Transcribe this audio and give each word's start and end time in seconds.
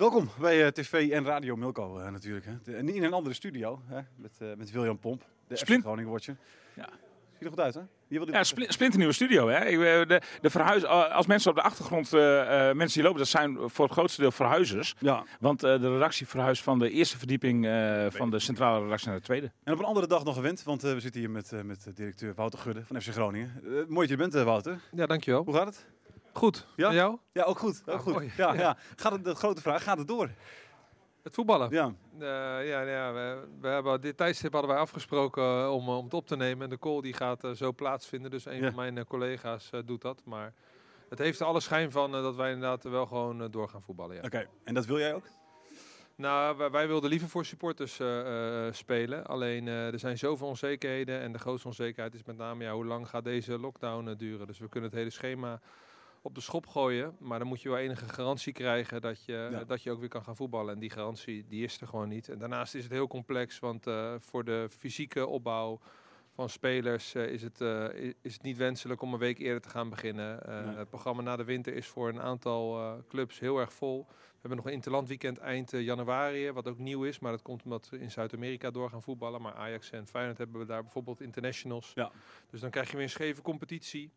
Welkom 0.00 0.28
bij 0.40 0.62
eh, 0.64 0.68
TV 0.68 1.10
en 1.10 1.24
Radio 1.24 1.56
Milko 1.56 1.98
eh, 1.98 2.10
natuurlijk. 2.10 2.46
Hè. 2.46 2.52
De- 2.64 2.92
in 2.92 3.02
een 3.04 3.12
andere 3.12 3.34
studio 3.34 3.80
hè, 3.86 4.00
met, 4.16 4.32
eh, 4.38 4.48
met 4.56 4.70
William 4.70 4.98
Pomp, 4.98 5.24
de 5.48 5.56
FC 5.56 5.60
Splint- 5.62 5.82
Groningen 5.84 6.10
Watcher. 6.10 6.36
Ja. 6.74 6.88
Ziet 7.32 7.42
er 7.42 7.48
goed 7.48 7.60
uit 7.60 7.74
hè? 7.74 7.80
Ja, 8.08 8.44
spli- 8.44 8.66
splinternieuwe 8.72 9.14
studio. 9.14 9.48
Hè? 9.48 9.64
Ik, 9.64 9.72
eh, 9.74 10.08
de, 10.08 10.20
de 10.40 10.50
verhuis, 10.50 10.84
als 10.84 11.26
mensen 11.26 11.50
op 11.50 11.56
de 11.56 11.62
achtergrond, 11.62 12.12
eh, 12.12 12.68
eh, 12.68 12.76
mensen 12.76 12.94
die 12.94 13.02
lopen, 13.02 13.18
dat 13.18 13.28
zijn 13.28 13.58
voor 13.70 13.84
het 13.84 13.94
grootste 13.94 14.20
deel 14.20 14.30
verhuizers. 14.30 14.94
ja. 14.98 15.24
Want 15.40 15.62
eh, 15.62 15.80
de 15.80 15.92
redactie 15.92 16.26
verhuist 16.26 16.62
van 16.62 16.78
de 16.78 16.90
eerste 16.90 17.18
verdieping 17.18 17.66
eh, 17.66 18.06
van 18.08 18.30
de 18.30 18.38
centrale 18.38 18.82
redactie 18.82 19.08
naar 19.08 19.16
de 19.18 19.22
tweede. 19.24 19.50
En 19.64 19.72
op 19.72 19.78
een 19.78 19.84
andere 19.84 20.06
dag 20.06 20.24
nog 20.24 20.34
gewend, 20.34 20.62
want 20.62 20.84
eh, 20.84 20.92
we 20.92 21.00
zitten 21.00 21.20
hier 21.20 21.30
met, 21.30 21.52
eh, 21.52 21.60
met 21.62 21.86
directeur 21.94 22.34
Wouter 22.34 22.58
Gudde 22.58 22.84
van 22.84 23.00
FC 23.02 23.08
Groningen. 23.08 23.60
Mooi 23.88 24.08
dat 24.08 24.18
je 24.18 24.24
er 24.24 24.30
bent 24.30 24.44
Wouter. 24.44 24.80
Ja, 24.92 25.06
dankjewel. 25.06 25.44
Hoe 25.44 25.54
gaat 25.54 25.66
het? 25.66 25.86
Goed. 26.32 26.66
Ja? 26.76 26.88
En 26.88 26.94
jou? 26.94 27.18
Ja, 27.32 27.42
ook 27.42 27.58
goed. 27.58 27.82
Ook 27.86 27.94
Ah, 27.94 28.00
goed. 28.00 28.12
mooi. 28.12 28.32
Ja, 28.36 28.54
ja. 28.54 28.76
Gaat 28.96 29.12
het, 29.12 29.24
de 29.24 29.34
grote 29.34 29.60
vraag, 29.60 29.82
gaat 29.82 29.98
het 29.98 30.08
door? 30.08 30.30
Het 31.22 31.34
voetballen. 31.34 31.70
Ja. 31.70 31.94
Eh, 32.18 32.68
ja, 32.68 32.80
ja 32.80 33.12
we, 33.12 33.48
we 33.60 33.68
hebben 33.68 34.00
dit 34.00 34.16
tijdstip 34.16 34.52
hadden 34.52 34.70
wij 34.70 34.80
afgesproken 34.80 35.42
eh, 35.62 35.72
om, 35.72 35.88
om 35.88 36.04
het 36.04 36.14
op 36.14 36.26
te 36.26 36.36
nemen. 36.36 36.64
En 36.64 36.70
de 36.70 36.78
call 36.78 37.00
die 37.00 37.12
gaat 37.12 37.44
eh, 37.44 37.50
zo 37.50 37.72
plaatsvinden. 37.72 38.30
Dus 38.30 38.44
een 38.44 38.56
Ja. 38.56 38.72
van 38.72 38.74
mijn 38.92 39.04
collega's 39.04 39.70
doet 39.84 40.02
dat. 40.02 40.22
Maar 40.24 40.52
het 41.08 41.18
heeft 41.18 41.40
er 41.40 41.46
alle 41.46 41.60
schijn 41.60 41.90
van 41.90 42.12
dat 42.12 42.36
wij 42.36 42.52
inderdaad 42.52 42.82
wel 42.82 43.06
gewoon 43.06 43.50
door 43.50 43.68
gaan 43.68 43.82
voetballen. 43.82 44.16
Ja. 44.16 44.22
Oké, 44.22 44.46
en 44.64 44.74
dat 44.74 44.86
wil 44.86 44.98
jij 44.98 45.14
ook? 45.14 45.24
Nou, 46.16 46.56
wij, 46.56 46.70
wij 46.70 46.86
wilden 46.86 47.10
liever 47.10 47.28
voor 47.28 47.44
supporters 47.44 48.00
spelen. 48.70 49.26
Alleen 49.26 49.66
er 49.66 49.98
zijn 49.98 50.18
zoveel 50.18 50.46
onzekerheden. 50.46 51.20
En 51.20 51.32
de 51.32 51.38
grootste 51.38 51.68
onzekerheid 51.68 52.14
is 52.14 52.24
met 52.24 52.36
name 52.36 52.64
ja, 52.64 52.72
hoe 52.72 52.84
lang 52.84 53.08
gaat 53.08 53.24
deze 53.24 53.58
lockdown 53.58 54.14
duren. 54.16 54.46
Dus 54.46 54.58
we 54.58 54.68
kunnen 54.68 54.90
het 54.90 54.98
hele 54.98 55.10
schema 55.10 55.60
op 56.22 56.34
de 56.34 56.40
schop 56.40 56.66
gooien. 56.66 57.16
Maar 57.18 57.38
dan 57.38 57.48
moet 57.48 57.62
je 57.62 57.68
wel 57.68 57.78
enige 57.78 58.08
garantie 58.08 58.52
krijgen 58.52 59.00
dat 59.00 59.24
je, 59.24 59.48
Ja. 59.50 59.64
dat 59.64 59.82
je 59.82 59.90
ook 59.90 60.00
weer 60.00 60.08
kan 60.08 60.22
gaan 60.24 60.36
voetballen. 60.36 60.74
En 60.74 60.80
die 60.80 60.90
garantie 60.90 61.44
die 61.48 61.64
is 61.64 61.80
er 61.80 61.86
gewoon 61.86 62.08
niet. 62.08 62.28
En 62.28 62.38
daarnaast 62.38 62.74
is 62.74 62.82
het 62.82 62.92
heel 62.92 63.06
complex. 63.08 63.58
Want 63.58 63.86
eh, 63.86 64.14
voor 64.18 64.44
de 64.44 64.66
fysieke 64.70 65.26
opbouw 65.26 65.80
van 66.34 66.48
spelers 66.48 67.14
eh, 67.14 67.26
is, 67.26 67.42
het, 67.42 67.60
eh, 67.60 67.94
is 68.22 68.32
het 68.32 68.42
niet 68.42 68.56
wenselijk 68.56 69.02
om 69.02 69.12
een 69.12 69.18
week 69.18 69.38
eerder 69.38 69.60
te 69.60 69.68
gaan 69.68 69.88
beginnen. 69.90 70.42
Nee. 70.46 70.76
Het 70.76 70.88
programma 70.88 71.22
na 71.22 71.36
de 71.36 71.44
winter 71.44 71.74
is 71.74 71.86
voor 71.86 72.08
een 72.08 72.20
aantal 72.20 72.96
clubs 73.08 73.38
heel 73.38 73.58
erg 73.58 73.72
vol. 73.72 74.06
We 74.08 74.46
hebben 74.46 74.56
nog 74.56 74.66
een 74.66 74.78
interlandweekend 74.78 75.38
eind 75.38 75.70
januari, 75.70 76.52
wat 76.52 76.68
ook 76.68 76.78
nieuw 76.78 77.04
is. 77.04 77.18
Maar 77.18 77.32
dat 77.32 77.42
komt 77.42 77.62
omdat 77.64 77.88
we 77.88 77.98
in 77.98 78.10
Zuid-Amerika 78.10 78.70
door 78.70 78.90
gaan 78.90 79.02
voetballen. 79.02 79.42
Maar 79.42 79.54
Ajax 79.54 79.90
en 79.90 80.06
Feyenoord 80.06 80.38
hebben 80.38 80.60
we 80.60 80.66
daar 80.66 80.82
bijvoorbeeld 80.82 81.20
internationals. 81.20 81.92
Ja. 81.94 82.10
Dus 82.50 82.60
dan 82.60 82.70
krijg 82.70 82.90
je 82.90 82.94
weer 82.96 83.04
een 83.04 83.10
scheve 83.10 83.42
competitie. 83.42 84.12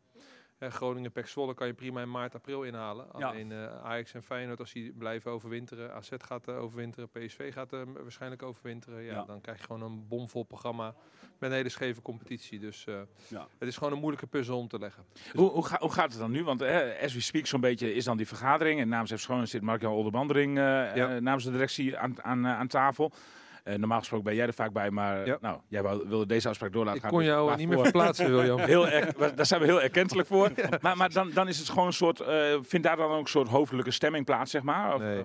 Eh, 0.58 0.70
Groningen, 0.72 1.12
Pek 1.12 1.28
Zwolle 1.28 1.54
kan 1.54 1.68
je 1.68 1.74
prima 1.74 2.02
in 2.02 2.12
maart, 2.12 2.36
april 2.36 2.64
inhalen. 2.64 3.06
Ja. 3.18 3.28
Alleen 3.28 3.52
eh, 3.52 3.84
Ajax 3.84 4.14
en 4.14 4.24
Feyenoord, 4.24 4.60
als 4.60 4.72
die 4.74 4.92
blijven 4.94 5.32
overwinteren. 5.32 5.94
AZ 5.94 6.10
gaat 6.18 6.48
eh, 6.48 6.58
overwinteren, 6.62 7.10
PSV 7.10 7.54
gaat 7.54 7.74
eh, 7.74 7.80
waarschijnlijk 8.02 8.44
overwinteren. 8.44 9.02
Ja, 9.04 9.14
Ja. 9.14 9.24
Dan 9.26 9.42
krijg 9.42 9.58
je 9.58 9.64
gewoon 9.64 9.82
een 9.82 10.08
bomvol 10.08 10.44
programma 10.44 10.96
met 11.40 11.50
een 11.50 11.56
hele 11.56 11.70
scheve 11.70 12.02
competitie. 12.02 12.60
Dus 12.60 12.84
Ja. 13.28 13.48
het 13.58 13.68
is 13.68 13.78
gewoon 13.78 13.94
een 13.94 14.00
moeilijke 14.00 14.28
puzzel 14.28 14.58
om 14.58 14.68
te 14.68 14.80
leggen. 14.80 15.04
Hoe, 15.34 15.50
hoe, 15.50 15.66
ga- 15.66 15.80
hoe 15.80 15.92
gaat 15.92 16.10
het 16.12 16.20
dan 16.20 16.32
nu? 16.32 16.44
Want 16.44 16.62
as 17.02 17.14
we 17.14 17.22
speak 17.22 17.46
zo'n 17.46 17.62
beetje 17.62 17.94
is 17.94 18.04
dan 18.06 18.18
die 18.18 18.28
vergadering. 18.28 18.80
En 18.80 18.88
namens 18.90 19.12
FC 19.14 19.24
Groningen 19.24 19.48
zit 19.50 19.62
Mark-Jan 19.62 19.92
Olderbandering 19.94 20.58
Ja. 20.58 21.20
namens 21.20 21.44
de 21.44 21.52
directie 21.52 21.98
aan, 21.98 22.24
aan, 22.24 22.48
aan 22.48 22.68
tafel. 22.68 23.12
Eh, 23.64 23.76
normaal 23.76 24.00
gesproken 24.00 24.26
ben 24.26 24.36
jij 24.36 24.48
er 24.48 24.54
vaak 24.54 24.74
bij, 24.74 24.92
maar 24.92 25.26
Ja. 25.26 25.38
nou, 25.42 25.60
jij 25.68 25.82
wilde 25.84 26.26
deze 26.26 26.50
afspraak 26.50 26.72
doorlaten 26.74 26.96
Ik 26.96 27.02
gaan. 27.02 27.12
kon 27.12 27.20
dus 27.20 27.28
jou 27.30 27.56
niet 27.56 27.68
meer 27.68 27.80
verplaatsen, 27.80 28.36
William. 28.36 28.60
Heel 28.74 28.86
daar 29.36 29.46
zijn 29.46 29.60
we 29.62 29.66
heel 29.68 29.82
erkentelijk 29.82 30.28
voor. 30.28 30.52
Maar, 30.82 30.98
maar 30.98 31.10
dan, 31.14 31.32
dan 31.34 31.48
is 31.48 31.58
het 31.60 31.70
gewoon 31.70 31.86
een 31.88 31.94
soort. 31.94 32.20
eh 32.20 32.58
vindt 32.62 32.88
daar 32.88 32.96
dan 32.98 33.12
ook 33.12 33.20
een 33.20 33.28
soort 33.28 33.48
hoofdelijke 33.48 33.92
stemming 33.92 34.26
plaats, 34.26 34.52
zeg 34.52 34.64
maar? 34.64 34.94
Of, 34.96 35.02
Nee. 35.02 35.24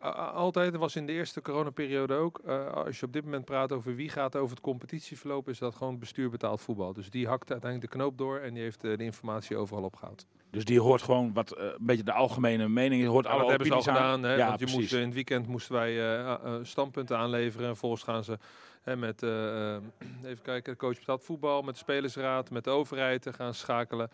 eh, 0.00 0.32
altijd, 0.34 0.70
dat 0.72 0.80
was 0.80 0.96
in 0.96 1.06
de 1.06 1.12
eerste 1.12 1.40
coronaperiode 1.42 2.14
ook. 2.14 2.38
als 2.74 3.00
je 3.00 3.06
op 3.06 3.12
dit 3.12 3.24
moment 3.24 3.44
praat 3.44 3.72
over 3.72 3.94
wie 3.94 4.08
gaat 4.08 4.36
over 4.36 4.50
het 4.50 4.60
competitieverloop, 4.64 5.48
is 5.48 5.58
dat 5.58 5.74
gewoon 5.74 5.98
bestuur 5.98 6.30
betaald 6.30 6.60
voetbal. 6.60 6.92
Dus 6.92 7.10
die 7.10 7.26
hakt 7.28 7.50
uiteindelijk 7.50 7.92
de 7.92 7.98
knoop 7.98 8.18
door 8.18 8.38
en 8.38 8.54
die 8.54 8.62
heeft 8.62 8.80
de 8.80 8.96
informatie 8.98 9.56
overal 9.56 9.82
opgehaald. 9.84 10.26
Dus 10.54 10.64
die 10.64 10.80
hoort 10.80 11.02
gewoon 11.02 11.32
wat 11.32 11.52
eh, 11.52 11.64
een 11.64 11.74
beetje 11.78 12.02
de 12.02 12.12
algemene 12.12 12.68
mening. 12.68 13.06
Hoort 13.06 13.24
Ja, 13.24 13.30
alle 13.30 13.40
dat 13.40 13.50
hebben 13.50 13.66
ze 13.66 13.74
al 13.74 13.82
gedaan. 13.82 14.22
Hè? 14.22 14.34
Ja, 14.34 14.46
want 14.46 14.58
je 14.58 14.64
moest, 14.64 14.76
precies. 14.76 14.98
in 14.98 15.04
het 15.04 15.14
weekend 15.14 15.46
moesten 15.46 15.74
wij 15.74 15.90
eh, 15.90 16.32
eh, 16.32 16.54
standpunten 16.62 17.18
aanleveren. 17.18 17.68
En 17.68 17.76
volgens 17.76 18.02
gaan 18.02 18.24
ze 18.24 18.38
hè, 18.82 18.96
met, 18.96 19.22
even 19.22 20.42
kijken, 20.42 20.72
de 20.72 20.78
coach 20.78 20.98
betaald 20.98 21.24
voetbal, 21.24 21.62
met 21.62 21.74
de 21.74 21.80
spelersraad, 21.80 22.50
met 22.50 22.64
de 22.64 22.70
overheid 22.70 23.22
te 23.22 23.32
gaan 23.32 23.54
schakelen. 23.54 24.10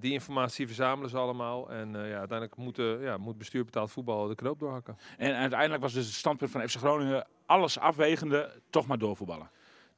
Die 0.00 0.12
informatie 0.12 0.66
verzamelen 0.66 1.10
ze 1.10 1.16
allemaal. 1.16 1.70
En 1.70 1.88
ja, 1.92 2.18
uiteindelijk 2.18 2.56
moet, 2.56 2.76
ja, 3.00 3.16
moet 3.16 3.38
bestuur 3.38 3.64
betaald 3.64 3.90
voetbal 3.90 4.28
de 4.28 4.34
knoop 4.34 4.58
doorhakken. 4.58 4.98
En 5.18 5.34
uiteindelijk 5.34 5.82
was 5.82 5.92
dus 5.92 6.06
het 6.06 6.14
standpunt 6.14 6.50
van 6.50 6.68
FC 6.68 6.76
Groningen 6.76 7.26
alles 7.46 7.78
afwegende, 7.78 8.50
toch 8.70 8.86
maar 8.86 8.98
doorvoetballen. 8.98 9.50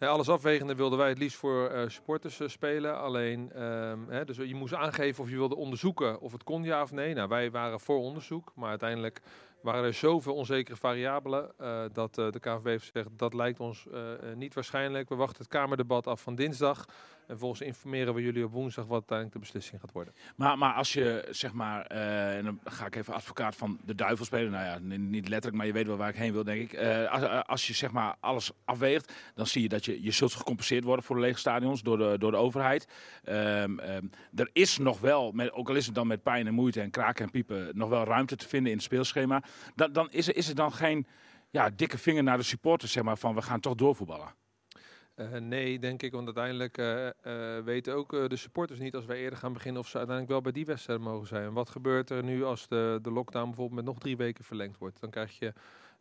Alles 0.09 0.29
afwegende 0.29 0.75
wilden 0.75 0.99
wij 0.99 1.09
het 1.09 1.19
liefst 1.19 1.39
voor 1.39 1.69
eh, 1.69 1.89
supporters 1.89 2.41
eh, 2.41 2.49
spelen. 2.49 3.01
Alleen, 3.01 3.53
ehm, 3.53 4.25
dus 4.25 4.37
je 4.37 4.55
moest 4.55 4.75
aangeven 4.75 5.23
of 5.23 5.31
je 5.31 5.37
wilde 5.37 5.57
onderzoeken 5.57 6.21
of 6.21 6.33
het 6.33 6.43
kon 6.43 6.63
ja 6.63 6.83
of 6.83 6.93
nee. 6.93 7.15
Nou, 7.15 7.29
wij 7.29 7.51
waren 7.51 7.81
voor 7.81 7.99
onderzoek, 7.99 8.53
maar 8.55 8.69
uiteindelijk 8.69 9.21
waren 9.63 9.85
er 9.85 9.95
zoveel 9.95 10.35
onzekere 10.35 10.77
variabelen 10.77 11.53
eh, 11.59 11.85
dat 11.93 12.15
de 12.15 12.41
KNVB 12.41 12.65
heeft 12.65 12.85
gezegd 12.85 13.09
dat 13.19 13.35
lijkt 13.35 13.61
ons 13.61 13.87
niet 14.35 14.55
waarschijnlijk. 14.55 15.09
We 15.09 15.15
wachten 15.15 15.43
het 15.43 15.49
Kamerdebat 15.49 16.07
af 16.07 16.21
van 16.21 16.35
dinsdag 16.35 16.87
en 17.27 17.39
volgens 17.39 17.61
informeren 17.61 18.15
we 18.15 18.23
jullie 18.23 18.45
op 18.45 18.53
woensdag 18.53 18.85
wat 18.85 18.93
uiteindelijk 18.93 19.33
de 19.33 19.43
beslissing 19.43 19.81
gaat 19.81 19.93
worden. 19.93 20.15
Maar, 20.37 20.59
maar 20.59 20.75
als 20.75 20.93
je, 20.93 21.29
zeg 21.31 21.53
maar, 21.53 21.87
eh, 21.87 22.37
en 22.37 22.45
dan 22.45 22.61
ga 22.65 22.87
ik 22.87 22.97
even 22.97 23.15
advocaat 23.15 23.57
van 23.57 23.79
de 23.85 23.95
duivel 23.95 24.25
spelen. 24.25 24.51
Nou 24.51 24.65
ja, 24.65 24.97
niet 24.97 25.29
letterlijk, 25.29 25.57
maar 25.57 25.67
je 25.67 25.73
weet 25.73 25.87
wel 25.87 25.97
waar 25.97 26.09
ik 26.09 26.17
heen 26.17 26.33
wil, 26.33 26.45
denk 26.45 26.61
ik. 26.61 26.73
Eh, 26.73 27.13
als, 27.13 27.23
eh, 27.23 27.41
als 27.41 27.67
je, 27.67 27.73
zeg 27.73 27.93
maar, 27.93 28.15
alles 28.21 28.51
afweegt, 28.65 29.13
dan 29.35 29.47
zie 29.47 29.63
je 29.63 29.69
dat 29.69 29.85
je, 29.85 30.03
je 30.03 30.11
zult 30.11 30.35
gecompenseerd 30.35 30.85
worden 30.85 31.05
voor 31.05 31.17
de 31.17 31.23
lege 31.23 31.39
stadions 31.39 31.83
door 31.83 31.99
de, 31.99 32.17
door 32.19 32.31
de 32.31 32.37
overheid. 32.37 32.89
Ehm, 33.25 33.79
ehm, 33.79 34.07
er 34.35 34.51
is 34.53 34.79
nog 34.79 35.01
wel, 35.01 35.33
met, 35.33 35.53
ook 35.53 35.69
al 35.69 35.75
is 35.75 35.87
het 35.87 35.95
dan 35.95 36.07
met 36.07 36.23
pijn 36.23 36.47
en 36.47 36.55
moeite 36.55 36.81
en 36.81 36.91
kraken 36.91 37.25
en 37.25 37.31
piepen, 37.31 37.71
nog 37.73 37.89
wel 37.89 38.05
ruimte 38.05 38.37
te 38.37 38.49
vinden 38.49 38.71
in 38.71 38.77
het 38.77 38.87
speelschema. 38.87 39.43
Dan, 39.75 39.93
dan 39.93 40.11
is, 40.11 40.29
er, 40.29 40.37
is 40.37 40.55
dan 40.55 40.73
geen 40.73 41.07
ja, 41.51 41.71
dikke 41.71 41.99
vinger 41.99 42.23
naar 42.23 42.37
de 42.37 42.43
supporters, 42.43 42.93
zeg 42.93 43.03
maar, 43.03 43.19
van 43.19 43.35
we 43.35 43.43
gaan 43.43 43.61
toch 43.61 43.75
doorvoetballen. 43.75 44.44
Eh, 45.15 45.33
nee, 45.33 45.79
denk 45.79 46.03
ik, 46.03 46.13
want 46.13 46.25
uiteindelijk 46.25 46.79
eh, 46.79 47.07
eh, 47.09 47.65
weten 47.65 47.95
ook 47.95 48.11
de 48.11 48.37
supporters 48.37 48.79
niet 48.79 48.95
als 48.95 49.05
wij 49.05 49.19
eerder 49.19 49.39
gaan 49.39 49.53
beginnen 49.53 49.81
of 49.81 49.89
ze 49.89 49.97
uiteindelijk 49.97 50.35
wel 50.35 50.43
bij 50.43 50.53
die 50.53 50.67
wedstrijd 50.67 51.01
mogen 51.01 51.27
zijn. 51.27 51.45
En 51.45 51.53
wat 51.53 51.71
gebeurt 51.71 52.11
er 52.11 52.23
nu 52.25 52.45
als 52.45 52.69
de, 52.69 52.99
de 53.03 53.11
lockdown 53.11 53.45
bijvoorbeeld 53.47 53.77
met 53.77 53.85
nog 53.85 53.99
drie 53.99 54.17
weken 54.17 54.45
verlengd 54.45 54.79
wordt? 54.79 55.01
Dan 55.01 55.11
krijg 55.11 55.39
je 55.39 55.53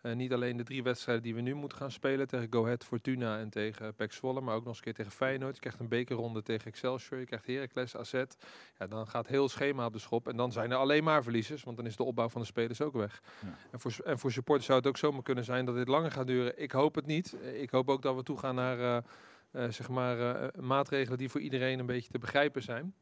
Eh, 0.03 0.13
niet 0.15 0.33
alleen 0.33 0.57
de 0.57 0.63
drie 0.63 0.83
wedstrijden 0.83 1.23
die 1.23 1.35
we 1.35 1.41
nu 1.41 1.53
moeten 1.53 1.77
gaan 1.77 1.91
spelen 1.91 2.27
tegen 2.27 2.47
Go 2.50 2.63
Ahead, 2.63 2.83
Fortuna 2.83 3.39
en 3.39 3.50
tegen 3.50 3.95
PEC 3.95 4.11
Zwolle, 4.11 4.41
maar 4.41 4.55
ook 4.55 4.59
nog 4.59 4.67
eens 4.67 4.77
een 4.77 4.83
keer 4.83 4.94
tegen 4.94 5.11
Feyenoord. 5.11 5.53
Je 5.55 5.59
krijgt 5.61 5.79
een 5.79 5.88
bekerronde 5.88 6.41
tegen 6.41 6.67
Excelsior, 6.67 7.19
je 7.19 7.25
krijgt 7.25 7.45
Heracles, 7.45 7.95
AZ. 7.97 8.13
Ja, 8.77 8.88
dan 8.88 9.07
gaat 9.07 9.27
heel 9.27 9.50
schema 9.50 9.85
op 9.85 9.94
de 9.94 10.00
schop 10.00 10.27
en 10.27 10.38
dan 10.38 10.51
zijn 10.51 10.71
er 10.71 10.77
alleen 10.77 11.03
maar 11.03 11.23
verliezers, 11.23 11.63
want 11.63 11.77
dan 11.77 11.85
is 11.85 11.95
de 11.95 12.03
opbouw 12.03 12.29
van 12.29 12.41
de 12.41 12.47
spelers 12.47 12.81
ook 12.81 12.94
weg. 12.94 13.21
Ja. 13.41 13.55
En, 13.71 13.79
voor, 13.79 13.94
en 14.05 14.19
voor 14.19 14.31
supporters 14.31 14.65
zou 14.65 14.77
het 14.79 14.88
ook 14.88 14.97
zomaar 14.97 15.23
kunnen 15.23 15.44
zijn 15.44 15.65
dat 15.65 15.75
dit 15.75 15.88
langer 15.88 16.11
gaat 16.11 16.27
duren. 16.27 16.61
Ik 16.61 16.71
hoop 16.71 16.95
het 16.95 17.05
niet. 17.05 17.35
Eh, 17.44 17.61
Ik 17.61 17.69
hoop 17.69 17.89
ook 17.89 18.01
dat 18.01 18.15
we 18.15 18.23
toegaan 18.23 18.55
naar 18.55 19.03
eh, 19.51 19.69
zeg 19.69 19.89
maar, 19.89 20.50
maatregelen 20.59 21.17
die 21.17 21.29
voor 21.29 21.41
iedereen 21.41 21.79
een 21.79 21.85
beetje 21.85 22.11
te 22.11 22.19
begrijpen 22.19 22.61
zijn. 22.61 22.95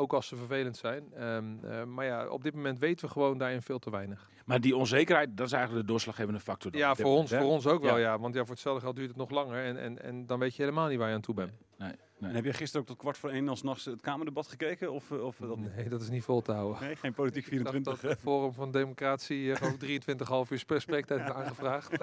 Ook 0.00 0.12
als 0.12 0.26
ze 0.26 0.36
vervelend 0.36 0.76
zijn. 0.76 1.04
Ehm, 1.14 1.44
eh, 1.64 1.84
maar 1.84 2.04
ja, 2.04 2.28
op 2.28 2.42
dit 2.42 2.54
moment 2.54 2.78
weten 2.78 3.06
we 3.06 3.12
gewoon 3.12 3.38
daarin 3.38 3.62
veel 3.62 3.78
te 3.78 3.90
weinig. 3.90 4.28
Maar 4.44 4.60
die 4.60 4.76
onzekerheid, 4.76 5.36
dat 5.36 5.46
is 5.46 5.52
eigenlijk 5.52 5.86
de 5.86 5.92
doorslaggevende 5.92 6.40
factor. 6.40 6.70
dan 6.70 6.80
Ja, 6.80 6.94
voor 6.94 7.16
ons, 7.16 7.30
moment, 7.30 7.46
voor 7.46 7.52
ons 7.56 7.66
ook 7.66 7.82
wel, 7.82 7.98
Ja. 7.98 8.02
ja. 8.02 8.18
Want 8.18 8.34
ja, 8.34 8.40
voor 8.40 8.50
hetzelfde 8.50 8.80
geld 8.82 8.96
duurt 8.96 9.08
het 9.08 9.16
nog 9.16 9.30
langer. 9.30 9.64
En, 9.64 9.76
en, 9.76 10.02
en 10.02 10.26
dan 10.26 10.38
weet 10.38 10.54
je 10.56 10.62
helemaal 10.62 10.88
niet 10.88 10.98
waar 10.98 11.08
je 11.08 11.14
aan 11.14 11.20
toe 11.20 11.34
bent. 11.34 11.52
Nee, 11.78 11.88
nee. 11.88 11.98
En 12.20 12.34
heb 12.34 12.44
je 12.44 12.52
gisteren 12.52 12.80
ook 12.80 12.86
tot 12.86 12.96
kwart 12.96 13.18
voor 13.18 13.30
één 13.30 13.48
als 13.48 13.62
nachts 13.62 13.84
het 13.84 14.00
Kamerdebat 14.00 14.46
gekeken? 14.46 14.92
Of, 14.92 15.10
eh, 15.10 15.24
of 15.24 15.40
eh, 15.40 15.48
dat? 15.48 15.58
Nee, 15.58 15.88
dat 15.88 16.00
is 16.02 16.08
niet 16.10 16.24
vol 16.24 16.42
te 16.42 16.52
houden. 16.52 16.82
Nee, 16.82 16.96
geen 16.96 17.12
Politiek 17.12 17.46
Ik 17.46 17.50
dacht 17.50 17.60
24. 17.70 18.00
dat 18.02 18.10
het 18.10 18.20
Forum 18.20 18.52
van 18.52 18.70
Democratie 18.70 19.42
uh, 19.44 19.56
gewoon 19.56 19.76
23,5 20.46 20.50
uur 20.52 20.58
spe- 20.58 20.78
spreektijd 20.80 21.20
heeft 21.20 21.32
aangevraagd. 21.32 21.90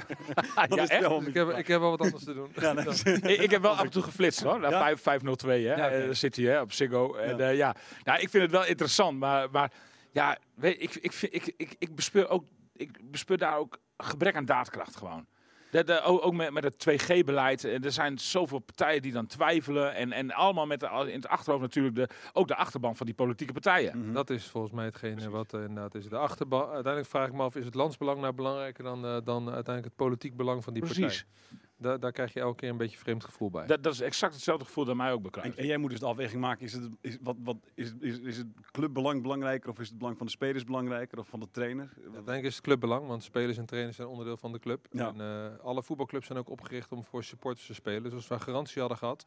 Ja, 0.56 0.88
echt? 0.88 1.10
Dus 1.10 1.26
ik, 1.28 1.34
heb, 1.34 1.50
ik 1.50 1.68
heb 1.68 1.80
wel 1.80 1.90
wat 1.90 2.02
anders 2.02 2.24
te 2.24 2.34
doen. 2.34 2.52
Ja, 2.56 2.74
nee. 2.74 2.86
ik, 3.36 3.42
ik 3.42 3.52
heb 3.52 3.62
wel 3.62 3.72
af 3.72 3.84
en 3.84 3.90
toe 3.90 4.04
geflitst 4.04 4.42
hoor. 4.44 4.60
Naar 4.60 4.72
Ja? 4.72 4.80
5, 4.80 5.02
502 5.02 5.66
hè. 5.68 5.76
Ja, 5.76 5.86
oké. 5.86 5.96
Eh, 5.96 6.14
zit 6.14 6.36
hij 6.36 6.46
hè, 6.46 6.62
op 6.62 6.72
Ziggo. 6.72 7.16
En, 7.16 7.38
Ja. 7.38 7.50
eh, 7.50 7.56
ja. 7.58 7.76
Nou, 8.04 8.20
ik 8.20 8.30
vind 8.30 8.44
het 8.44 8.52
wel 8.52 8.66
interessant. 8.66 9.20
Maar, 9.20 9.52
maar 9.52 9.72
ja, 10.12 10.38
weet, 10.56 10.82
ik, 10.82 10.96
ik, 10.96 11.12
vind- 11.14 11.34
ik, 11.36 11.54
ik, 11.58 11.76
ik, 11.80 11.96
bespeur 11.96 12.30
ook, 12.30 12.44
ik 12.74 13.12
bespeur 13.12 13.38
daar 13.38 13.58
ook 13.58 13.80
gebrek 13.98 14.36
aan 14.36 14.46
daadkracht 14.46 14.96
gewoon. 14.96 15.26
De, 15.72 15.84
de, 15.84 16.02
ook 16.02 16.34
met, 16.34 16.52
met 16.52 16.64
het 16.64 16.88
2G-beleid. 16.90 17.64
Eh, 17.64 17.84
Er 17.84 17.92
zijn 17.92 18.20
zoveel 18.20 18.60
partijen 18.60 19.02
die 19.02 19.12
dan 19.12 19.26
twijfelen. 19.28 19.96
En, 19.96 20.12
en 20.12 20.32
allemaal 20.32 20.66
met 20.66 20.80
de, 20.80 20.86
in 21.08 21.16
het 21.16 21.28
achterhoofd 21.28 21.64
natuurlijk 21.64 21.96
de, 21.96 22.08
ook 22.34 22.48
de 22.48 22.56
achterban 22.56 22.96
van 22.96 23.06
die 23.06 23.16
politieke 23.16 23.54
partijen. 23.54 23.98
Mhm. 24.00 24.14
Dat 24.14 24.30
is 24.30 24.46
volgens 24.46 24.74
mij 24.74 24.86
hetgene 24.86 25.30
wat 25.30 25.54
eh, 25.54 25.60
inderdaad 25.60 25.96
is. 25.96 26.08
De 26.10 26.18
achterban. 26.18 26.62
Uiteindelijk 26.64 27.08
vraag 27.08 27.28
ik 27.28 27.34
me 27.34 27.44
af, 27.44 27.56
is 27.56 27.66
het 27.66 27.76
landsbelang 27.76 28.22
nou 28.22 28.34
belangrijker 28.34 28.84
dan, 28.84 29.06
eh, 29.06 29.12
dan 29.24 29.44
uiteindelijk 29.46 29.86
het 29.86 29.96
politiek 29.96 30.36
belang 30.36 30.64
van 30.64 30.74
die 30.74 30.82
Precies. 30.84 31.26
partij? 31.50 31.67
Da 31.78 31.98
daar 31.98 32.12
krijg 32.12 32.34
je 32.34 32.40
elke 32.40 32.56
keer 32.56 32.70
een 32.70 32.78
beetje 32.78 32.98
vreemd 32.98 33.24
gevoel 33.24 33.50
bij. 33.50 33.66
Dat, 33.66 33.84
dat 33.84 33.94
is 33.94 34.02
exact 34.02 34.34
hetzelfde 34.34 34.66
gevoel 34.66 34.86
dat 34.86 34.96
mij 34.96 35.12
ook 35.12 35.18
En, 35.18 35.24
bekruist. 35.24 35.58
en 35.58 35.66
jij 35.66 35.78
moet 35.78 35.90
dus 35.90 36.00
de 36.00 36.06
afweging 36.06 36.42
maken, 36.42 36.66
is 36.66 36.74
het, 36.74 36.90
is, 37.02 37.18
wat, 37.22 37.36
wat, 37.44 37.58
is, 37.74 37.94
is, 38.00 38.20
is 38.20 38.38
het 38.38 38.48
clubbelang 38.72 39.22
belangrijker 39.22 39.70
of 39.70 39.80
is 39.80 39.90
het 39.90 39.98
belang 39.98 40.18
van 40.18 40.26
de 40.26 40.32
spelers 40.32 40.64
belangrijker 40.64 41.20
of 41.20 41.28
van 41.28 41.40
de 41.40 41.48
trainer? 41.52 41.94
Uiteindelijk 41.96 42.44
is 42.44 42.56
het 42.56 42.64
clubbelang, 42.64 43.08
want 43.08 43.24
spelers 43.24 43.58
en 43.58 43.66
trainers 43.66 43.96
zijn 43.96 44.08
onderdeel 44.08 44.38
van 44.38 44.52
de 44.52 44.60
club. 44.60 44.88
Ja. 44.92 45.08
En 45.08 45.22
eh, 45.22 45.66
alle 45.66 45.84
voetbalclubs 45.84 46.26
zijn 46.28 46.40
ook 46.40 46.50
opgericht 46.50 46.92
om 46.92 47.04
voor 47.04 47.24
supporters 47.24 47.66
te 47.66 47.74
spelen. 47.74 48.04
Dus 48.04 48.14
als 48.14 48.28
we 48.28 48.40
garantie 48.40 48.80
hadden 48.80 48.98
gehad, 48.98 49.26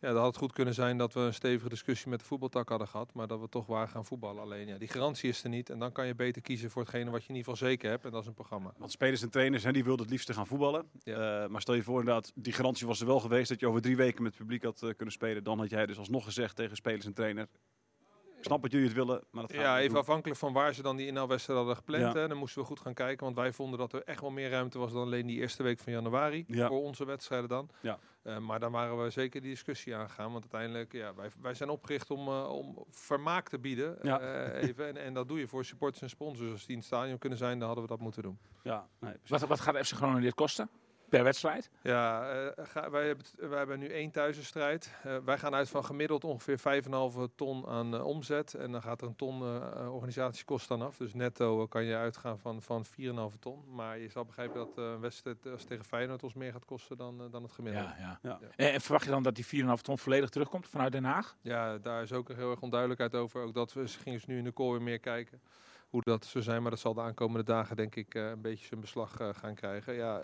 ja, 0.00 0.08
dan 0.12 0.16
had 0.16 0.26
het 0.26 0.36
goed 0.36 0.52
kunnen 0.52 0.74
zijn 0.74 0.98
dat 0.98 1.12
we 1.12 1.20
een 1.20 1.34
stevige 1.34 1.68
discussie 1.68 2.08
met 2.10 2.20
de 2.20 2.26
voetbaltak 2.26 2.68
hadden 2.68 2.88
gehad. 2.88 3.14
Maar 3.14 3.26
dat 3.26 3.40
we 3.40 3.48
toch 3.48 3.66
waar 3.66 3.88
gaan 3.88 4.04
voetballen. 4.04 4.42
Alleen 4.42 4.66
ja, 4.66 4.78
die 4.78 4.88
garantie 4.88 5.28
is 5.28 5.42
er 5.42 5.48
niet. 5.48 5.70
En 5.70 5.78
dan 5.78 5.92
kan 5.92 6.06
je 6.06 6.14
beter 6.14 6.42
kiezen 6.42 6.70
voor 6.70 6.82
hetgene 6.82 7.10
wat 7.10 7.22
je 7.22 7.28
in 7.28 7.34
ieder 7.34 7.52
geval 7.52 7.68
zeker 7.68 7.90
hebt. 7.90 8.04
En 8.04 8.10
dat 8.10 8.20
is 8.20 8.26
een 8.26 8.34
programma. 8.34 8.72
Want 8.76 8.90
spelers 8.90 9.22
en 9.22 9.30
trainers, 9.30 9.64
hè, 9.64 9.72
die 9.72 9.84
wilden 9.84 10.02
het 10.02 10.10
liefst 10.10 10.32
gaan 10.32 10.46
voetballen. 10.46 10.90
Ja. 11.02 11.42
Eh, 11.42 11.48
maar 11.48 11.60
stel 11.60 11.74
je 11.74 11.82
voor 11.82 11.98
inderdaad, 11.98 12.32
die 12.34 12.52
garantie 12.52 12.86
was 12.86 13.00
er 13.00 13.06
wel 13.06 13.20
geweest 13.20 13.48
dat 13.48 13.60
je 13.60 13.66
over 13.66 13.80
drie 13.80 13.96
weken 13.96 14.22
met 14.22 14.32
het 14.32 14.40
publiek 14.40 14.62
had 14.62 14.82
eh, 14.82 14.90
kunnen 14.96 15.14
spelen. 15.14 15.44
Dan 15.44 15.58
had 15.58 15.70
jij 15.70 15.86
dus 15.86 15.98
alsnog 15.98 16.24
gezegd 16.24 16.56
tegen 16.56 16.76
spelers 16.76 17.04
en 17.04 17.14
trainer, 17.14 17.48
ik 18.40 18.46
snap 18.46 18.62
dat 18.62 18.70
jullie 18.72 18.86
het 18.86 18.96
willen, 18.96 19.22
maar 19.30 19.42
dat 19.42 19.52
gaat 19.52 19.60
Ja, 19.60 19.78
even 19.78 19.88
doen. 19.90 19.98
afhankelijk 20.00 20.38
van 20.38 20.52
waar 20.52 20.74
ze 20.74 20.82
dan 20.82 20.96
die 20.96 21.06
inhaalwedstrijd 21.06 21.58
hadden 21.58 21.76
gepland. 21.76 22.02
Ja. 22.14 22.20
Hè. 22.20 22.28
Dan 22.28 22.36
moesten 22.36 22.60
we 22.60 22.66
goed 22.66 22.80
gaan 22.80 22.94
kijken. 22.94 23.24
Want 23.24 23.36
wij 23.36 23.52
vonden 23.52 23.78
dat 23.78 23.92
er 23.92 24.02
echt 24.04 24.20
wel 24.20 24.30
meer 24.30 24.50
ruimte 24.50 24.78
was 24.78 24.92
dan 24.92 25.02
alleen 25.02 25.26
die 25.26 25.38
eerste 25.40 25.62
week 25.62 25.78
van 25.78 25.92
januari. 25.92 26.44
Ja. 26.46 26.68
Voor 26.68 26.82
onze 26.82 27.04
wedstrijden 27.04 27.48
dan. 27.48 27.68
Ja. 27.80 27.98
Eh, 28.22 28.38
maar 28.38 28.60
dan 28.60 28.72
waren 28.72 29.02
we 29.02 29.10
zeker 29.10 29.40
die 29.40 29.50
discussie 29.50 29.94
aangegaan. 29.96 30.32
Want 30.32 30.40
uiteindelijk, 30.52 30.92
ja, 30.92 31.14
wij, 31.14 31.28
wij 31.40 31.54
zijn 31.54 31.68
opgericht 31.70 32.10
om, 32.10 32.28
eh, 32.28 32.48
om 32.50 32.84
vermaak 32.90 33.48
te 33.48 33.58
bieden. 33.58 33.98
Ja. 34.02 34.20
eh, 34.20 34.68
even. 34.68 34.88
En, 34.88 34.96
en 34.96 35.14
dat 35.14 35.28
doe 35.28 35.38
je 35.38 35.48
voor 35.48 35.64
supporters 35.64 36.02
en 36.02 36.10
sponsors. 36.10 36.50
Als 36.50 36.60
die 36.60 36.70
in 36.70 36.76
het 36.76 36.86
stadion 36.86 37.18
kunnen 37.18 37.38
zijn, 37.38 37.58
dan 37.58 37.66
hadden 37.66 37.84
we 37.84 37.90
dat 37.90 38.00
moeten 38.00 38.22
doen. 38.22 38.38
Ja, 38.62 38.88
nee. 38.98 39.14
Wat, 39.26 39.40
wat 39.40 39.60
gaat 39.60 39.76
FC 39.86 39.92
Groningen 39.94 40.22
dit 40.22 40.34
kosten? 40.34 40.70
Per 41.10 41.24
wedstrijd? 41.24 41.70
Ja, 41.82 42.30
eh, 42.30 42.64
ga- 42.66 42.90
wij, 42.90 43.06
hebben, 43.06 43.26
wij 43.36 43.58
hebben 43.58 43.78
nu 43.78 43.86
één 43.88 44.10
thuiswedstrijd. 44.10 44.94
Eh, 45.02 45.16
wij 45.24 45.38
gaan 45.38 45.54
uit 45.54 45.68
van 45.68 45.84
gemiddeld 45.84 46.24
ongeveer 46.24 46.58
5,5 46.58 47.28
ton 47.34 47.66
aan 47.66 47.94
eh, 47.94 48.06
omzet. 48.06 48.54
En 48.54 48.72
dan 48.72 48.82
gaat 48.82 49.00
er 49.00 49.06
een 49.06 49.16
ton 49.16 49.42
organisatiekosten 49.88 50.76
aan 50.76 50.86
af. 50.86 50.96
Dus 50.96 51.14
netto 51.14 51.66
kan 51.66 51.84
je 51.84 51.96
uitgaan 51.96 52.38
van, 52.38 52.62
van 52.62 52.84
4,5 52.84 53.38
ton. 53.38 53.64
Maar 53.74 53.98
je 53.98 54.08
zal 54.08 54.24
begrijpen 54.24 54.56
dat 54.56 54.78
eh, 54.78 54.84
een 54.84 55.00
wedstrijd 55.00 55.46
als 55.46 55.64
tegen 55.64 55.84
Feyenoord 55.84 56.22
ons 56.22 56.34
meer 56.34 56.52
gaat 56.52 56.64
kosten 56.64 56.96
dan, 56.96 57.30
dan 57.30 57.42
het 57.42 57.52
gemiddelde. 57.52 57.88
Ja, 57.98 58.18
ja. 58.22 58.38
Ja. 58.40 58.40
En, 58.56 58.72
en 58.72 58.80
verwacht 58.80 59.04
je 59.04 59.10
dan 59.10 59.22
dat 59.22 59.34
die 59.34 59.64
4,5 59.64 59.82
ton 59.82 59.98
volledig 59.98 60.28
terugkomt 60.28 60.68
vanuit 60.68 60.92
Den 60.92 61.04
Haag? 61.04 61.36
Ja, 61.40 61.78
daar 61.78 62.02
is 62.02 62.12
ook 62.12 62.28
heel 62.28 62.50
erg 62.50 62.60
onduidelijkheid 62.60 63.14
over. 63.14 63.42
Ook 63.42 63.54
dat 63.54 63.72
we 63.72 63.88
ze 63.88 63.98
gingen 63.98 64.20
nu 64.26 64.38
in 64.38 64.44
de 64.44 64.52
call 64.52 64.70
weer 64.70 64.82
meer 64.82 64.98
kijken 65.00 65.40
hoe 65.88 66.02
dat 66.04 66.24
zou 66.24 66.44
zijn. 66.44 66.62
Maar 66.62 66.70
dat 66.70 66.80
zal 66.80 66.94
de 66.94 67.00
aankomende 67.00 67.44
dagen 67.44 67.76
denk 67.76 67.94
ik 67.94 68.14
eh, 68.14 68.28
een 68.28 68.40
beetje 68.40 68.66
zijn 68.66 68.80
beslag 68.80 69.20
eh, 69.20 69.28
gaan 69.32 69.54
krijgen. 69.54 69.94
Ja, 69.94 70.22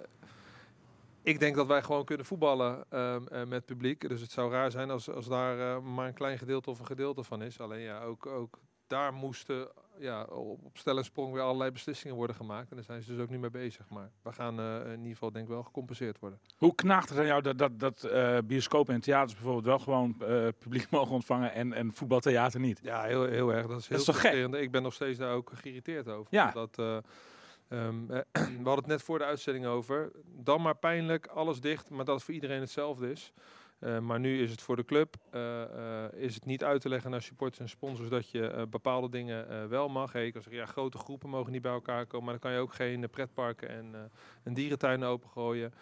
ik 1.26 1.38
denk 1.38 1.56
dat 1.56 1.66
wij 1.66 1.82
gewoon 1.82 2.04
kunnen 2.04 2.26
voetballen 2.26 2.84
ehm, 2.88 3.26
eh, 3.26 3.44
met 3.44 3.64
publiek. 3.64 4.08
Dus 4.08 4.20
het 4.20 4.30
zou 4.30 4.50
raar 4.52 4.70
zijn 4.70 4.90
als, 4.90 5.10
als 5.10 5.28
daar 5.28 5.58
eh, 5.58 5.82
maar 5.82 6.06
een 6.06 6.14
klein 6.14 6.38
gedeelte 6.38 6.70
of 6.70 6.78
een 6.78 6.86
gedeelte 6.86 7.22
van 7.22 7.42
is. 7.42 7.60
Alleen 7.60 7.80
ja, 7.80 8.02
ook, 8.02 8.26
ook 8.26 8.58
daar 8.86 9.12
moesten 9.12 9.68
ja, 9.98 10.22
op, 10.22 10.64
op 10.64 10.78
stel 10.78 10.96
en 10.96 11.04
sprong 11.04 11.32
weer 11.32 11.42
allerlei 11.42 11.70
beslissingen 11.70 12.16
worden 12.16 12.36
gemaakt. 12.36 12.70
En 12.70 12.76
daar 12.76 12.84
zijn 12.84 13.02
ze 13.02 13.12
dus 13.12 13.22
ook 13.22 13.30
niet 13.30 13.40
mee 13.40 13.50
bezig. 13.50 13.88
Maar 13.88 14.10
we 14.22 14.32
gaan 14.32 14.60
eh, 14.60 14.92
in 14.92 14.98
ieder 14.98 15.12
geval 15.12 15.32
denk 15.32 15.44
ik 15.44 15.50
wel 15.50 15.62
gecompenseerd 15.62 16.18
worden. 16.18 16.40
Hoe 16.56 16.74
knaagt 16.74 17.08
het 17.08 17.18
aan 17.18 17.26
jou 17.26 17.42
dat, 17.42 17.58
dat, 17.58 17.80
dat 17.80 18.08
bioscopen 18.46 18.94
en 18.94 19.00
theaters 19.00 19.34
bijvoorbeeld 19.34 19.64
wel 19.64 19.78
gewoon 19.78 20.16
publiek 20.58 20.90
mogen 20.96 21.14
ontvangen 21.14 21.52
en, 21.52 21.72
en 21.72 21.92
voetbaltheater 21.92 22.60
niet? 22.60 22.80
Ja, 22.82 23.02
heel, 23.02 23.24
heel 23.24 23.52
erg. 23.52 23.66
Dat 23.66 23.80
is 23.80 23.88
heel 23.88 23.98
is 23.98 24.04
toch 24.04 24.20
gek? 24.20 24.54
Ik 24.54 24.70
ben 24.70 24.82
nog 24.82 24.94
steeds 24.94 25.18
daar 25.18 25.32
ook 25.32 25.50
geïrriteerd 25.54 26.08
over. 26.08 26.26
Ja. 26.30 26.50
Dat, 26.50 27.02
eh, 27.68 27.86
ehm, 27.86 28.10
eh, 28.10 28.20
we 28.32 28.64
hadden 28.64 28.74
het 28.74 28.86
net 28.86 29.02
voor 29.02 29.18
de 29.18 29.24
uitzending 29.24 29.66
over. 29.66 30.12
Dan 30.24 30.62
maar 30.62 30.76
pijnlijk, 30.76 31.26
alles 31.26 31.60
dicht, 31.60 31.90
maar 31.90 32.04
dat 32.04 32.14
het 32.14 32.24
voor 32.24 32.34
iedereen 32.34 32.60
hetzelfde 32.60 33.10
is. 33.10 33.32
Eh, 33.78 33.98
maar 33.98 34.20
nu 34.20 34.42
is 34.42 34.50
het 34.50 34.62
voor 34.62 34.76
de 34.76 34.84
club, 34.84 35.16
eh, 35.30 35.62
eh, 35.62 36.12
is 36.12 36.34
het 36.34 36.44
niet 36.44 36.64
uit 36.64 36.80
te 36.80 36.88
leggen 36.88 37.10
naar 37.10 37.22
supporters 37.22 37.60
en 37.60 37.68
sponsors 37.68 38.08
dat 38.08 38.30
je 38.30 38.66
bepaalde 38.70 39.08
dingen 39.08 39.68
wel 39.68 39.88
mag. 39.88 40.12
Hey, 40.12 40.26
ik 40.26 40.32
kan 40.32 40.42
ja, 40.50 40.66
grote 40.66 40.98
groepen 40.98 41.28
mogen 41.28 41.52
niet 41.52 41.62
bij 41.62 41.72
elkaar 41.72 42.06
komen, 42.06 42.24
maar 42.24 42.32
dan 42.32 42.42
kan 42.42 42.52
je 42.52 42.58
ook 42.58 42.74
geen 42.74 43.10
pretparken 43.10 43.68
en, 43.68 43.94
eh 43.94 44.00
en 44.42 44.54
dierentuinen 44.54 45.08
opengooien. 45.08 45.72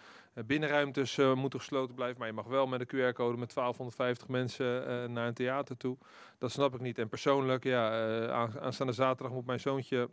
Binnenruimtes 0.45 1.17
moeten 1.17 1.59
gesloten 1.59 1.95
blijven, 1.95 2.17
maar 2.19 2.27
je 2.27 2.33
mag 2.33 2.45
wel 2.45 2.67
met 2.67 2.79
een 2.79 2.87
QR-code 2.87 3.37
met 3.37 3.53
1250 3.53 4.27
mensen 4.27 5.11
naar 5.11 5.27
een 5.27 5.33
theater 5.33 5.77
toe. 5.77 5.97
Dat 6.37 6.51
snap 6.51 6.73
ik 6.73 6.81
niet. 6.81 6.97
En 6.97 7.09
persoonlijk, 7.09 7.63
ja, 7.63 7.89
aan- 8.31 8.59
aanstaande 8.59 8.93
zaterdag 8.93 9.33
moet 9.35 9.45
mijn 9.45 9.59
zoontje 9.59 10.09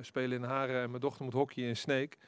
spelen 0.00 0.38
in 0.38 0.44
Haren 0.44 0.82
en 0.82 0.88
mijn 0.88 1.00
dochter 1.00 1.24
moet 1.24 1.32
hockeyen 1.32 1.68
in 1.68 1.76
Sneek. 1.76 2.18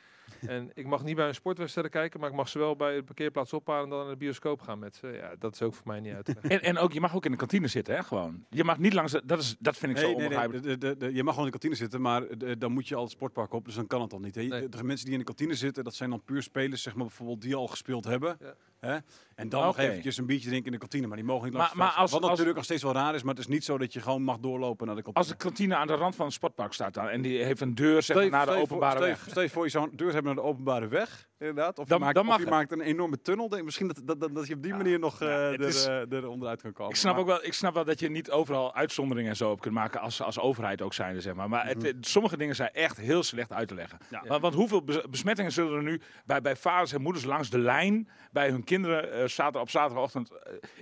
En 0.47 0.71
ik 0.75 0.87
mag 0.87 1.04
niet 1.04 1.16
bij 1.16 1.28
een 1.28 1.35
sportwedstrijd 1.35 1.88
kijken, 1.90 2.21
maar 2.21 2.28
ik 2.31 2.35
mag 2.37 2.49
ze 2.49 2.59
wel 2.59 2.76
bij 2.76 2.95
de 2.95 3.02
parkeerplaats 3.02 3.52
ophalen 3.52 3.85
en 3.85 3.90
dan 3.90 3.99
naar 3.99 4.09
de 4.11 4.16
bioscoop 4.16 4.61
gaan 4.61 4.78
met 4.78 4.97
ze. 4.97 5.07
Ja, 5.07 5.35
dat 5.38 5.54
is 5.54 5.62
ook 5.62 5.75
voor 5.75 5.87
mij 5.87 6.00
niet 6.00 6.14
uit. 6.14 6.40
En, 6.40 6.62
en 6.62 6.78
ook, 6.78 6.93
je 6.93 7.00
mag 7.00 7.14
ook 7.14 7.25
in 7.25 7.31
de 7.31 7.37
kantine 7.37 7.66
zitten, 7.66 7.95
hè, 7.95 8.02
gewoon. 8.02 8.45
Je 8.50 8.64
mag 8.64 8.78
niet 8.78 8.93
langs, 8.93 9.12
de- 9.12 9.23
dat, 9.25 9.38
is, 9.40 9.57
dat 9.59 9.76
vind 9.76 9.93
ik 9.93 9.99
zo 9.99 10.04
Nee, 10.07 10.16
nee, 10.16 10.28
nee, 10.28 10.38
onbegrijpelijk. 10.38 10.81
de- 10.81 10.88
de- 10.88 11.07
de- 11.07 11.14
je 11.14 11.23
mag 11.25 11.35
gewoon 11.35 11.47
in 11.49 11.52
de 11.52 11.59
kantine 11.59 11.75
zitten, 11.75 12.00
maar 12.00 12.38
de- 12.38 12.59
dan 12.59 12.73
moet 12.73 12.88
je 12.88 12.95
al 12.95 13.02
het 13.02 13.11
sportpark 13.12 13.52
op, 13.52 13.64
dus 13.64 13.75
dan 13.75 13.87
kan 13.87 14.00
het 14.00 14.12
al 14.12 14.21
niet. 14.21 14.35
hè. 14.35 14.43
Nee. 14.43 14.61
De, 14.61 14.69
de 14.69 14.85
mensen 14.85 15.04
die 15.04 15.14
in 15.14 15.21
de 15.21 15.26
kantine 15.26 15.54
zitten, 15.54 15.85
dat 15.85 15.95
zijn 15.95 16.11
dan 16.11 16.23
puur 16.25 16.43
spelers, 16.43 16.83
zeg 16.83 16.95
maar 16.95 17.07
bijvoorbeeld, 17.07 17.40
die 17.43 17.54
al 17.54 17.66
gespeeld 17.66 18.04
hebben. 18.04 18.37
Ja. 18.40 18.54
Hè? 18.84 18.96
En 19.34 19.48
dan 19.48 19.62
nog 19.64 19.78
eventjes 19.78 20.16
een 20.16 20.26
biertje 20.26 20.48
drinken 20.48 20.66
in 20.66 20.72
de 20.72 20.78
kantine, 20.78 21.06
maar 21.06 21.16
die 21.16 21.26
mogen 21.26 21.44
niet 21.48 21.54
langs 21.54 21.74
Maar- 21.74 21.88
als- 21.90 22.10
Wat 22.10 22.20
als- 22.20 22.28
natuurlijk 22.30 22.56
nog 22.56 22.64
steeds 22.64 22.82
wel 22.82 22.92
raar 22.92 23.14
is, 23.14 23.22
maar 23.22 23.34
het 23.34 23.42
is 23.42 23.48
niet 23.50 23.64
zo 23.64 23.78
dat 23.78 23.92
je 23.92 24.00
gewoon 24.00 24.22
mag 24.22 24.38
doorlopen 24.38 24.86
naar 24.86 24.96
de 24.96 25.02
kantine. 25.02 25.26
Als 25.26 25.36
de 25.38 25.44
kantine 25.44 25.74
aan 25.76 25.86
de 25.86 25.94
rand 25.94 26.16
van 26.16 26.26
een 26.26 26.32
sportpark 26.32 26.72
staat 26.72 26.94
dan, 26.94 27.08
en 27.08 27.22
die 27.22 27.44
heeft 27.44 27.60
een 27.60 27.74
deur 27.74 28.02
zeg 28.02 28.30
naar 28.30 28.46
de 28.46 28.52
openbare 28.52 28.96
voor, 28.98 29.06
weg. 29.06 29.26
Stel 29.30 29.42
je, 29.42 29.48
voor, 29.50 29.64
je 29.64 29.70
zou 29.70 29.90
een 29.90 29.96
deur 29.96 30.12
hebben 30.12 30.34
naar 30.34 30.44
de 30.44 30.50
openbare 30.50 30.88
weg, 30.88 31.28
inderdaad. 31.38 31.78
Of 31.78 31.86
Dan- 31.88 31.98
je, 31.98 32.04
maakt, 32.04 32.14
dan 32.16 32.24
of 32.24 32.28
mag 32.30 32.38
je 32.38 32.44
het. 32.44 32.54
maakt 32.54 32.72
een 32.72 32.80
enorme 32.80 33.20
tunnel. 33.20 33.48
Denk, 33.48 33.64
misschien 33.64 33.86
dat, 33.86 34.00
dat, 34.04 34.20
dat, 34.20 34.34
dat 34.34 34.46
je 34.46 34.54
op 34.54 34.62
die 34.62 34.70
Ja. 34.70 34.76
manier 34.76 34.98
nog 34.98 35.20
Ja, 35.20 35.26
het 35.26 35.60
er, 35.60 35.66
is- 35.66 35.86
eh, 35.86 36.12
er 36.12 36.28
onderuit 36.28 36.62
kan 36.62 36.72
komen. 36.72 36.90
Ik 36.92 36.98
snap, 36.98 37.12
Maar- 37.12 37.20
ook 37.22 37.26
wel, 37.28 37.44
ik 37.44 37.52
snap 37.52 37.74
wel 37.74 37.84
dat 37.84 38.00
je 38.00 38.10
niet 38.10 38.30
overal 38.30 38.74
uitzonderingen 38.74 39.30
en 39.30 39.36
zo 39.36 39.50
op 39.50 39.60
kunt 39.60 39.74
maken 39.74 40.00
als, 40.00 40.22
als 40.22 40.38
overheid 40.38 40.82
ook 40.82 40.94
zijn, 40.94 41.20
zeg 41.22 41.34
maar. 41.34 41.48
Maar 41.48 41.66
het, 41.66 41.76
Mhm. 41.78 41.86
het- 41.86 42.06
sommige 42.06 42.36
dingen 42.36 42.54
zijn 42.54 42.70
echt 42.72 42.96
heel 42.96 43.22
slecht 43.22 43.52
uit 43.52 43.68
te 43.68 43.74
leggen. 43.74 43.98
Ja. 44.10 44.22
Want, 44.26 44.40
want 44.42 44.54
hoeveel 44.54 44.82
bes- 44.84 45.02
besmettingen 45.10 45.52
zullen 45.52 45.76
er 45.76 45.82
nu 45.82 46.00
bij, 46.24 46.40
bij 46.40 46.56
vaders 46.56 46.92
en 46.92 47.02
moeders 47.02 47.24
langs 47.24 47.50
de 47.50 47.58
lijn 47.58 48.08
bij 48.32 48.48
hun 48.50 48.64
kinderen 48.64 49.30
zaterdag 49.30 49.62
op 49.62 49.70
zaterdagochtend. 49.70 50.30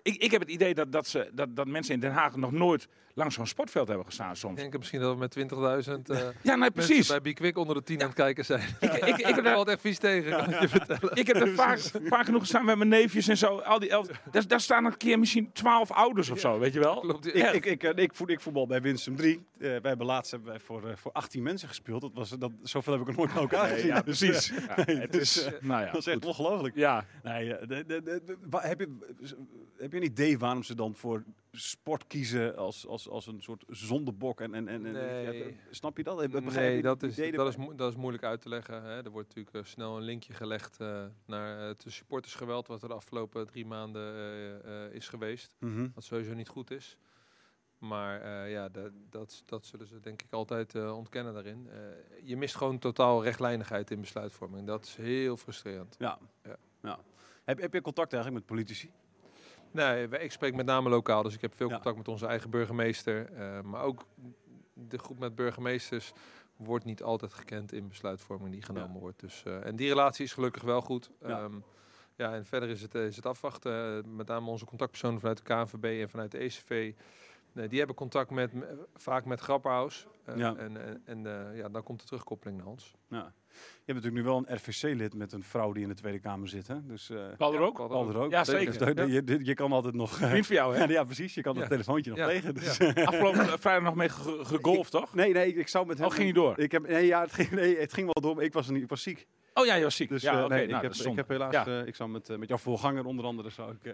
ik, 0.03 0.15
ik 0.23 0.31
heb 0.31 0.41
het 0.41 0.51
idee 0.51 0.75
dat, 0.75 0.93
dat, 0.93 1.07
ze, 1.07 1.31
dat, 1.35 1.57
dat 1.57 1.67
mensen 1.67 1.95
in 1.95 2.01
Den 2.01 2.13
Haag 2.13 2.37
nog 2.37 2.53
nooit 2.53 2.89
langs 3.15 3.35
zo'n 3.35 3.47
sportveld 3.47 3.89
hebben 3.89 4.07
gestaan 4.07 4.31
Ik 4.31 4.37
soms. 4.37 4.61
denk 4.61 4.77
misschien 4.79 5.01
dat 5.01 5.13
we 5.13 5.19
met 5.19 5.39
20.000 5.39 6.17
eh 6.17 6.29
Ja, 6.43 6.55
nee, 6.55 6.71
precies. 6.71 6.95
mensen 6.97 7.13
bij 7.15 7.23
Bikwik 7.23 7.57
onder 7.57 7.75
de 7.75 7.83
10 7.83 8.01
aan 8.01 8.07
het 8.07 8.15
kijken 8.17 8.45
zijn. 8.45 8.69
Ik, 8.81 8.93
ik, 8.93 9.17
ik, 9.19 9.35
heb 9.35 9.45
daar 9.45 9.67
echt 9.67 9.81
vies 9.81 9.99
tegen, 9.99 10.31
kan 10.37 10.51
ik 10.55 10.61
je 10.61 10.69
vertellen. 10.69 11.11
ik 11.17 11.27
heb 11.27 11.37
er 11.37 11.49
vaak, 11.65 11.79
vaak 12.03 12.25
genoeg 12.25 12.41
gestaan 12.41 12.65
met 12.65 12.77
mijn 12.77 12.89
neefjes 12.89 13.29
en 13.29 13.37
zo. 13.37 13.59
Al 13.59 13.79
die 13.79 13.89
elf, 13.91 14.07
daar, 14.31 14.47
daar 14.47 14.61
staan 14.61 14.85
een 14.85 14.97
keer 14.97 15.19
misschien 15.19 15.53
twaalf 15.53 15.91
ouders 15.93 16.31
of 16.31 16.41
zo, 16.41 16.59
weet 16.59 16.73
je 16.73 16.79
wel? 16.81 17.01
Klopt, 17.01 17.27
Ik, 17.27 17.35
ja. 17.37 17.51
ik, 17.51 17.67
ik, 17.67 17.83
eh, 17.83 18.03
ik, 18.05 18.15
voet, 18.15 18.31
ik 18.31 18.41
voetbal 18.41 18.67
bij 18.67 18.81
Winsum 18.83 19.17
3. 19.17 19.35
Eh, 19.37 19.41
wij 19.59 19.81
hebben 19.83 20.07
laatst 20.07 20.31
hebben 20.31 20.49
wij 20.51 20.61
voor, 20.61 20.89
eh, 20.89 20.97
voor 20.97 21.13
18 21.13 21.43
mensen 21.43 21.69
gespeeld. 21.69 22.01
Dat 22.01 22.11
was, 22.15 22.31
dat, 22.31 22.51
zoveel 22.63 22.93
heb 22.93 23.03
ik 23.03 23.09
er 23.09 23.15
nooit 23.17 23.33
bij 23.33 23.43
elkaar 23.43 23.69
gezien. 23.69 23.87
ja, 23.87 24.01
Dus, 24.03 24.19
precies. 24.19 24.51
eh, 24.51 24.67
Ja, 24.97 25.01
het 25.01 25.13
dus, 25.13 25.37
is, 25.37 25.45
eh, 25.45 25.53
nou 25.61 25.81
ja, 25.85 25.91
dat 25.91 26.01
is 26.01 26.07
echt 26.07 26.25
ongelooflijk. 26.25 26.75
Ja, 26.77 27.05
Nee, 27.23 27.55
eh, 27.55 27.69
de, 27.69 27.85
de, 27.87 28.03
de- 28.03 28.59
heb, 28.61 28.81
je, 28.81 28.89
heb 29.79 29.93
je 29.93 29.97
een 29.99 30.05
idee 30.05 30.39
waarom 30.39 30.63
ze 30.63 30.75
dan 30.75 30.95
voor 30.95 31.25
sport 31.53 32.07
kiezen 32.07 32.57
als, 32.57 32.87
als, 32.87 33.09
als 33.09 33.27
een 33.27 33.43
soort 33.43 33.65
zondebok? 33.69 34.41
En, 34.41 34.55
en, 34.55 34.69
en, 34.69 34.87
en- 34.87 34.93
Nee. 34.93 35.47
ja, 35.47 35.53
snap 35.71 35.97
je 35.97 36.03
dat? 36.03 36.31
Begrijp 36.31 36.73
Nee, 36.73 36.83
dat 36.83 37.03
is, 37.03 37.15
dat, 37.17 37.27
erbij? 37.27 37.47
is, 37.47 37.57
dat 37.77 37.91
is 37.91 37.97
moeilijk 37.99 38.25
uit 38.25 38.41
te 38.41 38.49
leggen. 38.49 38.83
Hè. 38.83 39.05
Er 39.05 39.11
wordt 39.11 39.29
natuurlijk 39.29 39.57
eh, 39.57 39.65
snel 39.73 39.97
een 39.97 40.03
linkje 40.03 40.33
gelegd 40.33 40.81
eh, 40.81 41.05
naar 41.27 41.59
eh, 41.61 41.67
het 41.67 41.85
supportersgeweld... 41.87 42.67
wat 42.67 42.83
er 42.83 42.89
de 42.89 42.95
afgelopen 42.95 43.47
drie 43.47 43.67
maanden 43.67 44.11
is 44.93 45.09
geweest. 45.09 45.55
Mhm. 45.59 45.89
Wat 45.95 46.05
sowieso 46.05 46.35
niet 46.35 46.49
goed 46.49 46.71
is. 46.71 46.97
Maar 47.79 48.49
ja, 48.49 48.69
dat, 48.69 48.91
dat, 49.11 49.43
dat 49.47 49.67
zullen 49.67 49.87
ze 49.87 50.01
denk 50.01 50.23
ik 50.23 50.33
altijd 50.33 50.75
ontkennen 50.75 51.35
daarin. 51.35 51.69
Je 52.23 52.37
mist 52.37 52.57
gewoon 52.57 52.79
totaal 52.79 53.23
rechtlijnigheid 53.23 53.91
in 53.91 54.01
besluitvorming. 54.01 54.67
Dat 54.67 54.85
is 54.85 54.97
heel 54.97 55.37
frustrerend. 55.37 55.97
Ja. 55.99 56.19
Ja. 56.43 56.57
Ja. 56.83 56.99
Heb, 57.45 57.61
heb 57.61 57.73
je 57.73 57.81
contact 57.81 58.13
eigenlijk 58.13 58.45
met 58.47 58.57
politici? 58.57 58.91
Nee, 59.73 60.09
ik 60.09 60.33
spreek 60.33 60.55
met 60.55 60.67
name 60.67 60.89
lokaal, 60.89 61.23
dus 61.23 61.35
ik 61.35 61.41
heb 61.41 61.55
veel 61.55 61.69
Ja. 61.69 61.75
contact 61.75 61.97
met 61.97 62.09
onze 62.09 62.27
eigen 62.27 62.51
burgemeester. 62.51 63.33
eh, 63.33 63.61
maar 63.61 63.83
ook 63.83 64.05
de 64.75 64.99
groep 64.99 65.19
met 65.19 65.35
burgemeesters 65.35 66.13
wordt 66.57 66.85
niet 66.85 67.03
altijd 67.03 67.33
gekend 67.35 67.73
in 67.73 67.89
besluitvorming 67.89 68.53
die 68.53 68.63
genomen 68.63 69.01
wordt. 69.01 69.21
Dus, 69.21 69.43
eh, 69.45 69.67
en 69.67 69.77
die 69.77 69.89
relatie 69.89 70.25
is 70.25 70.33
gelukkig 70.33 70.63
wel 70.63 70.81
goed. 70.81 71.11
Ja. 71.21 71.29
Ja, 71.29 71.49
ja 72.17 72.35
en 72.35 72.47
verder 72.47 72.69
is 72.69 72.83
het, 72.83 72.95
eh, 72.95 73.07
is 73.07 73.17
het 73.17 73.27
afwachten. 73.27 74.03
Met 74.17 74.27
name 74.27 74.51
onze 74.51 74.65
contactpersonen 74.65 75.21
vanuit 75.21 75.37
de 75.39 75.43
KNVB 75.45 76.01
en 76.03 76.11
vanuit 76.11 76.31
de 76.31 76.39
ECV. 76.43 76.93
Eh, 77.55 77.69
die 77.69 77.79
hebben 77.79 77.97
contact 77.97 78.31
met, 78.31 78.51
vaak 78.95 79.25
met 79.25 79.41
Grapperhaus. 79.41 80.07
Eh, 80.25 80.37
Ja. 80.37 80.57
En, 80.57 80.77
en, 80.87 81.03
en 81.05 81.27
eh, 81.51 81.57
ja, 81.59 81.69
dan 81.69 81.83
komt 81.83 82.01
de 82.01 82.07
terugkoppeling 82.07 82.59
naar 82.59 82.67
ons. 82.67 82.95
Ja. 83.09 83.33
Je 83.55 83.93
hebt 83.93 84.05
natuurlijk 84.05 84.15
nu 84.15 84.23
wel 84.23 84.37
een 84.47 84.57
RVC-lid 84.57 85.15
met 85.15 85.33
een 85.33 85.43
vrouw 85.43 85.73
die 85.73 85.83
in 85.83 85.89
de 85.89 85.95
Tweede 85.95 86.19
Kamer 86.19 86.49
zit. 86.49 86.67
Hè? 86.67 86.87
Dus, 86.87 87.11
eh 87.11 87.25
Paul 87.37 87.55
er 87.55 87.61
ook? 87.61 87.75
Paul 87.77 87.89
Paul 87.89 88.09
er 88.09 88.17
ook. 88.19 88.31
Ja, 88.31 88.39
Dus 88.43 88.49
zeker. 88.49 88.95
dat- 88.95 89.09
je, 89.11 89.23
je, 89.25 89.45
je 89.45 89.55
kan 89.55 89.73
altijd 89.73 89.95
nog... 89.95 90.11
Vriend 90.15 90.47
van 90.47 90.57
jou, 90.57 90.77
hè? 90.77 90.85
ja, 90.93 91.05
precies. 91.05 91.35
Je 91.35 91.43
kan 91.43 91.55
Ja. 91.55 91.61
het 91.61 91.69
telefoontje 91.71 92.11
nog 92.11 92.19
Ja. 92.19 92.25
plegen. 92.27 92.55
Dus, 92.55 92.81
Afgelopen 92.81 93.59
vrijdag 93.61 93.83
nog 93.83 93.95
mee 93.95 94.09
ge- 94.09 94.45
gegolfd, 94.45 94.91
toch? 94.91 95.15
Nee, 95.15 95.33
nee, 95.33 95.55
ik 95.55 95.69
zou 95.69 95.87
met 95.87 95.99
hem... 95.99 96.07
Oh, 96.07 96.13
ging 96.13 96.27
niet 96.27 96.35
door? 96.35 96.59
Ik 96.59 96.73
heb, 96.73 96.89
nee, 96.89 97.07
ja, 97.07 97.21
het 97.21 97.33
ging, 97.33 97.51
nee, 97.51 97.79
het 97.79 97.93
ging 97.93 98.05
wel 98.13 98.23
door, 98.23 98.35
maar 98.35 98.45
ik 98.45 98.53
was, 98.53 98.67
er 98.67 98.73
niet, 98.73 98.83
ik 98.83 98.89
was 98.89 99.03
ziek. 99.03 99.27
Oh 99.55 99.67
ja, 99.67 99.75
je 99.75 99.83
was 99.85 99.97
ziek. 99.97 100.09
Dus 100.09 100.23
ja, 100.23 100.45
oké. 100.45 100.55
nee, 100.55 100.67
nou, 100.67 100.87
ik, 100.87 100.93
heb, 100.99 101.07
ik 101.07 101.17
heb 101.17 101.29
helaas... 101.29 101.53
Ja. 101.53 101.67
eh, 101.67 101.87
ik 101.87 101.95
zou 101.95 102.11
met, 102.11 102.29
eh, 102.29 102.37
met 102.37 102.49
jouw 102.49 102.59
voorganger 102.59 103.05
onder 103.05 103.25
andere 103.25 103.51
zou 103.51 103.73
ik, 103.73 103.85
eh, 103.85 103.93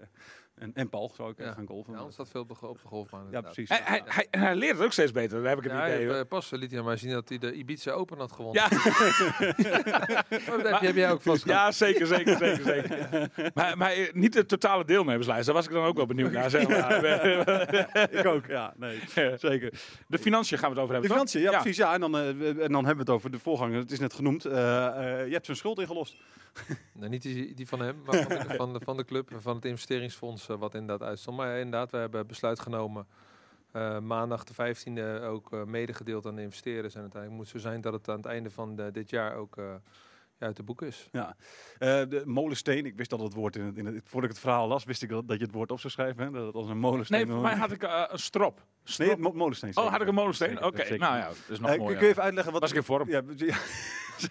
en, 0.55 0.71
en 0.75 0.89
Paul 0.89 1.13
zou 1.17 1.31
ik 1.31 1.39
Ja. 1.39 1.53
gaan 1.53 1.67
golfen. 1.67 1.93
Ja, 1.93 1.99
anders 1.99 2.15
staat 2.17 2.29
veel 2.31 2.41
op 2.41 2.49
de, 2.61 2.67
op 2.67 2.81
de 2.83 2.89
golfbaan. 2.89 3.27
Ja, 3.31 3.41
precies. 3.41 3.69
Hij, 3.69 3.81
hij, 3.85 4.03
hij, 4.05 4.27
hij 4.31 4.55
leert 4.57 4.77
het 4.77 4.85
ook 4.85 4.93
steeds 4.93 5.13
beter, 5.13 5.39
daar 5.41 5.49
heb 5.49 5.59
ik 5.59 5.65
het 5.65 5.73
Ja, 5.73 5.79
hij 5.79 5.95
idee. 5.95 6.07
heeft, 6.07 6.19
eh, 6.23 6.29
pas 6.29 6.51
liet 6.51 6.71
hij 6.71 6.79
aan 6.81 6.85
mij 6.87 6.97
zien 6.97 7.11
dat 7.11 7.29
hij 7.29 7.39
de 7.39 7.53
Ibiza 7.53 7.91
Open 7.91 8.19
had 8.19 8.33
gewonnen. 8.33 8.63
Ja, 8.63 8.69
Oh, 10.51 10.63
dat 10.63 10.71
heb, 10.71 10.81
heb 10.81 10.95
jij 10.95 11.11
ook 11.11 11.23
vast 11.23 11.45
ja, 11.55 11.73
zeker, 11.73 12.07
zeker, 12.07 12.37
zeker, 12.37 12.65
zeker. 12.65 13.31
Maar, 13.55 13.77
maar 13.77 13.95
niet 14.13 14.33
de 14.33 14.47
totale 14.47 14.85
deelnemerslijst, 14.85 15.47
daar 15.47 15.55
was 15.55 15.65
ik 15.67 15.73
dan 15.73 15.85
ook 15.85 15.97
wel 15.97 16.07
benieuwd 16.07 16.33
naar. 16.33 16.51
Zeg 16.51 16.69
maar. 16.69 17.05
ik 18.19 18.27
ook, 18.27 18.47
ja. 18.47 18.75
Nee, 18.77 19.01
zeker. 19.39 19.73
De 20.07 20.19
financiën 20.19 20.59
gaan 20.59 20.71
we 20.73 20.75
het 20.81 20.85
over 20.85 20.95
De 20.95 21.01
hebben, 21.01 21.19
toch? 21.19 21.31
financiën, 21.31 21.41
ja, 21.41 21.61
precies. 21.61 21.77
Ja, 21.77 21.95
en, 21.95 22.01
dan, 22.01 22.17
eh, 22.17 22.29
en 22.49 22.73
dan 22.73 22.85
hebben 22.85 22.95
we 22.95 22.99
het 22.99 23.11
over 23.11 23.31
de 23.31 23.39
voorganger. 23.39 23.79
Het 23.79 23.91
is 23.91 23.99
net 23.99 24.15
genoemd. 24.15 24.45
Eh, 24.45 24.87
eh, 25.21 25.27
je 25.27 25.33
hebt 25.33 25.47
zijn 25.55 25.57
schuld 25.57 25.79
ingelost. 25.79 26.15
Nee, 26.93 27.09
niet 27.09 27.23
die, 27.23 27.55
die 27.55 27.69
van 27.69 27.81
hem, 27.81 28.03
maar 28.05 28.23
van 28.23 28.49
de, 28.49 28.55
van 28.55 28.73
de, 28.73 28.81
van 28.85 28.97
de 28.97 29.05
club, 29.05 29.31
van 29.41 29.55
het 29.57 29.65
investeringsfonds, 29.65 30.49
eh, 30.49 30.59
wat 30.59 30.75
inderdaad 30.75 31.09
uitstond. 31.09 31.37
Maar 31.37 31.57
inderdaad, 31.57 31.91
we 31.91 31.97
hebben 31.97 32.27
besluit 32.27 32.61
genomen. 32.61 33.07
eh, 33.73 33.99
maandag 33.99 34.45
de 34.45 34.55
15e 34.55 35.23
ook 35.23 35.53
eh, 35.53 35.65
medegedeeld 35.65 36.27
aan 36.27 36.35
de 36.35 36.43
investeerders. 36.43 36.95
En 36.95 37.01
uiteindelijk 37.01 37.43
moet 37.43 37.51
zo 37.51 37.59
zijn 37.59 37.81
dat 37.81 37.93
het 37.93 38.09
aan 38.09 38.17
het 38.17 38.27
einde 38.27 38.51
van 38.51 38.77
dit 38.93 39.11
jaar 39.11 39.35
ook 39.37 39.57
uit 40.39 40.57
de 40.57 40.63
boek 40.63 40.83
is. 40.83 41.09
Ja. 41.13 41.37
Eh, 41.79 41.89
de 42.09 42.23
molensteen, 42.25 42.87
ik 42.87 42.97
wist 42.97 43.11
dat 43.11 43.21
het 43.21 43.35
woord 43.35 43.57
in 43.57 43.65
het, 43.65 43.77
in 43.77 43.87
het, 43.87 44.01
voordat 44.05 44.31
ik 44.31 44.37
het 44.37 44.45
verhaal 44.45 44.69
las, 44.69 44.85
wist 44.85 45.03
ik 45.03 45.09
dat, 45.09 45.29
dat 45.29 45.39
je 45.39 45.45
het 45.45 45.55
woord 45.55 45.71
op 45.71 45.81
zou 45.81 45.93
schrijven. 45.93 46.25
Hè? 46.25 46.31
Dat 46.31 46.47
het 46.47 46.55
als 46.55 46.69
een 46.69 46.79
molensteen. 46.79 47.19
Nee, 47.27 47.35
voor 47.35 47.43
mij 47.43 47.55
had 47.57 47.71
ik 47.73 47.83
eh, 47.83 48.05
een 48.09 48.19
strop. 48.19 48.55
Nee, 48.57 48.65
Strop. 48.85 49.19
mo- 49.19 49.33
molensteen. 49.33 49.69
oh, 49.71 49.75
zeker. 49.77 49.91
had 49.93 50.01
ik 50.01 50.09
een 50.09 50.15
molensteen? 50.15 50.65
Oké, 50.65 50.97
nou 50.97 51.17
ja, 51.17 51.27
dat 51.27 51.37
is 51.49 51.59
nog 51.61 51.71
Eh, 51.71 51.79
mooi. 51.79 51.95
kun 51.97 52.05
je 52.05 52.11
even 52.11 52.23
uitleggen 52.23 52.53
wat... 52.53 52.61
Was 52.61 52.71
ik 52.71 52.77
in 52.77 52.83
vorm? 52.83 53.09
Ja, 53.09 53.23
ja, 53.37 53.57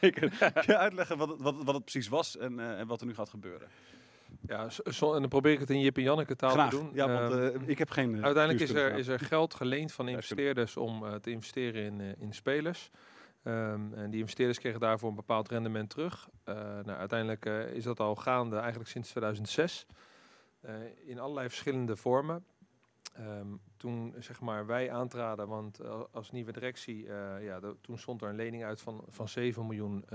zeker. 0.02 0.30
Kun 0.54 0.64
je 0.66 0.78
uitleggen 0.78 1.18
wat, 1.18 1.30
het- 1.30 1.42
wat, 1.42 1.56
wat 1.64 1.74
het 1.76 1.84
precies 1.84 2.08
was 2.08 2.38
en, 2.38 2.60
eh, 2.60 2.80
en 2.80 2.88
wat 2.88 3.02
er 3.02 3.08
nu 3.08 3.14
gaat 3.14 3.30
gebeuren? 3.30 3.68
Ja, 4.48 4.70
zo- 4.90 5.14
en 5.14 5.20
dan 5.20 5.30
probeer 5.30 5.52
ik 5.52 5.60
het 5.60 5.70
in 5.70 5.80
Jip 5.80 5.98
en 5.98 6.04
Janneke 6.04 6.36
taal 6.36 6.50
Graag. 6.50 6.70
te 6.70 6.76
doen. 6.76 6.90
Ja, 6.94 7.08
want 7.30 7.34
eh, 7.56 7.62
ik 7.70 7.78
heb 7.78 7.90
geen... 7.90 8.16
eh, 8.18 8.24
Uiteindelijk 8.24 8.64
is 8.70 8.76
er, 8.76 8.94
is 8.98 9.08
er 9.08 9.20
geld 9.20 9.54
geleend 9.54 9.92
van 9.92 10.08
investeerders 10.08 10.78
om 10.78 11.06
eh, 11.06 11.14
te 11.16 11.32
investeren 11.32 11.84
in, 11.84 12.02
eh, 12.02 12.08
in 12.22 12.34
spelers. 12.34 12.90
Ehm, 13.48 13.94
en 13.94 14.10
die 14.10 14.20
investeerders 14.20 14.60
kregen 14.60 14.80
daarvoor 14.80 15.10
een 15.10 15.16
bepaald 15.16 15.50
rendement 15.50 15.89
terug. 15.89 16.30
Eh, 16.44 16.56
nou, 16.56 16.98
uiteindelijk 16.98 17.46
eh, 17.46 17.72
is 17.72 17.84
dat 17.84 18.00
al 18.00 18.16
gaande 18.16 18.58
eigenlijk 18.58 18.89
sinds 18.89 19.10
2006. 19.10 19.86
eh, 20.62 20.74
in 21.06 21.20
allerlei 21.20 21.48
verschillende 21.48 21.96
vormen. 21.96 22.46
Ehm, 23.13 23.48
toen 23.77 24.16
zeg 24.20 24.42
maar, 24.42 24.66
wij 24.66 24.92
aantraden, 24.92 25.48
want 25.48 25.80
als 26.12 26.32
nieuwe 26.32 26.51
directie, 26.51 27.06
ja, 27.42 27.60
toen 27.82 27.98
stond 27.98 28.22
er 28.22 28.30
een 28.30 28.36
lening 28.36 28.63
uit 28.63 28.82
van, 28.82 29.04
van 29.08 29.27
7 29.27 29.66
miljoen 29.66 30.06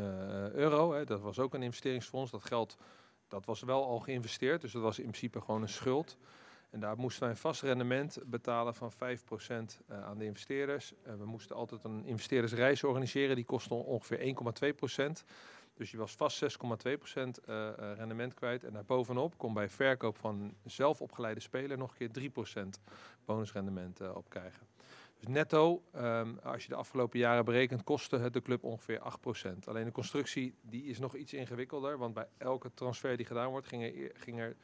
euro. 0.54 0.92
Hè. 0.92 1.04
Dat 1.04 1.20
was 1.20 1.38
ook 1.38 1.54
een 1.54 1.62
investeringsfonds. 1.62 2.30
Dat 2.30 2.44
geld 2.44 2.76
dat 3.28 3.44
was 3.44 3.60
wel 3.62 3.86
al 3.86 4.00
geïnvesteerd, 4.00 4.60
dus 4.60 4.72
dat 4.72 4.82
was 4.82 4.98
in 4.98 5.04
principe 5.04 5.40
gewoon 5.40 5.62
een 5.62 5.68
schuld. 5.68 6.16
En 6.72 6.80
daar 6.80 6.96
moesten 6.96 7.20
wij 7.22 7.30
een 7.30 7.36
vast 7.36 7.62
rendement 7.62 8.18
betalen 8.26 8.74
van 8.74 8.92
5% 8.92 8.96
eh, 8.96 10.04
aan 10.04 10.18
de 10.18 10.24
investeerders. 10.24 10.92
Eh, 11.02 11.14
we 11.14 11.24
moesten 11.24 11.56
altijd 11.56 11.84
een 11.84 12.04
investeerdersreis 12.04 12.84
organiseren, 12.84 13.36
die 13.36 13.44
kostte 13.44 13.74
ongeveer 13.74 14.18
1,2%. 14.18 15.24
Dus 15.74 15.90
je 15.90 15.96
was 15.96 16.14
vast 16.14 16.42
6,2% 16.42 16.48
eh, 17.44 17.70
rendement 17.96 18.34
kwijt. 18.34 18.64
En 18.64 18.72
daarbovenop 18.72 19.38
kon 19.38 19.54
bij 19.54 19.68
verkoop 19.68 20.16
van 20.18 20.54
zelf 20.64 21.00
opgeleide 21.00 21.40
speler 21.40 21.78
nog 21.78 21.94
een 21.98 22.10
keer 22.10 22.30
3% 22.64 22.68
bonusrendement 23.24 24.00
op 24.14 24.28
krijgen. 24.28 24.66
Dus 25.18 25.28
netto, 25.28 25.82
ehm, 25.92 26.36
als 26.42 26.62
je 26.62 26.68
de 26.68 26.74
afgelopen 26.74 27.18
jaren 27.18 27.44
berekent, 27.44 27.84
kostte 27.84 28.18
het 28.18 28.32
de 28.32 28.42
club 28.42 28.64
ongeveer 28.64 28.98
8%. 28.98 29.68
Alleen 29.68 29.84
de 29.84 29.92
constructie 29.92 30.54
die 30.60 30.84
is 30.84 30.98
nog 30.98 31.14
iets 31.14 31.32
ingewikkelder, 31.32 31.98
want 31.98 32.14
bij 32.14 32.28
elke 32.38 32.70
transfer 32.74 33.16
die 33.16 33.26
gedaan 33.26 33.50
wordt, 33.50 33.66
ging 33.66 33.82
er, 33.82 33.96
eer- 33.96 34.12
ging 34.14 34.38
er 34.38 34.56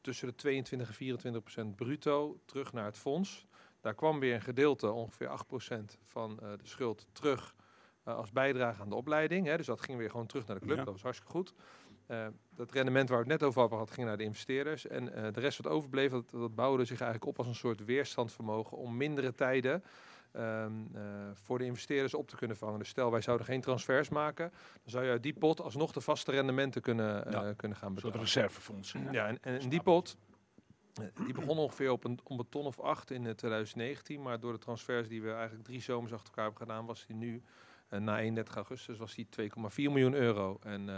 tussen 0.00 0.28
de 0.28 0.34
22 0.34 0.88
en 0.88 0.94
24 0.94 1.42
procent 1.42 1.76
bruto 1.76 2.40
terug 2.44 2.72
naar 2.72 2.84
het 2.84 2.98
fonds. 2.98 3.46
Daar 3.80 3.94
kwam 3.94 4.20
weer 4.20 4.34
een 4.34 4.42
gedeelte, 4.42 4.90
ongeveer 4.90 5.28
8 5.28 5.46
procent 5.46 5.98
van 6.04 6.40
eh, 6.40 6.48
de 6.50 6.66
schuld, 6.66 7.06
terug 7.12 7.54
eh, 8.02 8.16
als 8.16 8.32
bijdrage 8.32 8.82
aan 8.82 8.88
de 8.88 8.94
opleiding. 8.94 9.46
Hè. 9.46 9.56
Dus 9.56 9.66
dat 9.66 9.80
ging 9.80 9.98
weer 9.98 10.10
gewoon 10.10 10.26
terug 10.26 10.46
naar 10.46 10.58
de 10.58 10.64
club, 10.64 10.76
Ja. 10.76 10.84
dat 10.84 10.92
was 10.92 11.02
hartstikke 11.02 11.32
goed. 11.32 11.54
Eh, 12.06 12.26
dat 12.54 12.72
rendement 12.72 13.08
waar 13.08 13.24
we 13.24 13.30
het 13.30 13.40
net 13.40 13.48
over 13.48 13.60
hadden, 13.60 13.94
ging 13.94 14.06
naar 14.06 14.16
de 14.16 14.24
investeerders. 14.24 14.86
En 14.86 15.04
de 15.04 15.40
rest 15.40 15.62
wat 15.62 15.72
overbleef, 15.72 16.10
dat, 16.10 16.30
dat 16.30 16.54
bouwde 16.54 16.84
zich 16.84 17.00
eigenlijk 17.00 17.30
op 17.30 17.38
als 17.38 17.46
een 17.46 17.54
soort 17.54 17.84
weerstandvermogen 17.84 18.76
om 18.76 18.96
mindere 18.96 19.34
tijden 19.34 19.82
ehm, 20.32 20.72
eh, 20.94 21.02
voor 21.34 21.58
de 21.58 21.64
investeerders 21.64 22.14
op 22.14 22.28
te 22.28 22.36
kunnen 22.36 22.56
vangen. 22.56 22.78
Dus 22.78 22.88
stel, 22.88 23.10
wij 23.10 23.20
zouden 23.20 23.46
geen 23.46 23.60
transfers 23.60 24.08
maken, 24.08 24.50
dan 24.50 24.90
zou 24.90 25.04
je 25.04 25.10
uit 25.10 25.22
die 25.22 25.32
pot 25.34 25.60
alsnog 25.60 25.92
de 25.92 26.00
vaste 26.00 26.30
rendementen 26.30 26.82
kunnen, 26.82 27.26
eh, 27.26 27.32
Ja. 27.32 27.52
kunnen 27.52 27.76
gaan 27.78 27.90
Een 27.92 27.98
soort 28.00 28.12
betalen. 28.12 28.20
reservefonds. 28.34 28.94
Ja, 29.12 29.26
en, 29.26 29.38
en 29.42 29.68
die 29.68 29.82
pot, 29.82 30.16
eh, 30.94 31.24
die 31.24 31.34
begon 31.34 31.58
ongeveer 31.58 31.90
op 31.90 32.04
een, 32.04 32.18
op 32.24 32.38
een 32.38 32.48
ton 32.48 32.66
of 32.66 32.80
acht 32.80 33.10
in 33.10 33.26
eh, 33.26 33.32
2019. 33.32 34.22
Maar 34.22 34.40
door 34.40 34.52
de 34.52 34.58
transfers 34.58 35.08
die 35.08 35.22
we 35.22 35.32
eigenlijk 35.32 35.64
drie 35.64 35.80
zomers 35.80 36.12
achter 36.12 36.28
elkaar 36.28 36.44
hebben 36.44 36.62
gedaan, 36.66 36.86
was 36.86 37.06
die 37.06 37.16
nu, 37.16 37.42
na 37.88 38.18
31 38.20 38.54
augustus, 38.56 38.98
was 38.98 39.14
die 39.14 39.26
2,4 39.30 39.90
miljoen 39.90 40.14
euro. 40.14 40.58
En 40.62 40.88
eh, 40.88 40.94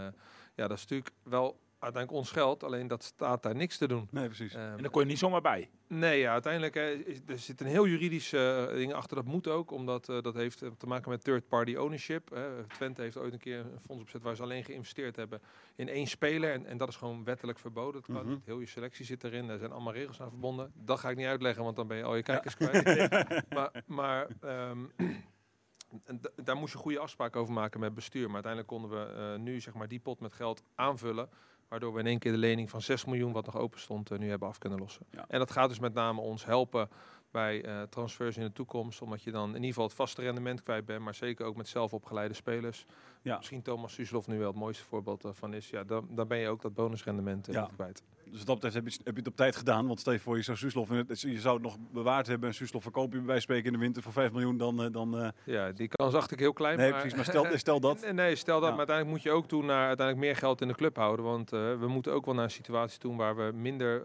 ja, 0.55 0.67
dat 0.67 0.77
is 0.77 0.81
natuurlijk 0.81 1.11
wel 1.23 1.59
uiteindelijk 1.81 2.23
ons 2.23 2.31
geld, 2.31 2.63
alleen 2.63 2.87
dat 2.87 3.03
staat 3.03 3.43
daar 3.43 3.55
niks 3.55 3.77
te 3.77 3.87
doen. 3.87 4.07
Nee, 4.11 4.25
precies. 4.25 4.53
Ehm, 4.53 4.63
En 4.75 4.81
daar 4.81 4.89
kon 4.91 5.01
je 5.01 5.07
niet 5.07 5.17
zomaar 5.17 5.41
bij. 5.41 5.69
Nee, 5.87 6.19
ja, 6.19 6.31
uiteindelijk 6.31 6.75
is, 7.05 7.19
er 7.27 7.39
zit 7.39 7.61
een 7.61 7.67
heel 7.67 7.87
juridisch 7.87 8.33
eh, 8.33 8.67
ding 8.67 8.93
achter. 8.93 9.15
Dat 9.15 9.25
moet 9.25 9.47
ook, 9.47 9.71
omdat 9.71 10.09
eh, 10.09 10.21
dat 10.21 10.33
heeft 10.33 10.61
eh, 10.61 10.69
te 10.77 10.87
maken 10.87 11.09
met 11.09 11.23
third-party 11.23 11.75
ownership. 11.75 12.29
hè. 12.29 12.63
Twente 12.67 13.01
heeft 13.01 13.17
ooit 13.17 13.33
een 13.33 13.39
keer 13.39 13.59
een 13.59 13.79
fonds 13.85 14.01
opgezet 14.01 14.21
waar 14.21 14.35
ze 14.35 14.41
alleen 14.43 14.63
geïnvesteerd 14.63 15.15
hebben 15.15 15.41
in 15.75 15.89
één 15.89 16.07
speler. 16.07 16.51
En, 16.51 16.65
en 16.65 16.77
dat 16.77 16.87
is 16.87 16.95
gewoon 16.95 17.23
wettelijk 17.23 17.59
verboden. 17.59 18.01
Mhm. 18.07 18.27
niet. 18.27 18.39
Heel 18.45 18.59
je 18.59 18.65
selectie 18.65 19.05
zit 19.05 19.23
erin. 19.23 19.49
Er 19.49 19.59
zijn 19.59 19.71
allemaal 19.71 19.93
regels 19.93 20.21
aan 20.21 20.29
verbonden. 20.29 20.71
Dat 20.75 20.99
ga 20.99 21.09
ik 21.09 21.17
niet 21.17 21.25
uitleggen, 21.27 21.63
want 21.63 21.75
dan 21.75 21.87
ben 21.87 21.97
je 21.97 22.03
al 22.03 22.15
je 22.15 22.23
kijkers 22.23 22.55
kwijt. 22.55 23.09
maar 23.55 23.83
maar 23.85 24.27
ehm, 24.41 24.79
en 26.05 26.21
daar 26.35 26.55
moest 26.55 26.73
je 26.73 26.79
goede 26.79 26.99
afspraken 26.99 27.41
over 27.41 27.53
maken 27.53 27.79
met 27.79 27.93
bestuur. 27.93 28.25
Maar 28.25 28.43
uiteindelijk 28.43 28.73
konden 28.73 28.89
we 28.89 29.37
nu 29.37 29.59
zeg 29.59 29.73
maar, 29.73 29.87
die 29.87 29.99
pot 29.99 30.19
met 30.19 30.33
geld 30.33 30.63
aanvullen 30.75 31.29
Waardoor 31.71 31.93
we 31.93 31.99
in 31.99 32.07
één 32.07 32.19
keer 32.19 32.31
de 32.31 32.37
lening 32.37 32.69
van 32.69 32.81
6 32.81 33.05
miljoen, 33.05 33.31
wat 33.31 33.45
nog 33.45 33.57
open 33.57 33.79
stond, 33.79 34.11
eh, 34.11 34.17
nu 34.17 34.29
hebben 34.29 34.47
af 34.47 34.57
kunnen 34.57 34.79
lossen. 34.79 35.05
Ja. 35.11 35.25
En 35.27 35.39
dat 35.39 35.51
gaat 35.51 35.69
dus 35.69 35.79
met 35.79 35.93
name 35.93 36.21
ons 36.21 36.45
helpen 36.45 36.89
bij 37.31 37.63
eh, 37.63 37.81
transfers 37.81 38.37
in 38.37 38.43
de 38.43 38.51
toekomst. 38.51 39.01
Omdat 39.01 39.23
je 39.23 39.31
dan 39.31 39.47
in 39.49 39.55
ieder 39.55 39.67
geval 39.67 39.83
het 39.83 39.93
vaste 39.93 40.21
rendement 40.21 40.61
kwijt 40.61 40.85
bent. 40.85 41.01
Maar 41.01 41.15
zeker 41.15 41.45
ook 41.45 41.55
met 41.55 41.67
zelfopgeleide 41.67 42.33
spelers. 42.33 42.85
Ja. 43.21 43.37
Misschien 43.37 43.61
Thomas 43.61 43.93
Suslov 43.93 44.27
nu 44.27 44.37
wel 44.37 44.47
het 44.47 44.55
mooiste 44.55 44.83
voorbeeld 44.83 45.25
eh, 45.25 45.31
van 45.33 45.53
is. 45.53 45.69
Ja, 45.69 45.83
dan, 45.83 46.07
dan 46.09 46.27
ben 46.27 46.37
je 46.37 46.47
ook 46.49 46.61
dat 46.61 46.73
bonusrendement 46.73 47.47
eh, 47.47 47.53
Ja. 47.53 47.69
kwijt. 47.73 48.03
Dus 48.31 48.39
wat 48.39 48.47
dat 48.47 48.55
betreft 48.59 48.75
heb 48.75 48.87
je, 48.93 48.99
heb 49.03 49.13
je 49.13 49.19
het 49.19 49.29
op 49.29 49.35
tijd 49.35 49.55
gedaan. 49.55 49.87
Want 49.87 49.99
stel 49.99 50.13
je 50.13 50.19
voor, 50.19 50.35
je 50.35 50.41
zou 50.43 50.57
Suslof, 50.57 50.89
het- 50.89 51.21
je 51.21 51.39
zou 51.39 51.53
het 51.53 51.63
nog 51.63 51.77
bewaard 51.91 52.27
hebben. 52.27 52.49
En 52.49 52.55
Suslof 52.55 52.83
verkoop 52.83 53.13
je 53.13 53.19
bij 53.19 53.39
spreken 53.39 53.65
in 53.65 53.73
de 53.73 53.79
winter 53.79 54.01
voor 54.03 54.11
5 54.11 54.31
miljoen. 54.31 54.57
Dan, 54.57 54.83
eh, 54.83 54.91
dan 54.91 55.17
eh, 55.19 55.27
Ja, 55.43 55.71
die 55.71 55.87
kans 55.87 56.13
acht 56.13 56.31
ik 56.31 56.39
heel 56.39 56.53
klein. 56.53 56.77
nee, 56.77 56.89
maar, 56.91 56.99
precies. 56.99 57.15
Maar 57.17 57.25
stel, 57.25 57.45
stel 57.57 57.79
dat. 57.79 58.01
Nee, 58.01 58.13
nee, 58.13 58.35
stel 58.35 58.59
dat. 58.59 58.69
Ja. 58.69 58.75
Maar 58.75 58.77
uiteindelijk 58.87 59.17
moet 59.17 59.25
je 59.31 59.37
ook 59.37 59.47
toe 59.47 59.63
naar 59.63 59.87
uiteindelijk 59.87 60.27
meer 60.27 60.35
geld 60.35 60.61
in 60.61 60.67
de 60.67 60.75
club 60.75 60.95
houden. 60.95 61.25
Want 61.25 61.53
eh, 61.53 61.59
we 61.79 61.87
moeten 61.87 62.13
ook 62.13 62.25
wel 62.25 62.33
naar 62.33 62.43
een 62.43 62.51
situatie 62.51 62.99
toe 62.99 63.15
waar 63.15 63.35
we 63.35 63.51
minder 63.55 64.03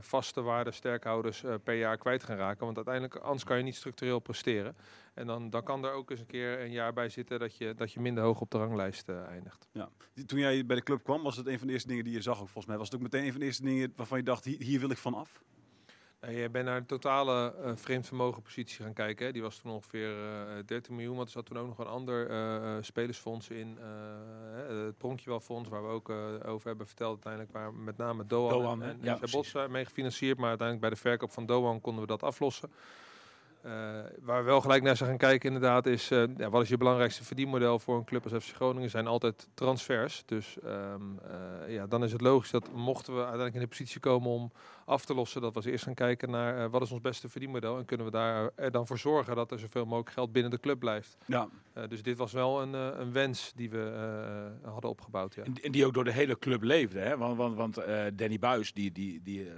vaste 0.00 0.40
waarde 0.42 0.70
sterkhouders 0.72 1.42
per 1.64 1.74
jaar 1.74 1.96
kwijt 1.98 2.22
gaan 2.24 2.36
raken. 2.36 2.64
Want 2.64 2.76
uiteindelijk, 2.76 3.16
anders 3.16 3.44
kan 3.44 3.56
je 3.56 3.62
niet 3.62 3.76
structureel 3.76 4.18
presteren. 4.18 4.76
En 5.14 5.26
dan, 5.26 5.50
dan 5.50 5.62
kan 5.62 5.84
er 5.84 5.92
ook 5.92 6.10
eens 6.10 6.20
een 6.20 6.26
keer 6.26 6.60
een 6.60 6.70
jaar 6.70 6.92
bij 6.92 7.08
zitten 7.08 7.38
dat 7.38 7.56
je, 7.56 7.74
dat 7.74 7.92
je 7.92 8.00
minder 8.00 8.24
hoog 8.24 8.40
op 8.40 8.50
de 8.50 8.58
ranglijst 8.58 9.08
eh, 9.08 9.22
eindigt. 9.26 9.68
Toen 10.26 10.38
jij 10.38 10.66
bij 10.66 10.76
de 10.76 10.82
club 10.82 11.02
kwam, 11.02 11.22
was 11.22 11.36
het 11.36 11.46
een 11.46 11.58
van 11.58 11.66
de 11.66 11.72
eerste 11.72 11.88
dingen 11.88 12.04
die 12.04 12.12
je 12.12 12.20
zag 12.22 12.34
ook 12.40 12.44
volgens 12.44 12.66
mij. 12.66 12.76
Was 12.76 12.86
het 12.86 12.96
ook 12.96 13.02
meteen 13.02 13.24
een 13.24 13.30
van 13.30 13.40
de 13.40 13.46
eerste 13.46 13.62
dingen 13.62 13.92
waarvan 13.96 14.18
je 14.18 14.24
dacht, 14.24 14.44
hier, 14.44 14.62
hier 14.62 14.80
wil 14.80 14.90
ik 14.90 14.98
van 14.98 15.14
af? 15.14 15.42
Nee, 16.20 16.36
je 16.36 16.50
bent 16.50 16.64
naar 16.64 16.80
de 16.80 16.86
totale 16.86 17.54
eh 17.54 17.72
vreemd 17.74 18.06
vermogen 18.06 18.42
positie 18.42 18.84
gaan 18.84 18.92
kijken. 18.92 19.26
Hè. 19.26 19.32
Die 19.32 19.42
was 19.42 19.56
toen 19.58 19.72
ongeveer 19.72 20.10
eh 20.10 20.64
13 20.66 20.94
miljoen. 20.94 21.16
Want 21.16 21.26
er 21.26 21.32
zat 21.32 21.46
toen 21.46 21.58
ook 21.58 21.66
nog 21.66 21.78
een 21.78 21.86
ander 21.86 22.30
eh, 22.30 22.76
eh, 22.76 22.82
spelersfonds 22.82 23.48
in. 23.48 23.78
eh, 23.80 23.86
hè, 24.52 24.74
het 24.74 24.98
Pronkjewel-fonds, 24.98 25.68
waar 25.68 25.82
we 25.82 25.88
ook 25.88 26.10
eh, 26.10 26.16
over 26.46 26.68
hebben 26.68 26.86
verteld 26.86 27.12
uiteindelijk. 27.12 27.52
Waar 27.52 27.74
met 27.74 27.96
name 27.96 28.26
Doan, 28.26 28.48
Doan, 28.48 28.82
en, 28.82 28.90
en 28.90 28.98
Ja, 29.02 29.68
mee 29.68 29.84
gefinancierd. 29.84 30.38
Maar 30.38 30.48
uiteindelijk 30.48 30.88
bij 30.88 30.96
de 30.96 31.08
verkoop 31.08 31.30
van 31.32 31.46
Doan 31.46 31.80
konden 31.80 32.00
we 32.02 32.08
dat 32.08 32.22
aflossen. 32.22 32.70
Eh, 33.62 33.70
waar 34.20 34.38
we 34.40 34.48
wel 34.50 34.60
gelijk 34.60 34.82
naar 34.82 34.96
zijn 34.96 35.08
gaan 35.08 35.18
kijken 35.18 35.52
inderdaad 35.52 35.86
is... 35.86 36.10
eh, 36.10 36.22
ja, 36.36 36.50
wat 36.50 36.62
is 36.62 36.68
je 36.68 36.76
belangrijkste 36.76 37.24
verdienmodel 37.24 37.78
voor 37.78 37.96
een 37.96 38.04
club 38.04 38.24
als 38.32 38.44
FC 38.44 38.54
Groningen? 38.54 38.90
zijn 38.90 39.06
altijd 39.06 39.48
transfers. 39.54 40.22
Dus 40.26 40.58
ehm, 40.64 41.00
eh, 41.66 41.74
ja, 41.74 41.86
dan 41.86 42.04
is 42.04 42.12
het 42.12 42.20
logisch 42.20 42.50
dat 42.50 42.72
mochten 42.72 43.12
we 43.12 43.18
uiteindelijk 43.18 43.54
in 43.54 43.60
de 43.60 43.66
positie 43.66 44.00
komen 44.00 44.30
om 44.30 44.52
af 44.84 45.04
te 45.04 45.14
lossen... 45.14 45.40
dat 45.40 45.54
we 45.54 45.70
eerst 45.70 45.84
gaan 45.84 45.94
kijken 45.94 46.30
naar 46.30 46.70
wat 46.70 46.82
is 46.82 46.90
ons 46.92 47.00
beste 47.00 47.28
verdienmodel... 47.28 47.78
en 47.78 47.84
kunnen 47.84 48.06
we 48.06 48.12
daar 48.12 48.50
er 48.54 48.70
dan 48.70 48.86
voor 48.86 48.98
zorgen 48.98 49.36
dat 49.36 49.50
er 49.50 49.58
zoveel 49.58 49.84
mogelijk 49.84 50.10
geld 50.10 50.32
binnen 50.32 50.50
de 50.50 50.60
club 50.60 50.78
blijft. 50.78 51.16
Ja, 51.26 51.48
dus 51.88 52.02
dit 52.02 52.16
was 52.18 52.32
wel 52.32 52.62
een, 52.62 52.72
een 52.72 53.12
wens 53.12 53.52
die 53.54 53.70
we 53.70 53.92
hadden 54.64 54.90
opgebouwd, 54.90 55.34
ja. 55.34 55.42
En 55.62 55.72
die- 55.72 55.86
ook 55.86 55.94
door 55.94 56.04
de 56.04 56.12
hele 56.12 56.38
club 56.38 56.62
leefde. 56.62 56.98
Hè? 56.98 57.16
Want, 57.16 57.36
want, 57.36 57.56
want 57.56 57.74
Danny 58.14 58.38
Buis, 58.38 58.72
die, 58.72 58.92
die, 58.92 59.22
die, 59.22 59.48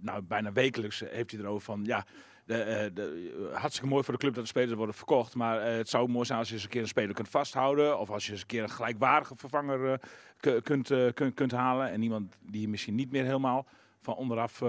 nou, 0.00 0.22
bijna 0.22 0.52
wekelijks 0.52 1.00
heeft 1.10 1.30
hij 1.30 1.40
erover 1.40 1.62
van... 1.62 1.84
Ja, 1.84 2.06
de, 2.44 2.54
eh, 2.62 2.90
de, 2.94 3.32
eh, 3.52 3.58
hartstikke 3.58 3.88
mooi 3.90 4.04
voor 4.04 4.12
de 4.14 4.20
club 4.20 4.34
dat 4.34 4.42
de 4.42 4.48
spelers 4.48 4.72
worden 4.74 4.94
verkocht. 4.94 5.34
Maar 5.34 5.60
eh, 5.60 5.76
het 5.76 5.88
zou 5.88 6.08
mooi 6.08 6.26
zijn 6.26 6.38
als 6.38 6.48
je 6.48 6.54
eens 6.54 6.62
een 6.64 6.70
keer 6.70 6.80
een 6.82 6.88
speler 6.88 7.14
kunt 7.14 7.28
vasthouden. 7.28 7.98
Of 7.98 8.10
als 8.10 8.26
je 8.26 8.32
eens 8.32 8.40
een 8.40 8.46
keer 8.46 8.62
een 8.62 8.70
gelijkwaardige 8.70 9.36
vervanger 9.36 10.00
ku- 10.40 10.60
kunt, 10.60 10.88
kunt, 11.14 11.34
kunt 11.34 11.52
halen. 11.52 11.90
En 11.90 12.02
iemand 12.02 12.36
die 12.40 12.60
je 12.60 12.68
misschien 12.68 12.94
niet 12.94 13.10
meer 13.10 13.24
helemaal 13.24 13.66
van 14.00 14.14
onderaf 14.14 14.62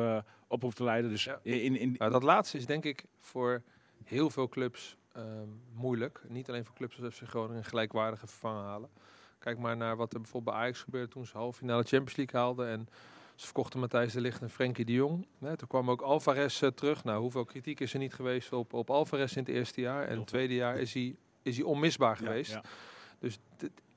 op 0.48 0.62
hoeft 0.62 0.76
te 0.78 0.84
leiden. 0.84 1.10
Dus 1.10 1.24
Ja. 1.24 1.40
in, 1.44 1.76
in, 1.78 1.96
Nou, 1.98 2.12
dat 2.12 2.24
laatste 2.24 2.58
is 2.58 2.66
denk 2.66 2.84
ik 2.86 3.04
voor 3.20 3.62
heel 4.04 4.30
veel 4.30 4.50
clubs 4.50 4.98
ehm, 5.14 5.48
moeilijk. 5.74 6.22
Niet 6.28 6.50
alleen 6.50 6.66
voor 6.66 6.76
clubs 6.76 7.02
als 7.02 7.16
FC 7.16 7.22
Groningen 7.28 7.58
een 7.58 7.64
gelijkwaardige 7.66 8.28
vervanger 8.28 8.64
halen. 8.64 8.90
Kijk 9.40 9.58
maar 9.58 9.78
naar 9.78 9.96
wat 9.96 10.14
er 10.14 10.22
bijvoorbeeld 10.22 10.56
bij 10.56 10.64
Ajax 10.66 10.82
gebeurde 10.82 11.08
toen 11.12 11.26
ze 11.26 11.38
halve 11.38 11.58
finale 11.58 11.84
Champions 11.84 12.16
League 12.16 12.40
haalden. 12.40 12.68
En 12.68 12.88
ze 13.36 13.46
verkochten 13.46 13.80
Matthijs 13.80 14.14
de 14.14 14.22
Ligt 14.22 14.42
en 14.42 14.50
Frenkie 14.50 14.86
de 14.86 14.94
Jong. 14.94 15.28
Hè, 15.40 15.58
toen 15.58 15.68
kwam 15.68 15.90
ook 15.90 16.02
Alvarez 16.02 16.62
eh, 16.62 16.70
terug. 16.70 17.04
Nou, 17.04 17.22
hoeveel 17.22 17.46
kritiek 17.46 17.80
is 17.80 17.94
er 17.94 18.00
niet 18.00 18.14
geweest 18.14 18.54
op, 18.54 18.74
op 18.74 18.90
Alvarez 18.90 19.36
in 19.36 19.44
het 19.44 19.52
eerste 19.52 19.82
jaar? 19.82 20.08
En 20.08 20.18
het 20.18 20.28
tweede 20.28 20.54
jaar 20.54 20.78
is 20.78 20.94
hij, 20.94 21.16
is 21.42 21.56
hij 21.56 21.66
onmisbaar 21.66 22.18
geweest. 22.18 22.52
ja. 22.52 22.64
Dus 23.20 23.40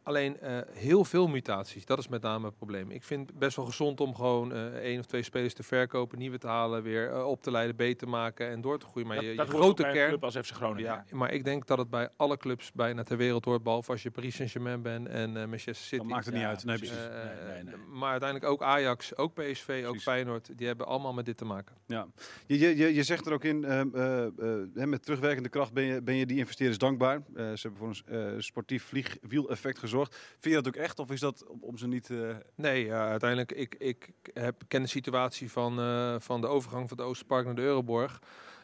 alleen 0.06 0.40
eh, 0.40 0.58
heel 0.72 1.04
veel 1.04 1.28
mutaties, 1.28 1.84
dat 1.84 1.98
is 1.98 2.08
met 2.08 2.22
name 2.22 2.46
het 2.46 2.56
probleem. 2.56 2.90
Ik 2.90 3.04
vind 3.04 3.28
het 3.28 3.38
best 3.38 3.56
wel 3.56 3.64
gezond 3.64 4.00
om 4.00 4.14
gewoon 4.14 4.52
eh 4.52 4.64
één 4.66 4.98
of 4.98 5.06
twee 5.06 5.22
spelers 5.22 5.54
te 5.54 5.62
verkopen, 5.62 6.18
nieuwe 6.18 6.38
te 6.38 6.46
halen, 6.46 6.82
weer 6.82 7.10
eh, 7.10 7.26
op 7.26 7.42
te 7.42 7.50
leiden, 7.50 7.76
beter 7.76 7.96
te 7.96 8.06
maken 8.06 8.48
en 8.48 8.60
door 8.60 8.78
te 8.78 8.86
groeien. 8.86 9.08
Maar 9.08 9.16
dat, 9.16 9.26
je, 9.26 9.34
dat 9.34 9.48
grote 9.48 9.82
bij 9.82 9.90
een 9.90 9.96
kern. 9.96 10.08
club 10.08 10.24
als 10.24 10.36
FC 10.36 10.50
Groningen. 10.54 10.82
Ja, 10.82 11.04
maar 11.16 11.32
ik 11.32 11.44
denk 11.44 11.66
dat 11.66 11.78
het 11.78 11.90
bij 11.90 12.08
alle 12.16 12.36
clubs 12.36 12.72
bijna 12.72 13.02
ter 13.02 13.16
wereld 13.16 13.44
hoort, 13.44 13.62
behalve 13.62 13.90
als 13.90 14.02
je 14.02 14.10
Paris 14.10 14.34
Saint-Germain 14.34 14.82
bent 14.82 15.08
en 15.08 15.36
eh, 15.36 15.46
Manchester 15.46 15.74
City. 15.74 15.96
dan 15.96 16.06
maakt 16.06 16.24
het 16.24 16.34
niet 16.34 16.42
Ja, 16.42 16.48
uit. 16.48 16.64
Nee, 16.64 16.78
precies. 16.78 16.96
Nee, 16.96 17.54
nee, 17.54 17.62
nee. 17.62 17.74
Maar 17.92 18.10
uiteindelijk 18.10 18.50
ook 18.50 18.62
Ajax, 18.62 19.16
ook 19.16 19.34
PSV, 19.34 19.84
ook. 19.86 20.00
Feyenoord, 20.00 20.50
die 20.58 20.66
hebben 20.66 20.86
allemaal 20.86 21.12
met 21.12 21.24
dit 21.24 21.36
te 21.36 21.44
maken. 21.44 21.76
Ja. 21.86 22.06
Je, 22.46 22.58
je, 22.58 22.76
je, 22.76 22.94
je 22.94 23.02
zegt 23.02 23.26
er 23.26 23.32
ook 23.32 23.44
in, 23.44 23.64
ehm, 23.64 23.88
eh, 23.94 24.24
eh, 24.24 24.32
hè, 24.74 24.86
met 24.86 25.02
terugwerkende 25.02 25.48
kracht 25.48 25.72
ben 25.72 25.84
je, 25.84 26.02
ben 26.02 26.14
je 26.14 26.26
die 26.26 26.38
investeerders 26.38 26.78
dankbaar. 26.78 27.16
Eh, 27.16 27.22
ze 27.34 27.68
hebben 27.68 27.78
voor 27.78 27.88
een 27.88 28.34
eh, 28.34 28.40
sportief 28.40 28.84
vliegwiel-effect 28.84 29.78
gezorgd. 29.78 29.94
Vind 30.04 30.54
je 30.54 30.62
dat 30.62 30.66
ook 30.66 30.76
echt 30.82 30.98
of 30.98 31.10
is 31.10 31.20
dat 31.20 31.44
om, 31.60 31.76
ze 31.78 31.86
niet... 31.86 32.10
eh, 32.10 32.18
Nee, 32.54 32.84
ja, 32.84 33.08
uiteindelijk, 33.08 33.52
ik, 33.52 33.74
ik 33.78 34.10
heb, 34.32 34.62
ken 34.68 34.82
de 34.82 34.88
situatie 34.88 35.50
van, 35.50 35.80
eh, 35.80 36.14
van 36.18 36.40
de 36.40 36.46
overgang 36.46 36.88
van 36.88 36.96
de 36.96 37.02
Oosterpark 37.02 37.44
naar 37.44 37.54
de 37.54 37.62
Euroborg. 37.62 38.18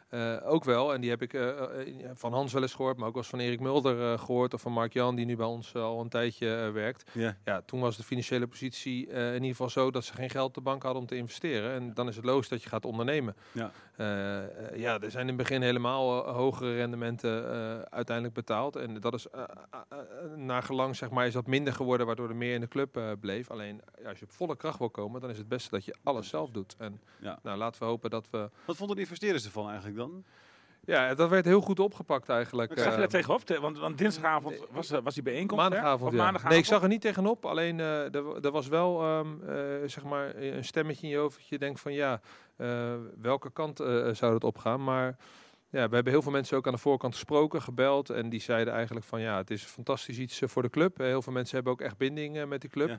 eh, 0.08 0.36
ook 0.44 0.64
wel, 0.64 0.94
en 0.94 1.00
die 1.00 1.10
heb 1.10 1.22
ik 1.22 1.36
van 2.12 2.32
Hans 2.32 2.52
wel 2.52 2.62
eens 2.62 2.74
gehoord, 2.74 2.96
maar 2.96 3.06
ook 3.06 3.14
wel 3.14 3.22
eens 3.22 3.30
van 3.30 3.40
Erik 3.40 3.60
Mulder 3.60 4.12
eh, 4.12 4.18
gehoord. 4.18 4.54
Of 4.54 4.60
van 4.60 4.72
Mark 4.72 4.92
Jan, 4.92 5.14
die 5.14 5.26
nu 5.26 5.36
bij 5.36 5.46
ons 5.46 5.74
al 5.74 6.00
een 6.00 6.08
tijdje 6.08 6.70
werkt. 6.72 7.10
ja. 7.12 7.36
Ja, 7.44 7.62
toen 7.62 7.80
was 7.80 7.96
de 7.96 8.02
financiële 8.02 8.46
positie 8.46 9.06
in 9.06 9.32
ieder 9.34 9.48
geval 9.48 9.68
zo 9.70 9.90
dat 9.90 10.04
ze 10.04 10.14
geen 10.14 10.30
geld 10.30 10.48
op 10.48 10.54
de 10.54 10.60
bank 10.60 10.82
hadden 10.82 11.00
om 11.02 11.08
te 11.08 11.16
investeren. 11.16 11.72
En 11.72 11.94
dan 11.94 12.08
is 12.08 12.16
het 12.16 12.24
logisch 12.24 12.48
dat 12.48 12.62
je 12.62 12.68
gaat 12.68 12.84
ondernemen. 12.84 13.36
Ja. 13.52 13.72
Eh, 13.96 14.38
eh, 14.44 14.76
ja, 14.78 15.00
er 15.00 15.10
zijn 15.10 15.22
in 15.22 15.28
het 15.28 15.36
begin 15.36 15.62
helemaal 15.62 16.26
eh, 16.26 16.34
hogere 16.34 16.74
rendementen 16.74 17.52
eh, 17.52 17.80
uiteindelijk 17.90 18.34
betaald. 18.34 18.76
En 18.76 19.00
dat 19.00 19.14
is, 19.14 19.26
naar 20.36 20.62
gelang 20.62 20.96
zeg 20.96 21.10
maar, 21.10 21.26
is 21.26 21.32
dat 21.32 21.46
minder 21.46 21.72
geworden, 21.72 22.06
waardoor 22.06 22.28
er 22.28 22.36
meer 22.36 22.54
in 22.54 22.60
de 22.60 22.68
club 22.68 22.96
eh, 22.96 23.10
bleef. 23.20 23.50
Alleen, 23.50 23.80
ja, 24.02 24.08
als 24.08 24.18
je 24.18 24.24
op 24.24 24.30
volle 24.32 24.56
kracht 24.56 24.78
wil 24.78 24.90
komen, 24.90 25.20
dan 25.20 25.30
is 25.30 25.38
het 25.38 25.48
beste 25.48 25.70
dat 25.70 25.84
je 25.84 25.94
alles 26.02 26.28
zelf 26.28 26.50
doet. 26.50 26.74
En 26.78 27.00
Ja. 27.20 27.38
nou, 27.42 27.58
laten 27.58 27.80
we 27.80 27.86
hopen 27.88 28.10
dat 28.10 28.26
we... 28.30 28.50
Wat 28.66 28.76
vonden 28.76 28.96
de 28.96 29.02
investeerders 29.02 29.44
ervan 29.44 29.66
eigenlijk 29.66 29.96
dan? 29.96 30.24
Ja, 30.84 31.14
dat 31.14 31.28
werd 31.28 31.44
heel 31.44 31.60
goed 31.60 31.80
opgepakt 31.80 32.28
eigenlijk. 32.28 32.70
Ik 32.70 32.78
zag 32.78 32.92
je 32.92 32.98
daar 32.98 33.08
tegenop? 33.08 33.40
Te- 33.44 33.60
Want, 33.60 33.78
want 33.78 33.98
dinsdagavond 33.98 34.64
was, 34.70 34.90
was 34.90 35.14
die 35.14 35.22
bijeenkomst. 35.22 35.64
hè? 35.64 35.70
Maandagavond, 35.70 36.02
Of 36.10 36.10
ja. 36.16 36.22
maandagavond? 36.22 36.50
Nee, 36.52 36.58
ik 36.62 36.68
zag 36.68 36.82
er 36.82 36.88
niet 36.88 37.00
tegenop. 37.00 37.46
Alleen 37.46 37.80
eh, 37.80 38.14
er, 38.14 38.22
wa- 38.22 38.38
er 38.40 38.50
was 38.50 38.68
wel 38.68 39.02
ehm, 39.02 39.26
eh, 39.48 39.88
zeg 39.88 40.04
maar 40.04 40.36
een 40.36 40.64
stemmetje 40.64 41.02
in 41.06 41.12
je 41.12 41.16
hoofd 41.18 41.36
dat 41.36 41.46
je 41.48 41.58
denkt 41.58 41.80
van 41.80 41.92
ja, 41.92 42.20
welke 43.20 43.52
kant 43.52 43.80
eh, 43.80 44.08
zou 44.12 44.34
het 44.34 44.44
opgaan? 44.44 44.84
Maar 44.84 45.16
ja, 45.72 45.88
we 45.88 45.94
hebben 45.94 46.12
heel 46.12 46.22
veel 46.22 46.32
mensen 46.32 46.56
ook 46.56 46.66
aan 46.66 46.72
de 46.72 46.78
voorkant 46.78 47.14
gesproken, 47.14 47.62
gebeld. 47.62 48.10
En 48.10 48.28
die 48.28 48.40
zeiden 48.40 48.74
eigenlijk 48.74 49.06
van 49.06 49.20
ja, 49.20 49.36
het 49.36 49.50
is 49.50 49.62
fantastisch 49.62 50.18
iets 50.18 50.40
eh, 50.40 50.48
voor 50.48 50.62
de 50.62 50.70
club. 50.70 51.00
Eh, 51.00 51.06
heel 51.06 51.22
veel 51.22 51.32
mensen 51.32 51.54
hebben 51.54 51.72
ook 51.72 51.80
echt 51.80 51.96
binding 51.96 52.36
eh, 52.36 52.46
met 52.46 52.60
die 52.60 52.70
club. 52.70 52.98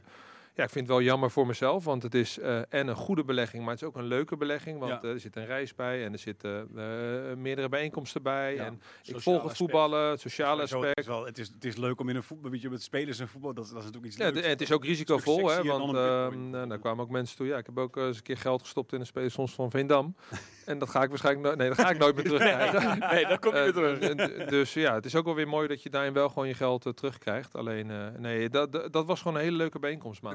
Ja. 0.56 0.64
ik 0.64 0.70
vind 0.70 0.88
het 0.88 0.96
wel 0.98 1.02
jammer 1.06 1.32
voor 1.32 1.46
mezelf, 1.48 1.84
want 1.86 2.04
het 2.04 2.16
is 2.16 2.40
eh, 2.40 2.58
en 2.70 2.88
een 2.88 2.96
goede 2.96 3.24
belegging, 3.24 3.64
maar 3.64 3.72
het 3.74 3.82
is 3.82 3.88
ook 3.88 3.96
een 3.96 4.04
leuke 4.06 4.38
belegging. 4.38 4.80
Want 4.80 4.92
Ja. 4.92 5.02
eh, 5.02 5.10
er 5.10 5.20
zit 5.20 5.36
een 5.36 5.46
reis 5.46 5.76
bij 5.76 6.06
en 6.06 6.14
er 6.14 6.20
zitten 6.20 6.68
eh, 6.76 7.36
meerdere 7.38 7.70
bijeenkomsten 7.70 8.24
bij. 8.24 8.54
Ja. 8.56 8.66
En 8.66 8.82
ik 9.04 9.20
volg 9.20 9.26
het 9.26 9.36
aspect. 9.36 9.58
voetballen, 9.58 10.10
het 10.10 10.20
sociale 10.20 10.68
Zo, 10.68 10.76
het, 10.76 10.86
aspect. 10.86 11.00
is 11.00 11.06
wel, 11.08 11.26
het, 11.26 11.38
is, 11.38 11.48
het 11.48 11.66
is 11.66 11.76
leuk 11.78 12.00
om 12.00 12.10
in 12.10 12.16
een 12.16 12.24
voetbal, 12.24 12.52
weet 12.52 12.62
je, 12.62 12.70
met 12.70 12.82
spelers 12.84 13.20
en 13.20 13.28
voetbal, 13.28 13.54
dat, 13.54 13.64
dat 13.68 13.78
is 13.78 13.84
natuurlijk 13.84 14.06
iets 14.06 14.18
Ja, 14.18 14.24
leuks. 14.30 14.42
en 14.42 14.50
het 14.50 14.62
is 14.62 14.72
ook 14.72 14.86
risicovol, 14.86 15.50
hè, 15.50 15.64
want 15.64 15.92
nou, 15.92 16.68
daar 16.68 16.80
kwamen 16.80 17.04
ook 17.04 17.10
mensen 17.12 17.38
toe. 17.38 17.48
Ja, 17.48 17.58
ik 17.58 17.66
heb 17.66 17.78
ook 17.78 17.96
eens 17.96 18.18
een 18.18 18.24
keer 18.24 18.38
geld 18.38 18.62
gestopt 18.62 18.94
in 18.94 19.00
een 19.00 19.06
speler 19.06 19.32
soms 19.32 19.54
van 19.54 19.72
Veendam. 19.72 20.16
en 20.66 20.80
dat 20.80 20.90
ga 20.90 21.04
ik 21.04 21.10
waarschijnlijk 21.10 21.46
nooit, 21.46 21.58
nee, 21.58 21.68
dat 21.68 21.78
ga 21.80 21.90
ik 21.90 21.98
nooit 21.98 22.16
meer 22.16 22.24
terugkrijgen. 22.32 23.00
Nee, 23.00 23.26
dat 23.28 23.40
komt 23.40 23.54
niet 23.54 23.76
meer 23.76 23.96
terug. 24.16 24.50
dus 24.50 24.74
ja, 24.74 24.94
het 24.94 25.06
is 25.06 25.16
ook 25.16 25.26
wel 25.26 25.36
weer 25.36 25.48
mooi 25.48 25.68
dat 25.68 25.84
je 25.84 25.90
daarin 25.90 26.14
wel 26.14 26.30
gewoon 26.30 26.48
je 26.48 26.54
geld 26.54 26.92
terugkrijgt. 26.96 27.56
Alleen, 27.56 27.92
nee, 28.18 28.50
dat, 28.50 28.72
dat 28.72 28.94
dat 28.94 29.06
was 29.06 29.22
gewoon 29.22 29.38
een 29.38 29.44
hele 29.44 29.58
leuke 29.58 29.80
bijeenkomst, 29.80 30.22
man. 30.22 30.32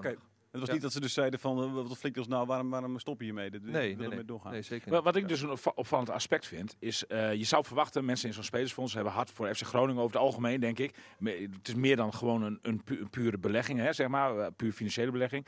Het 0.51 0.61
was 0.61 0.69
Ja. 0.69 0.73
niet 0.75 0.83
dat 0.83 0.93
ze 0.93 1.01
dus 1.01 1.13
zeiden 1.13 1.41
van, 1.41 1.63
uh, 1.65 1.73
wat 1.89 1.99
flikt 1.99 2.19
ons 2.19 2.27
nou, 2.29 2.47
waarom, 2.47 2.71
waarom 2.71 2.99
stop 2.99 3.19
je 3.19 3.25
hiermee? 3.25 3.51
Dit- 3.51 3.63
Nee, 3.63 3.73
we 3.73 3.79
nee, 3.79 3.89
willen 3.89 4.09
nee, 4.09 4.17
mee 4.19 4.25
doorgaan. 4.27 4.53
nee, 4.53 4.63
zeker 4.63 4.91
Wat, 4.91 5.05
niet. 5.05 5.13
wat 5.13 5.23
ik 5.23 5.29
dus 5.29 5.41
een 5.41 5.51
opva- 5.51 5.73
opvallend 5.75 6.11
aspect 6.11 6.47
vind, 6.47 6.77
is 6.79 7.07
eh, 7.07 7.35
je 7.35 7.45
zou 7.45 7.65
verwachten, 7.65 8.05
mensen 8.05 8.29
in 8.29 8.35
zo'n 8.35 8.43
spelersfonds 8.43 8.95
hebben 8.95 9.13
hard 9.13 9.31
voor 9.31 9.55
FC 9.55 9.63
Groningen 9.63 10.03
over 10.03 10.15
het 10.17 10.25
algemeen, 10.25 10.61
denk 10.61 10.79
ik. 10.79 10.95
Het 11.25 11.69
is 11.69 11.75
meer 11.75 11.97
dan 11.97 12.15
gewoon 12.15 12.43
een, 12.43 12.59
een, 12.63 12.85
pu- 12.85 13.01
een 13.01 13.11
pure 13.11 13.39
belegging, 13.39 13.79
hè, 13.79 13.93
zeg 13.93 14.09
maar, 14.09 14.39
eh, 14.39 14.47
puur 14.57 14.73
financiële 14.73 15.11
belegging. 15.11 15.47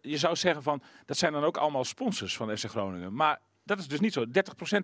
Je 0.00 0.16
zou 0.18 0.36
zeggen 0.36 0.62
van, 0.62 0.82
dat 1.04 1.16
zijn 1.16 1.32
dan 1.32 1.44
ook 1.44 1.56
allemaal 1.56 1.84
sponsors 1.84 2.36
van 2.36 2.56
FC 2.56 2.64
Groningen. 2.64 3.14
Maar 3.14 3.40
dat 3.66 3.78
is 3.78 3.88
dus 3.88 4.00
niet 4.00 4.12
zo, 4.12 4.24
30% 4.26 4.30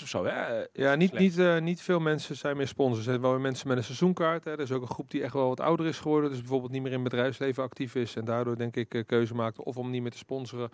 of 0.02 0.08
zo, 0.08 0.24
hè? 0.24 0.30
eh, 0.30 0.66
Ja, 0.72 0.94
niet, 0.94 1.18
niet, 1.18 1.38
eh, 1.38 1.58
niet 1.60 1.82
veel 1.82 2.00
mensen 2.00 2.36
zijn 2.36 2.56
meer 2.56 2.68
sponsors. 2.68 2.98
Er 2.98 3.04
zijn 3.10 3.20
wel 3.20 3.30
weer 3.30 3.40
mensen 3.40 3.68
met 3.68 3.76
een 3.76 3.84
seizoenkaart. 3.84 4.44
Hè. 4.44 4.50
Er 4.50 4.60
is 4.60 4.72
ook 4.72 4.82
een 4.82 4.88
groep 4.88 5.10
die 5.10 5.22
echt 5.22 5.32
wel 5.32 5.48
wat 5.48 5.60
ouder 5.60 5.86
is 5.86 5.98
geworden. 5.98 6.30
Dus 6.30 6.38
bijvoorbeeld 6.38 6.72
niet 6.72 6.82
meer 6.82 6.92
in 6.92 7.00
het 7.00 7.08
bedrijfsleven 7.08 7.62
actief 7.62 7.94
is. 7.94 8.16
En 8.16 8.24
daardoor 8.24 8.56
denk 8.56 8.76
ik 8.76 8.94
eh, 8.94 9.02
keuze 9.06 9.34
maakt 9.34 9.58
of 9.58 9.76
om 9.76 9.90
niet 9.90 10.02
meer 10.02 10.10
te 10.10 10.18
sponsoren 10.18 10.70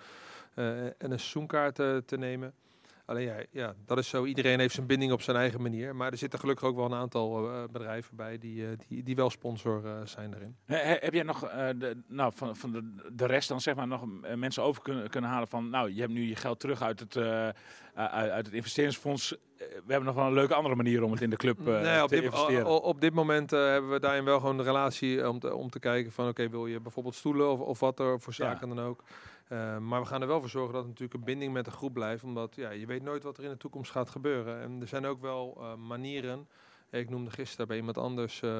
en 0.55 0.95
een 0.99 1.19
seizoenkaart 1.19 1.75
te 1.75 2.17
nemen. 2.19 2.55
Alleen 3.09 3.25
ja, 3.25 3.35
ja, 3.51 3.75
dat 3.87 3.99
is 3.99 4.09
zo. 4.09 4.25
Iedereen 4.25 4.59
heeft 4.59 4.75
zijn 4.75 4.87
binding 4.87 5.13
op 5.13 5.23
zijn 5.23 5.37
eigen 5.37 5.63
manier. 5.63 5.97
Maar 5.97 6.11
er 6.13 6.19
zitten 6.19 6.39
gelukkig 6.39 6.65
ook 6.69 6.77
wel 6.77 6.85
een 6.85 6.95
aantal 6.95 7.51
eh, 7.53 7.63
bedrijven 7.73 8.17
bij 8.17 8.39
die, 8.39 8.67
eh, 8.67 8.73
die, 8.89 9.03
die 9.03 9.17
wel 9.17 9.31
sponsor 9.31 9.87
eh, 9.87 9.93
zijn 10.05 10.31
daarin. 10.31 10.57
He- 10.65 10.77
he- 10.77 10.97
heb 11.01 11.15
jij 11.15 11.23
nog 11.23 11.41
de, 11.41 12.03
nou, 12.09 12.33
van, 12.35 12.57
van 12.57 12.73
de, 12.73 12.95
de 13.13 13.27
rest 13.27 13.49
dan 13.49 13.61
zeg 13.61 13.75
maar 13.75 13.87
nog 13.87 14.05
mensen 14.37 14.63
over 14.63 14.83
kunnen, 14.83 15.09
kunnen 15.11 15.31
halen 15.31 15.49
van 15.49 15.71
nou 15.71 15.95
je 15.95 16.01
hebt 16.01 16.13
nu 16.13 16.29
je 16.29 16.37
geld 16.37 16.61
terug 16.61 16.83
uit 16.83 17.01
het, 17.01 17.17
uit, 17.95 18.47
het 18.47 18.53
investeringsfonds. 18.55 19.37
We 19.59 19.73
hebben 19.87 20.05
nog 20.05 20.15
wel 20.15 20.27
een 20.27 20.33
leuke 20.33 20.55
andere 20.55 20.75
manier 20.75 21.03
om 21.03 21.11
het 21.13 21.21
in 21.21 21.31
de 21.31 21.37
club 21.37 21.59
Nee, 21.65 22.03
op, 22.03 22.09
te 22.09 22.15
dit, 22.15 22.25
investeren. 22.25 22.67
o- 22.67 22.75
op 22.77 23.01
dit 23.01 23.15
moment 23.15 23.51
hebben 23.51 23.91
we 23.91 24.01
daarin 24.01 24.25
wel 24.25 24.41
gewoon 24.41 24.57
de 24.57 24.63
relatie 24.63 25.29
om 25.29 25.39
te, 25.39 25.55
om 25.55 25.71
te 25.71 25.79
kijken 25.79 26.13
van 26.13 26.29
oké, 26.29 26.49
wil 26.49 26.67
je 26.67 26.81
bijvoorbeeld 26.81 27.15
stoelen 27.15 27.51
of, 27.51 27.61
of 27.61 27.81
wat 27.81 27.99
er 27.99 28.21
voor 28.21 28.33
Ja. 28.37 28.45
zaken 28.45 28.69
dan 28.69 28.81
ook. 28.81 29.03
Eh, 29.49 29.79
maar 29.79 30.01
we 30.01 30.07
gaan 30.07 30.21
er 30.21 30.27
wel 30.29 30.41
voor 30.41 30.49
zorgen 30.49 30.73
dat 30.73 30.83
er 30.83 30.89
natuurlijk 30.89 31.19
een 31.19 31.25
binding 31.25 31.53
met 31.53 31.65
de 31.65 31.71
groep 31.71 31.93
blijft. 31.93 32.25
Omdat 32.25 32.57
ja, 32.57 32.71
je 32.71 32.87
weet 32.87 33.03
nooit 33.03 33.23
wat 33.23 33.39
er 33.39 33.45
in 33.45 33.51
de 33.51 33.57
toekomst 33.57 33.91
gaat 33.91 34.11
gebeuren. 34.11 34.61
En 34.61 34.81
er 34.81 34.89
zijn 34.89 35.07
ook 35.07 35.21
wel 35.21 35.57
eh, 35.59 35.75
manieren. 35.75 36.49
Ik 36.91 37.11
noemde 37.11 37.31
gisteren 37.31 37.67
bij 37.67 37.77
iemand 37.77 37.99
anders. 37.99 38.43
eh, 38.43 38.51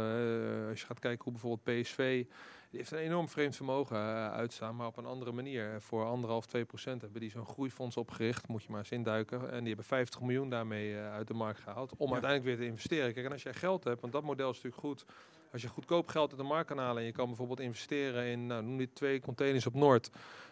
als 0.69 0.81
je 0.81 0.87
gaat 0.87 0.99
kijken 0.99 1.25
hoe 1.25 1.33
bijvoorbeeld 1.33 1.83
PSV. 1.83 2.25
Die 2.71 2.79
heeft 2.79 2.91
een 2.91 2.99
enorm 2.99 3.29
vreemd 3.29 3.57
vermogen 3.57 3.97
uitstaan, 4.33 4.77
maar 4.77 4.87
op 4.87 4.97
een 4.97 5.07
andere 5.07 5.33
manier. 5.33 5.81
Voor 5.81 6.05
anderhalf, 6.05 6.47
2 6.47 6.65
procent 6.65 7.01
hebben 7.01 7.21
die 7.21 7.31
zo'n 7.31 7.47
groeifonds 7.47 7.97
opgericht. 7.97 8.49
Moet 8.49 8.63
je 8.63 8.71
maar 8.71 8.79
eens 8.79 8.91
induiken. 8.91 9.51
En 9.51 9.59
die 9.59 9.67
hebben 9.67 9.85
50 9.85 10.21
miljoen 10.21 10.51
daarmee 10.51 10.97
uit 10.97 11.27
de 11.27 11.35
markt 11.35 11.61
gehaald. 11.61 11.97
Om 11.97 12.13
uiteindelijk 12.13 12.45
weer 12.45 12.67
te 12.67 12.73
investeren. 12.73 13.13
Kijk, 13.13 13.27
en 13.27 13.33
als 13.33 13.43
jij 13.43 13.55
geld 13.55 13.85
hebt, 13.85 14.01
want 14.01 14.13
dat 14.13 14.23
model 14.23 14.51
is 14.51 14.57
natuurlijk 14.57 14.83
goed. 14.83 15.05
Als 15.53 15.63
je 15.63 15.69
goedkoop 15.69 16.09
geld 16.09 16.31
uit 16.31 16.41
de 16.41 16.47
markt 16.47 16.69
kan 16.69 16.79
halen 16.79 16.99
en 16.99 17.07
je 17.07 17.13
kan 17.13 17.27
bijvoorbeeld 17.27 17.61
investeren 17.61 18.25
in, 18.27 18.47
nou, 18.47 18.63
noem 18.63 18.77
die 18.77 18.93
twee 18.93 19.21
containers 19.21 19.67
op 19.67 19.75
Noord. 19.75 20.11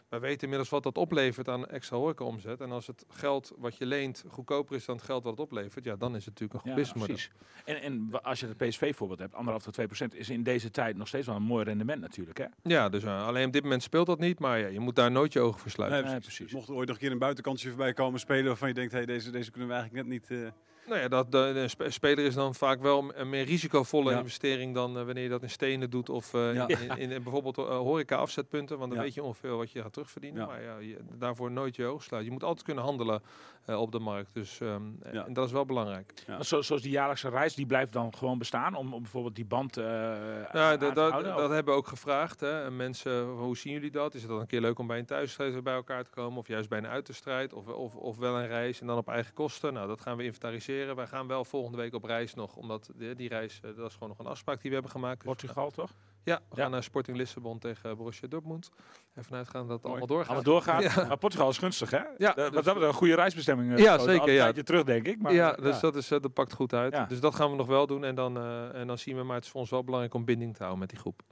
Wij 0.09 0.21
weten 0.21 0.41
inmiddels 0.43 0.69
wat 0.71 0.83
dat 0.83 0.99
oplevert 0.99 1.49
aan 1.49 1.67
extra 1.67 1.97
horecaomzet. 1.97 2.61
En 2.61 2.71
als 2.71 2.87
het 2.87 3.05
geld 3.09 3.53
wat 3.59 3.77
je 3.77 3.87
leent 3.87 4.25
goedkoper 4.29 4.77
is 4.77 4.85
dan 4.85 4.97
het 4.97 5.05
geld 5.05 5.23
wat 5.23 5.33
het 5.33 5.41
oplevert, 5.41 5.85
ja, 5.85 5.97
dan 5.97 6.17
is 6.17 6.25
het 6.25 6.41
natuurlijk 6.41 6.53
een 6.53 6.61
goed 6.61 6.69
Ja, 6.71 6.75
businessmodel. 6.77 7.15
precies. 7.15 7.33
En, 7.65 7.83
en 8.13 8.23
als 8.23 8.41
je 8.41 8.47
het 8.47 8.57
PSV-voorbeeld 8.57 9.19
hebt, 9.19 9.35
anderhalf 9.35 9.63
tot 9.63 9.73
2 9.75 9.87
procent, 9.87 10.15
is 10.15 10.31
in 10.31 10.43
deze 10.43 10.71
tijd 10.71 10.97
nog 10.97 11.09
steeds 11.09 11.27
wel 11.27 11.37
een 11.37 11.43
mooi 11.43 11.65
rendement 11.65 12.01
natuurlijk. 12.01 12.39
Hè? 12.39 12.45
Ja, 12.63 12.89
dus 12.89 13.03
uh, 13.05 13.27
alleen 13.27 13.47
op 13.47 13.53
dit 13.53 13.63
moment 13.63 13.83
speelt 13.83 14.07
dat 14.07 14.19
niet, 14.19 14.39
maar 14.39 14.59
ja, 14.59 14.67
je 14.67 14.81
moet 14.81 14.97
daar 14.97 15.11
nooit 15.11 15.33
je 15.33 15.41
ogen 15.41 15.61
voor 15.61 15.71
sluiten. 15.71 16.01
Nee, 16.03 16.11
Nee, 16.11 16.21
precies. 16.21 16.37
precies. 16.39 16.55
Mocht 16.57 16.69
er 16.69 16.75
ooit 16.75 16.87
nog 16.89 16.97
een 16.97 17.03
keer 17.03 17.13
een 17.13 17.19
buitenkantje 17.19 17.69
voorbij 17.69 17.93
komen 17.93 18.21
spelen 18.21 18.45
waarvan 18.47 18.69
je 18.69 18.75
denkt, 18.75 18.93
hey, 18.93 19.07
deze, 19.07 19.31
deze 19.31 19.51
kunnen 19.51 19.69
we 19.69 19.75
eigenlijk 19.75 20.07
net 20.09 20.19
niet... 20.21 20.31
eh, 20.31 20.49
Nou 20.89 21.01
ja, 21.01 21.09
dat, 21.09 21.33
de, 21.33 21.51
de 21.55 21.69
spe- 21.69 21.91
speler 21.91 22.25
is 22.25 22.35
dan 22.35 22.55
vaak 22.55 22.81
wel 22.81 23.13
een 23.15 23.29
meer 23.29 23.45
risicovolle 23.45 24.11
Ja. 24.11 24.19
investering 24.19 24.75
dan 24.75 24.99
eh, 24.99 25.05
wanneer 25.05 25.23
je 25.23 25.29
dat 25.29 25.43
in 25.43 25.51
stenen 25.51 25.91
doet 25.91 26.09
of 26.09 26.35
eh, 26.35 26.55
Ja. 26.55 26.67
in, 26.69 26.79
in, 26.97 27.11
in 27.11 27.23
bijvoorbeeld 27.23 27.59
eh, 27.59 27.65
horeca 27.77 28.17
afzetpunten, 28.17 28.79
want 28.79 28.91
dan 28.91 28.99
Ja. 28.99 29.05
weet 29.05 29.15
je 29.15 29.23
ongeveer 29.23 29.57
wat 29.57 29.71
je 29.73 29.83
gaat 29.83 29.93
terugverdienen. 29.93 30.41
Ja. 30.41 30.47
Maar 30.47 30.63
ja, 30.63 30.79
je, 30.79 30.97
daarvoor 31.13 31.51
nooit 31.51 31.77
je 31.77 31.85
oog 31.87 32.03
sluiten. 32.03 32.33
Je 32.33 32.39
moet 32.39 32.47
altijd 32.49 32.65
kunnen 32.67 32.85
handelen 32.85 33.23
eh, 33.65 33.81
op 33.81 33.93
de 33.93 33.99
markt, 33.99 34.35
dus 34.35 34.61
ehm, 34.61 34.83
Ja. 35.13 35.27
en 35.27 35.33
dat 35.33 35.47
is 35.47 35.53
wel 35.53 35.65
belangrijk. 35.65 36.13
Zo, 36.41 36.63
zoals 36.63 36.83
die 36.83 36.91
jaarlijkse 36.91 37.29
reis, 37.29 37.55
die 37.55 37.67
blijft 37.67 37.93
dan 37.93 38.15
gewoon 38.15 38.39
bestaan 38.39 38.75
om, 38.75 38.93
om 38.95 39.03
bijvoorbeeld 39.03 39.35
die 39.35 39.45
band 39.45 39.77
eh 39.77 39.85
Nou, 39.85 40.49
aan 40.53 40.79
dat, 40.79 40.89
te 40.89 40.95
dat, 40.95 41.11
houden? 41.11 41.35
dat 41.35 41.45
Of- 41.45 41.53
hebben 41.55 41.73
we 41.75 41.79
ook 41.81 41.87
gevraagd. 41.89 42.41
Hè. 42.41 42.65
En 42.65 42.77
Mensen, 42.77 43.25
hoe 43.29 43.57
zien 43.57 43.73
jullie 43.73 43.91
dat? 43.91 44.15
Is 44.15 44.21
het 44.23 44.31
dan 44.31 44.41
een 44.41 44.47
keer 44.47 44.61
leuk 44.61 44.79
om 44.79 44.87
bij 44.87 44.99
een 44.99 45.05
thuisstrijd 45.07 45.63
bij 45.63 45.75
elkaar 45.75 46.05
te 46.05 46.11
komen? 46.11 46.39
Of 46.39 46.49
juist 46.49 46.69
bij 46.69 46.79
een 46.79 46.87
uiterstrijd? 46.87 47.53
Of, 47.53 47.67
of, 47.67 47.95
of 47.95 48.17
wel 48.19 48.37
een 48.39 48.47
reis 48.47 48.81
en 48.81 48.87
dan 48.87 48.97
op 48.97 49.09
eigen 49.09 49.35
kosten? 49.35 49.73
Nou, 49.73 49.89
dat 49.89 50.01
gaan 50.01 50.17
we 50.17 50.25
inventariseren. 50.25 50.75
Wij 50.85 51.07
gaan 51.07 51.27
wel 51.27 51.45
volgende 51.45 51.77
week 51.79 51.95
op 51.95 52.05
reis 52.05 52.35
nog. 52.35 52.57
Omdat 52.57 52.91
die, 52.95 53.15
die 53.15 53.29
reis, 53.29 53.61
eh, 53.63 53.71
dat 53.77 53.87
is 53.89 53.93
gewoon 53.93 54.09
nog 54.09 54.19
een 54.19 54.27
afspraak 54.27 54.61
die 54.61 54.69
we 54.69 54.75
hebben 54.75 54.93
gemaakt. 54.93 55.17
Dus, 55.17 55.27
Portugal 55.27 55.71
toch? 55.71 55.91
ja, 56.25 56.41
we 56.49 56.57
Ja. 56.57 56.63
gaan 56.63 56.71
naar 56.71 56.83
Sporting 56.83 57.17
Lissabon 57.17 57.59
tegen 57.59 57.97
Borussia 57.97 58.29
Dortmund. 58.29 58.69
Even 59.15 59.37
uitgaan 59.37 59.67
dat 59.69 59.83
het 59.83 59.87
Mooi. 59.87 59.87
allemaal 60.01 60.07
doorgaat. 60.07 60.27
Allemaal 60.35 60.53
doorgaan. 60.53 60.83
Ja. 60.83 61.09
Maar 61.09 61.17
Portugal 61.19 61.49
is 61.49 61.59
gunstig, 61.59 61.91
hè? 61.91 61.97
Ja, 62.19 62.33
Dat, 62.33 62.53
dus- 62.53 62.65
dat 62.65 62.77
is 62.77 62.83
een 62.83 62.93
goede 62.93 63.15
reisbestemming. 63.15 63.73
eh, 63.73 63.79
Ja, 63.85 63.99
zeker, 63.99 64.33
ja. 64.33 64.43
tijdje 64.43 64.63
terug, 64.63 64.85
denk 64.85 65.07
ik. 65.07 65.19
Maar, 65.23 65.33
ja, 65.33 65.57
eh, 65.57 65.63
dus 65.63 65.81
Dat, 65.81 65.97
is, 65.97 66.09
dat 66.09 66.33
pakt 66.33 66.53
goed 66.53 66.73
uit. 66.73 66.93
Ja. 66.93 67.05
Dus 67.05 67.21
dat 67.21 67.35
gaan 67.35 67.51
we 67.51 67.57
nog 67.57 67.67
wel 67.67 67.87
doen. 67.87 68.05
En 68.05 68.15
dan, 68.15 68.37
eh, 68.37 68.75
en 68.75 68.87
dan 68.87 68.99
zien 68.99 69.17
we, 69.17 69.23
maar 69.23 69.37
het 69.37 69.45
is 69.45 69.51
voor 69.51 69.61
ons 69.61 69.71
wel 69.71 69.85
belangrijk 69.85 70.15
om 70.15 70.25
binding 70.25 70.53
te 70.53 70.59
houden 70.59 70.79
met 70.81 70.89
die 70.91 70.99
groep. 70.99 71.23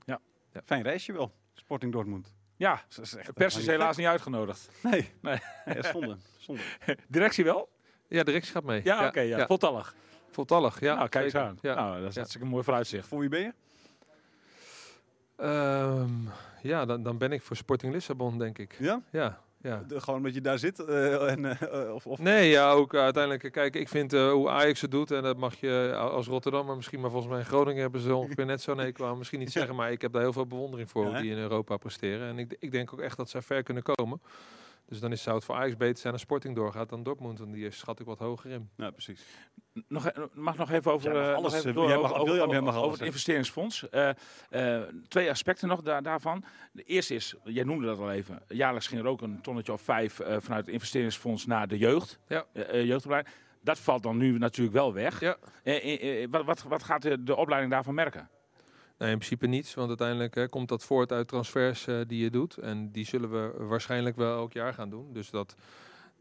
Fijn 0.64 0.82
reisje 0.82 1.12
wel, 1.12 1.32
Sporting 1.54 1.92
Dortmund. 1.92 2.34
ja, 2.56 2.82
Dat 2.96 3.34
pers 3.34 3.56
is 3.56 3.66
helaas 3.66 3.96
niet 3.96 4.06
uitgenodigd. 4.06 4.70
Nee, 4.82 5.10
Nee. 5.22 5.38
nee 5.64 5.82
zonde. 5.82 6.16
zonde. 6.38 6.60
Directie 7.08 7.44
wel? 7.44 7.68
Ja, 8.14 8.18
de 8.20 8.24
directie 8.24 8.52
gaat 8.52 8.64
mee. 8.64 8.80
Ja, 8.84 9.06
oké. 9.06 9.20
ja. 9.20 9.46
Voltallig. 9.46 9.94
Voltallig, 10.30 10.80
ja. 10.80 10.94
nou, 10.94 11.08
kijk 11.08 11.24
eens 11.24 11.34
aan. 11.34 11.58
Ja. 11.60 11.74
Nou, 11.74 11.98
dat 12.00 12.08
is 12.08 12.12
Ja. 12.14 12.14
hartstikke 12.14 12.46
een 12.46 12.52
mooi 12.52 12.64
vooruitzicht. 12.64 13.06
Voor 13.08 13.18
wie 13.20 13.28
ben 13.28 13.40
je? 13.40 13.52
Ehm, 15.36 16.10
ja, 16.62 16.84
dan, 16.84 17.02
dan 17.02 17.18
ben 17.18 17.32
ik 17.32 17.42
voor 17.42 17.56
Sporting 17.56 17.92
Lissabon, 17.92 18.38
denk 18.38 18.58
ik. 18.58 18.76
Ja? 18.78 19.00
Ja, 19.10 19.40
ja. 19.62 19.84
De- 19.88 20.00
gewoon 20.00 20.18
omdat 20.18 20.34
je 20.34 20.40
daar 20.40 20.58
zit? 20.58 20.78
eh, 20.84 21.30
en, 21.30 21.44
eh, 21.60 21.94
of, 21.94 22.06
of 22.06 22.18
Nee, 22.18 22.48
ja, 22.50 22.70
ook 22.70 22.94
eh, 22.94 23.00
uiteindelijk. 23.00 23.52
Kijk, 23.52 23.76
ik 23.76 23.88
vind 23.88 24.12
eh, 24.12 24.30
hoe 24.30 24.48
Ajax 24.50 24.80
het 24.80 24.90
doet, 24.90 25.10
en 25.10 25.22
dat 25.22 25.36
mag 25.36 25.54
je 25.54 25.90
eh, 25.92 26.00
als 26.00 26.26
Rotterdammer 26.26 26.76
misschien, 26.76 27.00
maar 27.00 27.10
volgens 27.10 27.30
mij 27.32 27.40
in 27.40 27.46
Groningen 27.46 27.82
hebben 27.82 28.00
ze 28.00 28.14
ongeveer 28.14 28.46
net 28.46 28.60
zo'n 28.62 28.78
hekel 28.78 29.06
aan. 29.06 29.18
Misschien 29.18 29.38
niet 29.38 29.52
zeggen, 29.52 29.74
maar 29.74 29.92
ik 29.92 30.02
heb 30.02 30.12
daar 30.12 30.22
heel 30.22 30.32
veel 30.32 30.46
bewondering 30.46 30.90
voor, 30.90 31.10
Ja, 31.10 31.20
die 31.20 31.30
in 31.30 31.38
Europa 31.38 31.76
presteren. 31.76 32.28
En 32.28 32.38
ik, 32.38 32.56
ik 32.58 32.70
denk 32.72 32.92
ook 32.92 33.00
echt 33.00 33.16
dat 33.16 33.30
zij 33.30 33.42
ver 33.42 33.62
kunnen 33.62 33.82
komen. 33.82 34.20
Dus 34.88 35.00
dan 35.00 35.12
is, 35.12 35.22
zou 35.22 35.36
het 35.36 35.44
voor 35.44 35.54
Ajax 35.54 35.76
beter 35.76 35.98
zijn 35.98 36.12
als 36.12 36.22
Sporting 36.22 36.54
doorgaat 36.54 36.88
dan 36.88 37.02
Dortmund. 37.02 37.40
En 37.40 37.50
die 37.52 37.70
schat 37.70 38.00
ik 38.00 38.06
wat 38.06 38.18
hoger 38.18 38.50
in. 38.50 38.70
Ja, 38.76 38.90
precies. 38.90 39.24
Nog, 39.88 40.06
e- 40.06 40.12
mag 40.32 40.56
nog 40.56 40.70
even 40.70 40.92
over, 40.92 41.14
Ja, 41.14 41.30
eh, 41.30 41.34
alles, 41.34 41.52
nog 41.52 41.60
even 41.60 41.74
door 41.74 41.88
jij 41.88 41.96
over, 41.96 42.14
alles, 42.72 42.98
het 42.98 43.06
investeringsfonds. 43.06 43.88
Eh, 43.88 44.08
eh, 44.50 44.82
twee 45.08 45.30
aspecten 45.30 45.68
nog 45.68 45.82
daar, 45.82 46.02
daarvan. 46.02 46.44
De 46.72 46.82
eerste 46.82 47.14
is, 47.14 47.34
jij 47.44 47.64
noemde 47.64 47.86
dat 47.86 47.98
al 47.98 48.10
even, 48.12 48.42
jaarlijks 48.48 48.86
ging 48.86 49.00
er 49.00 49.06
ook 49.06 49.20
een 49.20 49.40
tonnetje 49.40 49.72
of 49.72 49.80
vijf 49.80 50.20
eh, 50.20 50.36
vanuit 50.40 50.66
het 50.66 50.74
investeringsfonds 50.74 51.46
naar 51.46 51.68
de 51.68 51.78
jeugd. 51.78 52.18
Ja. 52.28 52.44
Jeugdopleiding. 52.72 53.34
Dat 53.60 53.78
valt 53.78 54.02
dan 54.02 54.16
nu 54.16 54.38
natuurlijk 54.38 54.76
wel 54.76 54.92
weg. 54.92 55.20
Ja. 55.20 55.36
Wat, 56.30 56.44
wat, 56.44 56.62
wat 56.62 56.82
gaat 56.82 57.02
de, 57.02 57.22
de 57.22 57.36
opleiding 57.36 57.72
daarvan 57.72 57.94
merken? 57.94 58.28
Nee, 58.98 59.10
in 59.10 59.18
principe 59.18 59.46
niets, 59.46 59.74
want 59.74 59.88
uiteindelijk 59.88 60.34
hè, 60.34 60.48
komt 60.48 60.68
dat 60.68 60.84
voort 60.84 61.12
uit 61.12 61.28
transfers 61.28 61.86
eh, 61.86 62.00
die 62.06 62.22
je 62.22 62.30
doet. 62.30 62.56
En 62.56 62.90
die 62.90 63.06
zullen 63.06 63.30
we 63.30 63.64
waarschijnlijk 63.64 64.16
wel 64.16 64.36
elk 64.36 64.52
jaar 64.52 64.74
gaan 64.74 64.90
doen. 64.90 65.12
Dus 65.12 65.30
dat, 65.30 65.54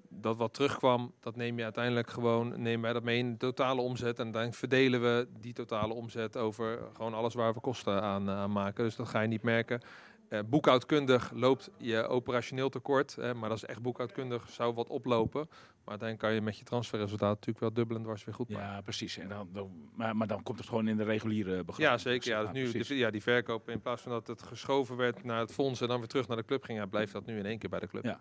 dat 0.10 0.38
wat 0.38 0.54
terugkwam, 0.54 1.14
dat 1.20 1.36
neem 1.36 1.58
je 1.58 1.64
uiteindelijk 1.64 2.10
gewoon, 2.10 2.62
nemen 2.62 2.82
wij 2.82 2.94
dat 2.94 3.04
mee 3.04 3.18
in 3.18 3.32
de 3.32 3.38
totale 3.38 3.82
omzet. 3.82 4.20
En 4.20 4.32
dan 4.32 4.54
verdelen 4.54 5.02
we 5.02 5.28
die 5.40 5.54
totale 5.54 5.94
omzet 5.94 6.38
over 6.38 6.80
gewoon 6.94 7.14
alles 7.14 7.34
waar 7.34 7.54
we 7.54 7.60
kosten 7.60 8.02
aan, 8.02 8.30
aan 8.30 8.52
maken. 8.52 8.84
Dus 8.84 8.96
dat 8.96 9.08
ga 9.08 9.22
je 9.22 9.28
niet 9.28 9.44
merken. 9.44 9.82
Eh, 10.30 10.40
boekhoudkundig 10.46 11.32
loopt 11.34 11.70
je 11.78 12.08
operationeel 12.08 12.70
tekort, 12.70 13.18
maar 13.18 13.50
dat 13.50 13.58
is 13.58 13.66
echt 13.66 13.82
boekhoudkundig, 13.82 14.50
zou 14.50 14.74
wat 14.74 14.90
oplopen. 14.90 15.50
Maar 15.84 15.92
uiteindelijk 15.92 16.20
kan 16.20 16.34
je 16.34 16.42
met 16.42 16.58
je 16.58 16.64
transferresultaat 16.64 17.30
natuurlijk 17.30 17.60
wel 17.60 17.74
dubbel 17.74 17.98
en 17.98 18.04
dwars 18.04 18.24
weer 18.24 18.34
goed 18.36 18.50
maken. 18.50 18.68
Ja, 18.68 18.82
precies. 18.82 19.18
En 19.18 19.28
dan, 19.28 19.50
dan, 19.54 19.90
maar, 19.96 20.16
maar 20.16 20.28
dan 20.28 20.44
komt 20.44 20.58
het 20.58 20.68
gewoon 20.68 20.88
in 20.88 20.98
de 20.98 21.04
reguliere 21.04 21.64
begroting. 21.64 21.90
Ja, 21.90 21.98
zeker. 21.98 22.30
Ja, 22.30 22.42
dus 22.42 22.52
nu, 22.52 22.70
precies. 22.72 22.98
ja, 22.98 23.10
die 23.12 23.22
verkoop, 23.22 23.70
in 23.70 23.82
plaats 23.82 24.02
van 24.02 24.12
dat 24.12 24.28
het 24.28 24.42
geschoven 24.42 24.96
werd 24.96 25.24
naar 25.24 25.40
het 25.40 25.54
fonds 25.54 25.82
en 25.82 25.88
dan 25.88 26.00
weer 26.00 26.08
terug 26.08 26.28
naar 26.28 26.38
de 26.38 26.46
club 26.46 26.64
ging, 26.64 26.78
ja, 26.80 26.86
blijft 26.86 27.14
dat 27.14 27.26
nu 27.26 27.38
in 27.38 27.46
één 27.46 27.58
keer 27.60 27.70
bij 27.70 27.80
de 27.80 27.88
club. 27.88 28.04
Ja. 28.04 28.20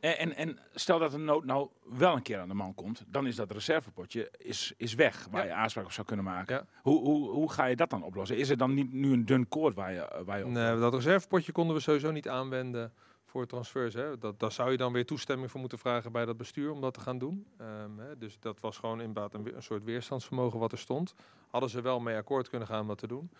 En, 0.00 0.18
en, 0.18 0.36
en 0.36 0.58
stel 0.74 0.98
dat 0.98 1.12
een 1.12 1.24
nood 1.24 1.44
nou 1.44 1.68
wel 1.84 2.16
een 2.16 2.22
keer 2.22 2.38
aan 2.38 2.48
de 2.48 2.54
man 2.54 2.74
komt, 2.74 3.04
dan 3.06 3.26
is 3.26 3.36
dat 3.36 3.50
reservepotje 3.52 4.30
is, 4.38 4.72
is 4.76 4.94
weg 4.94 5.26
waar 5.30 5.42
Ja. 5.42 5.48
je 5.48 5.54
aanspraak 5.54 5.84
op 5.84 5.92
zou 5.92 6.06
kunnen 6.06 6.24
maken. 6.24 6.54
Ja. 6.56 6.80
Hoe, 6.82 7.00
hoe, 7.00 7.30
hoe 7.30 7.52
ga 7.52 7.64
je 7.64 7.76
dat 7.76 7.90
dan 7.90 8.02
oplossen? 8.02 8.36
Is 8.36 8.48
er 8.50 8.56
dan 8.56 8.74
niet 8.74 8.92
nu 8.92 9.12
een 9.12 9.24
dun 9.24 9.48
koord 9.48 9.74
waar 9.74 9.92
je, 9.92 10.22
waar 10.24 10.38
je 10.38 10.44
op 10.44 10.50
Nee, 10.50 10.78
dat 10.78 10.94
reservepotje 10.94 11.52
konden 11.52 11.76
we 11.76 11.82
sowieso 11.82 12.10
niet 12.10 12.28
aanwenden 12.28 12.92
voor 13.32 13.46
transfers. 13.46 13.94
Hè. 13.94 14.18
Dat, 14.18 14.40
daar 14.40 14.52
zou 14.52 14.70
je 14.70 14.76
dan 14.76 14.92
weer 14.92 15.06
toestemming 15.06 15.50
voor 15.50 15.60
moeten 15.60 15.78
vragen 15.78 16.12
bij 16.12 16.24
dat 16.24 16.36
bestuur 16.36 16.70
om 16.70 16.80
dat 16.80 16.94
te 16.94 17.00
gaan 17.00 17.18
doen. 17.18 17.46
Ehm, 17.56 17.98
hè. 17.98 18.18
Dus 18.18 18.38
dat 18.40 18.60
was 18.60 18.78
gewoon 18.78 19.00
inderdaad 19.00 19.34
een, 19.34 19.56
een 19.56 19.62
soort 19.62 19.84
weerstandsvermogen 19.84 20.58
wat 20.58 20.72
er 20.72 20.78
stond. 20.78 21.14
Hadden 21.50 21.70
ze 21.70 21.80
wel 21.80 22.00
mee 22.00 22.16
akkoord 22.16 22.48
kunnen 22.48 22.68
gaan 22.68 22.80
om 22.80 22.86
dat 22.86 22.98
te 22.98 23.06
doen. 23.06 23.30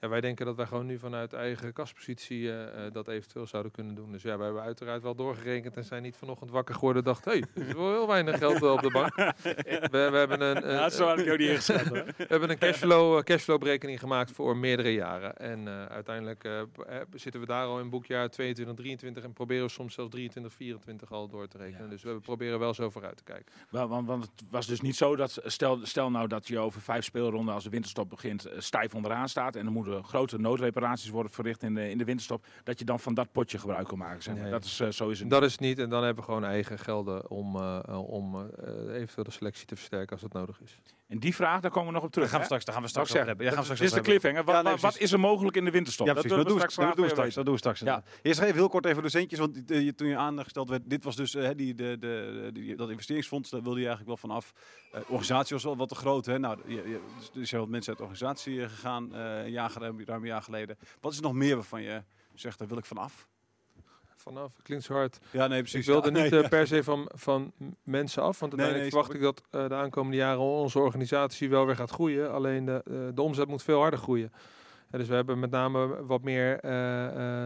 Ja, 0.00 0.08
wij 0.08 0.20
denken 0.20 0.46
dat 0.46 0.56
wij 0.56 0.66
gewoon 0.66 0.86
nu 0.86 0.98
vanuit 0.98 1.32
eigen 1.32 1.72
kaspositie 1.72 2.50
eh, 2.50 2.86
eh, 2.86 2.92
dat 2.92 3.08
eventueel 3.08 3.46
zouden 3.46 3.72
kunnen 3.72 3.94
doen. 3.94 4.12
Dus 4.12 4.22
ja, 4.22 4.36
wij 4.36 4.46
hebben 4.46 4.64
uiteraard 4.64 5.02
wel 5.02 5.14
doorgerekend 5.14 5.76
en 5.76 5.84
zijn 5.84 6.02
niet 6.02 6.16
vanochtend 6.16 6.50
wakker 6.50 6.74
geworden 6.74 7.02
en 7.02 7.08
dachten, 7.08 7.32
hé, 7.32 7.38
hey, 7.38 7.62
er 7.62 7.68
is 7.68 7.74
wel 7.74 7.90
heel 7.90 8.06
weinig 8.06 8.38
geld 8.38 8.62
eh, 8.62 8.72
op 8.72 8.80
de 8.80 8.90
bank. 8.90 9.14
we, 9.14 9.88
we 9.90 10.16
hebben 10.16 10.40
een, 10.40 10.82
een, 10.82 10.90
zo 10.90 11.06
had 11.06 11.18
ik 11.18 11.24
jou 11.24 11.38
niet 11.38 11.48
ingeschat. 11.48 11.88
we 11.88 12.24
hebben 12.28 12.50
een 12.50 12.58
cashflow, 12.58 13.22
cashflow 13.22 13.58
berekening 13.58 14.00
gemaakt 14.00 14.30
voor 14.30 14.56
meerdere 14.56 14.92
jaren. 14.92 15.36
En 15.36 15.68
eh, 15.68 15.84
uiteindelijk 15.84 16.48
zitten 17.14 17.40
we 17.40 17.46
daar 17.46 17.66
al 17.66 17.80
in 17.80 17.90
boekjaar 17.90 18.30
22, 18.30 18.76
23 18.76 19.24
en 19.24 19.32
proberen 19.32 19.64
we 19.64 19.70
soms 19.70 19.94
zelfs 19.94 20.10
23, 20.10 20.52
24 20.52 21.12
al 21.12 21.28
door 21.28 21.48
te 21.48 21.58
rekenen. 21.58 21.84
Ja. 21.84 21.90
Dus 21.90 22.02
we 22.02 22.20
proberen 22.20 22.58
wel 22.58 22.74
zo 22.74 22.90
vooruit 22.90 23.16
te 23.16 23.24
kijken. 23.24 23.52
Want, 23.70 23.90
want, 23.90 24.06
want 24.06 24.22
het 24.22 24.44
was 24.50 24.66
dus 24.66 24.80
niet 24.80 24.96
zo 24.96 25.16
dat, 25.16 25.38
stel, 25.44 25.78
stel 25.82 26.10
nou 26.10 26.28
dat 26.28 26.48
je 26.48 26.58
over 26.58 26.80
vijf 26.80 27.04
speelronden 27.04 27.54
als 27.54 27.64
de 27.64 27.70
winterstop 27.70 28.10
begint 28.10 28.48
stijf 28.58 28.94
onderaan 28.94 29.28
staat 29.28 29.56
en 29.56 29.66
er 29.66 29.72
moet 29.72 29.87
de 29.88 30.02
grote 30.02 30.38
noodreparaties 30.38 31.10
worden 31.10 31.32
verricht 31.32 31.62
in 31.62 31.74
de, 31.74 31.90
in 31.90 31.98
de 31.98 32.04
winterstop, 32.04 32.46
dat 32.64 32.78
je 32.78 32.84
dan 32.84 33.00
van 33.00 33.14
dat 33.14 33.32
potje 33.32 33.58
gebruik 33.58 33.88
kan 33.88 33.98
maken. 33.98 34.22
Zeg 34.22 34.34
maar. 34.34 34.42
Nee. 34.42 34.52
Dat 34.52 34.64
is, 34.64 34.80
eh, 34.80 34.88
zo 34.88 35.08
is 35.08 35.20
het. 35.20 35.30
Dat 35.30 35.42
is 35.42 35.58
niet. 35.58 35.78
En 35.78 35.88
dan 35.88 36.04
hebben 36.04 36.24
we 36.24 36.30
gewoon 36.30 36.44
eigen 36.44 36.78
gelden 36.78 37.30
om, 37.30 37.56
eh, 37.56 38.08
om 38.08 38.34
eh, 38.34 38.94
eventueel 38.94 39.24
de 39.24 39.30
selectie 39.30 39.66
te 39.66 39.76
versterken 39.76 40.12
als 40.12 40.20
dat 40.20 40.32
nodig 40.32 40.60
is. 40.60 40.80
En 41.08 41.18
die 41.18 41.34
vraag, 41.34 41.60
daar 41.60 41.70
komen 41.70 41.88
we 41.88 41.94
nog 41.94 42.04
op 42.04 42.12
terug. 42.12 42.30
Daar 42.30 42.40
gaan 42.40 42.40
we 42.40 42.44
straks, 42.44 42.64
daar 42.64 42.74
gaan 42.74 42.82
we 42.82 42.88
straks 42.88 43.12
hebben. 43.12 43.44
Ja, 43.46 43.52
gaan 43.52 43.62
we 43.62 43.68
Dit 43.68 43.76
straks 43.76 43.80
is 43.80 43.92
de 43.92 44.00
cliffhanger. 44.00 44.44
Wat, 44.44 44.54
Ja, 44.54 44.62
nee, 44.62 44.76
wat- 44.76 44.98
is 44.98 45.12
er 45.12 45.20
mogelijk 45.20 45.56
in 45.56 45.64
de 45.64 45.70
winterstop? 45.70 46.06
Ja, 46.06 46.12
dat 46.12 46.22
precies. 46.22 46.38
Dat 46.38 46.46
willen 46.46 46.60
doen 46.60 46.66
we 46.66 46.72
straks. 46.72 46.88
Dat 46.88 46.96
doen 46.96 47.04
we 47.04 47.10
straks. 47.10 47.34
Dat 47.34 47.44
doen 47.44 47.54
we 47.54 47.60
straks. 47.60 47.80
Ja. 47.80 48.02
Eerst 48.22 48.40
even 48.40 48.54
heel 48.54 48.68
kort 48.68 48.84
even 48.84 49.02
de 49.02 49.08
centjes, 49.08 49.38
want 49.38 49.66
toen 49.96 50.08
je 50.08 50.16
aangesteld 50.16 50.68
werd, 50.68 50.82
dit 50.90 51.04
was 51.04 51.16
dus 51.16 51.34
eh, 51.34 51.50
die, 51.56 51.74
de, 51.74 51.96
de, 51.98 52.50
die, 52.52 52.76
dat 52.76 52.90
investeringsfonds, 52.90 53.50
daar 53.50 53.62
wilde 53.62 53.80
je 53.80 53.86
eigenlijk 53.86 54.20
wel 54.20 54.30
vanaf. 54.30 54.52
De 54.90 55.04
organisatie 55.08 55.54
was 55.54 55.64
wel 55.64 55.76
wat 55.76 55.88
te 55.88 55.94
groot. 55.94 56.26
Hè? 56.26 56.38
Nou, 56.38 56.58
je, 56.66 56.74
je, 56.74 57.00
er 57.40 57.46
zijn 57.46 57.60
wat 57.60 57.70
mensen 57.70 57.88
uit 57.88 57.98
de 57.98 58.04
organisatie 58.04 58.62
eh, 58.62 58.68
gegaan, 58.68 59.14
een 59.14 59.50
jaar, 59.50 59.72
ruim 59.78 60.00
een 60.06 60.24
jaar 60.24 60.42
geleden. 60.42 60.78
Wat 61.00 61.12
is 61.12 61.18
er 61.18 61.24
nog 61.24 61.32
meer 61.32 61.54
waarvan 61.54 61.82
je 61.82 62.02
zegt, 62.34 62.58
daar 62.58 62.68
wil 62.68 62.78
ik 62.78 62.84
vanaf? 62.84 63.28
Vanaf, 64.28 64.52
klinkt 64.62 64.84
zo 64.84 64.92
hard. 64.94 65.18
Ja, 65.30 65.46
nee, 65.46 65.58
precies. 65.60 65.80
Ik 65.80 65.86
wilde 65.86 66.10
Ja, 66.12 66.22
niet 66.22 66.30
nee, 66.30 66.42
eh, 66.42 66.48
per 66.48 66.66
se 66.66 66.82
van, 66.84 67.10
van 67.14 67.52
mensen 67.82 68.22
af. 68.22 68.40
Want 68.40 68.52
uiteindelijk 68.52 68.90
verwacht 68.90 69.14
ik 69.14 69.20
dat 69.20 69.42
eh, 69.50 69.68
de 69.68 69.74
aankomende 69.74 70.16
jaren 70.16 70.40
onze 70.40 70.78
organisatie 70.78 71.50
wel 71.50 71.66
weer 71.66 71.76
gaat 71.76 71.90
groeien. 71.90 72.32
Alleen 72.32 72.64
de, 72.64 72.82
eh, 72.84 72.94
de 73.14 73.22
omzet 73.22 73.48
moet 73.48 73.62
veel 73.62 73.80
harder 73.80 73.98
groeien. 73.98 74.32
Dus 74.90 75.08
we 75.08 75.14
hebben 75.14 75.38
met 75.38 75.50
name 75.50 76.04
wat 76.06 76.22
meer 76.22 76.60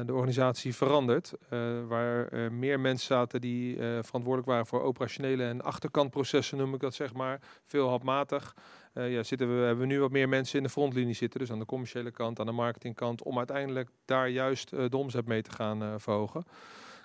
de 0.06 0.12
organisatie 0.12 0.74
veranderd. 0.74 1.32
eh, 1.48 1.58
waar 1.86 2.52
meer 2.52 2.80
mensen 2.80 3.06
zaten 3.06 3.40
die 3.40 3.76
verantwoordelijk 3.76 4.46
waren 4.46 4.66
voor 4.66 4.82
operationele 4.82 5.44
en 5.44 5.62
achterkantprocessen, 5.62 6.58
noem 6.58 6.74
ik 6.74 6.80
dat 6.80 6.94
zeg 6.94 7.12
maar. 7.14 7.40
Veel 7.66 7.88
handmatig. 7.88 8.54
Eh, 8.92 9.12
ja, 9.12 9.22
zitten 9.22 9.56
we, 9.56 9.64
hebben 9.64 9.88
we 9.88 9.92
nu 9.92 10.00
wat 10.00 10.10
meer 10.10 10.28
mensen 10.28 10.56
in 10.56 10.62
de 10.62 10.70
frontlinie 10.70 11.14
zitten. 11.14 11.40
Dus 11.40 11.50
aan 11.50 11.58
de 11.58 11.64
commerciële 11.64 12.10
kant, 12.10 12.40
aan 12.40 12.46
de 12.46 12.52
marketingkant. 12.52 13.22
Om 13.22 13.38
uiteindelijk 13.38 13.88
daar 14.04 14.28
juist 14.28 14.72
eh, 14.72 14.84
de 14.88 14.96
omzet 14.96 15.26
mee 15.26 15.42
te 15.42 15.50
gaan 15.50 15.82
eh, 15.82 15.94
verhogen. 15.96 16.44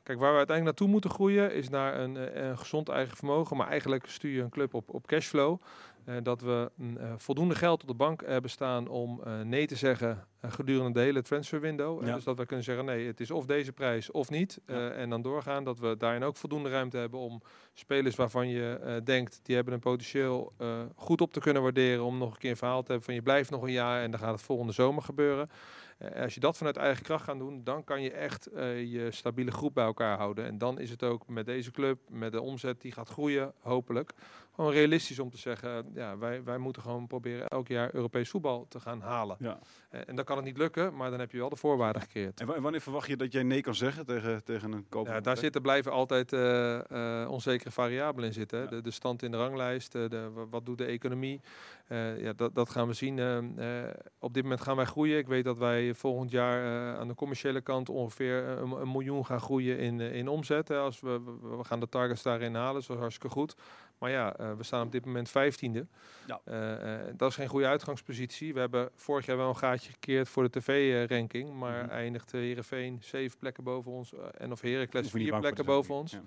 Kijk, 0.04 0.20
waar 0.20 0.32
we 0.32 0.38
uiteindelijk 0.38 0.78
naartoe 0.78 0.88
moeten 0.88 1.10
groeien 1.10 1.54
is 1.54 1.70
naar 1.70 2.00
een, 2.00 2.44
een 2.46 2.58
gezond 2.58 2.90
eigen 2.90 3.18
vermogen. 3.18 3.58
Maar 3.58 3.68
eigenlijk 3.68 4.06
stuur 4.06 4.32
je 4.32 4.42
een 4.42 4.50
club 4.50 4.74
op, 4.74 4.94
op 4.94 5.08
cashflow. 5.08 5.62
Eh, 6.08 6.16
dat 6.24 6.42
we 6.42 6.72
eh, 6.98 7.14
voldoende 7.18 7.56
geld 7.56 7.82
op 7.82 7.88
de 7.88 7.94
bank 7.94 8.24
hebben 8.26 8.52
staan 8.52 8.88
om 8.88 9.22
eh, 9.24 9.42
nee 9.42 9.68
te 9.68 9.76
zeggen 9.76 10.28
gedurende 10.42 10.92
de 11.00 11.06
hele 11.06 11.22
transfer 11.22 11.60
window. 11.62 12.02
Eh, 12.02 12.08
Ja. 12.08 12.16
dus 12.16 12.24
dat 12.24 12.38
we 12.38 12.46
kunnen 12.46 12.66
zeggen, 12.66 12.86
nee, 12.86 13.08
het 13.08 13.20
is 13.20 13.32
of 13.32 13.46
deze 13.46 13.72
prijs 13.74 14.12
of 14.12 14.30
niet. 14.30 14.60
Ja. 14.66 14.90
En 14.90 15.10
dan 15.10 15.22
doorgaan. 15.22 15.64
Dat 15.64 15.80
we 15.80 15.98
daarin 15.98 16.24
ook 16.24 16.36
voldoende 16.36 16.70
ruimte 16.70 16.98
hebben 16.98 17.20
om 17.20 17.42
spelers 17.74 18.16
waarvan 18.16 18.48
je 18.48 19.02
denkt, 19.04 19.40
die 19.44 19.56
hebben 19.56 19.74
een 19.74 19.80
potentieel 19.80 20.54
goed 20.96 21.22
op 21.22 21.34
te 21.34 21.40
kunnen 21.40 21.62
waarderen. 21.62 22.04
Om 22.04 22.18
nog 22.18 22.32
een 22.34 22.38
keer 22.40 22.50
een 22.52 22.58
verhaal 22.58 22.82
te 22.82 22.88
hebben 22.88 23.06
van 23.06 23.14
je 23.14 23.22
blijft 23.22 23.50
nog 23.50 23.62
een 23.64 23.72
jaar 23.72 24.02
en 24.04 24.12
dan 24.12 24.20
gaat 24.20 24.32
het 24.34 24.42
volgende 24.42 24.74
zomer 24.74 25.04
gebeuren. 25.04 25.50
Eh, 25.98 26.22
als 26.22 26.34
je 26.34 26.40
dat 26.40 26.58
vanuit 26.58 26.78
eigen 26.78 27.04
kracht 27.04 27.24
gaat 27.24 27.38
doen, 27.40 27.64
dan 27.64 27.84
kan 27.84 28.02
je 28.02 28.12
echt 28.12 28.46
eh, 28.46 28.84
je 28.92 29.12
stabiele 29.12 29.52
groep 29.52 29.74
bij 29.74 29.86
elkaar 29.86 30.18
houden. 30.18 30.46
En 30.46 30.58
dan 30.58 30.80
is 30.80 30.90
het 30.90 31.04
ook 31.04 31.28
met 31.28 31.46
deze 31.46 31.72
club, 31.72 32.00
met 32.10 32.32
de 32.32 32.42
omzet 32.42 32.82
die 32.82 32.92
gaat 32.92 33.10
groeien, 33.10 33.54
hopelijk, 33.62 34.12
gewoon 34.56 34.72
realistisch 34.72 35.20
om 35.20 35.30
te 35.30 35.38
zeggen, 35.38 35.92
ja, 35.94 36.18
wij, 36.18 36.44
wij 36.44 36.58
moeten 36.58 36.82
gewoon 36.82 37.08
proberen 37.08 37.48
elk 37.48 37.68
jaar 37.68 37.90
Europees 37.96 38.30
voetbal 38.30 38.66
te 38.70 38.80
gaan 38.80 39.02
halen. 39.02 39.36
Ja. 39.40 39.60
Eh, 39.90 40.02
en 40.06 40.16
dan 40.16 40.26
kan 40.26 40.36
het 40.36 40.46
niet 40.46 40.58
lukken, 40.58 40.96
maar 40.96 41.10
dan 41.10 41.20
heb 41.20 41.32
je 41.32 41.38
wel 41.38 41.50
de 41.50 41.56
voorwaarden 41.56 42.02
gecreëerd. 42.02 42.40
En 42.40 42.48
wa- 42.48 42.62
wanneer 42.62 42.82
verwacht 42.82 43.08
je 43.08 43.18
dat 43.18 43.32
jij 43.32 43.44
nee 43.44 43.62
kan 43.62 43.76
zeggen 43.76 44.06
tegen, 44.06 44.44
tegen 44.44 44.72
een 44.72 44.86
koper? 44.90 45.14
Ja, 45.14 45.20
daar 45.20 45.38
zitten 45.38 45.62
blijven 45.62 45.92
altijd 45.92 46.32
onzekere 47.30 47.72
variabelen 47.72 48.28
in 48.30 48.34
zitten. 48.36 48.60
Ja. 48.62 48.66
De, 48.68 48.82
de 48.82 48.92
stand 48.92 49.24
in 49.24 49.32
de 49.32 49.38
ranglijst, 49.38 49.92
de, 49.92 50.30
wa- 50.34 50.48
wat 50.50 50.66
doet 50.66 50.78
de 50.78 50.86
economie. 50.86 51.42
Eh, 51.88 52.22
ja, 52.22 52.34
dat, 52.34 52.56
dat 52.56 52.70
gaan 52.70 52.88
we 52.88 52.94
zien. 52.94 53.20
Eh, 53.20 53.38
eh, 53.88 53.94
op 54.20 54.34
dit 54.34 54.44
moment 54.44 54.62
gaan 54.62 54.76
wij 54.76 54.86
groeien. 54.86 55.18
Ik 55.18 55.28
weet 55.28 55.44
dat 55.44 55.58
wij 55.58 55.94
volgend 55.94 56.32
jaar 56.32 56.64
eh, 56.94 57.00
aan 57.00 57.08
de 57.08 57.16
commerciële 57.16 57.62
kant 57.62 57.90
ongeveer 57.90 58.44
een, 58.48 58.72
een 58.72 58.92
miljoen 58.92 59.26
gaan 59.26 59.40
groeien 59.42 59.78
in, 59.80 60.00
in 60.00 60.28
omzet. 60.28 60.68
Hè. 60.68 60.78
Als 60.78 61.00
we, 61.00 61.22
we, 61.42 61.64
gaan 61.64 61.80
de 61.80 61.90
targets 61.90 62.22
daarin 62.24 62.56
halen, 62.56 62.74
dat 62.74 62.90
is 62.90 62.96
hartstikke 63.02 63.30
goed. 63.30 63.56
Maar 63.98 64.10
ja, 64.10 64.36
we 64.58 64.64
staan 64.64 64.86
op 64.86 64.92
dit 64.92 65.06
moment 65.06 65.30
vijftiende. 65.30 65.88
Ja. 66.28 66.40
Dat 67.14 67.30
is 67.30 67.36
geen 67.36 67.48
goede 67.48 67.68
uitgangspositie. 67.68 68.54
We 68.54 68.60
hebben 68.60 68.90
vorig 68.96 69.26
jaar 69.26 69.38
wel 69.38 69.50
een 69.50 69.58
gaatje 69.58 69.92
gekeerd 69.92 70.30
voor 70.30 70.44
de 70.44 70.60
tv-ranking. 70.60 71.54
Maar 71.54 71.84
Mhm. 71.84 71.92
eindigde 71.92 72.38
Heerenveen 72.38 72.98
zeven 73.02 73.38
plekken 73.38 73.64
boven 73.64 73.92
ons. 73.92 74.14
en 74.38 74.52
of 74.52 74.62
Heracles 74.62 75.10
vier 75.10 75.40
plekken 75.40 75.66
boven 75.66 75.96
ons. 75.96 76.12
ja. 76.12 76.22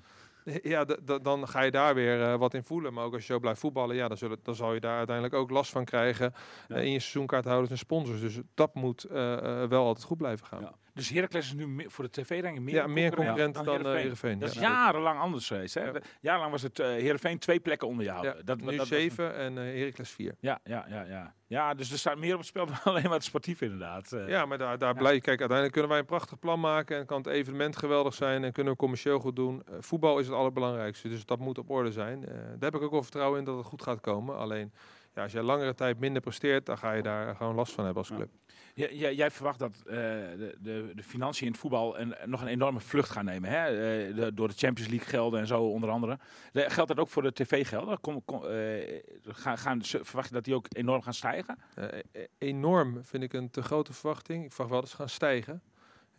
Ja, 0.63 0.85
dan 1.23 1.49
ga 1.49 1.61
je 1.61 1.71
daar 1.71 1.95
weer 1.95 2.23
eh, 2.23 2.37
wat 2.37 2.55
in 2.55 2.65
voelen. 2.65 2.93
Maar 2.93 3.05
ook 3.05 3.13
als 3.13 3.27
je 3.27 3.33
zo 3.33 3.39
blijft 3.39 3.61
voetballen, 3.61 3.97
ja, 3.97 4.09
dan, 4.09 4.17
zullen, 4.17 4.39
dan 4.43 4.55
zal 4.55 4.75
je 4.75 4.81
daar 4.81 4.97
uiteindelijk 4.97 5.35
ook 5.35 5.51
last 5.51 5.71
van 5.71 5.85
krijgen. 5.85 6.33
Ja. 6.69 6.75
eh, 6.75 6.85
in 6.85 6.93
je 6.93 6.99
seizoenkaarthouders 6.99 7.71
en 7.71 7.79
sponsors. 7.79 8.21
Dus 8.21 8.41
dat 8.55 8.75
moet 8.75 9.05
eh, 9.05 9.65
wel 9.65 9.85
altijd 9.85 10.05
goed 10.05 10.17
blijven 10.19 10.47
gaan. 10.47 10.61
Ja. 10.61 10.75
Dus 10.95 11.09
Heracles 11.09 11.47
is 11.47 11.53
nu 11.55 11.69
meer- 11.69 11.91
voor 11.91 12.05
de 12.05 12.11
tv-ranking 12.11 12.65
meer, 12.65 12.91
meer 12.91 13.15
concurrent 13.15 13.55
dan 13.55 13.65
dan 13.65 13.87
eh, 13.87 13.93
Heerenveen. 13.93 14.39
Dat 14.39 14.49
is 14.49 14.55
Ja. 14.55 14.61
jarenlang 14.61 15.21
anders 15.21 15.47
geweest. 15.47 15.75
Hè? 15.75 15.91
Jarenlang 16.21 16.51
was 16.53 16.63
het 16.63 16.79
eh 16.79 16.87
Heerenveen 16.87 17.39
twee 17.39 17.61
plekken 17.61 17.89
onder 17.89 18.05
jou. 18.05 18.27
Ja, 18.27 18.35
dat, 18.45 18.61
nu 18.61 18.77
dat- 18.77 18.87
zeven 18.87 19.35
en 19.37 19.59
eh 19.59 19.65
Heracles 19.65 20.11
vier. 20.11 20.35
Ja, 20.41 20.61
ja, 20.65 20.87
ja, 20.89 21.03
ja. 21.03 21.35
ja, 21.47 21.75
dus 21.75 21.93
er 21.93 21.99
staat 21.99 22.19
meer 22.19 22.33
op 22.33 22.39
het 22.39 22.49
spel 22.49 22.67
dan 22.67 22.77
alleen 22.85 23.03
maar 23.03 23.13
het 23.13 23.25
sportief 23.25 23.61
inderdaad. 23.61 24.17
Ja, 24.27 24.47
maar 24.47 24.59
daar, 24.59 24.79
daar 24.79 24.93
Ja. 24.95 24.99
blijf 25.01 25.19
Kijk, 25.21 25.29
uiteindelijk 25.41 25.73
kunnen 25.73 25.91
wij 25.91 25.99
een 26.01 26.07
prachtig 26.07 26.39
plan 26.39 26.61
maken. 26.61 26.97
En 26.99 27.07
kan 27.07 27.19
het 27.19 27.27
evenement 27.27 27.77
geweldig 27.77 28.15
zijn. 28.15 28.45
En 28.45 28.53
kunnen 28.53 28.73
we 28.73 28.79
commercieel 28.79 29.19
goed 29.19 29.37
doen. 29.37 29.63
Voetbal 29.81 30.19
is 30.19 30.27
het 30.27 30.35
allerbelangrijkste. 30.35 31.09
Dus 31.09 31.25
dat 31.25 31.39
moet 31.39 31.59
op 31.59 31.71
orde 31.71 31.93
zijn. 31.93 32.21
Daar 32.21 32.71
heb 32.71 32.75
ik 32.75 32.83
ook 32.83 32.91
wel 32.91 33.03
vertrouwen 33.03 33.39
in 33.39 33.45
dat 33.45 33.57
het 33.57 33.67
goed 33.67 33.83
gaat 33.83 34.01
komen. 34.01 34.37
Alleen, 34.37 34.73
ja, 35.15 35.23
als 35.23 35.33
je 35.33 35.43
langere 35.43 35.75
tijd 35.75 35.99
minder 35.99 36.23
presteert, 36.23 36.67
dan 36.67 36.79
ga 36.79 36.93
je 36.93 37.03
daar 37.03 37.37
gewoon 37.37 37.55
last 37.55 37.73
van 37.73 37.85
hebben 37.85 38.03
als 38.03 38.13
club. 38.15 38.29
Jij 38.75 39.31
verwacht 39.31 39.59
dat 39.59 39.77
eh, 39.77 39.95
de, 39.95 40.57
de, 40.61 40.93
de 40.95 41.03
financiën 41.03 41.47
in 41.47 41.53
het 41.53 41.61
voetbal 41.61 41.99
een, 41.99 42.15
nog 42.25 42.41
een 42.41 42.49
enorme 42.49 42.81
vlucht 42.81 43.11
gaan 43.11 43.25
nemen. 43.25 43.51
Hè? 43.51 43.67
Eh, 44.09 44.27
door 44.35 44.49
de 44.49 44.55
Champions 44.57 44.91
League 44.91 45.09
gelden 45.09 45.41
en 45.41 45.47
zo 45.47 45.63
onder 45.63 45.91
andere. 45.91 46.19
De- 46.53 46.71
geldt 46.71 46.89
dat 46.89 46.99
ook 46.99 47.09
voor 47.09 47.23
de 47.23 47.33
tv-gelden? 47.33 47.99
Eh, 48.01 49.01
gaan, 49.35 49.59
gaan, 49.59 49.83
verwacht 49.83 50.29
je 50.29 50.35
dat 50.35 50.45
die 50.45 50.55
ook 50.55 50.67
enorm 50.69 51.03
gaan 51.03 51.15
stijgen? 51.15 51.59
Eh, 51.75 52.23
enorm 52.39 53.05
vind 53.05 53.23
ik 53.23 53.33
een 53.33 53.51
te 53.51 53.63
grote 53.63 53.93
verwachting. 53.93 54.45
Ik 54.45 54.51
verwacht 54.53 54.71
wel 54.71 54.81
dat 54.81 54.91
ze 54.91 54.97
gaan 54.97 55.09
stijgen. 55.09 55.63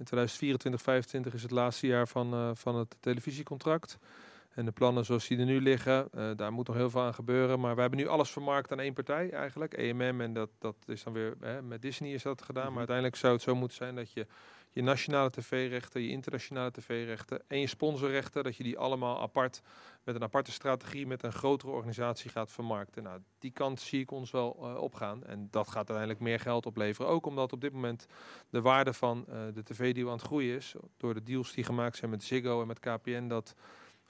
In 0.01 0.07
2024, 0.07 0.81
2025 0.81 1.33
is 1.33 1.41
het 1.41 1.51
laatste 1.51 1.87
jaar 1.87 2.07
van, 2.07 2.33
eh, 2.33 2.49
van 2.53 2.75
het 2.75 2.95
televisiecontract. 2.99 3.97
En 4.53 4.65
de 4.65 4.71
plannen 4.71 5.05
zoals 5.05 5.27
die 5.27 5.37
er 5.37 5.45
nu 5.45 5.61
liggen, 5.61 6.07
eh, 6.11 6.31
daar 6.35 6.51
moet 6.51 6.67
nog 6.67 6.75
heel 6.75 6.89
veel 6.89 7.01
aan 7.01 7.13
gebeuren. 7.13 7.59
Maar 7.59 7.75
we 7.75 7.81
hebben 7.81 7.99
nu 7.99 8.07
alles 8.07 8.29
vermarkt 8.29 8.71
aan 8.71 8.79
één 8.79 8.93
partij 8.93 9.31
eigenlijk, 9.31 9.73
EMM. 9.73 10.21
En 10.21 10.33
dat, 10.33 10.49
dat 10.59 10.75
is 10.85 11.03
dan 11.03 11.13
weer, 11.13 11.35
hè, 11.39 11.61
met 11.61 11.81
Disney 11.81 12.13
is 12.13 12.23
dat 12.23 12.41
gedaan. 12.41 12.63
Mhm. 12.63 12.71
Maar 12.71 12.79
uiteindelijk 12.79 13.17
zou 13.17 13.33
het 13.33 13.41
zo 13.41 13.55
moeten 13.55 13.77
zijn 13.77 13.95
dat 13.95 14.11
je 14.11 14.27
je 14.73 14.81
nationale 14.81 15.29
tv-rechten, 15.29 16.01
je 16.01 16.09
internationale 16.09 16.71
tv-rechten 16.71 17.41
en 17.47 17.59
je 17.59 17.67
sponsorrechten, 17.67 18.43
dat 18.43 18.55
je 18.55 18.63
die 18.63 18.77
allemaal 18.77 19.21
apart, 19.21 19.61
met 20.03 20.15
een 20.15 20.23
aparte 20.23 20.51
strategie, 20.51 21.07
met 21.07 21.23
een 21.23 21.33
grotere 21.33 21.71
organisatie 21.71 22.29
gaat 22.29 22.51
vermarkten. 22.51 23.03
Nou, 23.03 23.19
die 23.39 23.51
kant 23.51 23.79
zie 23.79 24.01
ik 24.01 24.11
ons 24.11 24.31
wel 24.31 24.57
eh, 24.61 24.75
opgaan. 24.75 25.23
En 25.25 25.47
dat 25.51 25.67
gaat 25.67 25.75
uiteindelijk 25.75 26.19
meer 26.19 26.39
geld 26.39 26.65
opleveren. 26.65 27.11
Ook 27.11 27.25
omdat 27.25 27.53
op 27.53 27.61
dit 27.61 27.73
moment 27.73 28.05
de 28.49 28.61
waarde 28.61 28.93
van 28.93 29.25
eh, 29.27 29.39
de 29.53 29.63
tv-deal 29.63 30.07
aan 30.07 30.17
het 30.17 30.25
groeien 30.25 30.55
is. 30.55 30.75
Door 30.97 31.13
de 31.13 31.23
deals 31.23 31.53
die 31.53 31.63
gemaakt 31.63 31.97
zijn 31.97 32.11
met 32.11 32.23
Ziggo 32.23 32.61
en 32.61 32.67
met 32.67 32.79
KPN. 32.79 33.27
Dat 33.27 33.55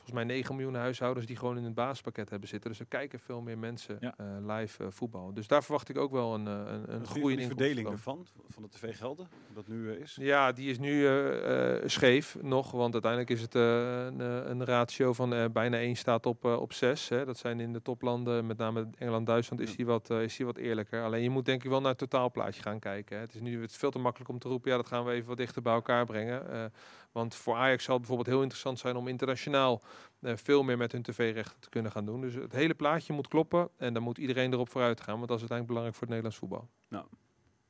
volgens 0.03 0.25
mij 0.25 0.35
9 0.35 0.55
miljoen 0.55 0.75
huishoudens 0.75 1.25
die 1.25 1.35
gewoon 1.35 1.57
in 1.57 1.63
het 1.63 1.73
basispakket 1.73 2.29
hebben 2.29 2.47
zitten. 2.49 2.69
Dus 2.69 2.79
er 2.79 2.85
kijken 2.85 3.19
veel 3.19 3.41
meer 3.41 3.57
mensen 3.57 3.97
Ja. 3.99 4.13
eh, 4.17 4.25
live 4.57 4.83
eh, 4.83 4.89
voetbal. 4.91 5.33
Dus 5.33 5.47
daar 5.47 5.63
verwacht 5.63 5.89
ik 5.89 5.97
ook 5.97 6.11
wel 6.11 6.33
een, 6.33 6.47
eh, 6.47 6.53
een, 6.53 6.93
een 6.93 7.05
groei 7.05 7.31
in 7.33 7.37
die 7.39 7.47
verdeling 7.47 7.89
ervan, 7.89 8.25
van 8.49 8.63
de 8.63 8.69
tv-gelden, 8.69 9.27
dat 9.53 9.67
nu 9.67 9.91
is? 9.93 10.17
Ja, 10.21 10.51
die 10.51 10.69
is 10.69 10.79
nu 10.79 11.05
eh, 11.07 11.75
eh, 11.75 11.83
scheef 11.85 12.37
nog, 12.41 12.71
want 12.71 12.93
uiteindelijk 12.93 13.31
is 13.31 13.41
het 13.41 13.55
eh, 13.55 13.61
een, 14.05 14.19
een 14.49 14.65
ratio 14.65 15.13
van 15.13 15.33
eh, 15.33 15.45
bijna 15.53 15.77
1 15.77 15.95
staat 15.95 16.25
op, 16.25 16.45
op 16.45 16.73
6. 16.73 17.09
Hè. 17.09 17.25
Dat 17.25 17.37
zijn 17.37 17.59
in 17.59 17.73
de 17.73 17.81
toplanden, 17.81 18.45
met 18.45 18.57
name 18.57 18.87
Engeland, 18.97 19.25
Duitsland, 19.25 19.61
is 19.61 19.69
Ja. 19.69 19.75
die, 19.75 19.85
wat, 19.85 20.09
is 20.09 20.35
die 20.37 20.45
wat 20.45 20.57
eerlijker. 20.57 21.03
Alleen 21.03 21.23
je 21.23 21.29
moet 21.29 21.45
denk 21.45 21.63
ik 21.63 21.69
wel 21.69 21.79
naar 21.81 21.89
het 21.89 21.97
totaalplaatje 21.99 22.61
gaan 22.61 22.79
kijken. 22.79 23.15
Hè. 23.15 23.21
Het 23.21 23.33
is 23.33 23.41
nu 23.41 23.61
het 23.61 23.69
is 23.69 23.77
veel 23.77 23.91
te 23.91 23.99
makkelijk 23.99 24.29
om 24.29 24.39
te 24.39 24.47
roepen, 24.47 24.71
ja 24.71 24.77
dat 24.77 24.87
gaan 24.87 25.05
we 25.05 25.11
even 25.11 25.27
wat 25.27 25.37
dichter 25.37 25.61
bij 25.61 25.73
elkaar 25.73 26.05
brengen. 26.05 26.71
Want 27.11 27.35
voor 27.35 27.55
Ajax 27.55 27.83
zal 27.83 27.93
het 27.97 28.05
bijvoorbeeld 28.05 28.35
heel 28.35 28.41
interessant 28.41 28.79
zijn 28.79 28.95
om 28.95 29.07
internationaal 29.07 29.81
eh, 30.19 30.35
veel 30.35 30.63
meer 30.63 30.77
met 30.77 30.91
hun 30.91 31.01
tv-rechten 31.01 31.59
te 31.59 31.69
kunnen 31.69 31.91
gaan 31.91 32.05
doen. 32.05 32.21
Dus 32.21 32.33
het 32.33 32.51
hele 32.51 32.73
plaatje 32.73 33.13
moet 33.13 33.27
kloppen 33.27 33.69
en 33.77 33.93
dan 33.93 34.03
moet 34.03 34.17
iedereen 34.17 34.53
erop 34.53 34.69
vooruit 34.69 35.01
gaan, 35.01 35.15
want 35.15 35.27
dat 35.27 35.41
is 35.41 35.49
uiteindelijk 35.49 35.67
belangrijk 35.67 35.95
voor 35.97 36.07
het 36.07 36.15
Nederlands 36.15 36.37
voetbal. 36.37 36.69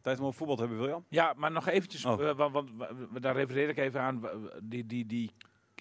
Tijd 0.01 0.19
om 0.19 0.25
over 0.25 0.37
voetbal 0.37 0.55
te 0.55 0.61
hebben, 0.61 0.79
William? 0.81 1.05
Ja, 1.09 1.33
maar 1.37 1.51
nog 1.51 1.67
eventjes, 1.67 2.05
Oh. 2.05 2.29
eh, 2.29 2.51
want, 2.51 2.69
daar 3.21 3.35
refereer 3.35 3.69
ik 3.69 3.77
even 3.77 4.01
aan, 4.01 4.21
die, 4.63 4.85
die, 4.85 5.05
die 5.05 5.31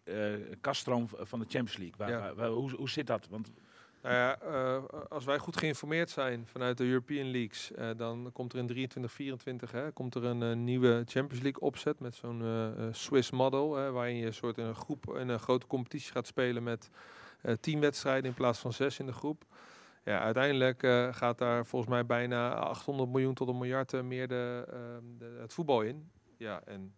eh 0.04 0.34
kaststroom 0.60 1.08
van 1.08 1.38
de 1.38 1.44
Champions 1.48 1.76
League. 1.76 1.94
Waar, 1.98 2.10
Ja. 2.10 2.18
waar- 2.20 2.34
waar- 2.34 2.48
hoe, 2.48 2.70
hoe 2.76 2.88
zit 2.90 3.06
dat? 3.06 3.26
Want 3.30 3.52
Nou 4.02 4.14
ja, 4.14 4.40
eh, 4.40 4.82
als 5.08 5.24
wij 5.24 5.38
goed 5.38 5.56
geïnformeerd 5.56 6.10
zijn 6.10 6.46
vanuit 6.46 6.78
de 6.78 6.84
European 6.84 7.30
Leagues, 7.30 7.72
eh, 7.72 7.90
dan 7.96 8.30
komt 8.32 8.52
er 8.52 8.58
in 8.58 8.66
23, 8.66 9.12
24 9.12 9.72
hè, 9.72 9.92
komt 9.92 10.14
er 10.14 10.24
een 10.24 10.42
eh, 10.42 10.56
nieuwe 10.56 11.02
Champions 11.06 11.42
League 11.42 11.60
opzet 11.60 12.00
met 12.00 12.14
zo'n 12.14 12.42
Swiss 12.92 13.30
model, 13.30 13.68
waarin 13.92 14.16
je 14.16 14.26
een 14.26 14.34
soort 14.34 14.58
in 14.58 14.64
een 14.64 14.74
groep 14.74 15.16
in 15.16 15.28
een 15.28 15.38
grote 15.38 15.66
competitie 15.66 16.12
gaat 16.12 16.26
spelen 16.26 16.62
met 16.62 16.90
tien 17.60 17.80
wedstrijden 17.80 18.24
in 18.24 18.34
plaats 18.34 18.58
van 18.58 18.72
zes 18.72 18.98
in 18.98 19.06
de 19.06 19.12
groep. 19.12 19.44
Ja, 20.04 20.20
uiteindelijk 20.20 20.86
gaat 21.10 21.38
daar 21.38 21.66
volgens 21.66 21.90
mij 21.90 22.06
bijna 22.06 22.54
800 22.54 23.10
miljoen 23.10 23.34
tot 23.34 23.48
een 23.48 23.58
miljard 23.58 24.02
meer 24.02 24.28
de, 24.28 24.66
ehm, 24.70 25.18
de, 25.18 25.38
het 25.40 25.52
voetbal 25.52 25.82
in. 25.82 26.10
Ja, 26.36 26.62
en 26.64 26.94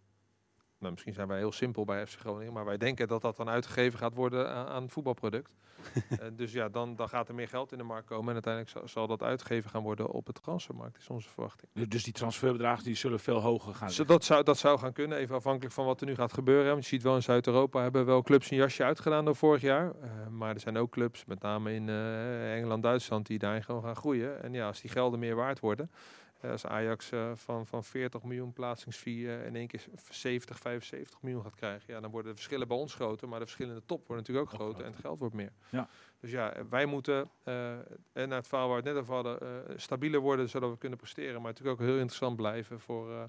nou, 0.83 0.93
misschien 0.93 1.13
zijn 1.13 1.27
wij 1.27 1.37
heel 1.37 1.51
simpel 1.51 1.85
bij 1.85 2.07
FC 2.07 2.19
Groningen, 2.19 2.53
maar 2.53 2.65
wij 2.65 2.77
denken 2.77 3.07
dat 3.07 3.21
dat 3.21 3.37
dan 3.37 3.49
uitgegeven 3.49 3.99
gaat 3.99 4.13
worden 4.13 4.49
aan, 4.53 4.67
aan 4.67 4.81
het 4.83 4.91
voetbalproduct. 4.91 5.51
Eh, 5.93 6.27
dus 6.35 6.51
ja, 6.51 6.69
dan, 6.69 6.95
dan 6.95 7.09
gaat 7.09 7.27
er 7.27 7.35
meer 7.35 7.47
geld 7.47 7.71
in 7.71 7.77
de 7.77 7.83
markt 7.83 8.07
komen 8.07 8.27
en 8.27 8.33
uiteindelijk 8.33 8.73
zal, 8.73 8.87
zal 8.87 9.07
dat 9.07 9.23
uitgegeven 9.23 9.69
gaan 9.69 9.83
worden 9.83 10.09
op 10.09 10.25
de 10.25 10.31
transfermarkt, 10.31 10.97
is 10.97 11.07
onze 11.09 11.29
verwachting. 11.29 11.71
Dus- 11.73 11.87
Dus 11.87 12.03
die 12.03 12.13
transferbedragen 12.13 12.83
die 12.83 12.95
zullen 12.95 13.19
veel 13.19 13.39
hoger 13.39 13.73
gaan. 13.73 13.91
Zo, 13.91 14.05
dat, 14.05 14.23
zou, 14.23 14.43
dat 14.43 14.57
zou 14.57 14.79
gaan 14.79 14.93
kunnen, 14.93 15.17
even 15.17 15.35
afhankelijk 15.35 15.73
van 15.73 15.85
wat 15.85 16.01
er 16.01 16.07
nu 16.07 16.15
gaat 16.15 16.33
gebeuren. 16.33 16.71
Want 16.71 16.83
je 16.83 16.89
ziet 16.89 17.03
wel 17.03 17.15
in 17.15 17.21
Zuid-Europa 17.23 17.81
hebben 17.81 18.05
wel 18.05 18.21
clubs 18.21 18.51
een 18.51 18.57
jasje 18.57 18.83
uitgedaan 18.83 19.25
door 19.25 19.35
vorig 19.35 19.61
jaar. 19.61 19.91
Eh, 20.01 20.27
maar 20.29 20.53
er 20.53 20.59
zijn 20.59 20.77
ook 20.77 20.91
clubs, 20.91 21.25
met 21.25 21.41
name 21.41 21.73
in 21.73 21.89
eh, 21.89 22.55
Engeland, 22.55 22.83
Duitsland, 22.83 23.27
die 23.27 23.39
daarin 23.39 23.63
gewoon 23.63 23.83
gaan 23.83 23.95
groeien. 23.95 24.43
En 24.43 24.53
ja, 24.53 24.67
als 24.67 24.81
die 24.81 24.89
gelden 24.89 25.19
meer 25.19 25.35
waard 25.35 25.59
worden, 25.59 25.91
eh, 25.91 25.99
als 26.51 26.65
Ajax 26.65 27.11
eh, 27.11 27.31
van, 27.35 27.67
van 27.67 27.83
40 27.83 28.23
miljoen 28.23 28.53
plaatsingsfee 28.53 29.35
eh, 29.35 29.45
in 29.45 29.55
één 29.55 29.67
keer 29.67 29.85
70, 30.09 30.59
75 30.59 31.21
miljoen 31.21 31.41
gaat 31.43 31.55
krijgen, 31.55 31.93
ja, 31.93 31.99
dan 31.99 32.11
worden 32.11 32.29
de 32.31 32.37
verschillen 32.37 32.67
bij 32.67 32.77
ons 32.77 32.93
groter. 32.93 33.29
Maar 33.29 33.39
de 33.39 33.45
verschillen 33.45 33.73
in 33.73 33.79
de 33.79 33.85
top 33.85 34.07
worden 34.07 34.17
natuurlijk 34.17 34.51
ook 34.53 34.59
groter 34.59 34.85
en 34.85 34.91
het 34.91 35.01
geld 35.01 35.19
wordt 35.19 35.33
meer. 35.35 35.51
Ja. 35.69 35.87
Dus 36.19 36.31
ja, 36.31 36.53
wij 36.69 36.85
moeten, 36.85 37.29
eh, 37.43 37.71
en 38.13 38.29
naar 38.29 38.37
het 38.37 38.47
verhaal 38.47 38.67
waar 38.69 38.81
we 38.81 38.89
het 38.89 38.93
net 38.93 39.01
over 39.03 39.13
hadden, 39.13 39.41
eh, 39.67 39.77
stabieler 39.77 40.19
worden 40.19 40.49
zodat 40.49 40.69
we 40.71 40.77
kunnen 40.77 40.97
presteren. 40.97 41.41
Maar 41.41 41.51
natuurlijk 41.51 41.81
ook 41.81 41.87
heel 41.87 41.97
interessant 41.97 42.35
blijven 42.35 42.79
voor, 42.79 43.11
eh, 43.11 43.23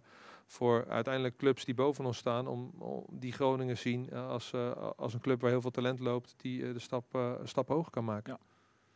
voor 0.47 0.87
uiteindelijk 0.89 1.37
clubs 1.37 1.65
die 1.65 1.75
boven 1.75 2.05
ons 2.05 2.17
staan. 2.19 2.47
Om, 2.47 2.71
om 2.79 3.05
die 3.11 3.33
Groningen 3.33 3.79
zien 3.79 4.11
eh, 4.11 4.29
als, 4.29 4.53
eh, 4.53 4.91
als 4.97 5.15
een 5.15 5.21
club 5.21 5.41
waar 5.41 5.51
heel 5.51 5.61
veel 5.61 5.71
talent 5.71 5.99
loopt, 5.99 6.35
die 6.37 6.67
eh, 6.67 6.73
de 6.73 6.79
stap, 6.79 7.15
eh, 7.15 7.33
een 7.39 7.49
stap 7.49 7.69
hoger 7.69 7.91
kan 7.91 8.05
maken. 8.05 8.33
Ja. 8.33 8.39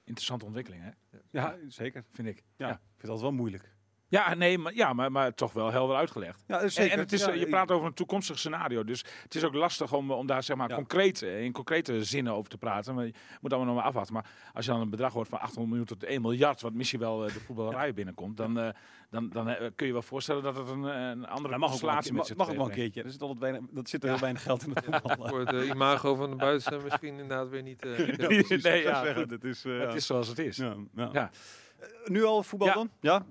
Interessante 0.05 0.45
ontwikkeling, 0.45 0.83
hè? 0.83 0.91
Ja, 1.31 1.57
zeker. 1.69 2.05
vind 2.09 2.29
ik. 2.29 2.43
Ja, 2.57 2.67
Ja. 2.69 2.73
ik 2.75 2.81
vind 2.97 3.13
dat 3.13 3.21
wel 3.21 3.33
moeilijk. 3.33 3.77
Ja, 4.11 4.35
nee, 4.35 4.59
maar, 4.59 4.75
ja, 4.75 4.93
maar, 4.93 5.13
maar 5.13 5.35
toch 5.35 5.53
wel 5.53 5.71
helder 5.71 5.97
uitgelegd. 5.97 6.45
Ja, 6.47 6.61
En- 6.61 6.73
zeker. 6.73 6.93
En 6.93 6.99
het 6.99 7.13
is, 7.13 7.25
Ja, 7.25 7.33
je 7.33 7.49
praat 7.49 7.71
over 7.71 7.87
een 7.87 7.95
toekomstig 7.95 8.39
scenario. 8.39 8.85
Dus 8.85 9.05
het 9.23 9.35
is 9.35 9.45
ook 9.45 9.55
lastig 9.55 9.93
om, 9.93 10.11
om 10.13 10.27
daar 10.27 10.43
zeg 10.43 10.57
maar, 10.57 10.69
Ja. 10.69 10.75
concreet, 10.75 11.23
eh, 11.23 11.43
in 11.45 11.53
concrete 11.53 12.05
zinnen 12.05 12.33
over 12.33 12.51
te 12.51 12.59
praten. 12.59 12.95
Maar 12.95 13.05
je 13.05 13.13
moet 13.41 13.53
allemaal 13.53 13.73
nog 13.75 13.77
maar 13.83 13.89
afwachten. 13.91 14.15
Maar 14.15 14.27
als 14.55 14.65
je 14.65 14.71
dan 14.71 14.81
een 14.81 14.91
bedrag 14.91 15.13
hoort 15.13 15.29
van 15.29 15.39
800 15.39 15.67
miljoen 15.69 15.87
tot 15.87 16.05
1 16.05 16.21
miljard, 16.23 16.61
wat 16.61 16.73
misschien 16.73 17.01
wel 17.01 17.27
eh, 17.27 17.33
de 17.35 17.41
voetballerij 17.41 17.95
binnenkomt, 17.95 18.37
dan, 18.37 18.59
eh, 18.59 18.69
dan, 19.11 19.29
dan 19.31 19.49
eh, 19.49 19.67
kun 19.77 19.87
je 19.87 19.93
wel 19.93 20.03
voorstellen 20.03 20.43
dat 20.43 20.57
het 20.57 20.69
een, 20.69 20.85
eh, 20.89 21.09
een 21.09 21.27
andere 21.27 21.27
Dat 21.27 21.33
mag 21.39 21.43
ook 21.51 21.51
wel 21.51 21.63
een 21.63 21.69
constellatie 21.69 22.13
mag, 22.13 22.27
zich 22.27 22.37
mag 22.37 22.49
ook 22.51 22.57
wel 22.57 22.67
een 22.67 22.73
keertje. 22.73 23.03
Er 23.03 23.11
zit 23.11 23.21
altijd 23.23 23.39
weinig, 23.41 23.63
dat 23.71 23.89
zit 23.89 24.03
er 24.05 24.09
heel 24.11 24.19
weinig 24.19 24.43
geld 24.43 24.63
in 24.67 24.71
het 24.75 24.85
voetbal. 25.03 25.29
Voor 25.29 25.39
het 25.41 25.53
eh, 25.53 25.69
imago 25.75 26.15
van 26.15 26.31
de 26.31 26.37
buiten 26.37 26.83
misschien 26.83 27.09
inderdaad 27.09 27.49
weer 27.49 27.63
niet. 27.63 27.83
eh, 27.83 28.15
precies. 28.17 28.63
nee, 28.63 28.83
ja, 28.83 29.05
het 29.05 29.45
is, 29.45 29.65
eh, 29.65 29.73
Het 29.79 29.83
ja. 29.91 29.95
is 29.95 30.07
zoals 30.07 30.29
het 30.29 30.39
is. 30.39 30.57
Ja, 30.57 30.75
ja. 30.95 31.09
Ja. 31.13 31.23
Eh, 31.23 31.29
nu 32.05 32.25
al 32.25 32.43
voetbal 32.43 32.69
Ja. 32.69 32.75
dan? 32.75 32.91
Ja, 33.01 33.27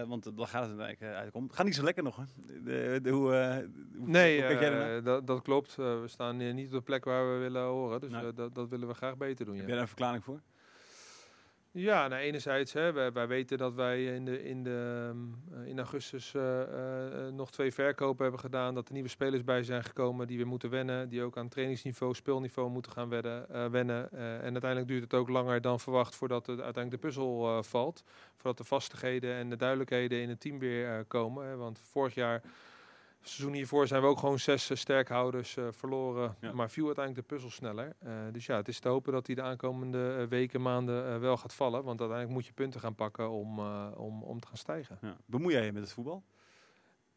eh, 0.00 0.08
want 0.08 0.24
dan 0.36 0.46
gaat 0.48 0.68
het 0.68 0.78
eigenlijk 0.78 1.00
uh, 1.00 1.18
uitkomen. 1.20 1.48
Het 1.48 1.56
gaat 1.56 1.66
niet 1.66 1.74
zo 1.74 1.82
lekker 1.84 2.02
nog, 2.02 2.16
hè? 2.16 2.22
De, 2.64 2.98
de, 3.02 3.10
hoe, 3.10 3.34
eh, 3.34 3.56
hoe, 3.96 4.08
Nee, 4.08 4.42
hoe 4.42 4.50
eh, 4.54 5.04
dat, 5.04 5.26
dat 5.26 5.42
klopt. 5.42 5.70
Eh, 5.78 6.00
we 6.00 6.08
staan 6.08 6.40
eh, 6.40 6.54
niet 6.54 6.66
op 6.66 6.72
de 6.72 6.80
plek 6.80 7.04
waar 7.04 7.32
we 7.32 7.38
willen 7.38 7.62
horen. 7.62 8.00
Dus 8.00 8.12
eh, 8.12 8.26
dat, 8.34 8.54
dat 8.54 8.68
willen 8.68 8.88
we 8.88 8.94
graag 8.94 9.16
beter 9.16 9.44
doen. 9.44 9.54
Heb 9.54 9.62
Ja, 9.62 9.68
jij 9.68 9.72
daar 9.74 9.82
een 9.82 9.88
verklaring 9.88 10.24
voor? 10.24 10.40
Ja 11.76 12.08
nou, 12.08 12.22
enerzijds, 12.22 12.72
hè, 12.72 13.12
wij, 13.12 13.26
weten 13.26 13.58
dat 13.58 13.74
wij 13.74 14.04
in, 14.04 14.24
de, 14.24 14.44
in, 14.44 14.62
de, 14.62 15.08
ehm, 15.08 15.60
eh, 15.60 15.68
in 15.68 15.78
augustus 15.78 16.34
eh, 16.34 16.62
eh, 16.62 17.32
nog 17.32 17.50
twee 17.50 17.72
verkopen 17.72 18.22
hebben 18.22 18.40
gedaan. 18.40 18.74
Dat 18.74 18.86
er 18.86 18.92
nieuwe 18.92 19.08
spelers 19.08 19.44
bij 19.44 19.62
zijn 19.62 19.84
gekomen 19.84 20.26
die 20.26 20.36
weer 20.36 20.46
moeten 20.46 20.70
wennen. 20.70 21.08
Die 21.08 21.22
ook 21.22 21.36
aan 21.36 21.48
trainingsniveau, 21.48 22.14
speelniveau 22.14 22.70
moeten 22.70 22.92
gaan 22.92 23.08
wennen. 23.70 24.10
En 24.12 24.52
uiteindelijk 24.52 24.88
duurt 24.88 25.02
het 25.02 25.14
ook 25.14 25.28
langer 25.28 25.60
dan 25.60 25.80
verwacht 25.80 26.14
voordat 26.14 26.46
het 26.46 26.60
uiteindelijk 26.60 27.02
de 27.02 27.08
puzzel 27.08 27.62
valt. 27.62 28.04
Voordat 28.34 28.58
de 28.58 28.64
vastigheden 28.64 29.34
en 29.34 29.50
de 29.50 29.56
duidelijkheden 29.56 30.20
in 30.20 30.28
het 30.28 30.40
team 30.40 30.58
weer 30.58 31.04
komen. 31.04 31.46
Hè. 31.46 31.56
Want 31.56 31.80
vorig 31.84 32.14
jaar 32.14 32.42
seizoen 33.28 33.54
hiervoor 33.56 33.86
zijn 33.86 34.02
we 34.02 34.08
ook 34.08 34.18
gewoon 34.18 34.38
zes 34.38 34.70
eh, 34.70 34.76
sterkhouders 34.76 35.56
eh, 35.56 35.64
verloren. 35.70 36.36
Ja. 36.40 36.52
Maar 36.52 36.70
viel 36.70 36.86
uiteindelijk 36.86 37.28
de 37.28 37.34
puzzel 37.34 37.50
sneller. 37.50 37.96
Eh, 37.98 38.12
dus 38.32 38.46
ja, 38.46 38.56
het 38.56 38.68
is 38.68 38.78
te 38.78 38.88
hopen 38.88 39.12
dat 39.12 39.26
hij 39.26 39.34
de 39.34 39.42
aankomende 39.42 40.26
weken, 40.28 40.62
maanden 40.62 41.20
wel 41.20 41.36
gaat 41.36 41.54
vallen. 41.54 41.84
Want 41.84 42.00
uiteindelijk 42.00 42.38
moet 42.38 42.46
je 42.46 42.52
punten 42.52 42.80
gaan 42.80 42.94
pakken 42.94 43.30
om, 43.30 43.58
eh, 43.58 43.86
om, 43.96 44.22
om 44.22 44.40
te 44.40 44.46
gaan 44.46 44.56
stijgen. 44.56 44.98
Ja. 45.02 45.16
Bemoei 45.26 45.54
jij 45.54 45.64
je 45.64 45.72
met 45.72 45.82
het 45.82 45.92
voetbal? 45.92 46.22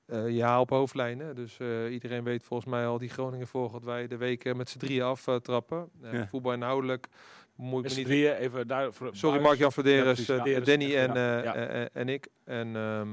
Eh, 0.06 0.30
ja, 0.30 0.60
op 0.60 0.70
hoofdlijnen. 0.70 1.36
Dus 1.36 1.60
eh, 1.60 1.92
iedereen 1.92 2.24
weet 2.24 2.44
volgens 2.44 2.70
mij 2.70 2.88
al 2.88 2.98
die 2.98 3.10
Groningen 3.10 3.48
volgt 3.48 3.74
dat 3.74 3.84
wij 3.84 4.08
de 4.08 4.18
weken 4.18 4.58
met 4.58 4.70
z'n 4.70 4.78
drieën 4.78 5.04
aftrappen. 5.04 5.90
Uh, 6.04 6.14
Ja. 6.14 6.28
Voetbal 6.28 6.54
inhoudelijk 6.54 7.08
moet 7.56 7.86
ik 7.86 7.92
me 7.92 7.98
niet... 7.98 8.06
drieën, 8.06 8.34
even 8.34 8.68
daar 8.68 8.94
voor 8.94 9.10
Sorry. 9.12 9.42
Mark-Jan 9.42 9.72
Verderes, 9.72 10.04
Ja, 10.04 10.04
precies. 10.04 10.26
Verderes, 10.26 10.66
Danny 10.66 10.96
en, 10.96 11.14
ja, 11.14 11.42
ja. 11.44 11.90
en 11.94 12.10
ik. 12.10 12.28
En 12.44 12.76
ehm, 12.76 13.08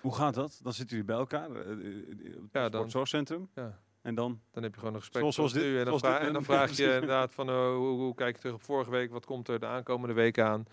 Hoe 0.00 0.14
gaat 0.14 0.34
dat? 0.34 0.60
Dan 0.62 0.72
zitten 0.72 0.96
jullie 0.96 1.12
bij 1.12 1.16
elkaar 1.20 1.50
eh, 1.50 1.60
eh, 1.70 2.36
op 2.36 2.42
het 2.42 2.48
Ja, 2.52 2.60
dan- 2.62 2.70
sportzorgcentrum. 2.70 3.48
ja. 3.54 3.78
En 4.02 4.14
dan? 4.14 4.40
Dan 4.50 4.62
heb 4.62 4.72
je 4.74 4.78
gewoon 4.78 4.94
een 4.94 5.00
gesprek 5.00 5.32
Zoals- 5.32 5.52
dit- 5.52 5.62
nu. 5.62 5.78
En 5.78 5.84
dan, 5.84 5.98
zoals 5.98 6.00
vra- 6.02 6.18
dit 6.18 6.26
en 6.26 6.32
dan 6.32 6.42
nu. 6.42 6.48
vraag 6.54 6.76
je 6.76 6.82
Ja, 6.86 6.92
inderdaad 6.94 7.32
van 7.34 7.48
eh, 7.48 7.54
hoe, 7.74 7.86
hoe 8.00 8.14
kijk 8.14 8.34
je 8.34 8.40
terug 8.40 8.54
op 8.56 8.62
vorige 8.62 8.90
week? 8.90 9.10
Wat 9.10 9.24
komt 9.26 9.48
er 9.48 9.58
de 9.60 9.66
aankomende 9.66 10.14
week 10.14 10.38
aan? 10.38 10.64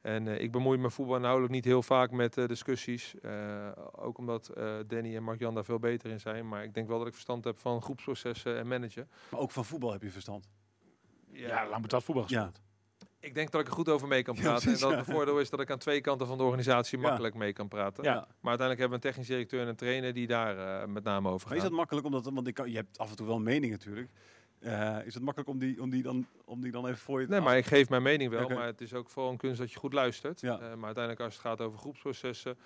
En 0.00 0.28
eh, 0.28 0.40
ik 0.40 0.52
bemoei 0.52 0.78
me 0.78 0.90
voetbal 0.90 1.18
nauwelijks 1.18 1.54
niet 1.54 1.64
heel 1.64 1.82
vaak 1.82 2.10
met 2.10 2.36
eh, 2.38 2.46
discussies. 2.46 3.14
Eh, 3.20 3.70
ook 3.92 4.18
omdat 4.18 4.48
eh, 4.48 4.74
Danny 4.86 5.16
en 5.16 5.22
Mark-Jan 5.22 5.54
daar 5.54 5.64
veel 5.64 5.78
beter 5.78 6.10
in 6.10 6.20
zijn. 6.20 6.48
Maar 6.48 6.62
ik 6.64 6.74
denk 6.74 6.88
wel 6.88 6.98
dat 6.98 7.06
ik 7.06 7.12
verstand 7.12 7.44
heb 7.44 7.58
van 7.58 7.82
groepsprocessen 7.82 8.58
en 8.58 8.66
managen. 8.68 9.08
Maar 9.30 9.40
ook 9.40 9.50
van 9.50 9.64
voetbal 9.64 9.92
heb 9.92 10.02
je 10.02 10.10
verstand. 10.10 10.48
Ja, 11.32 11.68
lang 11.68 11.82
betaald 11.82 12.04
voetbal 12.04 12.24
Ja. 12.26 12.52
Ik 13.22 13.34
denk 13.34 13.50
dat 13.50 13.60
ik 13.60 13.66
er 13.66 13.72
goed 13.72 13.88
over 13.88 14.08
mee 14.08 14.22
kan 14.22 14.34
Ja, 14.34 14.40
praten. 14.42 14.62
precies, 14.62 14.82
en 14.82 14.88
dat 14.88 14.98
ja. 14.98 15.04
het 15.04 15.14
voordeel 15.14 15.40
is 15.40 15.50
dat 15.50 15.60
ik 15.60 15.70
aan 15.70 15.78
twee 15.78 16.00
kanten 16.00 16.26
van 16.26 16.36
de 16.38 16.42
organisatie 16.44 16.98
Ja. 16.98 17.04
makkelijk 17.08 17.34
mee 17.34 17.52
kan 17.52 17.68
praten. 17.68 18.04
Ja. 18.04 18.12
Maar 18.14 18.58
uiteindelijk 18.58 18.78
hebben 18.80 18.88
we 18.88 18.94
een 19.06 19.10
technisch 19.12 19.26
directeur 19.26 19.60
en 19.62 19.68
een 19.68 19.76
trainer 19.76 20.12
die 20.12 20.26
daar 20.26 20.82
eh, 20.82 20.88
met 20.88 21.04
name 21.04 21.28
over 21.28 21.46
Maar 21.48 21.56
is 21.56 21.62
gaan. 21.62 21.70
dat 21.70 21.78
makkelijk 21.78 22.06
omdat, 22.06 22.24
want 22.24 22.46
ik 22.46 22.66
je 22.66 22.76
hebt 22.76 22.98
af 22.98 23.10
en 23.10 23.16
toe 23.16 23.26
wel 23.26 23.36
een 23.36 23.42
mening 23.42 23.72
natuurlijk. 23.72 24.10
Eh, 24.60 24.98
is 25.04 25.14
het 25.14 25.22
makkelijk 25.22 25.50
om 25.50 25.58
die, 25.58 25.82
om 25.82 25.90
die, 25.90 26.02
dan, 26.02 26.26
om 26.44 26.60
die 26.60 26.70
dan 26.72 26.86
even 26.86 26.98
voor 26.98 27.20
je 27.20 27.26
te 27.26 27.32
Nee, 27.32 27.40
maar 27.40 27.56
ik 27.56 27.64
geef 27.66 27.88
mijn 27.88 28.02
mening 28.02 28.30
wel. 28.30 28.48
Maar 28.48 28.66
het 28.66 28.80
is 28.80 28.94
ook 28.94 29.08
vooral 29.10 29.30
een 29.32 29.36
kunst 29.38 29.58
dat 29.58 29.72
je 29.72 29.78
goed 29.78 29.92
luistert. 29.92 30.40
Ja. 30.40 30.52
Eh, 30.54 30.60
maar 30.60 30.84
uiteindelijk 30.84 31.20
als 31.24 31.32
het 31.32 31.42
gaat 31.42 31.60
over 31.60 31.78
groepsprocessen 31.78 32.56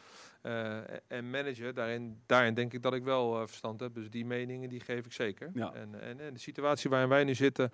eh, 0.43 0.77
en 1.07 1.31
managen, 1.31 1.75
daarin, 1.75 2.21
daarin 2.27 2.55
denk 2.55 2.73
ik 2.73 2.83
dat 2.83 2.95
ik 2.95 3.03
wel 3.05 3.41
eh, 3.41 3.47
verstand 3.47 3.81
heb. 3.81 3.95
Dus 3.95 4.11
die 4.11 4.25
meningen 4.27 4.69
die 4.69 4.81
geef 4.81 5.07
ik 5.07 5.13
zeker. 5.13 5.51
Ja. 5.55 5.73
En, 5.73 6.01
en, 6.01 6.21
en 6.21 6.33
de 6.35 6.41
situatie 6.41 6.91
waarin 6.91 7.09
wij 7.09 7.25
nu 7.25 7.35
zitten, 7.35 7.71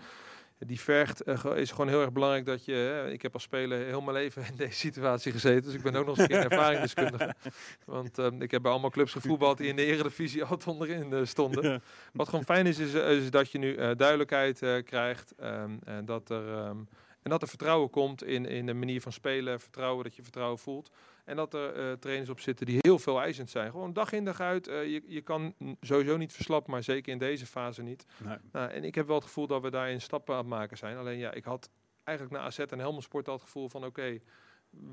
die 0.66 0.80
vergt, 0.80 1.22
eh, 1.22 1.44
is 1.54 1.70
gewoon 1.70 1.88
heel 1.88 2.00
erg 2.00 2.12
belangrijk 2.12 2.46
dat 2.46 2.64
je... 2.64 3.02
eh, 3.06 3.12
ik 3.12 3.22
heb 3.22 3.34
als 3.34 3.42
speler 3.42 3.86
heel 3.86 4.00
mijn 4.00 4.16
leven 4.16 4.44
in 4.46 4.56
deze 4.66 4.78
situatie 4.78 5.32
gezeten. 5.32 5.62
Dus 5.62 5.74
ik 5.74 5.82
ben 5.82 5.96
ook 5.96 6.06
nog 6.06 6.18
eens 6.18 6.28
een 6.28 6.50
ervaringsdeskundige. 6.50 7.34
Want 7.84 8.18
eh, 8.18 8.26
ik 8.38 8.50
heb 8.50 8.62
bij 8.62 8.70
allemaal 8.70 8.90
clubs 8.90 9.12
gevoetbald 9.12 9.58
die 9.58 9.68
in 9.68 9.76
de 9.76 9.84
eredivisie 9.84 10.44
altijd 10.44 10.66
onderin 10.66 11.12
eh, 11.12 11.20
stonden. 11.24 11.82
Wat 12.12 12.28
gewoon 12.28 12.44
fijn 12.44 12.66
is, 12.66 12.78
is, 12.78 12.94
is 12.94 13.30
dat 13.30 13.50
je 13.50 13.58
nu 13.58 13.74
eh, 13.74 13.90
duidelijkheid 13.96 14.62
eh, 14.62 14.82
krijgt. 14.84 15.34
ehm, 15.38 15.70
en, 15.84 16.04
dat 16.04 16.30
er, 16.30 16.48
ehm, 16.48 16.76
en 17.22 17.30
dat 17.30 17.42
er 17.42 17.48
vertrouwen 17.48 17.90
komt 17.90 18.24
in, 18.24 18.46
in 18.46 18.66
de 18.66 18.74
manier 18.74 19.00
van 19.00 19.12
spelen. 19.12 19.60
Vertrouwen, 19.60 20.04
dat 20.04 20.16
je 20.16 20.22
vertrouwen 20.22 20.58
voelt. 20.58 20.90
En 21.24 21.36
dat 21.36 21.54
er 21.54 21.74
eh, 21.74 21.92
trainers 21.92 22.30
op 22.30 22.40
zitten 22.40 22.66
die 22.66 22.78
heel 22.80 22.98
veel 22.98 23.20
eisend 23.20 23.50
zijn. 23.50 23.70
Gewoon 23.70 23.92
dag 23.92 24.12
in 24.12 24.24
dag 24.24 24.40
uit. 24.40 24.68
eh, 24.68 24.86
je, 24.92 25.02
je 25.06 25.20
kan 25.20 25.54
sowieso 25.80 26.16
niet 26.16 26.32
verslappen, 26.32 26.72
maar 26.72 26.82
zeker 26.82 27.12
in 27.12 27.18
deze 27.18 27.46
fase 27.46 27.82
niet. 27.82 28.04
Nee. 28.24 28.36
Nou, 28.52 28.70
en 28.70 28.84
ik 28.84 28.94
heb 28.94 29.06
wel 29.06 29.16
het 29.16 29.24
gevoel 29.24 29.46
dat 29.46 29.62
we 29.62 29.70
daarin 29.70 30.00
stappen 30.00 30.34
aan 30.34 30.40
het 30.40 30.48
maken 30.48 30.76
zijn. 30.76 30.96
Alleen 30.96 31.18
ja, 31.18 31.32
ik 31.32 31.44
had 31.44 31.70
eigenlijk 32.04 32.38
na 32.38 32.44
AZ 32.46 32.58
en 32.58 32.78
Helmond 32.78 33.02
Sport 33.02 33.28
al 33.28 33.34
het 33.34 33.42
gevoel 33.42 33.68
van... 33.68 33.84
oké, 33.84 34.18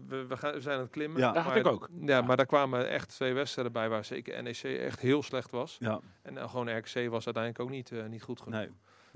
we, 0.08 0.26
we, 0.26 0.38
gaan, 0.38 0.54
we 0.54 0.62
zijn 0.62 0.76
aan 0.76 0.82
het 0.82 0.92
klimmen. 0.92 1.20
Ja. 1.20 1.32
Dat 1.32 1.44
had 1.44 1.46
maar- 1.54 1.58
ik 1.62 1.68
ook. 1.68 1.89
Ja, 2.02 2.22
maar 2.22 2.38
daar 2.38 2.46
kwamen 2.46 2.89
echt 2.89 3.10
twee 3.10 3.34
wedstrijden 3.34 3.74
bij 3.74 3.89
waar 3.89 4.06
zeker 4.06 4.44
NEC 4.44 4.63
echt 4.63 5.00
heel 5.00 5.24
slecht 5.24 5.52
was. 5.52 5.76
Ja, 5.80 6.00
En 6.22 6.34
uh, 6.36 6.50
gewoon 6.50 6.78
RKC 6.78 6.94
was 7.10 7.26
uiteindelijk 7.26 7.60
ook 7.60 7.70
niet, 7.70 7.92
uh, 7.92 8.06
niet 8.06 8.24
goed 8.24 8.42
genoeg. 8.42 8.60
nee. 8.60 8.70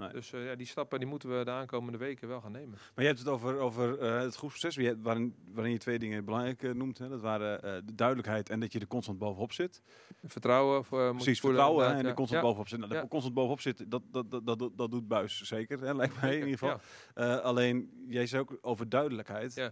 Nee. 0.03 0.13
Dus 0.13 0.31
uh, 0.31 0.45
ja, 0.45 0.55
die 0.55 0.67
stappen 0.67 0.99
die 0.99 1.07
moeten 1.07 1.37
we 1.37 1.45
de 1.45 1.51
aankomende 1.51 1.97
weken 1.97 2.27
wel 2.27 2.41
gaan 2.41 2.51
nemen. 2.51 2.69
Maar 2.69 3.03
je 3.03 3.05
hebt 3.05 3.19
het 3.19 3.27
over, 3.27 3.57
over 3.57 4.01
uh, 4.01 4.19
het 4.19 4.35
groepsproces, 4.35 4.95
waarin, 5.01 5.35
waarin 5.53 5.73
je 5.73 5.79
twee 5.79 5.99
dingen 5.99 6.25
belangrijk 6.25 6.61
uh, 6.61 6.73
noemt. 6.73 6.97
Hè. 6.97 7.09
Dat 7.09 7.21
waren 7.21 7.85
de 7.85 7.95
duidelijkheid 7.95 8.49
en 8.49 8.59
dat 8.59 8.71
je 8.71 8.79
er 8.79 8.87
constant 8.87 9.17
bovenop 9.17 9.51
zit. 9.51 9.81
Vertrouwen. 10.23 10.85
Voor, 10.85 11.13
Precies, 11.15 11.39
vertrouwen 11.39 11.87
en 11.87 11.97
ja. 12.01 12.03
er 12.03 12.13
constant 12.13 12.41
ja. 12.41 12.47
bovenop 12.47 12.67
zitten. 12.67 12.89
Nou, 12.89 13.01
Ja. 13.01 13.07
constant 13.07 13.33
bovenop 13.33 13.61
zitten, 13.61 13.89
dat, 13.89 14.01
dat, 14.11 14.31
dat, 14.31 14.45
dat, 14.45 14.69
dat 14.75 14.91
doet 14.91 15.07
Buis 15.07 15.41
zeker, 15.41 15.79
hè, 15.79 15.95
lijkt 16.03 16.21
mij 16.21 16.37
in 16.37 16.47
ieder 16.47 16.57
geval. 16.57 17.41
Alleen, 17.41 18.05
jij 18.07 18.27
zei 18.27 18.41
ook 18.41 18.57
over 18.61 18.89
duidelijkheid. 18.89 19.71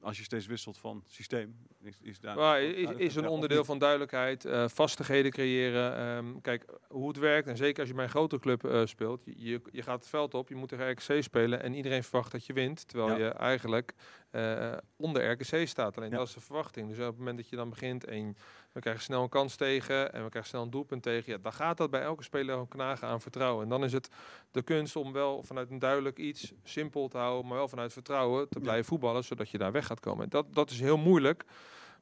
Als 0.00 0.18
je 0.18 0.24
steeds 0.24 0.46
wisselt 0.46 0.78
van 0.78 1.02
systeem, 1.06 1.56
Is, 1.84 1.98
is, 2.02 2.20
daar 2.20 2.36
Maar 2.36 2.62
is, 2.62 2.88
is 2.96 3.14
een 3.16 3.28
onderdeel 3.28 3.64
van 3.64 3.78
duidelijkheid, 3.78 4.44
eh, 4.44 4.68
vastigheden 4.68 5.30
creëren. 5.30 5.96
Ehm, 5.96 6.40
kijk, 6.40 6.64
hoe 6.88 7.08
het 7.08 7.18
werkt, 7.18 7.48
en 7.48 7.56
zeker 7.56 7.80
als 7.80 7.88
je 7.88 7.94
bij 7.94 8.04
een 8.04 8.10
grote 8.10 8.38
club 8.38 8.64
eh, 8.64 8.80
speelt, 8.84 9.22
je, 9.24 9.32
je, 9.36 9.60
je 9.72 9.82
gaat 9.82 9.98
het 9.98 10.08
veld 10.08 10.34
op, 10.34 10.48
je 10.48 10.54
moet 10.54 10.68
tegen 10.68 10.90
RKC 10.90 11.22
spelen 11.22 11.62
en 11.62 11.74
iedereen 11.74 12.02
verwacht 12.04 12.32
dat 12.32 12.46
je 12.46 12.52
wint, 12.52 12.88
terwijl 12.88 13.18
Ja. 13.18 13.24
je 13.24 13.28
eigenlijk 13.32 13.94
eh, 14.34 14.72
onder 14.96 15.30
RKC 15.30 15.68
staat. 15.68 15.96
Alleen 15.96 16.10
Ja. 16.10 16.16
dat 16.16 16.28
is 16.28 16.34
de 16.34 16.40
verwachting. 16.40 16.88
Dus 16.88 16.98
op 16.98 17.04
het 17.04 17.18
moment 17.18 17.36
dat 17.36 17.48
je 17.48 17.56
dan 17.56 17.70
begint 17.70 18.04
en 18.04 18.36
we 18.72 18.80
krijgen 18.80 19.02
snel 19.02 19.22
een 19.22 19.28
kans 19.28 19.56
tegen 19.56 20.12
en 20.12 20.22
we 20.22 20.28
krijgen 20.28 20.50
snel 20.50 20.62
een 20.62 20.70
doelpunt 20.70 21.02
tegen, 21.02 21.32
ja, 21.32 21.38
dan 21.42 21.52
gaat 21.52 21.76
dat 21.76 21.90
bij 21.90 22.00
elke 22.00 22.22
speler 22.22 22.52
gewoon 22.52 22.68
knagen 22.68 23.08
aan 23.08 23.20
vertrouwen. 23.20 23.62
En 23.62 23.68
dan 23.68 23.84
is 23.84 23.92
het 23.92 24.08
de 24.50 24.62
kunst 24.62 24.96
om 24.96 25.12
wel 25.12 25.42
vanuit 25.42 25.70
een 25.70 25.78
duidelijk 25.78 26.18
iets 26.18 26.52
simpel 26.62 27.08
te 27.08 27.16
houden, 27.18 27.46
maar 27.46 27.56
wel 27.56 27.68
vanuit 27.68 27.92
vertrouwen 27.92 28.48
te 28.48 28.60
blijven 28.60 28.84
voetballen, 28.84 29.24
zodat 29.24 29.50
je 29.50 29.58
daar 29.58 29.72
weg 29.72 29.86
gaat 29.86 30.00
komen. 30.00 30.24
En 30.24 30.30
dat, 30.30 30.54
dat 30.54 30.70
is 30.70 30.80
heel 30.80 30.98
moeilijk. 30.98 31.44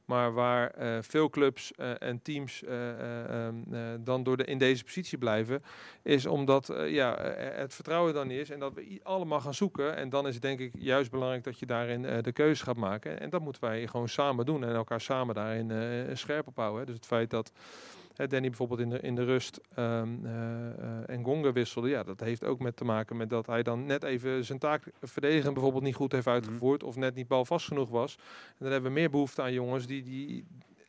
Maar 0.05 0.33
waar 0.33 0.69
eh, 0.69 0.97
veel 1.01 1.29
clubs 1.29 1.71
eh, 1.71 2.01
en 2.01 2.21
teams 2.21 2.63
eh, 2.63 2.89
eh, 2.89 3.45
ehm, 3.45 3.73
eh, 3.73 3.81
dan 3.99 4.23
door 4.23 4.37
de, 4.37 4.43
in 4.43 4.57
deze 4.57 4.83
positie 4.83 5.17
blijven, 5.17 5.63
is 6.01 6.25
omdat 6.25 6.73
ja, 6.85 7.17
het 7.37 7.73
vertrouwen 7.73 8.13
dan 8.13 8.27
niet 8.27 8.39
is 8.39 8.49
en 8.49 8.59
dat 8.59 8.73
we 8.73 8.99
allemaal 9.03 9.39
gaan 9.39 9.53
zoeken. 9.53 9.95
En 9.95 10.09
dan 10.09 10.27
is 10.27 10.33
het 10.33 10.43
denk 10.43 10.59
ik 10.59 10.73
juist 10.77 11.11
belangrijk 11.11 11.43
dat 11.43 11.59
je 11.59 11.65
daarin 11.65 12.23
de 12.23 12.31
keuze 12.31 12.63
gaat 12.63 12.77
maken. 12.77 13.19
En 13.19 13.29
dat 13.29 13.41
moeten 13.41 13.61
wij 13.61 13.87
gewoon 13.87 14.09
samen 14.09 14.45
doen 14.45 14.63
en 14.63 14.75
elkaar 14.75 15.01
samen 15.01 15.35
daarin 15.35 16.17
scherp 16.17 16.47
op 16.47 16.55
houden. 16.55 16.85
Dus 16.85 16.95
het 16.95 17.05
feit 17.05 17.29
dat 17.29 17.51
hè, 18.15 18.27
Danny 18.27 18.47
bijvoorbeeld 18.47 18.79
in 18.79 18.89
de, 18.89 18.99
in 18.99 19.15
de 19.15 19.23
rust 19.23 19.59
ehm 19.75 20.25
eh, 20.25 20.69
eh, 20.69 21.09
en 21.09 21.23
Gonga 21.23 21.51
wisselde, 21.51 21.89
ja, 21.89 22.03
dat 22.03 22.19
heeft 22.19 22.45
ook 22.45 22.59
met 22.59 22.75
te 22.75 22.85
maken 22.85 23.17
met 23.17 23.29
dat 23.29 23.45
hij 23.47 23.63
dan 23.63 23.85
net 23.85 24.03
even 24.03 24.45
zijn 24.45 24.59
taak 24.59 24.91
verdedigen 25.01 25.53
bijvoorbeeld 25.53 25.83
niet 25.83 25.95
goed 25.95 26.11
heeft 26.11 26.27
uitgevoerd 26.27 26.83
of 26.83 26.95
net 26.95 27.15
niet 27.15 27.27
balvast 27.27 27.67
genoeg 27.67 27.89
was. 27.89 28.15
En 28.47 28.55
dan 28.59 28.71
hebben 28.71 28.91
we 28.91 28.99
meer 28.99 29.09
behoefte 29.09 29.41
aan 29.41 29.53
jongens 29.53 29.85
die 29.87 30.03
die 30.03 30.45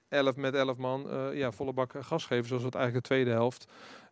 11 0.09 0.37
met 0.37 0.55
11 0.55 0.77
man 0.77 1.11
eh, 1.11 1.35
ja, 1.35 1.53
volle 1.53 1.73
bak 1.73 1.95
gas 2.01 2.27
geven, 2.27 2.47
zoals 2.47 2.63
het 2.63 2.75
eigenlijk 2.75 3.07
de 3.07 3.15
tweede 3.15 3.31
helft 3.31 3.67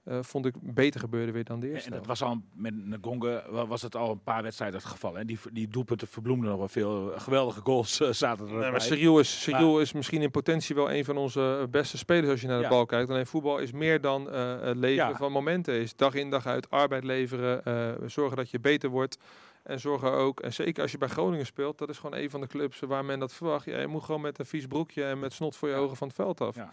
eh, 0.04 0.18
vond 0.22 0.46
ik 0.46 0.54
beter 0.60 1.00
gebeurde 1.00 1.32
weer 1.32 1.44
dan 1.44 1.60
de 1.60 1.70
eerste. 1.70 1.90
En 1.90 1.96
dat 1.96 2.06
was 2.06 2.22
al 2.22 2.40
met 2.54 2.74
Ngonge 3.02 3.44
wa- 3.48 3.66
was 3.66 3.82
het 3.82 3.96
al 3.96 4.10
een 4.10 4.22
paar 4.22 4.42
wedstrijden 4.42 4.78
het 4.80 4.88
geval. 4.88 5.14
Hè? 5.14 5.24
Die, 5.24 5.38
die 5.52 5.68
doelpunten 5.68 6.08
verbloemden 6.08 6.48
nog 6.48 6.58
wel 6.58 6.68
veel. 6.68 7.12
Geweldige 7.16 7.60
goals 7.60 8.00
eh, 8.00 8.08
zaten 8.10 8.48
er 8.48 8.54
Nee, 8.54 8.70
maar. 8.70 8.80
Cyril 8.80 9.18
is, 9.18 9.42
Cyril 9.42 9.80
is 9.80 9.92
misschien 9.92 10.22
in 10.22 10.30
potentie 10.30 10.74
wel 10.74 10.92
een 10.92 11.04
van 11.04 11.16
onze 11.16 11.58
eh, 11.62 11.68
beste 11.70 11.98
spelers 11.98 12.30
als 12.30 12.40
je 12.40 12.46
naar 12.46 12.56
de 12.56 12.62
Ja. 12.62 12.68
bal 12.68 12.86
kijkt. 12.86 13.10
Alleen 13.10 13.26
voetbal 13.26 13.58
is 13.58 13.72
meer 13.72 14.00
dan 14.00 14.32
het 14.32 14.76
leven 14.76 15.08
Ja. 15.08 15.16
van 15.16 15.32
momenten. 15.32 15.74
Is 15.74 15.96
dag 15.96 16.14
in 16.14 16.30
dag 16.30 16.46
uit 16.46 16.70
arbeid 16.70 17.04
leveren, 17.04 18.10
zorgen 18.10 18.36
dat 18.36 18.50
je 18.50 18.60
beter 18.60 18.88
wordt. 18.90 19.18
En 19.62 19.80
zorgen 19.80 20.12
ook, 20.12 20.40
en 20.40 20.52
zeker 20.52 20.82
als 20.82 20.92
je 20.92 20.98
bij 20.98 21.08
Groningen 21.08 21.46
speelt, 21.46 21.78
dat 21.78 21.88
is 21.88 21.98
gewoon 21.98 22.18
een 22.18 22.30
van 22.30 22.40
de 22.40 22.46
clubs 22.46 22.80
waar 22.80 23.04
men 23.04 23.18
dat 23.18 23.32
verwacht. 23.32 23.64
Ja, 23.64 23.80
je 23.80 23.86
moet 23.86 24.02
gewoon 24.02 24.20
met 24.20 24.38
een 24.38 24.46
vies 24.46 24.66
broekje 24.66 25.04
en 25.04 25.18
met 25.18 25.32
snot 25.32 25.56
voor 25.56 25.68
je 25.68 25.74
ogen 25.74 25.96
van 25.96 26.06
het 26.06 26.16
veld 26.16 26.40
af. 26.40 26.56
Ja. 26.56 26.72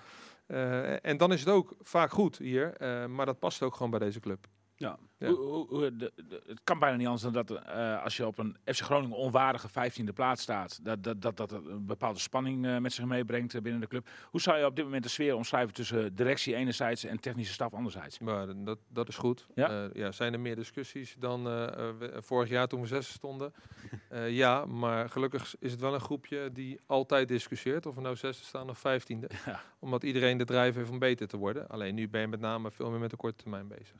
Eh, 0.50 1.06
en 1.06 1.18
dan 1.18 1.32
is 1.32 1.40
het 1.40 1.50
ook 1.50 1.76
vaak 1.82 2.12
goed 2.12 2.38
hier, 2.38 2.74
eh, 2.74 3.06
maar 3.06 3.26
dat 3.26 3.40
past 3.40 3.62
ook 3.62 3.76
gewoon 3.76 3.90
bij 3.92 4.00
deze 4.00 4.20
club. 4.20 4.48
Ja. 4.80 4.98
De- 5.18 6.12
de- 6.28 6.44
het 6.48 6.60
kan 6.64 6.80
bijna 6.80 6.96
niet 6.98 7.06
anders 7.06 7.24
dan 7.24 7.34
dat 7.34 7.52
eh, 7.52 8.04
als 8.04 8.18
je 8.18 8.28
op 8.28 8.38
een 8.38 8.58
FC 8.66 8.80
Groningen 8.82 9.18
onwaardige 9.18 9.68
15e 9.70 10.14
plaats 10.14 10.42
staat, 10.42 10.80
dat 10.86 11.04
dat, 11.04 11.22
dat, 11.22 11.38
dat 11.38 11.52
een 11.52 11.86
bepaalde 11.86 12.20
spanning 12.20 12.66
eh, 12.66 12.78
met 12.78 12.94
zich 12.94 13.06
meebrengt 13.06 13.54
eh, 13.56 13.62
binnen 13.62 13.82
de 13.82 13.88
club. 13.88 14.08
Hoe 14.30 14.42
zou 14.42 14.58
je 14.58 14.66
op 14.66 14.76
dit 14.76 14.86
moment 14.86 15.04
de 15.04 15.10
sfeer 15.10 15.36
omschrijven 15.36 15.74
tussen 15.74 16.16
directie 16.16 16.56
enerzijds 16.56 17.04
en 17.04 17.20
technische 17.20 17.54
staf 17.54 17.74
anderzijds? 17.74 18.20
Maar 18.20 18.64
dat, 18.64 18.78
dat 18.88 19.08
is 19.08 19.18
goed. 19.18 19.48
Ja? 19.56 19.72
Ja? 19.72 19.90
ja, 19.94 20.12
zijn 20.12 20.34
er 20.34 20.40
meer 20.40 20.56
discussies 20.56 21.16
dan 21.20 21.44
we- 21.44 22.18
vorig 22.20 22.50
jaar 22.50 22.68
toen 22.68 22.82
we 22.82 22.88
zes 22.88 23.10
stonden? 23.10 23.54
Eh, 24.10 24.30
ja, 24.36 24.66
maar 24.66 25.10
gelukkig 25.10 25.56
is 25.60 25.72
het 25.72 25.80
wel 25.82 25.94
een 25.94 26.00
groepje 26.00 26.52
die 26.52 26.80
altijd 26.86 27.28
discussieert. 27.28 27.86
Of 27.86 27.96
we 27.96 28.02
nou 28.02 28.16
zesde 28.16 28.44
staan 28.46 28.70
of 28.70 28.78
vijftiende. 28.80 29.30
Ja. 29.46 29.62
Omdat 29.80 30.04
iedereen 30.04 30.38
de 30.38 30.46
drijf 30.46 30.76
heeft 30.76 30.90
om 30.90 31.00
beter 31.00 31.28
te 31.28 31.38
worden. 31.38 31.68
Alleen 31.68 31.96
nu 31.96 32.10
ben 32.10 32.22
je 32.22 32.28
met 32.28 32.40
name 32.40 32.72
veel 32.72 32.90
meer 32.90 33.00
met 33.00 33.10
de 33.10 33.16
korte 33.18 33.36
termijn 33.44 33.68
bezig. 33.68 33.96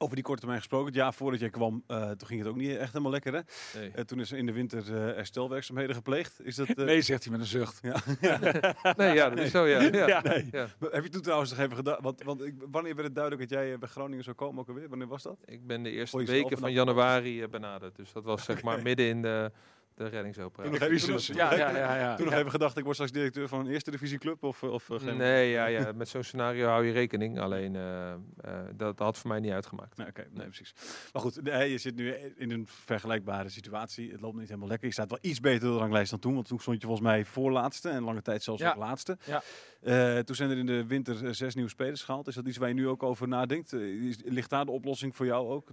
Over 0.00 0.14
die 0.14 0.24
korte 0.24 0.40
termijn 0.40 0.60
gesproken. 0.60 0.86
Het 0.86 0.94
jaar 0.94 1.14
voordat 1.14 1.40
jij 1.40 1.50
kwam, 1.50 1.82
eh, 1.86 2.10
toen 2.10 2.28
ging 2.28 2.40
het 2.40 2.48
ook 2.48 2.56
niet 2.56 2.76
echt 2.76 2.92
helemaal 2.92 3.12
lekker. 3.12 3.32
Hè? 3.34 3.40
Nee. 3.78 3.90
Eh, 3.90 4.04
toen 4.04 4.20
is 4.20 4.30
er 4.32 4.38
in 4.38 4.46
de 4.46 4.52
winter 4.52 4.78
eh, 4.78 5.14
herstelwerkzaamheden 5.14 5.94
gepleegd. 5.94 6.40
Is 6.42 6.54
dat, 6.56 6.68
eh, 6.68 6.84
Nee, 6.84 7.02
zegt 7.02 7.22
hij 7.22 7.32
met 7.32 7.40
een 7.40 7.46
zucht. 7.46 7.80
nee, 8.96 9.14
ja, 9.14 9.28
dat 9.28 9.38
is 9.38 9.50
zo, 9.50 9.66
ja. 9.66 9.80
ja. 9.80 10.06
Ja. 10.06 10.20
Nee. 10.22 10.48
Ja. 10.52 10.66
Heb 10.90 11.02
je 11.02 11.08
toen 11.08 11.22
trouwens 11.22 11.50
nog 11.50 11.58
even 11.58 11.76
gedaan? 11.76 11.98
Want, 12.00 12.22
want 12.22 12.44
ik, 12.44 12.54
wanneer 12.70 12.94
werd 12.94 13.06
het 13.06 13.14
duidelijk 13.14 13.50
dat 13.50 13.58
jij 13.60 13.78
bij 13.78 13.88
Groningen 13.88 14.24
zou 14.24 14.36
komen 14.36 14.60
ook 14.60 14.68
alweer? 14.68 14.88
Wanneer 14.88 15.08
was 15.08 15.22
dat? 15.22 15.38
Ik 15.44 15.66
ben 15.66 15.82
de 15.82 15.90
eerste 15.90 16.24
weken 16.24 16.58
van 16.58 16.72
januari 16.72 17.48
benaderd. 17.48 17.96
Dus 17.96 18.12
dat 18.12 18.24
was 18.24 18.44
zeg 18.44 18.62
maar 18.62 18.82
midden 18.88 19.06
in 19.06 19.22
de, 19.22 19.52
de 19.98 20.08
reddingsoperatie. 20.08 21.34
Ja, 21.34 21.54
ja, 21.54 21.76
ja. 21.76 21.96
ja. 21.96 22.16
Toen 22.16 22.24
nog 22.24 22.34
even 22.34 22.50
gedacht, 22.50 22.76
ik 22.76 22.82
word 22.82 22.94
straks 22.94 23.12
directeur 23.12 23.48
van 23.48 23.60
een 23.60 23.66
eerste 23.72 23.90
divisieclub? 23.90 24.42
Of, 24.42 24.62
of, 24.62 24.90
eh, 24.90 24.98
geen- 25.00 25.16
Nee, 25.16 25.50
ja, 25.50 25.66
ja, 25.66 25.92
met 25.94 26.08
zo'n 26.08 26.22
scenario 26.22 26.66
hou 26.68 26.86
je 26.86 26.92
rekening. 26.92 27.38
Alleen 27.40 27.76
eh, 27.76 28.12
eh, 28.12 28.18
dat, 28.66 28.76
dat 28.76 28.98
had 28.98 29.18
voor 29.18 29.30
mij 29.30 29.40
niet 29.40 29.52
uitgemaakt. 29.52 29.96
Nee, 29.96 30.06
oké, 30.06 30.26
nee, 30.30 30.46
precies. 30.46 30.74
Maar 31.12 31.22
goed, 31.22 31.42
nee, 31.42 31.70
je 31.70 31.78
zit 31.78 31.96
nu 31.96 32.12
in 32.36 32.50
een 32.50 32.66
vergelijkbare 32.66 33.48
situatie. 33.48 34.10
Het 34.12 34.20
loopt 34.20 34.36
niet 34.38 34.48
helemaal 34.48 34.68
lekker. 34.68 34.86
Je 34.86 34.92
staat 34.92 35.10
wel 35.10 35.18
iets 35.22 35.40
beter 35.40 35.68
op 35.68 35.74
de 35.74 35.80
ranglijst 35.80 36.10
dan 36.10 36.18
toen. 36.20 36.34
Want 36.34 36.48
toen 36.48 36.58
stond 36.60 36.80
je 36.80 36.86
volgens 36.86 37.06
mij 37.08 37.24
voorlaatste 37.24 37.88
en 37.88 38.02
lange 38.02 38.22
tijd 38.22 38.42
zelfs 38.42 38.60
Ja. 38.62 38.70
ook 38.70 38.76
laatste. 38.76 39.18
Ja. 39.24 39.42
Eh, 39.82 40.18
toen 40.18 40.36
zijn 40.36 40.50
er 40.50 40.58
in 40.58 40.66
de 40.66 40.86
winter 40.86 41.24
eh, 41.26 41.32
zes 41.32 41.54
nieuwe 41.54 41.70
spelers 41.70 42.02
gehaald. 42.02 42.26
Is 42.26 42.34
dat 42.34 42.46
iets 42.46 42.56
waar 42.56 42.68
je 42.68 42.74
nu 42.74 42.88
ook 42.88 43.02
over 43.02 43.28
nadenkt? 43.28 43.72
Eh, 43.72 43.80
is- 43.80 44.18
ligt 44.24 44.50
daar 44.50 44.64
de 44.64 44.70
oplossing 44.70 45.16
voor 45.16 45.26
jou 45.26 45.48
ook? 45.48 45.68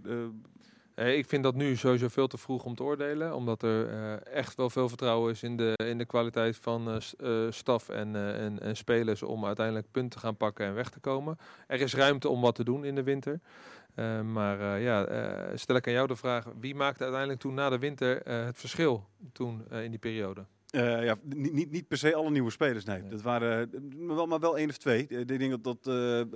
Eh, 0.95 1.17
ik 1.17 1.25
vind 1.25 1.43
dat 1.43 1.55
nu 1.55 1.75
sowieso 1.75 2.07
veel 2.07 2.27
te 2.27 2.37
vroeg 2.37 2.63
om 2.63 2.75
te 2.75 2.83
oordelen. 2.83 3.35
Omdat 3.35 3.63
er 3.63 3.89
eh, 3.89 4.33
echt 4.33 4.55
wel 4.55 4.69
veel 4.69 4.87
vertrouwen 4.87 5.31
is 5.31 5.43
in 5.43 5.57
de, 5.57 5.73
in 5.85 5.97
de 5.97 6.05
kwaliteit 6.05 6.57
van 6.57 7.01
eh, 7.17 7.47
staf 7.49 7.89
en, 7.89 8.15
en, 8.15 8.59
en 8.59 8.77
spelers 8.77 9.23
om 9.23 9.45
uiteindelijk 9.45 9.91
punten 9.91 10.19
te 10.19 10.25
gaan 10.25 10.37
pakken 10.37 10.65
en 10.65 10.73
weg 10.73 10.89
te 10.89 10.99
komen. 10.99 11.37
Er 11.67 11.81
is 11.81 11.93
ruimte 11.93 12.29
om 12.29 12.41
wat 12.41 12.55
te 12.55 12.63
doen 12.63 12.85
in 12.85 12.95
de 12.95 13.03
winter. 13.03 13.39
Maar 14.33 14.79
ja, 14.79 15.07
stel 15.55 15.75
ik 15.75 15.87
aan 15.87 15.93
jou 15.93 16.07
de 16.07 16.15
vraag, 16.15 16.45
wie 16.59 16.75
maakte 16.75 17.03
uiteindelijk 17.03 17.41
toen 17.41 17.53
na 17.53 17.69
de 17.69 17.79
winter 17.79 18.21
het 18.29 18.57
verschil 18.57 19.05
toen 19.31 19.71
in 19.71 19.89
die 19.89 19.99
periode? 19.99 20.45
Eh, 20.75 21.03
ja, 21.05 21.15
niet, 21.23 21.53
niet, 21.53 21.71
niet 21.71 21.87
per 21.87 21.97
se 21.97 22.15
alle 22.15 22.29
nieuwe 22.29 22.51
spelers, 22.51 22.83
nee. 22.85 23.01
Nee. 23.01 23.09
Dat 23.09 23.21
waren 23.21 23.69
eh, 23.73 23.79
maar 23.97 24.15
wel, 24.15 24.25
maar 24.25 24.39
wel 24.39 24.57
één 24.57 24.69
of 24.69 24.77
twee. 24.77 25.07
Eh, 25.09 25.19
Ik 25.19 25.27
denk 25.39 25.51
dat 25.51 25.63
dat... 25.63 25.77
eh, 25.93 26.19
eh, 26.19 26.27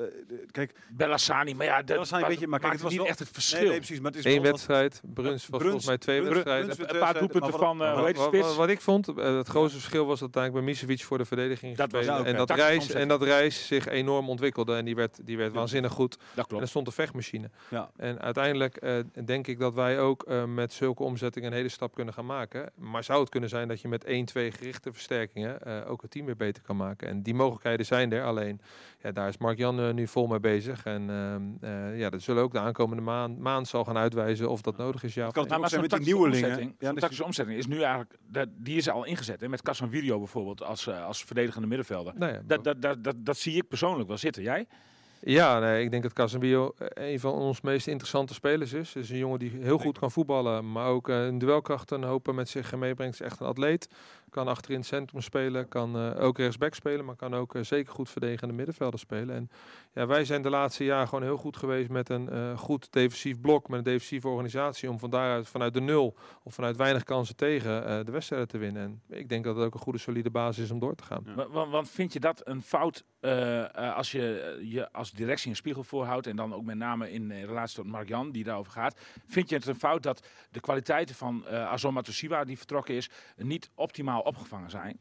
kijk, 0.52 0.76
Bellassani, 0.92 1.56
maar 1.56 1.66
ja, 1.66 1.78
dat 1.78 1.86
Bellassani 1.86 2.24
een 2.24 2.30
beetje, 2.30 2.48
maar 2.48 2.60
kijk, 2.60 2.72
het 2.74 2.82
was 2.82 2.92
niet 2.92 3.00
wel- 3.00 3.10
echt 3.10 3.20
het 3.20 3.30
verschil. 3.32 3.68
nee, 3.68 3.78
precies. 3.78 4.00
Maar 4.00 4.12
het 4.12 4.26
is 4.26 4.34
Eén 4.36 4.42
wedstrijd, 4.42 5.02
Bruns 5.14 5.30
was 5.32 5.46
Bruns- 5.48 5.64
volgens 5.64 5.86
mij 5.86 5.98
twee 5.98 6.18
Bruns- 6.20 6.34
wedstrijden. 6.34 6.76
Bruns- 6.76 6.92
een 6.94 7.00
paar 7.00 7.20
doelpunten 7.20 7.52
van, 7.52 7.72
eh, 7.72 7.78
maar 7.78 7.96
hoe 7.98 8.06
heet 8.06 8.16
Wat, 8.18 8.26
wat- 8.26 8.36
spits? 8.36 8.56
wat 8.56 8.70
ik 8.70 8.82
vond, 8.82 9.08
eh, 9.08 9.38
het 9.38 9.48
grootste 9.48 9.80
verschil 9.80 10.06
was 10.06 10.20
dat 10.20 10.36
uiteindelijk 10.36 10.66
bij 10.66 10.74
Misevic 10.74 11.04
voor 11.06 11.18
de 11.18 11.26
verdediging 11.26 11.76
Dat 11.78 11.92
was- 11.92 12.06
en, 12.08 12.36
dat 12.36 12.50
reis, 12.50 12.92
en 12.92 13.08
dat 13.08 13.22
reis 13.24 13.68
zich 13.68 13.88
enorm 13.88 14.30
ontwikkelde. 14.30 14.76
En 14.76 14.86
die 14.86 14.96
werd, 14.96 15.20
die 15.26 15.38
werd 15.38 15.54
waanzinnig 15.54 15.92
goed. 15.92 16.18
Dat 16.18 16.28
En 16.36 16.46
klopt. 16.46 16.64
er 16.64 16.70
stond 16.70 16.88
een 16.88 16.94
vechtmachine. 16.94 17.50
Ja. 17.70 17.92
En 17.98 18.20
uiteindelijk 18.22 18.76
eh, 18.78 18.98
denk 19.26 19.48
ik 19.48 19.60
dat 19.60 19.74
wij 19.74 20.00
ook 20.00 20.24
eh, 20.24 20.44
met 20.46 20.74
zulke 20.74 21.04
omzettingen 21.04 21.50
een 21.52 21.58
hele 21.58 21.70
stap 21.70 21.96
kunnen 21.96 22.14
gaan 22.14 22.26
maken. 22.26 22.72
Maar 22.76 23.04
zou 23.04 23.20
het 23.20 23.30
kunnen 23.30 23.50
zijn 23.50 23.68
dat 23.68 23.82
je 23.82 23.88
met 23.88 24.04
één, 24.04 24.28
twee 24.30 24.52
gerichte 24.52 24.94
versterkingen 24.94 25.62
eh, 25.62 25.92
ook 25.92 26.02
het 26.02 26.12
team 26.12 26.26
weer 26.26 26.36
beter 26.36 26.64
kan 26.64 26.78
maken. 26.78 27.08
En 27.08 27.22
die 27.24 27.34
mogelijkheden 27.34 27.86
zijn 27.86 28.12
er. 28.14 28.24
Alleen 28.24 28.62
ja, 29.02 29.12
daar 29.12 29.28
is 29.28 29.38
Mark-Jan 29.38 29.80
eh, 29.80 29.94
nu 29.94 30.08
vol 30.08 30.28
mee 30.28 30.40
bezig. 30.40 30.84
En 30.86 31.10
ehm, 31.10 31.42
eh, 31.72 32.00
ja, 32.00 32.10
dat 32.10 32.22
zullen 32.22 32.44
ook 32.44 32.52
de 32.52 32.60
aankomende 32.60 33.04
maand, 33.04 33.40
maand 33.40 33.68
zal 33.68 33.86
gaan 33.86 33.98
uitwijzen 33.98 34.50
of 34.50 34.62
dat 34.62 34.78
nodig 34.78 35.04
is. 35.04 35.14
Ja, 35.14 35.28
kan 35.30 35.42
het 35.42 35.48
Nou, 35.50 35.62
maar 35.62 35.70
zijn 35.70 35.82
met 35.82 35.90
die 35.90 36.00
nieuwelingen. 36.00 36.44
omzetting, 36.44 36.70
Ja, 36.80 36.86
zo'n 36.86 36.92
dus- 36.92 37.00
tactische 37.00 37.26
omzetting 37.26 37.58
is 37.58 37.68
nu 37.68 37.82
eigenlijk, 37.82 38.16
dat, 38.28 38.48
die 38.58 38.78
is 38.78 38.90
al 38.90 39.06
ingezet. 39.06 39.42
Hè, 39.42 39.50
met 39.50 39.62
Casemiro 39.62 40.18
bijvoorbeeld 40.18 40.64
als, 40.64 40.90
als 40.90 41.24
verdedigende 41.24 41.68
middenvelder. 41.68 42.14
Nou 42.18 42.34
ja, 42.34 42.42
Dat, 42.46 42.64
dat, 42.64 42.82
dat, 42.82 43.04
dat, 43.04 43.16
dat 43.18 43.38
zie 43.38 43.56
ik 43.56 43.68
persoonlijk 43.68 44.08
wel 44.08 44.18
zitten. 44.18 44.44
Jij? 44.44 44.68
Ja, 45.22 45.60
nee, 45.60 45.84
ik 45.84 45.92
denk 45.92 46.04
dat 46.04 46.14
Casemiro 46.14 46.72
een 46.78 47.20
van 47.20 47.34
ons 47.34 47.62
meest 47.62 47.88
interessante 47.88 48.34
spelers 48.34 48.74
is. 48.74 48.96
is 48.96 49.10
een 49.10 49.18
jongen 49.18 49.40
die 49.40 49.52
heel 49.60 49.78
goed 49.78 50.00
kan 50.00 50.12
voetballen, 50.12 50.72
maar 50.72 50.88
ook 50.88 51.08
een 51.08 51.38
duelkracht 51.38 51.92
en 51.92 52.04
hopen 52.04 52.36
met 52.36 52.50
zich 52.50 52.76
meebrengt. 52.76 53.14
Is 53.14 53.22
echt 53.26 53.40
een 53.40 53.48
atleet. 53.48 53.90
Kan 54.30 54.48
achter 54.48 54.72
in 54.72 54.78
het 54.78 54.86
centrum 54.86 55.22
spelen, 55.22 55.68
kan 55.68 55.96
eh, 55.98 56.24
ook 56.24 56.38
rechtsback 56.38 56.74
spelen, 56.74 57.06
maar 57.06 57.16
kan 57.16 57.36
ook 57.36 57.56
eh, 57.56 57.64
zeker 57.64 57.94
goed 57.94 58.10
verdedigende 58.10 58.54
middenvelder 58.54 59.00
spelen. 59.00 59.36
En 59.36 59.50
ja, 59.94 60.08
wij 60.08 60.26
zijn 60.26 60.42
de 60.42 60.50
laatste 60.50 60.84
jaren 60.84 61.08
gewoon 61.08 61.24
heel 61.24 61.38
goed 61.38 61.58
geweest 61.58 61.90
met 61.90 62.10
een 62.10 62.30
eh, 62.30 62.58
goed 62.58 62.92
defensief 62.92 63.40
blok, 63.42 63.68
met 63.68 63.78
een 63.78 63.84
defensieve 63.84 64.28
organisatie, 64.28 64.90
om 64.90 65.00
van 65.00 65.10
daaruit 65.10 65.48
vanuit 65.48 65.74
de 65.74 65.82
nul 65.82 66.16
of 66.44 66.54
vanuit 66.54 66.78
weinig 66.78 67.04
kansen 67.04 67.36
tegen 67.36 68.06
de 68.06 68.12
wedstrijden 68.12 68.48
te 68.48 68.58
winnen. 68.58 68.82
En 69.10 69.18
ik 69.18 69.30
denk 69.30 69.44
dat 69.44 69.56
het 69.56 69.66
ook 69.66 69.74
een 69.74 69.80
goede 69.80 70.00
solide 70.00 70.30
basis 70.30 70.64
is 70.64 70.72
om 70.72 70.80
door 70.80 70.96
te 70.96 71.04
gaan. 71.04 71.24
Ja. 71.26 71.34
Wa- 71.36 71.48
wa- 71.50 71.68
Want, 71.68 71.90
vind 71.90 72.14
je 72.14 72.20
dat 72.20 72.42
een 72.48 72.62
fout 72.62 73.04
als 73.96 74.12
je 74.12 74.58
je 74.64 74.92
als 74.92 75.12
directie 75.12 75.50
een 75.50 75.56
spiegel 75.56 75.84
voorhoudt 75.84 76.28
en 76.28 76.36
dan 76.36 76.54
ook 76.54 76.64
met 76.64 76.78
name 76.78 77.12
in 77.12 77.32
relatie 77.32 77.76
tot 77.76 77.86
Mark-Jan 77.86 78.32
die 78.32 78.44
daarover 78.44 78.72
gaat. 78.72 79.00
Vind 79.28 79.50
je 79.50 79.56
het 79.56 79.68
een 79.68 79.76
fout 79.76 80.04
dat 80.04 80.28
de 80.52 80.60
kwaliteiten 80.60 81.16
van 81.16 81.48
eh 81.48 81.72
Azoma 81.72 82.02
die 82.46 82.58
vertrokken 82.58 82.96
is 82.96 83.10
niet 83.38 83.70
optimaal 83.76 84.19
opgevangen 84.24 84.70
zijn? 84.70 85.00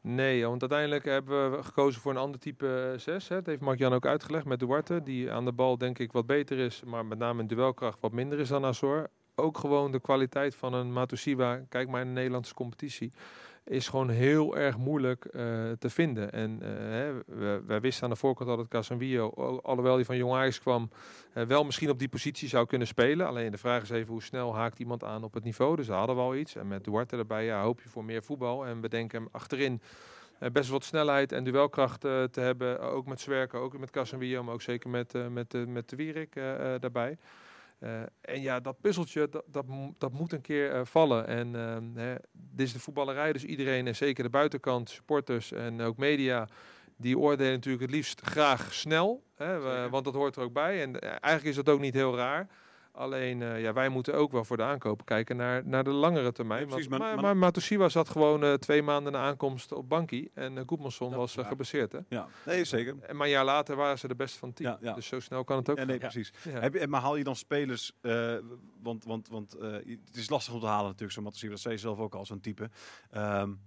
Nee, 0.00 0.46
want 0.46 0.60
uiteindelijk 0.60 1.04
hebben 1.04 1.50
we 1.50 1.62
gekozen 1.62 2.00
voor 2.00 2.12
een 2.12 2.18
ander 2.18 2.40
type 2.40 2.90
eh, 2.92 2.98
zes. 2.98 3.28
Hè. 3.28 3.36
Dat 3.36 3.46
heeft 3.46 3.60
Mark-Jan 3.60 3.92
ook 3.92 4.06
uitgelegd 4.06 4.44
met 4.44 4.58
Duarte. 4.58 5.02
Die 5.02 5.32
aan 5.32 5.44
de 5.44 5.52
bal 5.52 5.78
denk 5.78 5.98
ik 5.98 6.12
wat 6.12 6.26
beter 6.26 6.58
is, 6.58 6.82
maar 6.84 7.06
met 7.06 7.18
name 7.18 7.40
in 7.40 7.46
duelkracht 7.46 8.00
wat 8.00 8.12
minder 8.12 8.38
is 8.38 8.48
dan 8.48 8.64
Azor. 8.64 9.10
Ook 9.34 9.58
gewoon 9.58 9.92
de 9.92 10.00
kwaliteit 10.00 10.54
van 10.54 10.74
een 10.74 10.92
Matusiwa. 10.92 11.60
Kijk 11.68 11.88
maar 11.88 12.00
in 12.00 12.06
de 12.06 12.12
Nederlandse 12.12 12.54
competitie. 12.54 13.12
Is 13.64 13.88
gewoon 13.88 14.08
heel 14.08 14.56
erg 14.56 14.76
moeilijk 14.76 15.24
eh, 15.24 15.42
te 15.78 15.90
vinden. 15.90 16.32
En 16.32 16.58
eh, 16.62 17.56
wij 17.66 17.80
wisten 17.80 18.04
aan 18.04 18.10
de 18.10 18.16
voorkant 18.16 18.48
dat 18.48 18.58
het 18.58 18.68
Casemiro, 18.68 19.30
al- 19.30 19.62
alhoewel 19.62 19.94
hij 19.94 20.04
van 20.04 20.16
Jong 20.16 20.32
Ajax 20.32 20.60
kwam, 20.60 20.90
eh, 21.32 21.44
wel 21.44 21.64
misschien 21.64 21.90
op 21.90 21.98
die 21.98 22.08
positie 22.08 22.48
zou 22.48 22.66
kunnen 22.66 22.86
spelen. 22.86 23.26
Alleen 23.26 23.50
de 23.50 23.58
vraag 23.58 23.82
is 23.82 23.90
even 23.90 24.12
hoe 24.12 24.22
snel 24.22 24.54
haakt 24.54 24.78
iemand 24.78 25.04
aan 25.04 25.24
op 25.24 25.34
het 25.34 25.44
niveau. 25.44 25.76
Dus 25.76 25.86
daar 25.86 25.98
hadden 25.98 26.16
we 26.16 26.22
al 26.22 26.36
iets. 26.36 26.56
En 26.56 26.68
met 26.68 26.84
Duarte 26.84 27.16
erbij 27.16 27.44
ja, 27.44 27.62
hoop 27.62 27.80
je 27.80 27.88
voor 27.88 28.04
meer 28.04 28.22
voetbal. 28.22 28.66
En 28.66 28.80
we 28.80 28.88
denken 28.88 29.18
hem 29.18 29.28
achterin 29.32 29.80
best 30.52 30.70
wat 30.70 30.84
snelheid 30.84 31.32
en 31.32 31.44
duelkracht 31.44 32.00
te 32.00 32.40
hebben. 32.40 32.80
Ook 32.80 33.06
met 33.06 33.20
Zwerken, 33.20 33.58
ook 33.58 33.78
met 33.78 33.90
Casemiro, 33.90 34.42
maar 34.42 34.54
ook 34.54 34.62
zeker 34.62 34.90
met, 34.90 35.30
met, 35.30 35.66
met 35.68 35.88
de 35.88 35.96
Wierik 35.96 36.34
daarbij. 36.80 37.18
En 38.20 38.40
ja, 38.40 38.60
dat 38.60 38.80
puzzeltje, 38.80 39.28
dat, 39.28 39.44
dat, 39.46 39.64
dat 39.98 40.12
moet 40.12 40.32
een 40.32 40.40
keer 40.40 40.86
vallen. 40.86 41.26
En 41.26 41.54
dit 42.56 42.66
is 42.66 42.72
de 42.72 42.80
voetballerij, 42.80 43.32
dus 43.32 43.44
iedereen, 43.44 43.86
en 43.86 43.96
zeker 43.96 44.24
de 44.24 44.30
buitenkant, 44.30 44.90
supporters 44.90 45.52
en 45.52 45.80
ook 45.80 45.96
media, 45.96 46.48
die 46.96 47.18
oordelen 47.18 47.52
natuurlijk 47.52 47.82
het 47.82 47.92
liefst 47.92 48.20
graag 48.20 48.74
snel. 48.74 49.22
Hè, 49.34 49.60
we, 49.60 49.88
want 49.90 50.04
dat 50.04 50.14
hoort 50.14 50.36
er 50.36 50.42
ook 50.42 50.52
bij. 50.52 50.82
En 50.82 51.00
eh, 51.00 51.08
eigenlijk 51.08 51.44
is 51.44 51.54
dat 51.54 51.68
ook 51.68 51.80
niet 51.80 51.94
heel 51.94 52.16
raar. 52.16 52.48
Alleen, 52.96 53.40
uh, 53.40 53.60
ja, 53.60 53.72
wij 53.72 53.88
moeten 53.88 54.14
ook 54.14 54.32
wel 54.32 54.44
voor 54.44 54.56
de 54.56 54.62
aankopen 54.62 55.04
kijken 55.04 55.36
naar, 55.36 55.66
naar 55.66 55.84
de 55.84 55.90
langere 55.90 56.32
termijn. 56.32 56.60
Ja, 56.60 56.66
precies, 56.66 56.88
maar, 56.88 57.36
maar, 57.36 57.90
zat 57.90 58.08
gewoon 58.08 58.44
uh, 58.44 58.52
twee 58.52 58.82
maanden 58.82 59.12
na 59.12 59.18
aankomst 59.18 59.72
op 59.72 59.88
bankie. 59.88 60.30
En 60.34 60.56
uh, 60.56 60.62
Goedmanson 60.66 61.14
was 61.14 61.36
uh, 61.36 61.46
gebaseerd, 61.46 61.92
hè? 61.92 61.98
Ja, 62.08 62.28
nee, 62.44 62.64
zeker. 62.64 62.96
En 63.00 63.16
maar 63.16 63.26
een 63.26 63.32
jaar 63.32 63.44
later 63.44 63.76
waren 63.76 63.98
ze 63.98 64.08
de 64.08 64.14
beste 64.14 64.38
van 64.38 64.52
team. 64.52 64.76
Ja. 64.80 64.92
Dus 64.92 65.06
zo 65.06 65.20
snel 65.20 65.44
kan 65.44 65.56
het 65.56 65.70
ook. 65.70 65.78
Ja, 65.78 65.84
nee, 65.84 65.98
precies. 65.98 66.32
Heb 66.48 66.74
je, 66.74 66.86
maar 66.86 67.00
haal 67.00 67.16
je 67.16 67.24
dan 67.24 67.36
spelers... 67.36 67.92
want 68.82 69.04
want, 69.04 69.28
want 69.28 69.56
het 69.60 70.16
is 70.16 70.28
lastig 70.28 70.54
om 70.54 70.60
te 70.60 70.66
halen 70.66 70.86
natuurlijk, 70.86 71.12
zo'n 71.12 71.22
Matosiwa. 71.22 71.50
Dat 71.52 71.60
zei 71.60 71.74
je 71.74 71.80
zelf 71.80 71.98
ook 71.98 72.14
al, 72.14 72.26
zo'n 72.26 72.40
type. 72.40 72.70
Um, 73.16 73.60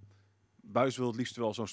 Buis 0.60 0.96
wil 0.96 1.06
het 1.06 1.16
liefst 1.16 1.36
wel 1.36 1.54
zo'n 1.54 1.68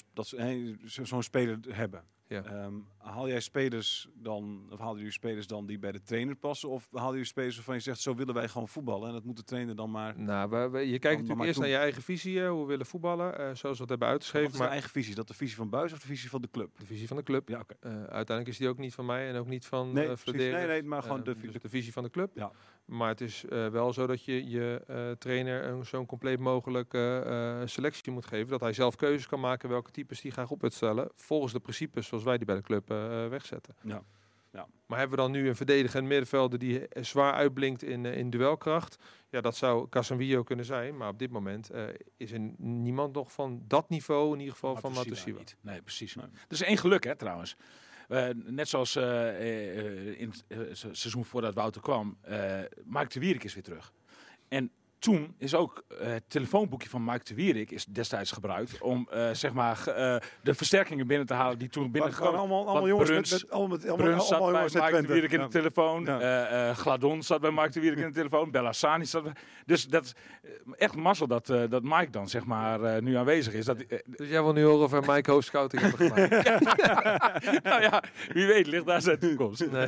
zo 0.86 1.04
zo 1.04 1.20
speler 1.20 1.58
hebben. 1.68 2.04
Ja. 2.28 2.64
Um, 2.64 2.86
haal 2.96 3.28
jij 3.28 3.40
spelers 3.40 4.08
dan, 4.14 4.66
of 4.70 4.78
halen 4.78 4.96
jullie 4.96 5.12
spelers 5.12 5.46
dan 5.46 5.66
die 5.66 5.78
bij 5.78 5.92
de 5.92 6.02
trainer 6.02 6.36
passen? 6.36 6.68
Of 6.68 6.88
halen 6.92 7.10
jullie 7.10 7.26
spelers 7.26 7.54
waarvan 7.56 7.74
je 7.74 7.80
zegt, 7.80 8.00
zo 8.00 8.14
willen 8.14 8.34
wij 8.34 8.48
gewoon 8.48 8.68
voetballen 8.68 9.08
en 9.08 9.14
dat 9.14 9.24
moet 9.24 9.36
de 9.36 9.44
trainer 9.44 9.76
dan 9.76 9.90
maar... 9.90 10.18
Nou, 10.20 10.50
we, 10.50 10.68
we, 10.70 10.78
je 10.78 10.98
kijkt 10.98 11.20
natuurlijk 11.20 11.46
eerst 11.46 11.60
naar 11.60 11.68
je 11.68 11.76
eigen 11.76 12.02
visie, 12.02 12.46
hoe 12.46 12.60
we 12.60 12.66
willen 12.66 12.86
voetballen, 12.86 13.30
uh, 13.30 13.36
zoals 13.36 13.76
we 13.76 13.80
het 13.80 13.88
hebben 13.88 14.08
uitgeschreven. 14.08 14.58
Maar 14.58 14.68
eigen 14.68 14.90
visie? 14.90 15.10
Is 15.10 15.16
dat 15.16 15.28
de 15.28 15.34
visie 15.34 15.56
van 15.56 15.70
Buis 15.70 15.92
of 15.92 15.98
de 15.98 16.06
visie 16.06 16.30
van 16.30 16.40
de 16.40 16.48
club? 16.50 16.78
De 16.78 16.86
visie 16.86 17.06
van 17.06 17.16
de 17.16 17.22
club. 17.22 17.48
Ja, 17.48 17.60
okay. 17.60 17.92
uh, 17.92 17.98
uiteindelijk 17.98 18.48
is 18.48 18.58
die 18.58 18.68
ook 18.68 18.78
niet 18.78 18.94
van 18.94 19.06
mij 19.06 19.28
en 19.28 19.36
ook 19.36 19.48
niet 19.48 19.66
van 19.66 19.92
nee, 19.92 20.08
uh, 20.08 20.16
nee, 20.24 20.66
nee, 20.66 20.82
maar 20.82 21.02
gewoon 21.02 21.22
de, 21.22 21.34
dus 21.40 21.62
de 21.62 21.68
visie 21.68 21.92
van 21.92 22.02
de 22.02 22.10
club. 22.10 22.30
Ja. 22.34 22.52
Maar 22.86 23.08
het 23.08 23.20
is 23.20 23.44
uh, 23.48 23.68
wel 23.68 23.92
zo 23.92 24.06
dat 24.06 24.24
je 24.24 24.48
je 24.48 24.82
uh, 24.90 25.10
trainer 25.10 25.86
zo'n 25.86 26.06
compleet 26.06 26.38
mogelijke 26.38 27.24
uh, 27.26 27.66
selectie 27.66 28.12
moet 28.12 28.26
geven. 28.26 28.48
Dat 28.48 28.60
hij 28.60 28.72
zelf 28.72 28.96
keuzes 28.96 29.26
kan 29.26 29.40
maken 29.40 29.68
welke 29.68 29.90
types 29.90 30.20
die 30.20 30.30
graag 30.30 30.50
op 30.50 30.60
wil 30.60 30.70
stellen. 30.70 31.08
Volgens 31.14 31.52
de 31.52 31.60
principes 31.60 32.06
zoals 32.06 32.24
wij 32.24 32.36
die 32.36 32.46
bij 32.46 32.56
de 32.56 32.62
club 32.62 32.88
wegzetten. 33.30 33.74
Ja. 33.82 34.02
Ja. 34.52 34.66
Maar 34.86 34.98
hebben 34.98 35.16
we 35.16 35.22
dan 35.22 35.32
nu 35.32 35.48
een 35.48 35.56
verdedigend 35.56 36.06
middenvelder 36.06 36.58
die 36.58 36.82
zwaar 36.90 37.32
uitblinkt 37.32 37.82
in, 37.82 38.04
in 38.04 38.30
duelkracht? 38.30 38.96
Ja, 39.30 39.40
dat 39.40 39.56
zou 39.56 39.88
Casemiro 39.88 40.42
kunnen 40.42 40.64
zijn. 40.64 40.96
Maar 40.96 41.08
op 41.08 41.18
dit 41.18 41.30
moment 41.30 41.70
is 42.16 42.32
er 42.32 42.40
niemand 42.58 43.14
nog 43.14 43.32
van 43.32 43.62
dat 43.66 43.88
niveau, 43.88 44.32
in 44.32 44.38
ieder 44.38 44.54
geval 44.54 44.76
van 44.76 44.92
Matusiwa. 44.92 45.40
Nee, 45.60 45.82
precies. 45.82 46.14
Nee. 46.14 46.26
Dat 46.26 46.52
is 46.52 46.62
één 46.62 46.76
geluk, 46.76 47.04
hè, 47.04 47.16
trouwens. 47.16 47.56
Uh, 48.08 48.28
net 48.44 48.68
zoals 48.68 48.96
uh, 48.96 50.20
in 50.20 50.32
het 50.48 50.86
seizoen 50.92 51.24
voordat 51.24 51.54
Wouter 51.54 51.80
kwam, 51.80 52.18
Mike 52.84 53.08
de 53.08 53.20
Wierik 53.20 53.44
is 53.44 53.54
weer 53.54 53.62
terug. 53.62 53.92
En 54.48 54.70
toen 55.06 55.34
is 55.38 55.54
ook 55.54 55.84
uh, 55.88 55.98
het 56.06 56.22
telefoonboekje 56.28 56.88
van 56.88 57.04
Mike 57.04 57.24
de 57.24 57.34
Wierik 57.34 57.70
is 57.70 57.84
destijds 57.84 58.30
gebruikt 58.30 58.80
om 58.80 59.08
uh, 59.14 59.30
zeg 59.32 59.52
maar 59.52 59.84
uh, 59.88 59.94
de 60.42 60.54
versterkingen 60.54 61.06
binnen 61.06 61.26
te 61.26 61.34
halen 61.34 61.58
die 61.58 61.68
toen 61.68 61.90
binnen 61.90 62.12
gewoon 62.12 62.34
allemaal, 62.34 62.66
allemaal 62.66 62.88
jongens 62.88 63.10
Bruns, 63.10 63.30
met, 63.30 63.42
met, 63.42 63.50
allemaal, 63.50 63.78
allemaal, 63.78 63.96
Bruns 63.96 64.28
zat 64.28 64.40
allemaal 64.40 64.68
bij 64.72 64.82
Mike 64.82 65.06
de 65.06 65.12
Wierik 65.12 65.32
in 65.32 65.40
de 65.40 65.48
telefoon, 65.48 66.04
ja. 66.04 66.74
Gladon 66.74 67.22
zat 67.22 67.40
bij 67.40 67.50
Mike 67.50 67.70
de 67.70 67.80
Wierik 67.80 67.98
in 67.98 68.06
de 68.06 68.14
telefoon, 68.14 68.50
Bellassani 68.50 69.04
zat 69.04 69.22
bij, 69.22 69.32
dus 69.66 69.84
dat 69.84 70.04
is 70.04 70.14
echt 70.76 70.94
mazzel 70.94 71.26
dat, 71.26 71.46
dat 71.46 71.82
Mike 71.82 72.10
dan 72.10 72.28
zeg 72.28 72.44
maar 72.44 73.02
nu 73.02 73.16
aanwezig 73.16 73.52
is. 73.52 73.64
Dat, 73.64 73.78
dus 74.06 74.28
jij 74.28 74.42
wil 74.42 74.52
nu 74.52 74.64
horen 74.64 74.84
of 74.84 74.90
we 74.90 75.12
Mike 75.12 75.30
hoofdscouting 75.30 75.82
hebben 75.82 75.98
gemaakt? 75.98 76.30
nou 77.68 77.82
ja, 77.82 78.02
wie 78.32 78.46
weet 78.46 78.66
ligt 78.66 78.86
daar 78.86 79.02
zijn 79.02 79.18
toekomst. 79.18 79.70
Nee, 79.70 79.86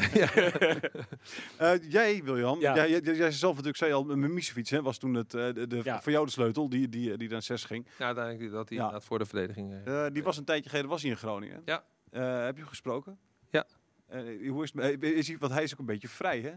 jij 1.99 2.23
William, 2.25 2.61
ja. 2.61 2.75
jij, 2.75 2.91
jij, 2.91 3.01
jij 3.14 3.31
zelf 3.31 3.51
natuurlijk 3.51 3.77
zei 3.77 3.93
al, 3.93 4.05
Mimicevic 4.05 4.69
hè, 4.69 4.83
was 4.83 4.99
toen 4.99 5.08
het, 5.15 5.35
uh, 5.35 5.55
de, 5.55 5.67
de 5.67 5.81
ja. 5.85 6.03
voor 6.03 6.13
jou 6.13 6.25
de 6.25 6.31
sleutel, 6.31 6.69
die, 6.69 6.89
die, 6.89 7.17
die 7.17 7.29
naar 7.29 7.43
6 7.43 7.65
ging. 7.65 7.87
Ja, 7.99 8.07
uiteindelijk 8.07 8.53
dat 8.53 8.69
hij 8.69 8.79
ja. 8.79 9.01
voor 9.01 9.19
de 9.19 9.27
verdediging. 9.27 9.89
Uh, 9.89 10.07
die 10.13 10.23
was 10.23 10.37
een 10.37 10.45
tijdje 10.45 10.69
geleden 10.69 10.91
was 10.91 11.03
hij 11.03 11.11
in 11.11 11.17
Groningen. 11.17 11.63
Ja. 11.65 11.85
Uh, 12.13 12.45
heb 12.45 12.57
je 12.57 12.67
gesproken? 12.67 13.19
Ja. 13.51 13.67
hoe 14.49 14.63
is, 14.63 14.73
het, 14.75 15.03
is 15.03 15.29
hij, 15.29 15.39
want 15.39 15.53
hij 15.53 15.63
is 15.63 15.73
ook 15.73 15.79
een 15.79 15.87
beetje 15.87 16.09
vrij, 16.09 16.41
hè? 16.41 16.53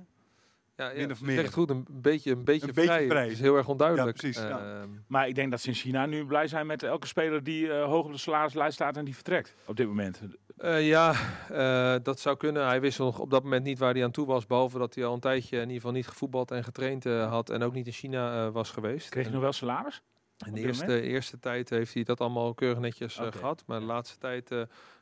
Ja, 0.82 0.89
ja 0.89 1.07
of 1.09 1.21
meer. 1.21 1.36
Zegt 1.36 1.53
goed, 1.53 1.69
een 1.69 1.86
beetje, 1.89 2.32
een 2.32 2.43
beetje, 2.43 2.67
een 2.67 2.73
vrij. 2.73 2.86
beetje 2.88 3.07
vrij. 3.09 3.23
Het 3.23 3.32
is 3.32 3.39
heel 3.39 3.55
erg 3.55 3.67
onduidelijk. 3.67 4.21
Ja, 4.21 4.21
precies, 4.21 4.41
ja. 4.41 4.86
maar 5.07 5.27
ik 5.27 5.36
denk 5.36 5.51
dat 5.51 5.61
ze 5.61 5.67
in 5.67 5.73
China 5.73 6.05
nu 6.05 6.25
blij 6.25 6.47
zijn 6.47 6.65
met 6.65 6.84
elke 6.84 7.07
speler 7.07 7.43
die 7.43 7.65
uh, 7.65 7.84
hoog 7.84 8.05
op 8.05 8.11
de 8.11 8.17
salarislijst 8.17 8.73
staat 8.73 8.97
en 8.97 9.05
die 9.05 9.15
vertrekt 9.15 9.55
op 9.65 9.75
dit 9.75 9.88
moment. 9.88 10.21
Uh, 10.57 10.88
ja, 10.88 11.13
uh, 11.51 11.95
dat 12.03 12.19
zou 12.19 12.38
kunnen. 12.38 12.67
Hij 12.67 12.82
wist 12.82 12.99
nog 12.99 13.19
op 13.19 13.29
dat 13.29 13.43
moment 13.43 13.63
niet 13.63 13.79
waar 13.79 13.93
hij 13.93 14.03
aan 14.03 14.11
toe 14.11 14.25
was. 14.25 14.45
Behalve 14.45 14.77
dat 14.77 14.95
hij 14.95 15.05
al 15.05 15.13
een 15.13 15.19
tijdje 15.19 15.55
in 15.55 15.61
ieder 15.61 15.75
geval 15.75 15.91
niet 15.91 16.07
gevoetbald 16.07 16.51
en 16.51 16.63
getraind 16.63 17.05
uh, 17.05 17.29
had. 17.29 17.49
En 17.49 17.63
ook 17.63 17.73
niet 17.73 17.86
in 17.86 17.93
China 17.93 18.51
was 18.51 18.71
geweest. 18.71 19.09
Kreeg 19.09 19.23
hij 19.23 19.34
nog 19.34 19.41
wel 19.41 19.51
salaris? 19.51 20.01
In 20.45 20.53
de 20.53 20.61
eerste, 20.61 21.01
eerste 21.01 21.39
tijd 21.39 21.69
heeft 21.69 21.93
hij 21.93 22.03
dat 22.03 22.21
allemaal 22.21 22.53
keurig 22.53 22.79
netjes 22.79 23.17
okay. 23.17 23.32
gehad. 23.32 23.63
Maar 23.65 23.79
de 23.79 23.86
laatste 23.86 24.17
tijd 24.17 24.51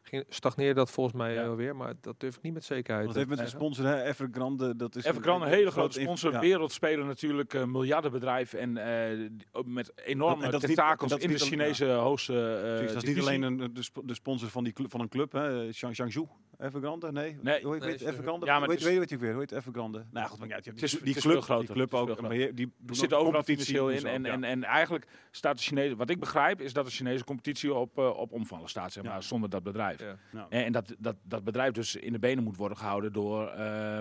ging, 0.09 0.25
stagneerde 0.29 0.73
dat 0.73 0.91
volgens 0.91 1.15
mij 1.15 1.33
ja. 1.33 1.55
weer. 1.55 1.75
Maar 1.75 1.93
dat 2.01 2.19
durf 2.19 2.35
ik 2.35 2.41
niet 2.41 2.53
met 2.53 2.63
zekerheid. 2.63 3.05
Dat 3.05 3.15
heeft 3.15 3.29
met 3.29 3.37
de 3.37 3.47
sponsor, 3.47 3.85
hè, 3.85 4.03
Evergrande. 4.03 4.75
Dat 4.75 4.95
is 4.95 5.05
Evergrande, 5.05 5.45
een 5.45 5.51
hele 5.51 5.71
grote 5.71 5.99
sponsor. 5.99 6.31
Ja. 6.31 6.39
Wereldspeler 6.39 7.05
natuurlijk, 7.05 7.53
uh, 7.53 7.63
miljardenbedrijf. 7.63 8.53
En 8.53 8.77
uh, 8.77 9.63
met 9.65 9.91
enorme 10.05 10.49
dat, 10.49 10.61
tentakels 10.61 11.11
niet, 11.11 11.23
in 11.23 11.29
de 11.29 11.39
Chinese 11.39 11.85
ja. 11.85 11.95
hoogste 11.95 12.33
uh, 12.81 12.93
Dat 12.93 13.03
is 13.03 13.09
niet 13.09 13.19
alleen 13.19 13.41
een, 13.41 13.57
de, 13.57 13.83
de 14.03 14.13
sponsor 14.13 14.49
van, 14.49 14.63
die 14.63 14.73
club, 14.73 14.91
van 14.91 14.99
een 14.99 15.09
club, 15.09 15.31
hè, 15.31 15.69
Jiangsu. 15.69 16.25
Evergrande? 16.59 17.11
Nee. 17.11 17.37
nee. 17.41 17.63
Hoe 17.63 17.73
heet 17.73 17.81
nee, 17.81 17.91
het? 17.91 18.01
Evergrande? 18.01 18.45
Ja, 18.45 18.59
maar 18.59 18.67
weet, 18.67 18.83
weet, 18.83 18.97
weet 18.97 19.11
ik 19.11 19.19
weer. 19.19 19.31
Hoe 19.31 19.39
heet 19.39 19.51
Evergrande? 19.51 20.05
Nou 20.11 20.27
goed, 20.27 20.39
maar 20.39 20.47
ja, 20.47 20.59
die, 20.59 20.73
is, 20.73 21.19
club, 21.19 21.41
groter, 21.41 21.65
die 21.65 21.75
club 21.75 21.93
ook. 21.93 22.29
Die, 22.29 22.53
die 22.53 22.73
zit 22.89 23.13
overal 23.13 23.43
financieel 23.43 23.89
in. 23.89 24.05
En, 24.05 24.25
en, 24.25 24.43
en 24.43 24.63
eigenlijk 24.63 25.05
staat 25.31 25.57
de 25.57 25.63
Chinese, 25.63 25.95
wat 25.95 26.09
ik 26.09 26.19
begrijp, 26.19 26.61
is 26.61 26.73
dat 26.73 26.85
de 26.85 26.91
Chinese 26.91 27.23
competitie 27.23 27.73
op, 27.73 27.97
uh, 27.97 28.17
op 28.17 28.31
omvallen 28.31 28.69
staat, 28.69 28.91
zeg 28.91 29.03
maar, 29.03 29.13
ja. 29.13 29.21
zonder 29.21 29.49
dat 29.49 29.63
bedrijf. 29.63 29.99
Ja. 30.31 30.47
En, 30.49 30.65
en 30.65 30.71
dat, 30.71 30.95
dat 30.97 31.15
dat 31.23 31.43
bedrijf 31.43 31.71
dus 31.71 31.95
in 31.95 32.11
de 32.11 32.19
benen 32.19 32.43
moet 32.43 32.57
worden 32.57 32.77
gehouden 32.77 33.13
door, 33.13 33.53
uh, 33.57 33.97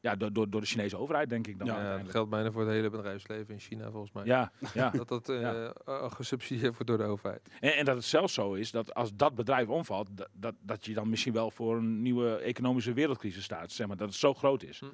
ja, 0.00 0.16
door, 0.16 0.32
door, 0.32 0.50
door 0.50 0.60
de 0.60 0.66
Chinese 0.66 0.96
overheid, 0.96 1.28
denk 1.28 1.46
ik 1.46 1.58
dan. 1.58 1.66
Ja, 1.66 1.98
dat 1.98 2.10
geldt 2.10 2.30
bijna 2.30 2.50
voor 2.50 2.62
het 2.62 2.70
hele 2.70 2.90
bedrijfsleven 2.90 3.54
in 3.54 3.60
China, 3.60 3.90
volgens 3.90 4.12
mij. 4.12 4.24
Ja, 4.24 4.52
ja. 4.74 4.90
dat 4.96 5.08
dat 5.08 5.28
uh, 5.28 5.40
ja. 5.40 6.08
gesubsidieerd 6.08 6.72
wordt 6.72 6.86
door 6.86 6.98
de 6.98 7.04
overheid. 7.04 7.48
En, 7.60 7.76
en, 7.76 7.84
dat 7.84 7.96
het 7.96 8.04
zelfs 8.04 8.34
zo 8.34 8.52
is 8.52 8.70
dat 8.70 8.94
als 8.94 9.16
dat 9.16 9.34
bedrijf 9.34 9.68
omvalt, 9.68 10.08
dat, 10.12 10.28
dat, 10.32 10.54
dat 10.60 10.84
je 10.84 10.94
dan 10.94 11.08
misschien 11.08 11.32
wel 11.32 11.50
voor 11.50 11.76
een 11.76 12.02
nieuwe 12.02 12.36
economische 12.36 12.92
wereldcrisis 12.92 13.44
staat. 13.44 13.72
Zeg 13.72 13.86
maar, 13.86 13.96
dat 13.96 14.08
het 14.08 14.16
zo 14.16 14.34
groot 14.34 14.62
is. 14.62 14.78
Hm. 14.78 14.86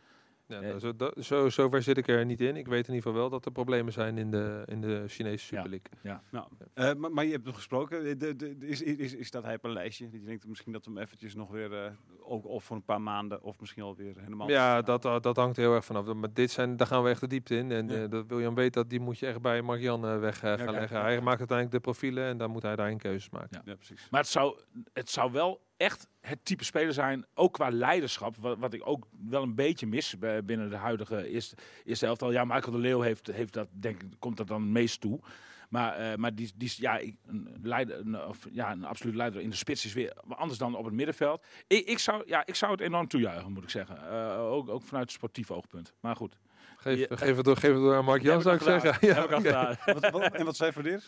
Ja, 0.49 0.61
nou, 0.61 0.79
zo, 0.79 0.97
dat, 0.97 1.15
zo, 1.19 1.49
zover 1.49 1.83
zit 1.83 1.97
ik 1.97 2.09
er 2.09 2.25
niet 2.25 2.41
in. 2.41 2.57
Ik 2.57 2.67
weet 2.67 2.89
in 2.89 2.95
ieder 2.95 3.03
geval 3.03 3.13
wel 3.13 3.31
dat 3.31 3.45
er 3.45 3.53
problemen 3.53 3.93
zijn 3.93 4.19
in 4.19 4.31
de, 4.31 4.63
in 4.67 4.81
de 4.81 5.05
Chinese 5.07 5.45
Super 5.45 5.69
League. 5.69 5.91
Ja. 6.03 6.11
ja. 6.11 6.23
Nou, 6.31 6.47
uh, 6.75 7.01
maar, 7.01 7.11
maar, 7.11 7.25
je 7.25 7.33
hebt 7.33 7.45
nog 7.45 7.55
gesproken. 7.55 8.05
De, 8.05 8.17
de, 8.17 8.37
de, 8.37 8.67
is, 8.67 8.83
is, 8.83 9.15
is 9.15 9.31
dat 9.31 9.43
hij 9.43 9.55
op 9.55 9.65
een 9.65 9.73
lijstje? 9.73 10.09
Je 10.11 10.23
denkt 10.23 10.47
misschien 10.47 10.73
dat 10.73 10.85
we 10.85 10.91
hem 10.91 11.01
eventjes 11.01 11.35
nog 11.35 11.51
weer, 11.51 11.73
uh, 11.73 11.91
ook 12.21 12.47
of 12.47 12.65
voor 12.65 12.77
een 12.77 12.85
paar 12.85 13.01
maanden, 13.01 13.43
of 13.43 13.61
misschien 13.61 13.83
alweer 13.83 14.15
helemaal... 14.17 14.49
Ja, 14.49 14.83
dat, 14.83 15.05
uh, 15.05 15.21
dat 15.21 15.37
hangt 15.37 15.57
heel 15.57 15.75
erg 15.75 15.85
vanaf. 15.85 16.15
Maar 16.15 16.33
dit 16.33 16.51
zijn, 16.51 16.77
daar 16.77 16.87
gaan 16.87 17.03
we 17.03 17.09
echt 17.09 17.21
de 17.21 17.27
diepte 17.27 17.57
in. 17.57 17.71
En 17.71 17.89
ja. 17.89 18.07
dat 18.07 18.27
William 18.27 18.55
weet 18.55 18.75
dat 18.75 18.91
die 18.91 19.01
moet 19.01 19.19
je 19.19 19.27
echt 19.27 19.41
bij 19.41 19.63
Mark-Jan 19.63 20.21
weg 20.21 20.39
gaan 20.39 20.59
ja, 20.59 20.71
leggen. 20.71 21.01
Hij 21.01 21.21
maakt 21.21 21.39
uiteindelijk 21.39 21.71
de 21.71 21.91
profielen 21.91 22.25
en 22.25 22.39
dan 22.39 22.51
moet 22.51 22.63
hij 22.63 22.77
daarin 22.77 22.99
keuzes 22.99 23.31
maken. 23.31 23.63
Ja, 23.65 23.75
precies. 23.75 24.09
Maar 24.11 24.21
het 24.21 24.31
zou, 24.31 24.59
het 24.93 25.11
zou 25.11 25.33
wel 25.33 25.66
echt 25.77 26.09
het 26.21 26.45
type 26.45 26.65
speler 26.65 26.93
zijn, 26.93 27.27
ook 27.35 27.53
qua 27.53 27.71
leiderschap, 27.71 28.37
wat, 28.37 28.59
wat 28.59 28.73
ik 28.73 28.83
ook 28.85 29.07
wel 29.29 29.43
een 29.43 29.55
beetje 29.55 29.87
mis 29.87 30.19
binnen 30.45 30.71
de 30.71 30.77
huidige 30.77 31.29
eerste, 31.29 31.57
eerste 31.85 32.07
elftal. 32.07 32.33
Ja, 32.33 32.45
Michael 32.45 32.73
de 32.73 32.79
Leeuw 32.79 33.01
heeft, 33.01 33.27
heeft 33.27 33.53
dat, 33.53 33.69
denk 33.71 34.03
ik, 34.03 34.09
komt 34.19 34.37
dat 34.37 34.49
dan 34.49 34.73
meest 34.73 35.01
toe. 35.01 35.21
Maar, 35.69 36.01
uh, 36.01 36.15
maar 36.15 36.35
die, 36.35 36.53
die 36.55 36.73
ja, 36.77 37.01
een, 37.01 37.59
leider, 37.63 37.99
een, 37.99 38.27
of, 38.27 38.47
ja, 38.51 38.73
een 38.73 38.85
absoluut 38.85 39.15
leider 39.15 39.41
in 39.41 39.51
de 39.51 39.57
spits 39.57 39.85
is 39.85 39.93
weer 39.93 40.13
anders 40.29 40.59
dan 40.59 40.77
op 40.77 40.85
het 40.85 40.95
middenveld. 40.95 41.45
Ik, 41.67 41.87
ik, 41.87 41.99
zou, 41.99 42.23
ja, 42.27 42.47
ik 42.47 42.55
zou 42.55 42.73
het 42.73 42.81
enorm 42.81 43.09
toejuichen, 43.09 43.53
moet 43.53 43.63
ik 43.63 43.71
zeggen. 43.71 43.99
Uh, 44.11 44.41
ook, 44.41 44.69
ook 44.69 44.83
vanuit 44.83 45.13
sportief 45.13 45.51
oogpunt. 45.51 45.93
Maar 46.01 46.17
goed. 46.17 46.39
Geef, 46.77 46.99
je, 46.99 47.07
geef, 47.17 47.37
het, 47.37 47.45
door, 47.45 47.57
geef 47.57 47.73
het 47.73 47.81
door 47.81 47.97
aan 47.97 48.05
Mark 48.05 48.23
Jan, 48.23 48.43
zou 48.43 48.57
ik 48.57 48.63
zeggen. 48.63 49.09
Ja, 49.09 49.15
heb 49.15 49.25
ik 49.25 49.33
al 49.33 49.41
gedaan. 49.41 49.77
wat, 49.85 50.11
wat, 50.11 50.33
en 50.33 50.45
wat 50.45 50.57
zei 50.57 50.73
Verdeers? 50.73 51.07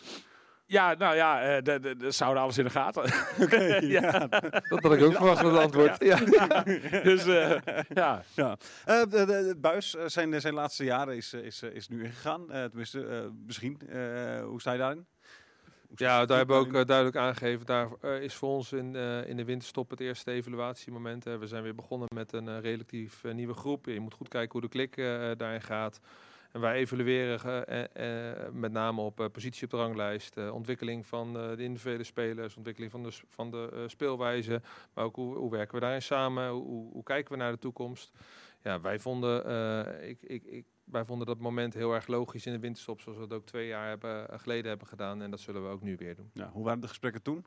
Ja, 0.69 0.95
nou 0.97 1.15
ja, 1.15 1.57
uh, 1.57 1.63
de, 1.63 1.79
de, 1.79 1.95
de 1.95 2.11
zouden 2.11 2.43
alles 2.43 2.57
in 2.57 2.63
de 2.63 2.69
gaten. 2.69 3.03
Okay, 3.43 3.85
ja. 3.97 4.27
Dat 4.69 4.81
had 4.81 4.93
ik 4.93 5.01
ook 5.01 5.15
verwacht 5.15 5.43
met 5.43 5.51
het 5.51 5.61
antwoord. 5.61 6.03
Ja. 6.03 6.19
ja. 6.31 6.63
dus 7.09 7.27
uh, 7.27 7.57
ja. 7.93 8.23
ja. 8.33 8.57
Uh, 8.87 9.01
de, 9.01 9.07
de, 9.09 9.25
de, 9.25 9.55
Buis, 9.57 9.95
zijn, 10.05 10.41
zijn 10.41 10.53
laatste 10.53 10.83
jaren 10.83 11.15
is, 11.15 11.33
is, 11.33 11.63
is 11.63 11.87
nu 11.87 12.03
ingegaan. 12.03 12.47
tenminste, 12.47 13.31
misschien. 13.45 13.79
hoe 14.43 14.61
sta 14.61 14.71
je 14.71 14.77
daarin? 14.77 15.05
Ja, 15.95 16.25
daar 16.25 16.37
hebben 16.37 16.59
we 16.59 16.67
ook 16.67 16.73
eh, 16.73 16.85
duidelijk 16.85 17.17
aangegeven. 17.17 17.65
Daar 17.65 17.89
eh, 18.01 18.21
is 18.21 18.33
voor 18.33 18.49
ons 18.49 18.71
in, 18.71 18.95
eh, 18.95 19.27
in 19.27 19.37
de 19.37 19.45
winterstop 19.45 19.89
het 19.89 19.99
eerste 19.99 20.31
evaluatiemoment. 20.31 21.23
We 21.23 21.47
zijn 21.47 21.63
weer 21.63 21.75
begonnen 21.75 22.07
met 22.13 22.33
een 22.33 22.47
eh, 22.47 22.59
relatief 22.59 23.23
eh, 23.23 23.33
nieuwe 23.33 23.53
groep. 23.53 23.85
Je 23.85 23.99
moet 23.99 24.13
goed 24.13 24.27
kijken 24.27 24.51
hoe 24.51 24.61
de 24.61 24.67
klik 24.67 24.97
eh, 24.97 25.31
daarin 25.37 25.61
gaat. 25.61 25.99
En 26.51 26.61
wij 26.61 26.75
evalueren 26.75 27.67
eh, 27.67 27.83
eh, 27.83 28.45
eh, 28.45 28.53
met 28.53 28.71
name 28.71 29.01
op 29.01 29.29
positie 29.31 29.63
op 29.63 29.69
de 29.69 29.77
ranglijst, 29.77 30.37
ontwikkeling 30.37 31.05
van 31.05 31.33
de 31.33 31.63
individuele 31.63 32.03
spelers, 32.03 32.55
ontwikkeling 32.55 32.91
van 32.91 33.03
de, 33.03 33.11
van 33.27 33.51
de 33.51 33.83
speelwijze, 33.87 34.61
maar 34.93 35.03
ook 35.03 35.15
hoe, 35.15 35.35
hoe 35.35 35.51
werken 35.51 35.73
we 35.75 35.81
daarin 35.81 36.01
samen, 36.01 36.49
hoe, 36.49 36.91
hoe, 36.91 37.03
kijken 37.03 37.31
we 37.31 37.37
naar 37.37 37.51
de 37.51 37.57
toekomst. 37.57 38.11
Ja, 38.63 38.81
wij 38.81 38.99
vonden, 38.99 40.09
ik, 40.09 40.21
ik, 40.21 40.43
ik, 40.43 40.65
wij 40.83 41.05
vonden 41.05 41.27
dat 41.27 41.39
moment 41.39 41.73
heel 41.73 41.93
erg 41.93 42.07
logisch 42.07 42.45
in 42.45 42.53
de 42.53 42.59
winterstop, 42.59 43.01
zoals 43.01 43.17
we 43.17 43.23
het 43.23 43.33
ook 43.33 43.45
twee 43.45 43.67
jaar 43.67 43.87
hebben, 43.87 44.39
geleden 44.39 44.69
hebben 44.69 44.87
gedaan. 44.87 45.21
En 45.21 45.31
dat 45.31 45.39
zullen 45.39 45.63
we 45.63 45.69
ook 45.69 45.81
nu 45.81 45.95
weer 45.95 46.15
doen. 46.15 46.29
Ja, 46.33 46.49
hoe 46.51 46.63
waren 46.63 46.81
de 46.81 46.87
gesprekken 46.87 47.21
toen? 47.21 47.45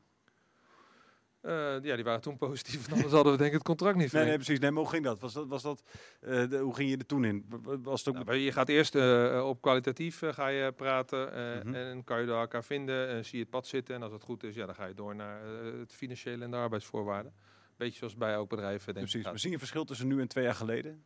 Eh, 1.42 1.52
ja, 1.82 1.94
die 1.94 2.04
waren 2.04 2.20
toen 2.20 2.36
positief, 2.36 2.88
anders 2.92 3.12
hadden 3.12 3.32
we 3.32 3.38
denk 3.38 3.50
ik 3.50 3.56
het 3.56 3.66
contract 3.66 3.96
niet 3.96 4.12
Nee, 4.12 4.12
nee, 4.12 4.20
verlengd. 4.22 4.44
precies. 4.44 4.60
Nee, 4.62 4.70
maar 4.70 4.82
hoe 4.82 4.90
ging 4.92 5.04
dat? 5.04 5.20
Was 5.20 5.32
dat, 5.32 5.46
was 5.48 5.62
dat 5.62 5.82
eh, 6.20 6.48
de- 6.48 6.58
hoe 6.58 6.74
ging 6.74 6.90
je 6.90 6.96
er 6.96 7.06
toen 7.06 7.24
in? 7.24 7.46
Was 7.82 8.04
het 8.04 8.16
ook... 8.16 8.24
Nou, 8.24 8.36
je 8.38 8.52
gaat 8.52 8.68
eerst 8.68 8.94
eh, 8.94 9.42
op 9.48 9.60
kwalitatief 9.60 10.22
ga 10.24 10.46
je 10.48 10.72
praten 10.72 11.20
Mhm. 11.66 11.74
en 11.74 12.04
kan 12.04 12.20
je 12.20 12.26
daar 12.26 12.40
elkaar 12.40 12.64
vinden 12.64 13.08
en 13.08 13.24
zie 13.24 13.34
je 13.36 13.40
het 13.42 13.50
pad 13.50 13.66
zitten. 13.66 13.94
En 13.94 14.02
als 14.02 14.12
het 14.12 14.22
goed 14.22 14.42
is, 14.44 14.54
ja, 14.54 14.66
dan 14.66 14.74
ga 14.74 14.84
je 14.86 14.94
door 14.94 15.14
naar 15.14 15.40
het 15.78 15.92
financiële 15.94 16.44
en 16.44 16.50
de 16.50 16.56
arbeidsvoorwaarden. 16.56 17.32
Beetje 17.76 17.98
zoals 17.98 18.16
bij 18.16 18.32
elk 18.32 18.48
bedrijf. 18.48 18.84
Denk 18.84 18.96
precies. 18.96 19.20
ik. 19.20 19.24
Maar 19.26 19.38
zie 19.38 19.48
je 19.48 19.54
een 19.54 19.60
verschil 19.60 19.84
tussen 19.84 20.06
nu 20.08 20.20
en 20.20 20.28
twee 20.28 20.44
jaar 20.44 20.54
geleden? 20.54 21.04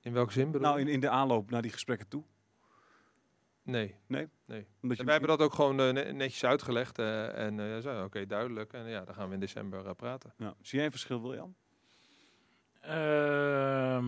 In 0.00 0.12
welke 0.12 0.32
zin 0.32 0.46
bedoel 0.50 0.66
Nou, 0.66 0.78
je? 0.80 0.86
in, 0.86 0.92
in 0.92 1.00
de 1.00 1.08
aanloop 1.08 1.50
naar 1.50 1.62
die 1.62 1.70
gesprekken 1.70 2.08
toe. 2.08 2.22
Nee. 3.68 3.94
Nee? 4.06 4.28
nee. 4.44 4.66
Omdat 4.82 4.96
je 4.96 5.02
En 5.02 5.04
wij 5.04 5.18
hebben 5.18 5.38
dat 5.38 5.46
ook 5.46 5.54
gewoon 5.54 5.80
eh, 5.80 5.92
ne- 5.92 6.12
netjes 6.12 6.44
uitgelegd 6.44 6.98
eh, 6.98 7.46
en 7.46 7.60
eh 7.60 7.78
zo, 7.78 8.04
oké, 8.04 8.26
duidelijk. 8.26 8.72
En 8.72 8.88
ja, 8.88 9.04
dan 9.04 9.14
gaan 9.14 9.28
we 9.28 9.34
in 9.34 9.40
december 9.40 9.94
praten. 9.94 10.34
Ja. 10.36 10.54
Zie 10.60 10.76
jij 10.76 10.84
een 10.84 10.90
verschil, 10.92 11.22
William? 11.22 11.54
Ehm, 12.80 14.06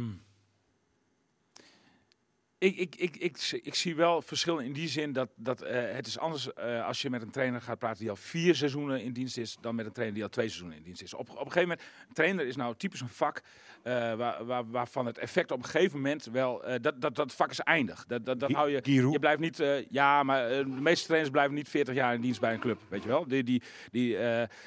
ik, 2.61 2.77
ik, 2.77 2.97
ik, 2.97 3.17
ik, 3.17 3.37
zie- 3.37 3.61
ik 3.63 3.75
zie 3.75 3.95
wel 3.97 4.23
verschillen 4.23 4.65
in 4.65 4.73
die 4.73 4.89
zin 4.89 5.13
dat, 5.13 5.29
dat 5.37 5.63
eh, 5.63 5.93
het 5.95 6.07
is 6.07 6.19
anders 6.19 6.53
eh, 6.53 6.87
als 6.87 7.03
je 7.03 7.11
met 7.11 7.23
een 7.23 7.31
trainer 7.31 7.61
gaat 7.61 7.79
praten 7.79 7.99
die 7.99 8.11
al 8.11 8.17
vier 8.17 8.55
seizoenen 8.55 9.03
in 9.03 9.13
dienst 9.13 9.39
is, 9.39 9.57
dan 9.61 9.75
met 9.75 9.87
een 9.87 9.93
trainer 9.93 10.15
die 10.15 10.25
al 10.25 10.31
twee 10.31 10.47
seizoenen 10.49 10.77
in 10.79 10.83
dienst 10.85 11.03
is. 11.03 11.15
Op, 11.15 11.21
op 11.31 11.37
een 11.37 11.53
gegeven 11.53 11.61
moment, 11.69 11.83
een 12.09 12.15
trainer 12.15 12.47
is 12.47 12.57
nou 12.57 12.75
typisch 12.77 13.01
een 13.01 13.09
vak 13.09 13.41
eh, 13.83 14.15
waar, 14.15 14.45
waar, 14.45 14.71
waarvan 14.71 15.07
het 15.07 15.19
effect 15.19 15.51
op 15.51 15.59
een 15.59 15.65
gegeven 15.69 15.97
moment 15.97 16.25
wel, 16.25 16.63
dat, 16.81 17.01
dat, 17.01 17.15
dat 17.17 17.35
vak 17.35 17.51
is 17.51 17.61
eindig. 17.61 18.05
Dat, 18.07 18.25
dat, 18.27 18.41
dat 18.41 18.51
hou 18.53 18.71
je, 18.71 18.81
je 19.11 19.19
blijft 19.19 19.41
niet, 19.41 19.63
ja, 19.91 20.23
maar 20.23 20.49
de 20.49 20.65
meeste 20.67 21.05
trainers 21.07 21.33
blijven 21.33 21.55
niet 21.55 21.69
40 21.69 21.95
jaar 21.95 22.15
in 22.15 22.21
dienst 22.21 22.41
bij 22.41 22.53
een 22.55 22.61
club, 22.61 22.79
weet 22.89 23.03
je 23.03 23.09
wel. 23.09 23.29
Die, 23.29 23.43
die, 23.45 23.63
die, 23.91 24.13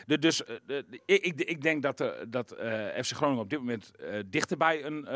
de, 0.05 0.19
dus 0.19 0.41
de- 0.65 0.85
ik, 1.05 1.41
ik, 1.41 1.61
denk 1.61 1.81
dat, 1.81 1.99
er- 1.99 2.29
dat 2.31 2.55
FC 3.03 3.11
Groningen 3.11 3.41
op 3.43 3.49
dit 3.49 3.59
moment 3.59 3.91
dichterbij 4.25 4.83
een, 4.85 5.07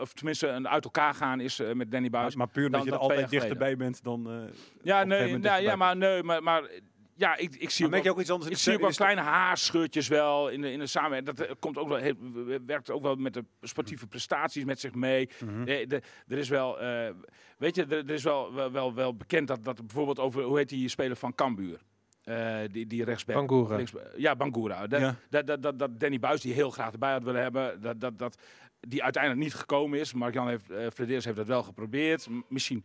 of 0.00 0.12
tenminste 0.12 0.46
een 0.46 0.68
uit 0.68 0.84
elkaar 0.84 1.14
gaan 1.14 1.40
is 1.40 1.60
met 1.74 1.89
Danny 1.90 2.10
Buis. 2.10 2.34
Maar, 2.34 2.46
maar 2.46 2.54
puur 2.54 2.70
dat 2.70 2.84
je 2.84 2.90
er 2.90 2.96
altijd 2.98 3.30
dichterbij 3.30 3.76
bent 3.76 4.02
dan... 4.02 4.30
eh, 4.30 4.36
ja, 4.82 5.04
nee, 5.04 5.38
nou, 5.38 5.62
ja, 5.62 5.76
maar 5.76 5.96
nee, 5.96 6.22
maar, 6.22 6.42
maar 6.42 6.70
ja, 7.14 7.36
ik, 7.36 7.54
ik 7.56 7.70
zie 7.70 7.82
Maar 7.84 7.90
merk 7.90 8.04
je 8.04 8.10
ook, 8.10 8.14
ook 8.16 8.20
iets 8.22 8.30
anders 8.30 8.50
ik 8.50 8.56
zie 8.56 8.74
ook 8.74 8.80
wel 8.80 8.90
kleine 8.90 9.20
haarscheurtjes 9.20 10.08
wel 10.08 10.48
in 10.48 10.60
de, 10.60 10.72
in 10.72 10.78
de 10.78 10.86
samenwerking. 10.86 11.36
Dat 11.36 11.46
eh, 11.46 11.54
komt 11.58 11.78
ook 11.78 11.88
wel, 11.88 11.96
heel- 11.98 12.60
werkt 12.66 12.90
ook 12.90 13.02
wel 13.02 13.14
met 13.14 13.34
de 13.34 13.44
sportieve 13.60 14.06
prestaties 14.06 14.64
met 14.64 14.80
zich 14.80 14.94
mee. 14.94 15.28
Mhm. 15.44 15.64
De, 15.64 15.84
de, 15.88 16.02
er 16.28 16.38
is 16.38 16.48
wel, 16.48 16.80
eh, 16.80 17.10
weet 17.58 17.74
je, 17.76 17.84
er, 17.84 17.92
er 17.98 18.10
is 18.10 18.22
wel, 18.22 18.54
wel, 18.54 18.72
wel, 18.72 18.94
wel 18.94 19.14
bekend 19.16 19.48
dat, 19.48 19.64
dat 19.64 19.76
bijvoorbeeld 19.86 20.18
over, 20.18 20.42
hoe 20.42 20.58
heet 20.58 20.68
die 20.68 20.88
speler 20.88 21.16
van 21.16 21.34
Cambuur? 21.34 21.80
Eh, 22.20 22.58
die, 22.70 22.86
die 22.86 23.04
rechtsback. 23.04 23.36
Bangura. 23.36 23.76
Links- 23.76 23.92
ja, 24.16 24.36
Bangura. 24.36 24.86
Dat, 24.86 25.00
Ja. 25.00 25.14
dat, 25.30 25.46
dat, 25.46 25.62
dat, 25.62 25.78
dat 25.78 26.00
Danny 26.00 26.18
Buis 26.18 26.40
die 26.40 26.52
heel 26.52 26.70
graag 26.70 26.92
erbij 26.92 27.12
had 27.12 27.22
willen 27.24 27.42
hebben, 27.42 27.80
dat, 27.80 28.00
dat, 28.00 28.18
dat, 28.18 28.42
die 28.80 29.02
uiteindelijk 29.02 29.42
niet 29.42 29.54
gekomen 29.54 29.98
is. 29.98 30.12
Mark-Jan 30.12 30.48
heeft, 30.48 30.70
eh 30.70 30.86
Flederis 30.94 31.24
heeft 31.24 31.36
dat 31.36 31.46
wel 31.46 31.62
geprobeerd. 31.62 32.28
M- 32.28 32.40
misschien 32.48 32.84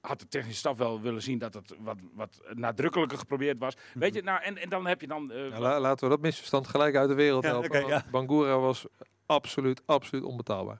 had 0.00 0.20
de 0.20 0.28
technische 0.28 0.58
staf 0.58 0.76
wel 0.78 1.00
willen 1.00 1.22
zien 1.22 1.38
dat 1.38 1.54
het 1.54 1.74
wat, 1.78 1.98
wat 2.14 2.40
nadrukkelijker 2.54 3.18
geprobeerd 3.18 3.58
was. 3.58 3.74
Weet 3.94 4.14
je, 4.14 4.22
nou, 4.22 4.42
en, 4.42 4.58
en 4.58 4.68
dan 4.68 4.86
heb 4.86 5.00
je 5.00 5.06
dan... 5.06 5.32
eh, 5.32 5.48
Ja, 5.48 5.58
la- 5.60 5.80
laten 5.80 6.04
we 6.08 6.14
dat 6.14 6.22
misverstand 6.22 6.66
gelijk 6.66 6.96
uit 6.96 7.08
de 7.08 7.14
wereld 7.14 7.44
Ja, 7.44 7.48
helpen. 7.50 7.86
ja. 7.86 8.04
Bangura 8.10 8.58
was 8.58 8.86
absoluut, 9.26 9.82
absoluut 9.86 10.24
onbetaalbaar. 10.24 10.78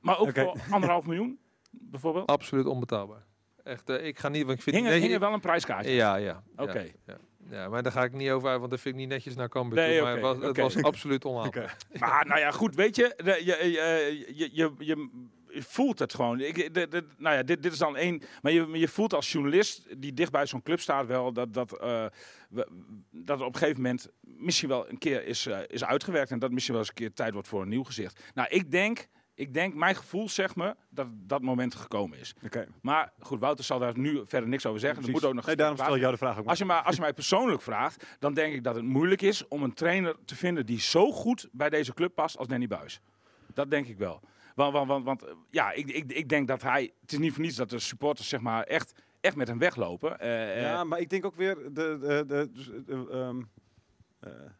maar 0.00 0.18
ook 0.18 0.32
voor 0.32 0.56
anderhalf 0.70 1.06
miljoen, 1.06 1.38
bijvoorbeeld. 1.70 2.26
Absoluut 2.26 2.66
onbetaalbaar. 2.66 3.24
Echt, 3.62 3.88
eh, 3.88 4.06
ik 4.06 4.18
ga 4.18 4.28
niet, 4.28 4.44
want 4.44 4.56
ik 4.56 4.62
vind 4.62 4.76
Hing, 4.76 4.88
er- 4.88 4.94
hing 4.94 5.12
er 5.12 5.20
wel 5.20 5.32
een 5.32 5.40
prijskaartje? 5.40 5.90
Ja, 5.92 6.16
ja. 6.16 6.42
Oké. 6.56 6.86
Ja, 7.06 7.16
ja. 7.52 7.68
Maar 7.68 7.82
daar 7.82 7.92
ga 7.92 8.02
ik 8.04 8.12
niet 8.12 8.30
over 8.30 8.48
uit, 8.48 8.58
want 8.58 8.70
dat 8.70 8.80
vind 8.80 8.94
ik 8.94 9.00
niet 9.00 9.10
netjes 9.10 9.34
naar 9.34 9.48
Cambuur 9.48 9.78
Nee, 9.78 9.94
toe. 9.94 10.02
Maar 10.02 10.12
het 10.12 10.22
was, 10.22 10.36
het 10.38 10.56
was 10.56 10.82
absoluut 10.82 11.24
onhaalbaar. 11.24 11.76
Maar 11.98 12.26
nou 12.26 12.40
ja, 12.40 12.50
goed, 12.50 12.74
weet 12.74 12.96
je, 12.96 13.14
je, 13.24 13.44
je, 13.44 14.30
je, 14.34 14.48
je, 14.52 14.72
je 14.78 15.62
voelt 15.62 15.98
het 15.98 16.14
gewoon. 16.14 16.40
Ik, 16.40 16.74
de, 16.74 17.04
nou 17.18 17.36
ja, 17.36 17.42
dit, 17.42 17.62
dit 17.62 17.72
is 17.72 17.78
dan 17.78 17.96
één. 17.96 18.22
Maar 18.42 18.52
je, 18.52 18.68
je 18.72 18.88
voelt 18.88 19.14
als 19.14 19.32
journalist 19.32 20.00
die 20.00 20.12
dicht 20.14 20.30
bij 20.32 20.46
zo'n 20.46 20.62
club 20.62 20.80
staat 20.80 21.06
wel 21.06 21.32
dat, 21.32 21.54
dat, 21.54 21.78
eh, 21.80 22.06
we- 22.50 22.68
dat 23.10 23.40
op 23.40 23.46
een 23.52 23.58
gegeven 23.58 23.82
moment 23.82 24.08
misschien 24.22 24.68
wel 24.68 24.88
een 24.88 24.98
keer 24.98 25.26
is, 25.26 25.46
eh, 25.46 25.58
is 25.66 25.84
uitgewerkt. 25.84 26.30
En 26.30 26.38
dat 26.38 26.50
misschien 26.50 26.74
wel 26.74 26.82
eens 26.82 26.92
een 26.92 26.96
keer 26.98 27.12
tijd 27.12 27.32
wordt 27.32 27.48
voor 27.48 27.62
een 27.62 27.68
nieuw 27.68 27.84
gezicht. 27.84 28.22
Nou, 28.34 28.48
ik 28.50 28.70
denk, 28.70 29.06
ik 29.34 29.54
denk 29.54 29.74
mijn 29.74 29.94
gevoel 29.94 30.28
zegt 30.28 30.56
me 30.56 30.76
dat 30.88 31.06
dat 31.10 31.42
moment 31.42 31.74
gekomen 31.74 32.18
is. 32.18 32.34
Maar 32.80 33.12
goed, 33.18 33.40
Wouter 33.40 33.64
zal 33.64 33.78
daar 33.78 33.98
nu 33.98 34.22
verder 34.24 34.48
niks 34.48 34.66
over 34.66 34.80
zeggen. 34.80 35.04
Er 35.04 35.10
moet 35.10 35.24
ook 35.24 35.34
nog 35.34 35.46
nee, 35.46 35.56
daarom 35.56 35.76
stel 35.76 35.94
ik 35.94 36.00
jou 36.00 36.12
de 36.12 36.18
vraag 36.18 36.38
ook. 36.38 36.46
als 36.46 36.58
je, 36.58 36.64
mij, 36.64 36.76
als 36.76 36.94
je 36.94 37.00
mij 37.00 37.12
persoonlijk 37.12 37.62
vraagt, 37.62 38.16
dan 38.18 38.34
denk 38.34 38.54
ik 38.54 38.64
dat 38.64 38.74
het 38.74 38.84
moeilijk 38.84 39.22
is 39.22 39.48
om 39.48 39.62
een 39.62 39.74
trainer 39.74 40.16
te 40.24 40.36
vinden 40.36 40.66
die 40.66 40.80
zo 40.80 41.12
goed 41.12 41.48
bij 41.52 41.70
deze 41.70 41.94
club 41.94 42.14
past 42.14 42.38
als 42.38 42.48
Danny 42.48 42.66
Buis. 42.66 43.00
Dat 43.54 43.70
denk 43.70 43.86
ik 43.86 43.98
wel. 43.98 44.20
Want, 44.54 44.72
want, 44.72 44.88
want, 44.88 45.04
want, 45.04 45.24
eh, 45.24 45.32
ja, 45.50 45.72
ik, 45.72 45.90
ik, 45.90 46.12
ik 46.12 46.28
denk 46.28 46.48
dat 46.48 46.62
hij. 46.62 46.92
Het 47.00 47.12
is 47.12 47.18
niet 47.18 47.32
voor 47.32 47.42
niets 47.42 47.56
dat 47.56 47.70
de 47.70 47.78
supporters 47.78 48.28
zeg 48.28 48.40
maar 48.40 48.64
echt, 48.64 48.92
echt 49.20 49.36
met 49.36 49.48
hem 49.48 49.58
weglopen. 49.58 50.18
Eh, 50.18 50.56
eh, 50.56 50.62
Ja, 50.62 50.84
maar 50.84 50.98
ik 50.98 51.10
denk 51.10 51.24
ook 51.24 51.36
weer... 51.36 51.54
De, 51.54 51.98
de, 52.00 52.24
de, 52.26 53.06
ehm, 53.10 53.42
eh, 54.20 54.50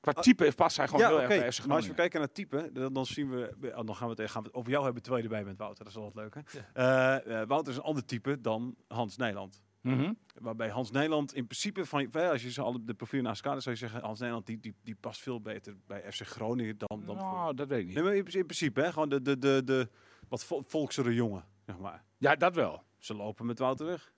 qua 0.00 0.12
type 0.12 0.52
past 0.56 0.76
hij 0.76 0.86
gewoon 0.86 1.00
ja, 1.02 1.08
heel 1.08 1.20
erg 1.20 1.28
bij 1.28 1.52
FC 1.52 1.66
Maar 1.66 1.76
als 1.76 1.86
we 1.86 1.94
kijken 1.94 2.18
naar 2.18 2.32
type, 2.32 2.70
dan, 2.72 2.92
dan 2.92 3.06
zien 3.06 3.30
we... 3.30 3.54
oh, 3.62 3.86
Dan 3.86 3.96
gaan 3.96 4.08
we, 4.08 4.22
het, 4.22 4.30
gaan 4.30 4.42
we 4.42 4.48
het 4.48 4.56
over 4.56 4.70
jou 4.70 4.84
hebben 4.84 5.02
terwijl 5.02 5.24
je 5.24 5.28
erbij 5.30 5.44
bent, 5.44 5.58
Wouter. 5.58 5.84
Dat 5.84 5.92
is 5.92 5.98
wel 5.98 6.12
wat 6.12 6.14
leuk, 6.14 6.34
hè? 6.34 6.40
Eh, 6.72 7.40
eh, 7.40 7.48
Wouter 7.48 7.72
is 7.72 7.78
een 7.78 7.84
ander 7.84 8.04
type 8.04 8.40
dan 8.40 8.76
Hans 8.88 9.16
Nijland. 9.16 9.62
Mhm. 9.80 10.12
Waarbij 10.40 10.68
Hans 10.68 10.90
Nijland 10.90 11.34
in 11.34 11.46
principe, 11.46 11.86
van, 11.86 12.12
als 12.12 12.42
je 12.42 12.50
ze 12.50 12.62
alle 12.62 12.84
de 12.84 12.94
profielen 12.94 13.26
naast 13.26 13.44
elkaar 13.44 13.62
zou 13.62 13.74
je 13.74 13.80
zeggen, 13.80 14.00
Hans 14.02 14.20
Nijland 14.20 14.46
die, 14.46 14.60
die, 14.60 14.74
die 14.82 14.94
past 15.00 15.20
veel 15.20 15.40
beter 15.40 15.76
bij 15.86 16.12
FC 16.12 16.20
Groningen 16.26 16.78
dan, 16.78 17.02
dan 17.06 17.18
voor... 17.18 17.26
Nou, 17.26 17.54
dat 17.54 17.68
weet 17.68 17.78
ik 17.78 17.84
Nee, 17.86 17.94
niet. 17.94 18.04
maar 18.04 18.14
in, 18.14 18.24
in 18.26 18.44
principe, 18.46 18.80
hè, 18.80 18.92
gewoon 18.92 19.08
de, 19.08 19.22
de, 19.22 19.38
de, 19.38 19.62
de 19.64 19.88
wat 20.28 20.44
vol- 20.44 20.62
volksere 20.66 21.14
jongen, 21.14 21.44
zeg 21.66 21.78
maar. 21.78 22.04
Ja, 22.18 22.34
dat 22.36 22.54
wel. 22.54 22.82
Ze 22.98 23.14
lopen 23.14 23.46
met 23.46 23.58
Wouter 23.58 23.86
weg. 23.86 24.12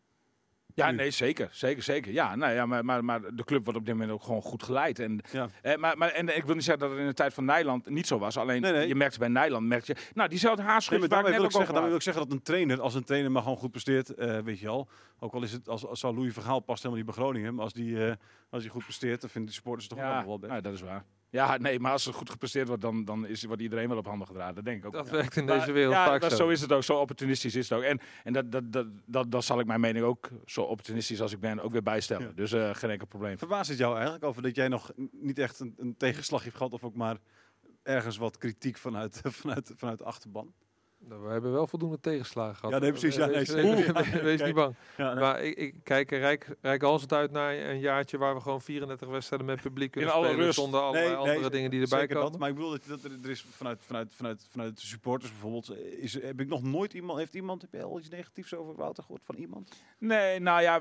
Ja, 0.75 0.91
Nu. 0.91 0.97
nee, 0.97 1.11
zeker. 1.11 1.49
Zeker, 1.53 1.83
zeker. 1.83 2.13
Ja, 2.13 2.37
nou 2.37 2.53
ja, 2.53 2.67
maar, 2.67 2.85
maar, 2.85 3.05
maar 3.05 3.21
de 3.35 3.45
club 3.45 3.65
wordt 3.65 3.79
op 3.79 3.85
dit 3.87 3.95
moment 3.95 4.13
ook 4.13 4.23
gewoon 4.23 4.43
goed 4.43 4.63
geleid. 4.63 4.99
En, 4.99 5.21
Ja. 5.33 5.49
eh, 5.63 5.77
maar, 5.77 5.99
maar, 5.99 6.09
en 6.09 6.37
ik 6.37 6.45
wil 6.45 6.55
niet 6.55 6.65
zeggen 6.65 6.83
dat 6.83 6.91
het 6.93 7.01
in 7.01 7.07
de 7.07 7.15
tijd 7.15 7.35
van 7.35 7.45
Nijland 7.45 7.89
niet 7.91 8.07
zo 8.07 8.19
was. 8.19 8.37
Alleen, 8.37 8.61
Nee, 8.61 8.73
nee. 8.73 8.89
je 8.89 8.95
merkte 8.95 9.19
bij 9.19 9.29
Nijland, 9.29 9.67
merkte 9.67 9.93
je... 9.97 10.11
Nou, 10.15 10.29
diezelfde 10.29 10.63
Nee, 10.63 10.71
maar 10.73 10.79
ik 11.03 11.09
daarmee 11.09 11.33
wil, 11.33 11.45
ik 11.45 11.51
zeggen, 11.51 11.71
daarmee 11.73 11.89
wil 11.89 11.99
ik 11.99 12.03
zeggen 12.05 12.23
dat 12.23 12.33
een 12.33 12.43
trainer, 12.43 12.81
als 12.81 12.95
een 12.95 13.05
trainer 13.05 13.31
maar 13.31 13.43
gewoon 13.43 13.57
goed 13.57 13.71
presteert, 13.71 14.15
eh, 14.15 14.39
weet 14.39 14.59
je 14.59 14.69
al. 14.69 14.89
Ook 15.19 15.33
al 15.33 15.43
is 15.43 15.53
het, 15.53 15.69
als, 15.69 15.87
als 15.87 16.01
zou 16.01 16.15
Louis 16.15 16.33
Vergaal 16.33 16.61
past 16.61 16.83
helemaal 16.83 17.05
niet 17.05 17.15
bij 17.15 17.25
Groningen, 17.25 17.55
maar 17.55 17.65
als 17.65 17.73
die, 17.73 18.07
eh, 18.07 18.15
als 18.51 18.63
die 18.63 18.71
goed 18.71 18.85
presteert, 18.85 19.21
dan 19.21 19.31
vinden 19.31 19.51
de 19.51 19.57
supporters 19.57 19.89
het 19.89 19.99
toch 19.99 20.07
Ja, 20.07 20.27
wel 20.27 20.39
best. 20.39 20.51
nou, 20.51 20.63
dat 20.63 20.73
is 20.73 20.81
waar. 20.81 21.05
Ja, 21.33 21.57
nee, 21.57 21.81
maar 21.81 21.93
als 21.93 22.07
er 22.07 22.15
goed 22.15 22.31
gepresteerd 22.31 22.67
wordt, 22.69 22.83
dan, 22.83 23.05
dan 23.05 23.27
is, 23.27 23.45
wordt 23.45 23.63
iedereen 23.63 23.89
wel 23.89 23.99
op 23.99 24.07
handen 24.07 24.27
gedragen. 24.27 24.55
Dat 24.55 24.65
denk 24.65 24.79
ik 24.79 24.87
ook. 24.87 24.93
Dat 24.93 25.07
ja. 25.07 25.13
werkt 25.13 25.37
in 25.37 25.47
deze 25.47 25.73
wereld 25.73 25.95
ja, 25.95 26.07
vaak 26.07 26.21
dat, 26.21 26.31
zo. 26.31 26.37
zo 26.37 26.49
is 26.49 26.61
het 26.61 26.73
ook. 26.73 26.83
Zo 26.83 26.97
opportunistisch 26.97 27.55
is 27.55 27.69
het 27.69 27.79
ook. 27.79 27.85
En, 27.85 28.01
en 28.25 28.33
dat, 28.33 28.53
dat, 28.53 28.73
dat, 28.73 28.87
dat, 29.07 29.31
dat 29.31 29.45
zal 29.45 29.61
ik 29.61 29.67
mijn 29.67 29.81
mening 29.81 30.05
ook, 30.05 30.31
zo 30.47 30.63
opportunistisch 30.63 31.21
als 31.21 31.33
ik 31.33 31.41
ben, 31.41 31.61
ook 31.61 31.73
weer 31.73 31.83
bijstellen. 31.83 32.27
Ja. 32.27 32.33
Dus 32.35 32.53
eh, 32.53 32.75
geen 32.75 32.91
enkel 32.91 33.07
probleem. 33.07 33.39
Verbaast 33.39 33.69
het 33.69 33.79
jou 33.79 33.95
eigenlijk 33.95 34.25
over 34.25 34.43
dat 34.43 34.57
jij 34.57 34.69
nog 34.69 34.93
niet 35.13 35.39
echt 35.39 35.61
een, 35.61 35.75
een 35.77 35.97
tegenslag 35.97 36.43
hebt 36.43 36.57
gehad 36.57 36.73
of 36.73 36.85
ook 36.85 36.95
maar 36.95 37.17
ergens 37.83 38.17
wat 38.17 38.39
kritiek 38.39 38.79
vanuit, 38.79 39.21
vanuit, 39.41 39.73
vanuit 39.77 39.99
de 39.99 40.05
achterban? 40.05 40.53
Nou, 41.09 41.23
We 41.23 41.29
hebben 41.31 41.53
wel 41.53 41.67
voldoende 41.67 42.01
tegenslagen 42.01 42.57
gehad. 42.57 42.75
Ja, 42.75 42.79
nee, 42.79 42.91
precies, 42.91 43.15
ja, 43.15 43.27
nee, 43.27 43.45
Wees, 44.23 44.41
Ja, 44.41 44.47
niet 44.47 44.55
bang. 44.55 44.75
Ja, 44.97 45.15
Maar 45.15 45.43
ik, 45.43 45.57
ik 45.57 45.75
kijk 45.83 46.13
er 46.13 46.19
rijk, 46.19 46.57
rijkhalsend 46.61 47.13
uit 47.13 47.31
naar 47.31 47.55
een 47.55 47.81
jaartje 47.81 48.19
waar 48.19 48.35
we 48.35 48.41
gewoon 48.41 48.61
34 48.61 49.09
wedstrijden 49.09 49.47
met 49.47 49.61
publiek 49.61 49.91
kunnen 49.91 50.13
alle 50.13 50.27
spelen. 50.27 50.45
rust. 50.45 50.59
Zonder 50.59 50.81
allerlei 50.81 51.07
Nee, 51.07 51.17
nee, 51.17 51.27
andere 51.29 51.51
dingen 51.51 51.71
die 51.71 51.83
erbij 51.83 51.99
Zeker 51.99 52.15
komen. 52.15 52.31
dat, 52.31 52.41
maar 52.41 52.49
ik 52.49 52.55
bedoel 52.55 52.71
dat, 52.71 52.81
dat 52.87 53.05
er, 53.05 53.11
er 53.23 53.31
is 53.31 53.45
vanuit, 53.51 53.79
vanuit, 53.83 54.15
vanuit, 54.15 54.47
vanuit 54.51 54.81
de 54.81 54.87
supporters 54.87 55.31
bijvoorbeeld, 55.31 55.69
eh, 55.69 56.03
is, 56.03 56.23
heb 56.23 56.41
ik 56.41 56.49
nog 56.49 56.63
nooit 56.63 56.93
iemand, 56.95 57.19
heeft 57.19 57.35
iemand, 57.35 57.63
heb 57.63 57.73
je 57.73 57.83
al 57.83 57.99
iets 57.99 58.09
negatiefs 58.09 58.55
over 58.55 58.75
Wouter 58.75 59.03
gehoord 59.03 59.23
van 59.25 59.35
iemand? 59.35 59.83
Nee, 59.99 60.39
nou 60.41 60.63
ja, 60.63 60.81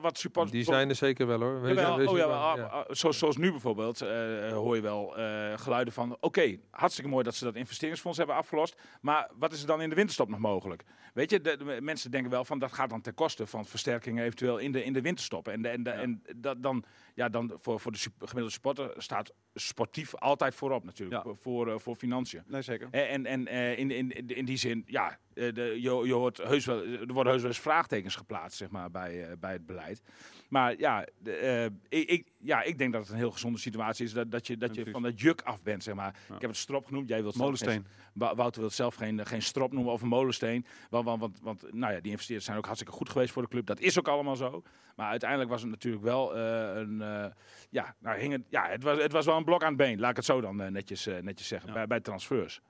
wat 0.00 0.18
supporters... 0.18 0.52
Die 0.56 0.64
zijn 0.64 0.88
er 0.88 0.94
zeker 0.94 1.26
wel 1.26 1.40
hoor. 1.40 1.60
Wees 1.60 1.78
oh 2.08 2.16
ja, 2.16 2.26
maar, 2.26 2.56
Ja. 2.56 2.64
ah, 2.64 2.72
ah, 2.72 2.84
zoals, 2.88 3.18
zoals 3.18 3.36
nu 3.36 3.50
bijvoorbeeld 3.50 4.00
eh, 4.00 4.08
hoor 4.52 4.76
je 4.76 4.82
wel 4.82 5.16
eh, 5.16 5.58
geluiden 5.58 5.92
van... 5.92 6.16
Oké, 6.20 6.58
hartstikke 6.70 7.10
mooi 7.10 7.24
dat 7.24 7.34
ze 7.34 7.44
dat 7.44 7.54
investeringsfonds 7.54 8.18
hebben 8.18 8.36
afgelost. 8.36 8.76
Maar 9.00 9.30
wat 9.38 9.51
is 9.52 9.60
er 9.60 9.66
dan 9.66 9.82
in 9.82 9.88
de 9.88 9.94
winterstop 9.94 10.28
nog 10.28 10.38
mogelijk? 10.38 10.84
Weet 11.14 11.30
je, 11.30 11.40
de, 11.40 11.56
de 11.56 11.78
mensen 11.80 12.10
denken 12.10 12.30
wel 12.30 12.44
van 12.44 12.58
dat 12.58 12.72
gaat 12.72 12.90
dan 12.90 13.00
ten 13.00 13.14
koste 13.14 13.46
van 13.46 13.66
versterkingen 13.66 14.24
eventueel 14.24 14.58
in 14.58 14.72
de, 14.72 14.84
in 14.84 14.92
de 14.92 15.00
winterstop. 15.00 15.48
En, 15.48 15.62
de, 15.62 15.68
en, 15.68 15.82
de, 15.82 15.90
en 15.90 16.22
dat 16.36 16.62
dan, 16.62 16.84
ja, 17.14 17.28
dan 17.28 17.52
voor, 17.58 17.80
voor 17.80 17.92
de 17.92 17.98
gemiddelde 18.18 18.50
sporter 18.50 18.92
staat 18.96 19.32
sportief 19.54 20.14
altijd 20.14 20.54
voorop 20.54 20.84
natuurlijk. 20.84 21.16
Ja. 21.16 21.22
Voor, 21.22 21.36
voor, 21.36 21.72
eh, 21.72 21.78
voor 21.78 21.96
financiën. 21.96 22.42
Nee, 22.46 22.62
zeker. 22.62 22.88
En, 22.90 23.08
en, 23.08 23.26
en 23.26 23.46
eh, 23.46 23.78
in, 23.78 23.90
in, 23.90 24.10
in, 24.26 24.44
die 24.44 24.56
zin, 24.56 24.82
ja, 24.86 25.18
eh, 25.34 25.52
de, 25.54 25.62
je, 25.62 25.90
je 26.06 26.12
hoort 26.12 26.38
heus 26.38 26.64
wel, 26.64 26.84
er 26.84 27.12
worden 27.12 27.32
heus 27.32 27.42
wel 27.42 27.50
eens 27.50 27.60
vraagtekens 27.60 28.16
geplaatst 28.16 28.58
zeg 28.58 28.70
maar, 28.70 28.90
bij, 28.90 29.36
bij 29.38 29.52
het 29.52 29.66
beleid. 29.66 30.02
Maar 30.48 30.78
ja, 30.78 31.06
de, 31.18 31.70
ik, 31.88 32.08
ik, 32.10 32.28
ja, 32.38 32.62
ik 32.62 32.78
denk 32.78 32.92
dat 32.92 33.02
het 33.02 33.10
een 33.10 33.16
heel 33.16 33.30
gezonde 33.30 33.58
situatie 33.58 34.04
is 34.04 34.12
dat, 34.12 34.30
dat 34.30 34.46
je, 34.46 34.56
dat 34.56 34.74
je 34.74 34.90
van 34.90 35.02
dat 35.02 35.20
juk 35.20 35.40
af 35.42 35.62
bent. 35.62 35.82
Zeg 35.82 35.94
maar. 35.94 36.14
Ja. 36.28 36.34
Ik 36.34 36.40
heb 36.40 36.50
het 36.50 36.58
strop 36.58 36.86
genoemd, 36.86 37.08
jij 37.08 37.22
wilt 37.22 37.32
geen- 37.34 37.42
Molensteen. 37.42 37.86
Wou- 38.14 38.36
Wouter 38.36 38.60
wil 38.60 38.70
zelf 38.70 38.94
geen, 38.94 39.26
geen 39.26 39.42
strop 39.42 39.72
noemen 39.72 39.92
of 39.92 40.02
een 40.02 40.08
molensteen. 40.08 40.66
Want, 40.90 41.04
want, 41.04 41.20
want, 41.20 41.38
want 41.42 41.72
nou 41.72 41.92
ja, 41.92 42.00
die 42.00 42.10
investeerders 42.10 42.46
zijn 42.46 42.58
ook 42.58 42.64
hartstikke 42.66 42.94
goed 42.96 43.08
geweest 43.10 43.32
voor 43.32 43.42
de 43.42 43.48
club. 43.48 43.66
Dat 43.66 43.80
is 43.80 43.98
ook 43.98 44.08
allemaal 44.08 44.36
zo. 44.36 44.62
Maar 44.96 45.08
uiteindelijk 45.10 45.50
was 45.50 45.60
het 45.62 45.70
natuurlijk 45.70 46.04
wel 46.04 46.36
een. 46.36 47.01
Eh, 47.02 47.30
ja, 47.70 47.94
nou, 47.98 48.18
hing 48.18 48.32
het, 48.32 48.42
ja 48.48 48.68
het, 48.68 48.82
was, 48.82 48.98
het 48.98 49.12
was 49.12 49.26
wel 49.26 49.36
een 49.36 49.44
blok 49.44 49.62
aan 49.62 49.68
het 49.68 49.76
been. 49.76 50.00
Laat 50.00 50.10
ik 50.10 50.16
het 50.16 50.24
zo 50.24 50.40
dan 50.40 50.60
eh, 50.60 50.70
netjes, 50.70 51.06
eh, 51.06 51.22
netjes 51.22 51.48
zeggen. 51.48 51.68
Ja. 51.68 51.74
Bij, 51.74 51.86
bij 51.86 52.00
transfers. 52.00 52.60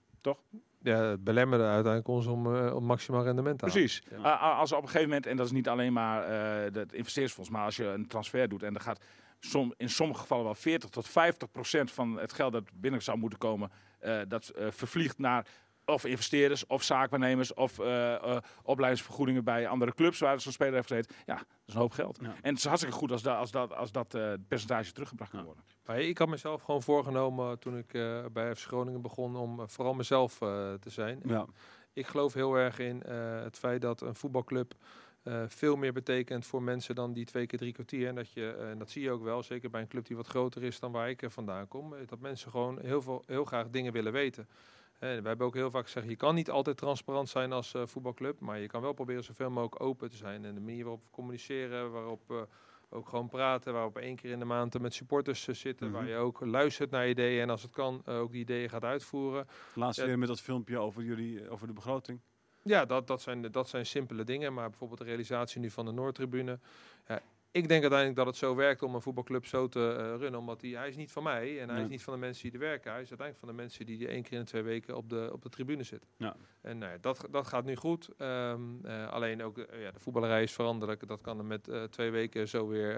Ja, 0.83 0.97
het 0.97 1.25
belemmerde 1.25 1.65
uiteindelijk 1.65 2.09
ons 2.09 2.27
om, 2.27 2.57
eh, 2.57 2.75
om 2.75 2.85
maximaal 2.85 3.25
rendement 3.25 3.59
te 3.59 3.65
halen. 3.65 3.81
Precies. 3.81 4.03
Ja. 4.11 4.35
Als 4.35 4.73
op 4.73 4.83
een 4.83 4.87
gegeven 4.87 5.09
moment, 5.09 5.27
en 5.27 5.37
dat 5.37 5.47
is 5.47 5.53
niet 5.53 5.69
alleen 5.69 5.93
maar 5.93 6.25
eh 6.25 6.75
het 6.75 6.93
investeringsfonds, 6.93 7.51
maar 7.51 7.65
als 7.65 7.77
je 7.77 7.85
een 7.85 8.07
transfer 8.07 8.49
doet 8.49 8.63
en 8.63 8.75
er 8.75 8.81
gaat 8.81 9.05
som, 9.45 9.75
in 9.77 9.91
sommige 9.91 10.21
gevallen 10.21 10.45
wel 10.45 10.55
40 10.55 10.91
tot 10.91 11.09
50 11.09 11.51
procent 11.51 11.91
van 11.91 12.19
het 12.19 12.33
geld 12.33 12.53
dat 12.53 12.71
binnen 12.75 13.03
zou 13.03 13.19
moeten 13.19 13.39
komen, 13.39 13.71
eh, 13.99 14.21
dat 14.29 14.49
eh, 14.49 14.67
vervliegt 14.71 15.19
naar 15.19 15.47
of 15.85 16.05
investeerders, 16.05 16.67
of 16.67 16.83
zaakwaarnemers, 16.83 17.55
of 17.55 17.79
eh, 17.79 18.15
eh, 18.15 18.37
opleidingsvergoedingen 18.63 19.45
bij 19.45 19.69
andere 19.69 19.95
clubs 19.95 20.19
waar 20.19 20.41
zo'n 20.41 20.53
speler 20.53 20.75
heeft 20.75 20.89
gezeten. 20.89 21.15
Ja, 21.27 21.35
dat 21.35 21.47
is 21.67 21.75
een 21.75 21.81
hoop 21.81 21.93
geld. 21.93 22.19
Ja. 22.21 22.35
En 22.43 22.49
het 22.49 22.59
is 22.59 22.65
hartstikke 22.65 22.97
goed 22.97 23.13
als, 23.13 23.23
da, 23.23 23.37
als 23.37 23.51
dat, 23.51 23.75
als 23.75 23.93
dat 23.93 24.15
eh, 24.15 24.33
percentage 24.49 24.93
teruggebracht 24.93 25.31
kan 25.31 25.45
worden. 25.45 25.65
Maar 25.87 26.01
ik 26.01 26.19
had 26.19 26.29
mezelf 26.29 26.63
gewoon 26.63 26.83
voorgenomen 26.83 27.59
toen 27.59 27.79
ik 27.79 27.95
eh, 27.95 28.25
bij 28.33 28.55
FC 28.55 28.67
Groningen 28.67 29.03
begon 29.03 29.37
om 29.37 29.69
vooral 29.69 29.95
mezelf 29.95 30.41
eh, 30.41 30.73
te 30.73 30.91
zijn. 30.91 31.21
Ja. 31.25 31.47
Ik 31.93 32.07
geloof 32.07 32.35
heel 32.35 32.55
erg 32.55 32.79
in 32.79 33.03
eh, 33.03 33.43
het 33.43 33.59
feit 33.59 33.81
dat 33.81 34.01
een 34.01 34.15
voetbalclub 34.15 34.75
eh, 35.23 35.43
veel 35.47 35.77
meer 35.77 35.93
betekent 35.93 36.47
voor 36.47 36.63
mensen 36.63 36.95
dan 36.95 37.13
die 37.13 37.25
twee 37.25 37.47
keer 37.47 37.59
drie 37.59 37.73
kwartier. 37.73 38.09
En 38.09 38.15
dat, 38.15 38.33
je, 38.33 38.53
en 38.53 38.79
dat 38.79 38.91
zie 38.91 39.03
je 39.03 39.11
ook 39.11 39.23
wel, 39.23 39.43
zeker 39.43 39.71
bij 39.71 39.81
een 39.81 39.89
club 39.89 40.07
die 40.07 40.17
wat 40.17 40.27
groter 40.27 40.63
is 40.63 40.81
dan 40.81 40.93
waar 40.93 41.11
ik 41.11 41.25
vandaan 41.27 41.69
kom. 41.69 41.95
Dat 42.07 42.21
mensen 42.21 42.51
gewoon 42.51 42.81
heel, 42.81 43.03
veel, 43.03 43.23
heel 43.27 43.45
graag 43.45 43.71
dingen 43.71 43.93
willen 43.93 44.13
weten. 44.13 44.49
En 45.03 45.23
we 45.23 45.29
hebben 45.29 45.47
ook 45.47 45.55
heel 45.55 45.71
vaak 45.71 45.85
gezegd, 45.85 46.09
je 46.09 46.17
kan 46.17 46.35
niet 46.35 46.51
altijd 46.51 46.77
transparant 46.77 47.29
zijn 47.29 47.53
als 47.53 47.75
eh, 47.75 47.87
voetbalclub, 47.87 48.41
maar 48.41 48.59
je 48.59 48.67
kan 48.67 48.81
wel 48.83 48.93
proberen 48.93 49.25
zoveel 49.25 49.51
mogelijk 49.51 49.83
open 49.83 50.11
te 50.11 50.17
zijn. 50.17 50.45
En 50.45 50.55
de 50.55 50.61
manier 50.61 50.83
waarop 50.85 51.03
we 51.03 51.11
communiceren, 51.11 51.91
waarop 51.93 52.23
we 52.27 52.47
ook 52.91 53.09
gewoon 53.09 53.29
praten, 53.29 53.73
waarop 53.73 53.97
één 53.99 54.17
keer 54.17 54.31
in 54.31 54.39
de 54.39 54.45
maand 54.45 54.81
met 54.81 54.95
supporters 54.95 55.49
eh, 55.49 55.55
zitten, 55.55 55.87
Mhm. 55.87 55.97
waar 55.97 56.09
je 56.09 56.17
ook 56.17 56.41
luistert 56.45 56.91
naar 56.91 57.09
ideeën 57.09 57.43
en 57.43 57.51
als 57.51 57.63
het 57.63 57.71
kan 57.73 58.03
eh, 58.05 58.19
ook 58.19 58.33
die 58.33 58.41
ideeën 58.41 58.69
gaat 58.69 58.85
uitvoeren. 58.85 59.47
Laatst 59.75 60.01
Ja. 60.01 60.07
weer 60.07 60.19
met 60.19 60.29
dat 60.29 60.41
filmpje 60.41 60.79
over 60.79 61.03
jullie, 61.03 61.51
over 61.51 61.67
de 61.67 61.73
begroting. 61.73 62.21
Ja, 62.65 62.85
dat, 62.85 63.07
dat, 63.07 63.23
zijn, 63.23 63.51
dat 63.51 63.69
zijn 63.69 63.87
simpele 63.87 64.25
dingen. 64.25 64.55
Maar 64.55 64.69
bijvoorbeeld 64.69 64.99
de 65.01 65.05
realisatie 65.07 65.61
nu 65.61 65.71
van 65.71 65.85
de 65.85 65.93
Noordtribune. 65.93 66.59
Ja, 67.09 67.21
ik 67.53 67.69
denk 67.69 67.81
uiteindelijk 67.81 68.17
dat 68.17 68.27
het 68.27 68.37
zo 68.37 68.55
werkt 68.55 68.83
om 68.83 68.95
een 68.95 69.01
voetbalclub 69.03 69.47
zo 69.47 69.69
te 69.69 69.97
eh, 69.99 70.05
runnen. 70.19 70.41
Omdat 70.41 70.61
hij, 70.61 70.71
hij 70.71 70.89
is 70.89 70.97
niet 70.97 71.13
van 71.13 71.23
mij 71.23 71.61
en 71.61 71.67
hij 71.67 71.75
Nee. 71.75 71.85
is 71.85 71.91
niet 71.91 72.03
van 72.03 72.13
de 72.15 72.19
mensen 72.21 72.43
die 72.43 72.53
er 72.53 72.67
werken. 72.67 72.93
Hij 72.93 73.01
is 73.03 73.09
uiteindelijk 73.09 73.39
van 73.47 73.49
de 73.57 73.63
mensen 73.63 73.87
die 73.87 74.09
één 74.09 74.23
keer 74.23 74.33
in 74.33 74.39
de 74.39 74.45
twee 74.45 74.63
weken 74.63 74.97
op 74.97 75.09
de, 75.09 75.31
op 75.33 75.43
de 75.43 75.49
tribune 75.49 75.83
zitten. 75.83 76.09
Ja. 76.17 76.37
En 76.63 76.79
nou 76.79 76.93
ja, 76.93 76.99
dat, 77.01 77.27
dat 77.31 77.47
gaat 77.47 77.65
nu 77.65 77.77
goed. 77.77 78.09
Ehm, 78.19 78.61
eh, 78.85 79.09
alleen 79.09 79.43
ook 79.43 79.59
eh, 79.59 79.83
ja, 79.83 79.91
de 79.91 79.99
voetballerij 80.01 80.43
is 80.43 80.53
veranderlijk. 80.53 81.07
Dat 81.09 81.21
kan 81.21 81.39
er 81.39 81.45
met 81.45 81.71
twee 81.91 82.11
weken 82.11 82.49
zo 82.49 82.69
weer 82.69 82.97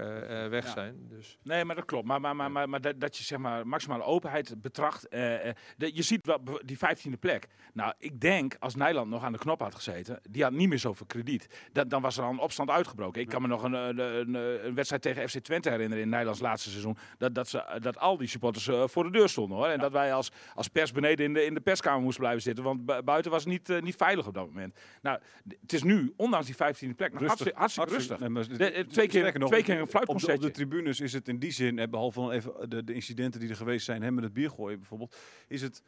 weg 0.51 0.65
Ja. 0.65 0.71
zijn. 0.73 1.07
Dus 1.09 1.39
Nee, 1.43 1.65
maar 1.65 1.77
dat 1.77 1.85
klopt. 1.85 2.07
Maar, 2.07 2.21
maar, 2.21 2.37
maar, 2.37 2.51
maar, 2.51 2.69
maar 2.69 2.81
dat, 2.81 3.01
dat 3.01 3.17
je 3.17 3.25
zeg 3.25 3.39
maar 3.39 3.67
maximale 3.67 4.03
openheid 4.03 4.63
betracht. 4.63 5.11
de- 5.11 5.55
je 5.95 6.03
ziet 6.03 6.27
wel 6.27 6.43
die 6.65 6.77
15e 6.79 7.19
plek. 7.21 7.47
Nou, 7.73 7.93
ik 7.99 8.21
denk 8.21 8.57
als 8.59 8.75
Nederland 8.75 9.11
nog 9.11 9.23
aan 9.23 9.33
de 9.33 9.39
knop 9.39 9.61
had 9.61 9.75
gezeten, 9.75 10.21
die 10.31 10.43
had 10.43 10.53
niet 10.53 10.69
meer 10.69 10.79
zoveel 10.79 11.07
krediet. 11.07 11.69
Dat, 11.73 11.91
dan 11.91 12.03
was 12.03 12.17
er 12.17 12.25
al 12.25 12.31
een 12.31 12.39
opstand 12.39 12.71
uitgebroken. 12.71 13.21
Ik 13.21 13.29
kan 13.29 13.43
me 13.43 13.49
nog 13.49 13.63
een, 13.63 13.73
een, 13.73 13.99
een, 13.99 14.35
een 14.63 14.75
wedstrijd 14.75 15.03
tegen 15.03 15.29
FC 15.29 15.39
Twente 15.39 15.71
herinneren 15.71 16.03
in 16.05 16.09
Nederlands 16.11 16.41
laatste 16.41 16.71
seizoen. 16.71 16.97
Dat, 17.19 17.35
dat, 17.35 17.49
ze, 17.49 17.79
dat 17.81 17.99
al 17.99 18.17
die 18.17 18.29
supporters 18.29 18.69
eh, 18.69 18.83
voor 18.87 19.05
de 19.05 19.11
deur 19.11 19.29
stonden 19.29 19.57
hoor. 19.59 19.67
En 19.67 19.79
dat 19.79 19.93
wij 19.93 20.13
als, 20.15 20.31
als 20.55 20.69
pers 20.69 20.93
beneden 20.93 21.27
in 21.27 21.33
de, 21.35 21.45
in 21.45 21.55
de 21.55 21.61
perskamer 21.61 22.03
moesten 22.03 22.21
blijven 22.21 22.43
zitten. 22.43 22.65
Want 22.65 22.85
bu- 22.87 23.03
buiten 23.03 23.31
was 23.31 23.43
het 23.45 23.53
niet, 23.53 23.71
eh, 23.71 23.83
niet 23.83 23.97
veilig 23.97 24.27
op 24.27 24.35
dat 24.35 24.47
moment. 24.47 24.79
Nou, 25.03 25.19
het 25.61 25.73
is 25.73 25.83
nu, 25.83 26.13
ondanks 26.17 26.47
die 26.47 26.55
15e 26.55 26.95
plek, 26.97 27.13
nog 27.13 27.21
hartstikke, 27.23 27.59
hartstikke 27.59 27.91
rustig. 27.93 28.19
Nee, 28.19 28.29
maar 28.29 28.43
het- 28.43 28.59
De- 28.59 28.71
eh, 28.71 28.85
twee 28.85 29.09
keer- 29.09 29.39
nog, 29.39 29.49
twee 29.49 29.63
keer 29.63 29.75
een 29.77 29.83
op 29.83 29.91
de, 29.91 29.99
op 29.99 30.05
fluitconcertje. 30.05 30.47
de 30.47 30.53
tribunes 30.55 31.01
is 31.01 31.13
het 31.13 31.29
in 31.29 31.39
die 31.39 31.51
zin, 31.53 31.79
eh, 31.79 31.89
behalve 31.89 32.21
dan 32.21 32.31
even 32.31 32.71
de, 32.71 32.85
de 32.85 32.95
incidenten 32.95 33.41
die 33.41 33.49
er 33.49 33.57
geweest 33.57 33.85
zijn, 33.85 34.03
hè, 34.03 34.11
met 34.11 34.25
het 34.25 34.33
biergooien 34.33 34.79
bijvoorbeeld, 34.79 35.17
is 35.49 35.63
het 35.63 35.83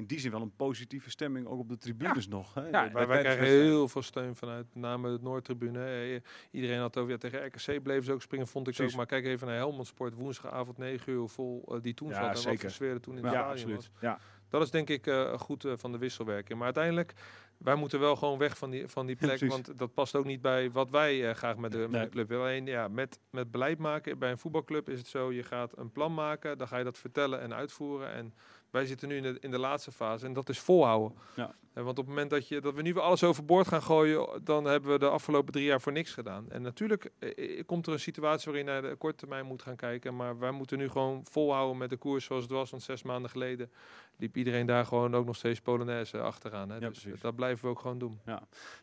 in 0.00 0.06
die 0.06 0.20
zin 0.20 0.30
wel 0.30 0.40
een 0.40 0.56
positieve 0.56 1.10
stemming 1.10 1.46
ook 1.46 1.58
op 1.58 1.68
de 1.68 1.76
tribunes 1.76 2.28
nog. 2.28 2.54
Hè? 2.54 2.68
Ja, 2.68 2.90
Bij- 2.90 3.06
wij, 3.06 3.20
krijgen 3.20 3.44
heel 3.46 3.88
veel 3.88 4.02
steun 4.02 4.36
vanuit 4.36 4.66
met 4.72 4.82
name 4.82 5.16
de 5.16 5.22
Noordtribune. 5.22 5.84
Eh, 5.84 6.20
iedereen 6.50 6.78
had 6.78 6.96
over 6.96 7.10
ja, 7.10 7.16
tegen 7.18 7.46
RKC 7.46 7.82
bleven 7.82 8.04
ze 8.04 8.12
ook 8.12 8.22
springen, 8.22 8.46
vond 8.46 8.68
ik 8.68 8.74
Precies. 8.74 8.92
ook. 8.92 8.98
Maar 8.98 9.06
kijk 9.08 9.24
even 9.24 9.46
naar 9.46 9.56
Helmond 9.56 9.86
Sport 9.86 10.14
woensdagavond 10.14 10.78
9 10.78 11.12
uur 11.12 11.28
vol 11.28 11.64
eh, 11.68 11.80
die 11.80 11.94
toen 11.94 12.08
Ja, 12.08 12.14
zat. 12.14 12.22
En 12.22 12.28
wat 12.32 12.38
zeker. 12.42 12.60
voor 12.60 12.70
sfeer 12.70 12.90
er 12.90 13.00
toen 13.00 13.16
in 13.16 13.22
Ja, 13.22 13.26
het 13.26 13.34
stadion 13.36 13.52
absoluut. 13.56 13.76
was. 13.76 14.00
Ja. 14.00 14.18
Dat 14.48 14.62
is 14.62 14.70
denk 14.70 14.88
ik 14.88 15.06
eh, 15.06 15.38
goed 15.38 15.64
eh, 15.64 15.72
van 15.76 15.92
de 15.92 15.98
wisselwerking. 15.98 16.54
Maar 16.56 16.64
uiteindelijk, 16.64 17.12
wij 17.58 17.74
moeten 17.74 18.00
wel 18.00 18.16
gewoon 18.16 18.38
weg 18.38 18.58
van 18.58 18.70
die, 18.70 18.88
van 18.88 19.06
die 19.06 19.16
plek. 19.26 19.40
want 19.40 19.78
dat 19.78 19.94
past 19.94 20.16
ook 20.16 20.24
niet 20.24 20.40
bij 20.42 20.70
wat 20.70 20.90
wij 20.90 21.28
eh, 21.28 21.34
graag 21.34 21.56
met 21.56 21.72
de, 21.72 21.86
met 21.90 22.02
de 22.02 22.08
club 22.08 22.28
willen. 22.28 22.44
Alleen 22.44 22.66
ja, 22.66 22.88
met, 22.88 23.18
met 23.30 23.50
beleid 23.50 23.78
maken 23.78 24.18
bij 24.18 24.30
een 24.30 24.38
voetbalclub 24.38 24.88
is 24.88 24.98
het 24.98 25.06
zo. 25.08 25.32
Je 25.32 25.42
gaat 25.42 25.78
een 25.78 25.92
plan 25.92 26.14
maken, 26.14 26.58
dan 26.58 26.68
ga 26.68 26.78
je 26.78 26.84
dat 26.84 26.98
vertellen 26.98 27.40
en 27.40 27.54
uitvoeren. 27.54 28.12
En 28.12 28.34
wij 28.70 28.86
zitten 28.86 29.08
nu 29.08 29.16
in 29.16 29.22
de, 29.22 29.36
in 29.40 29.50
de 29.50 29.58
laatste 29.58 29.92
fase 29.92 30.26
en 30.26 30.32
dat 30.32 30.48
is 30.48 30.58
volhouden. 30.58 31.18
Ja. 31.36 31.54
En 31.72 31.84
want 31.84 31.98
op 31.98 32.04
het 32.04 32.14
moment 32.14 32.30
dat, 32.30 32.48
je, 32.48 32.60
dat 32.60 32.74
we 32.74 32.82
nu 32.82 32.92
weer 32.94 33.02
alles 33.02 33.24
overboord 33.24 33.68
gaan 33.68 33.82
gooien, 33.82 34.40
dan 34.44 34.64
hebben 34.64 34.90
we 34.92 34.98
de 34.98 35.08
afgelopen 35.08 35.52
drie 35.52 35.64
jaar 35.64 35.80
voor 35.80 35.92
niks 35.92 36.12
gedaan. 36.12 36.50
En 36.50 36.62
natuurlijk 36.62 37.10
eh, 37.18 37.58
eh, 37.58 37.66
komt 37.66 37.86
er 37.86 37.92
een 37.92 38.00
situatie 38.00 38.52
waarin 38.52 38.66
je 38.74 38.80
naar 38.80 38.90
de 38.90 38.96
korte 38.96 39.16
termijn 39.16 39.46
moet 39.46 39.62
gaan 39.62 39.76
kijken. 39.76 40.16
Maar 40.16 40.38
wij 40.38 40.50
moeten 40.50 40.78
nu 40.78 40.88
gewoon 40.88 41.20
volhouden 41.30 41.76
met 41.78 41.90
de 41.90 41.96
koers 41.96 42.24
zoals 42.24 42.42
het 42.42 42.52
was. 42.52 42.70
Want 42.70 42.82
zes 42.82 43.02
maanden 43.02 43.30
geleden 43.30 43.70
liep 44.16 44.36
iedereen 44.36 44.66
daar 44.66 44.86
gewoon 44.86 45.14
ook 45.14 45.26
nog 45.26 45.36
steeds 45.36 45.60
Polonaise 45.60 46.18
achteraan. 46.20 46.68
Hè? 46.68 46.74
Ja, 46.74 46.88
dus 46.88 47.00
precies. 47.02 47.20
dat 47.20 47.34
blijven 47.34 47.64
we 47.64 47.70
ook 47.70 47.80
gewoon 47.80 47.98
doen. 47.98 48.20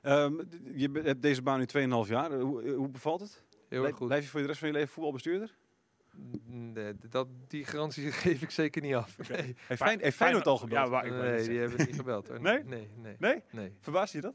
Ehm, 0.01 0.35
d- 0.37 0.57
je 0.75 0.89
hebt 1.03 1.21
deze 1.21 1.41
baan 1.41 1.59
nu 1.59 1.65
2,5 2.05 2.09
jaar. 2.09 2.33
Hoe, 2.39 2.69
hoe 2.69 2.89
bevalt 2.89 3.19
het? 3.19 3.43
Heel 3.69 3.85
erg 3.85 3.95
goed. 3.95 4.07
Blijf 4.07 4.23
je 4.23 4.29
voor 4.29 4.39
de 4.41 4.47
rest 4.47 4.59
van 4.59 4.67
je 4.67 4.73
leven 4.73 4.89
voetbalbestuurder? 4.93 5.55
Nee, 6.45 6.93
dat, 7.09 7.27
die 7.47 7.65
garantie 7.65 8.11
geef 8.23 8.41
ik 8.41 8.49
zeker 8.51 8.81
niet 8.81 8.95
af. 8.95 9.29
Nee, 9.29 9.55
Heeft, 9.67 9.81
Fijn, 9.83 10.11
Feyenoord 10.11 10.47
al 10.47 10.57
gebeld? 10.57 10.85
Ja, 10.85 10.89
waar, 10.89 11.05
ik 11.05 11.11
wou 11.11 11.23
net 11.23 11.35
nee 11.37 11.47
die 11.47 11.59
hebben 11.59 11.85
niet 11.85 11.95
gebeld. 11.95 12.27
Hoor. 12.27 12.41
Nee? 12.41 12.63
Nee, 12.63 12.87
nee, 12.95 13.15
Nee? 13.19 13.41
nee. 13.51 13.73
Verbaast 13.81 14.13
je 14.13 14.21
dat? 14.21 14.33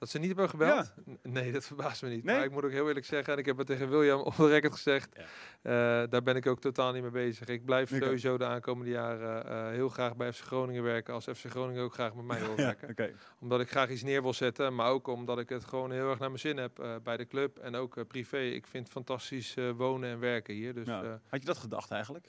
Dat 0.00 0.08
ze 0.08 0.18
niet 0.18 0.26
hebben 0.26 0.48
gebeld? 0.48 0.92
Nee, 1.22 1.52
dat 1.52 1.64
verbaast 1.64 2.02
me 2.02 2.08
niet. 2.08 2.24
Nee? 2.24 2.36
Maar 2.36 2.44
ik 2.44 2.50
moet 2.50 2.64
ook 2.64 2.70
heel 2.70 2.88
eerlijk 2.88 3.06
zeggen, 3.06 3.32
en 3.32 3.38
ik 3.38 3.46
heb 3.46 3.56
het 3.58 3.66
tegen 3.66 3.88
William 3.90 4.20
op 4.20 4.36
de 4.36 4.48
record 4.48 4.72
gezegd, 4.72 5.16
Ja. 5.16 6.02
eh, 6.02 6.10
daar 6.10 6.22
ben 6.22 6.36
ik 6.36 6.46
ook 6.46 6.60
totaal 6.60 6.92
niet 6.92 7.02
mee 7.02 7.10
bezig. 7.10 7.46
Ik 7.48 7.64
blijf 7.64 7.88
sowieso 7.88 8.38
de 8.38 8.44
aankomende 8.44 8.90
jaren 8.90 9.46
eh, 9.46 9.68
heel 9.68 9.88
graag 9.88 10.16
bij 10.16 10.32
FC 10.32 10.44
Groningen 10.44 10.82
werken, 10.82 11.14
als 11.14 11.24
FC 11.24 11.44
Groningen 11.50 11.82
ook 11.82 11.92
graag 11.94 12.14
met 12.14 12.24
mij 12.24 12.38
wil 12.40 12.50
Ja, 12.50 12.56
werken. 12.56 12.88
oké. 12.90 13.12
Omdat 13.40 13.60
ik 13.60 13.70
graag 13.70 13.90
iets 13.90 14.02
neer 14.02 14.22
wil 14.22 14.32
zetten, 14.34 14.74
maar 14.74 14.90
ook 14.90 15.06
omdat 15.06 15.38
ik 15.38 15.48
het 15.48 15.64
gewoon 15.64 15.90
heel 15.92 16.10
erg 16.10 16.18
naar 16.18 16.28
mijn 16.28 16.40
zin 16.40 16.56
heb 16.56 16.78
eh, 16.78 16.94
bij 17.02 17.16
de 17.16 17.26
club 17.26 17.58
en 17.58 17.74
ook 17.74 18.06
privé. 18.08 18.38
Ik 18.40 18.66
vind 18.66 18.84
het 18.84 18.92
fantastisch 18.92 19.56
wonen 19.76 20.10
en 20.10 20.18
werken 20.18 20.54
hier. 20.54 20.74
Dus 20.74 20.86
Ja. 20.86 21.20
Had 21.28 21.40
je 21.40 21.46
dat 21.46 21.58
gedacht 21.58 21.90
eigenlijk? 21.90 22.26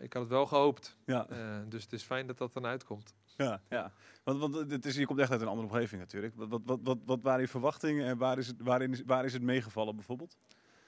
ik 0.00 0.12
had 0.12 0.22
het 0.22 0.30
wel 0.30 0.46
gehoopt. 0.46 0.96
Ja. 1.06 1.26
Dus 1.68 1.82
het 1.82 1.92
is 1.92 2.02
fijn 2.02 2.26
dat 2.26 2.38
dat 2.38 2.52
dan 2.52 2.66
uitkomt. 2.66 3.14
Ja, 3.36 3.60
ja. 3.68 3.92
Want, 4.24 4.40
want 4.40 4.70
het 4.70 4.86
is, 4.86 4.96
je 4.96 5.06
komt 5.06 5.18
echt 5.18 5.30
uit 5.30 5.40
een 5.40 5.46
andere 5.48 5.68
omgeving 5.68 6.00
natuurlijk. 6.00 6.32
Wat, 6.36 6.60
wat, 6.64 6.80
wat, 6.82 6.98
wat, 7.04 7.22
waren 7.22 7.40
je 7.40 7.48
verwachtingen 7.48 8.06
en 8.06 8.18
waar 8.18 8.38
is 8.38 8.46
het, 8.46 8.56
waarin 8.60 8.92
is, 8.92 9.02
waar 9.06 9.24
is 9.24 9.32
het 9.32 9.42
meegevallen 9.42 9.94
bijvoorbeeld? 9.94 10.36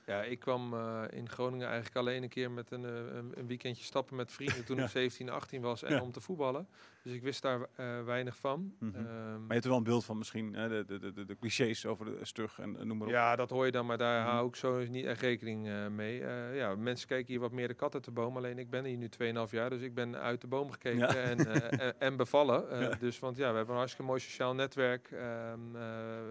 Ja, 0.06 0.22
ik 0.22 0.38
kwam 0.38 0.74
eh, 0.74 1.02
in 1.10 1.28
Groningen 1.28 1.66
eigenlijk 1.66 1.96
alleen 1.96 2.22
een 2.22 2.28
keer 2.28 2.50
met 2.50 2.70
een, 2.70 2.84
eh, 2.84 2.90
een, 3.16 3.32
een 3.34 3.46
weekendje 3.46 3.84
stappen 3.84 4.16
met 4.16 4.32
vrienden 4.32 4.64
toen 4.64 4.76
Ja. 4.84 4.84
ik 4.84 4.90
17, 4.90 5.28
18 5.30 5.60
was 5.60 5.82
en 5.82 5.94
Ja. 5.94 6.00
om 6.02 6.12
te 6.12 6.20
voetballen. 6.20 6.68
Dus 7.04 7.12
ik 7.12 7.22
wist 7.22 7.42
daar 7.42 7.60
eh, 7.74 8.04
weinig 8.04 8.36
van. 8.36 8.74
Mhm. 8.78 8.94
Ehm, 8.96 9.04
Maar 9.32 9.46
je 9.46 9.52
hebt 9.52 9.64
er 9.64 9.68
wel 9.70 9.78
een 9.78 9.84
beeld 9.84 10.04
van 10.04 10.18
misschien, 10.18 10.54
hè, 10.54 10.84
de, 10.84 10.98
de, 11.12 11.24
de, 11.24 11.36
clichés 11.38 11.86
over 11.86 12.04
de 12.04 12.18
stug 12.22 12.58
en, 12.58 12.76
en 12.78 12.86
noem 12.86 12.98
maar 12.98 13.06
op. 13.06 13.12
ja, 13.12 13.36
dat 13.36 13.50
hoor 13.50 13.66
je 13.66 13.72
dan, 13.72 13.86
maar 13.86 13.98
daar 13.98 14.22
Mhm. 14.24 14.30
hou 14.30 14.48
ik 14.48 14.56
zo 14.56 14.84
niet 14.88 15.04
echt 15.04 15.20
rekening 15.20 15.68
eh, 15.68 15.86
mee. 15.88 16.24
Eh, 16.24 16.56
ja, 16.56 16.74
mensen 16.74 17.08
kijken 17.08 17.26
hier 17.26 17.40
wat 17.40 17.52
meer 17.52 17.68
de 17.68 17.74
kat 17.74 17.94
uit 17.94 18.04
de 18.04 18.10
boom. 18.10 18.36
Alleen 18.36 18.58
ik 18.58 18.70
ben 18.70 18.84
hier 18.84 18.96
nu 18.96 19.08
2,5 19.08 19.50
jaar, 19.50 19.70
dus 19.70 19.80
ik 19.80 19.94
ben 19.94 20.16
uit 20.16 20.40
de 20.40 20.46
boom 20.46 20.70
gekeken 20.70 20.98
Ja. 20.98 21.14
en, 21.14 21.38
eh, 21.46 21.80
en, 21.86 22.00
en 22.00 22.16
bevallen. 22.16 22.70
Eh, 22.70 22.80
Ja. 22.80 22.94
Dus, 22.94 23.18
want 23.18 23.36
ja, 23.36 23.50
we 23.50 23.56
hebben 23.56 23.72
een 23.74 23.78
hartstikke 23.80 24.06
mooi 24.10 24.20
sociaal 24.20 24.54
netwerk. 24.54 25.10
Ehm, 25.10 25.76
eh, 25.76 25.82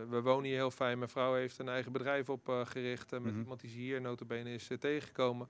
we 0.09 0.21
wonen 0.21 0.43
hier 0.45 0.55
heel 0.57 0.71
fijn. 0.71 0.97
Mijn 0.97 1.09
vrouw 1.09 1.33
heeft 1.33 1.59
een 1.59 1.69
eigen 1.69 1.91
bedrijf 1.91 2.29
opgericht 2.29 3.11
met 3.11 3.23
Mhm. 3.23 3.39
iemand 3.39 3.59
die 3.61 3.69
ze 3.69 3.77
hier 3.77 4.01
notabene 4.01 4.53
is 4.53 4.69
eh, 4.69 4.77
tegengekomen. 4.77 5.47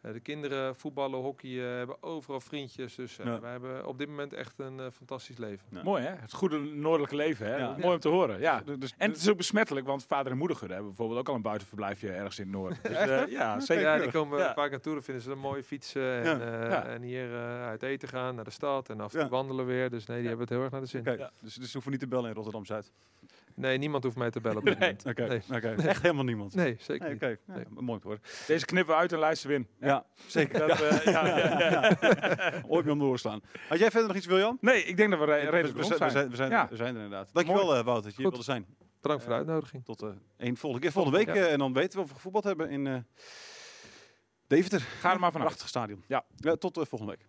Eh, 0.00 0.12
de 0.12 0.20
kinderen 0.20 0.76
voetballen, 0.76 1.20
hockeyen, 1.20 1.76
hebben 1.76 2.02
overal 2.02 2.40
vriendjes. 2.40 2.94
Dus 2.94 3.18
eh, 3.18 3.26
Ja. 3.26 3.40
wij 3.40 3.50
hebben 3.50 3.86
op 3.86 3.98
dit 3.98 4.08
moment 4.08 4.32
echt 4.32 4.58
een 4.58 4.80
eh, 4.80 4.86
fantastisch 4.92 5.36
leven. 5.38 5.66
Ja. 5.70 5.82
Mooi 5.82 6.02
hè? 6.02 6.10
Het 6.14 6.32
goede 6.32 6.58
noordelijke 6.58 7.16
leven 7.16 7.46
hè? 7.46 7.56
Ja. 7.56 7.76
Mooi 7.78 7.94
om 7.94 8.00
te 8.00 8.08
horen. 8.08 8.40
Ja. 8.40 8.60
Dus- 8.64 8.78
dus- 8.78 8.94
En 8.98 9.10
het 9.10 9.20
is 9.20 9.28
ook 9.30 9.36
besmettelijk, 9.36 9.86
want 9.86 10.04
vader 10.04 10.32
en 10.32 10.38
moeder 10.38 10.58
hebben 10.60 10.84
bijvoorbeeld 10.86 11.18
ook 11.20 11.28
al 11.28 11.34
een 11.34 11.42
buitenverblijfje 11.42 12.12
ergens 12.12 12.38
in 12.38 12.44
het 12.44 12.52
noorden. 12.54 12.78
Dus, 12.82 12.92
eh, 12.96 13.26
ja, 13.26 13.60
zeker. 13.60 13.82
Ja, 13.84 13.98
die 13.98 14.10
komen 14.10 14.38
Ja. 14.38 14.54
vaak 14.54 14.70
naartoe, 14.70 14.92
dan 14.94 15.02
vinden 15.02 15.22
ze 15.22 15.30
het 15.30 15.38
mooi 15.38 15.62
fietsen 15.62 16.22
en, 16.22 16.38
Ja. 16.38 16.60
eh, 16.62 16.70
Ja. 16.70 16.84
en 16.86 17.02
hier 17.02 17.34
eh, 17.34 17.66
uit 17.66 17.82
eten 17.82 18.08
gaan 18.08 18.34
naar 18.34 18.44
de 18.44 18.50
stad 18.50 18.88
en 18.90 19.00
af 19.00 19.04
en 19.12 19.18
toe 19.18 19.20
Ja. 19.20 19.28
wandelen 19.28 19.66
weer. 19.66 19.90
Dus 19.90 20.06
nee, 20.06 20.18
die 20.18 20.28
hebben 20.28 20.46
het 20.46 20.54
heel 20.54 20.62
erg 20.62 20.72
naar 20.72 20.80
de 20.80 20.86
zin. 20.86 21.02
Dus, 21.40 21.54
dus 21.54 21.66
ze 21.66 21.72
hoeven 21.72 21.90
niet 21.90 22.00
te 22.00 22.08
bellen 22.08 22.28
in 22.28 22.34
Rotterdam-Zuid. 22.34 22.92
Nee, 23.60 23.78
niemand 23.78 24.04
hoeft 24.04 24.16
mij 24.16 24.30
te 24.30 24.40
bellen 24.40 24.58
op 24.58 24.64
dit 24.64 24.78
moment. 24.78 25.06
Oké, 25.06 25.26
Nee. 25.28 25.42
oké. 25.56 25.68
echt 25.88 26.02
helemaal 26.02 26.24
niemand. 26.24 26.54
Nee, 26.54 26.76
zeker 26.80 27.02
Nee, 27.04 27.12
niet. 27.12 27.22
Oké, 27.22 27.36
Ja, 27.46 27.54
Nee. 27.54 27.64
mooi 27.70 27.92
om 27.92 28.00
te 28.00 28.06
horen. 28.06 28.22
Deze 28.46 28.64
knippen 28.64 28.94
we 28.94 29.00
uit 29.00 29.12
en 29.12 29.18
lijst 29.18 29.42
win. 29.44 29.66
Ja, 29.80 30.04
zeker. 30.26 30.58
Dat, 30.68 30.80
eh, 30.80 31.04
ja, 31.04 31.26
ja, 31.38 31.70
ja. 31.70 32.62
Ooit 32.68 32.84
mee 32.84 32.92
om 32.94 32.98
doorstaan. 33.00 33.40
Had 33.68 33.78
jij 33.78 33.90
verder 33.90 34.08
nog 34.08 34.16
iets, 34.16 34.26
Wiljan? 34.26 34.58
Nee, 34.60 34.84
ik 34.84 34.96
denk 34.96 35.10
dat 35.10 35.18
we 35.18 35.24
re- 35.24 35.32
we, 35.44 35.50
redelijk 35.50 35.76
we, 35.78 35.82
rond 35.82 35.96
zijn, 35.96 36.08
we, 36.08 36.10
zijn. 36.10 36.30
we, 36.30 36.36
zijn, 36.36 36.50
Ja. 36.50 36.66
we 36.70 36.76
zijn 36.76 36.96
er 36.96 37.02
inderdaad. 37.02 37.30
Dankjewel, 37.32 37.76
eh 37.76 37.84
Wout, 37.84 38.02
dat 38.02 38.10
je 38.16 38.22
hier 38.22 38.26
Goed. 38.30 38.44
wilde 38.44 38.44
zijn. 38.44 38.66
Bedankt 39.00 39.22
voor 39.22 39.32
de 39.32 39.38
uitnodiging. 39.38 39.84
Tot 39.84 40.02
eh 40.02 40.08
één 40.36 40.56
volgende 40.56 40.84
keer. 40.86 40.92
Volgende 40.94 41.18
week. 41.18 41.26
Ja. 41.26 41.34
eh, 41.34 41.52
en 41.52 41.58
dan 41.58 41.72
weten 41.72 41.98
we 41.98 42.02
of 42.04 42.08
we 42.08 42.14
gevoetbald 42.14 42.44
hebben 42.44 42.70
in 42.70 42.86
eh 42.86 42.96
Deventer. 44.46 44.80
Ga 44.80 45.12
er 45.12 45.20
maar 45.20 45.30
vanuit. 45.32 45.48
Prachtig 45.48 45.68
stadion. 45.68 46.04
Ja. 46.06 46.24
tot 46.58 46.76
eh, 46.78 46.84
volgende 46.84 47.12
week. 47.18 47.28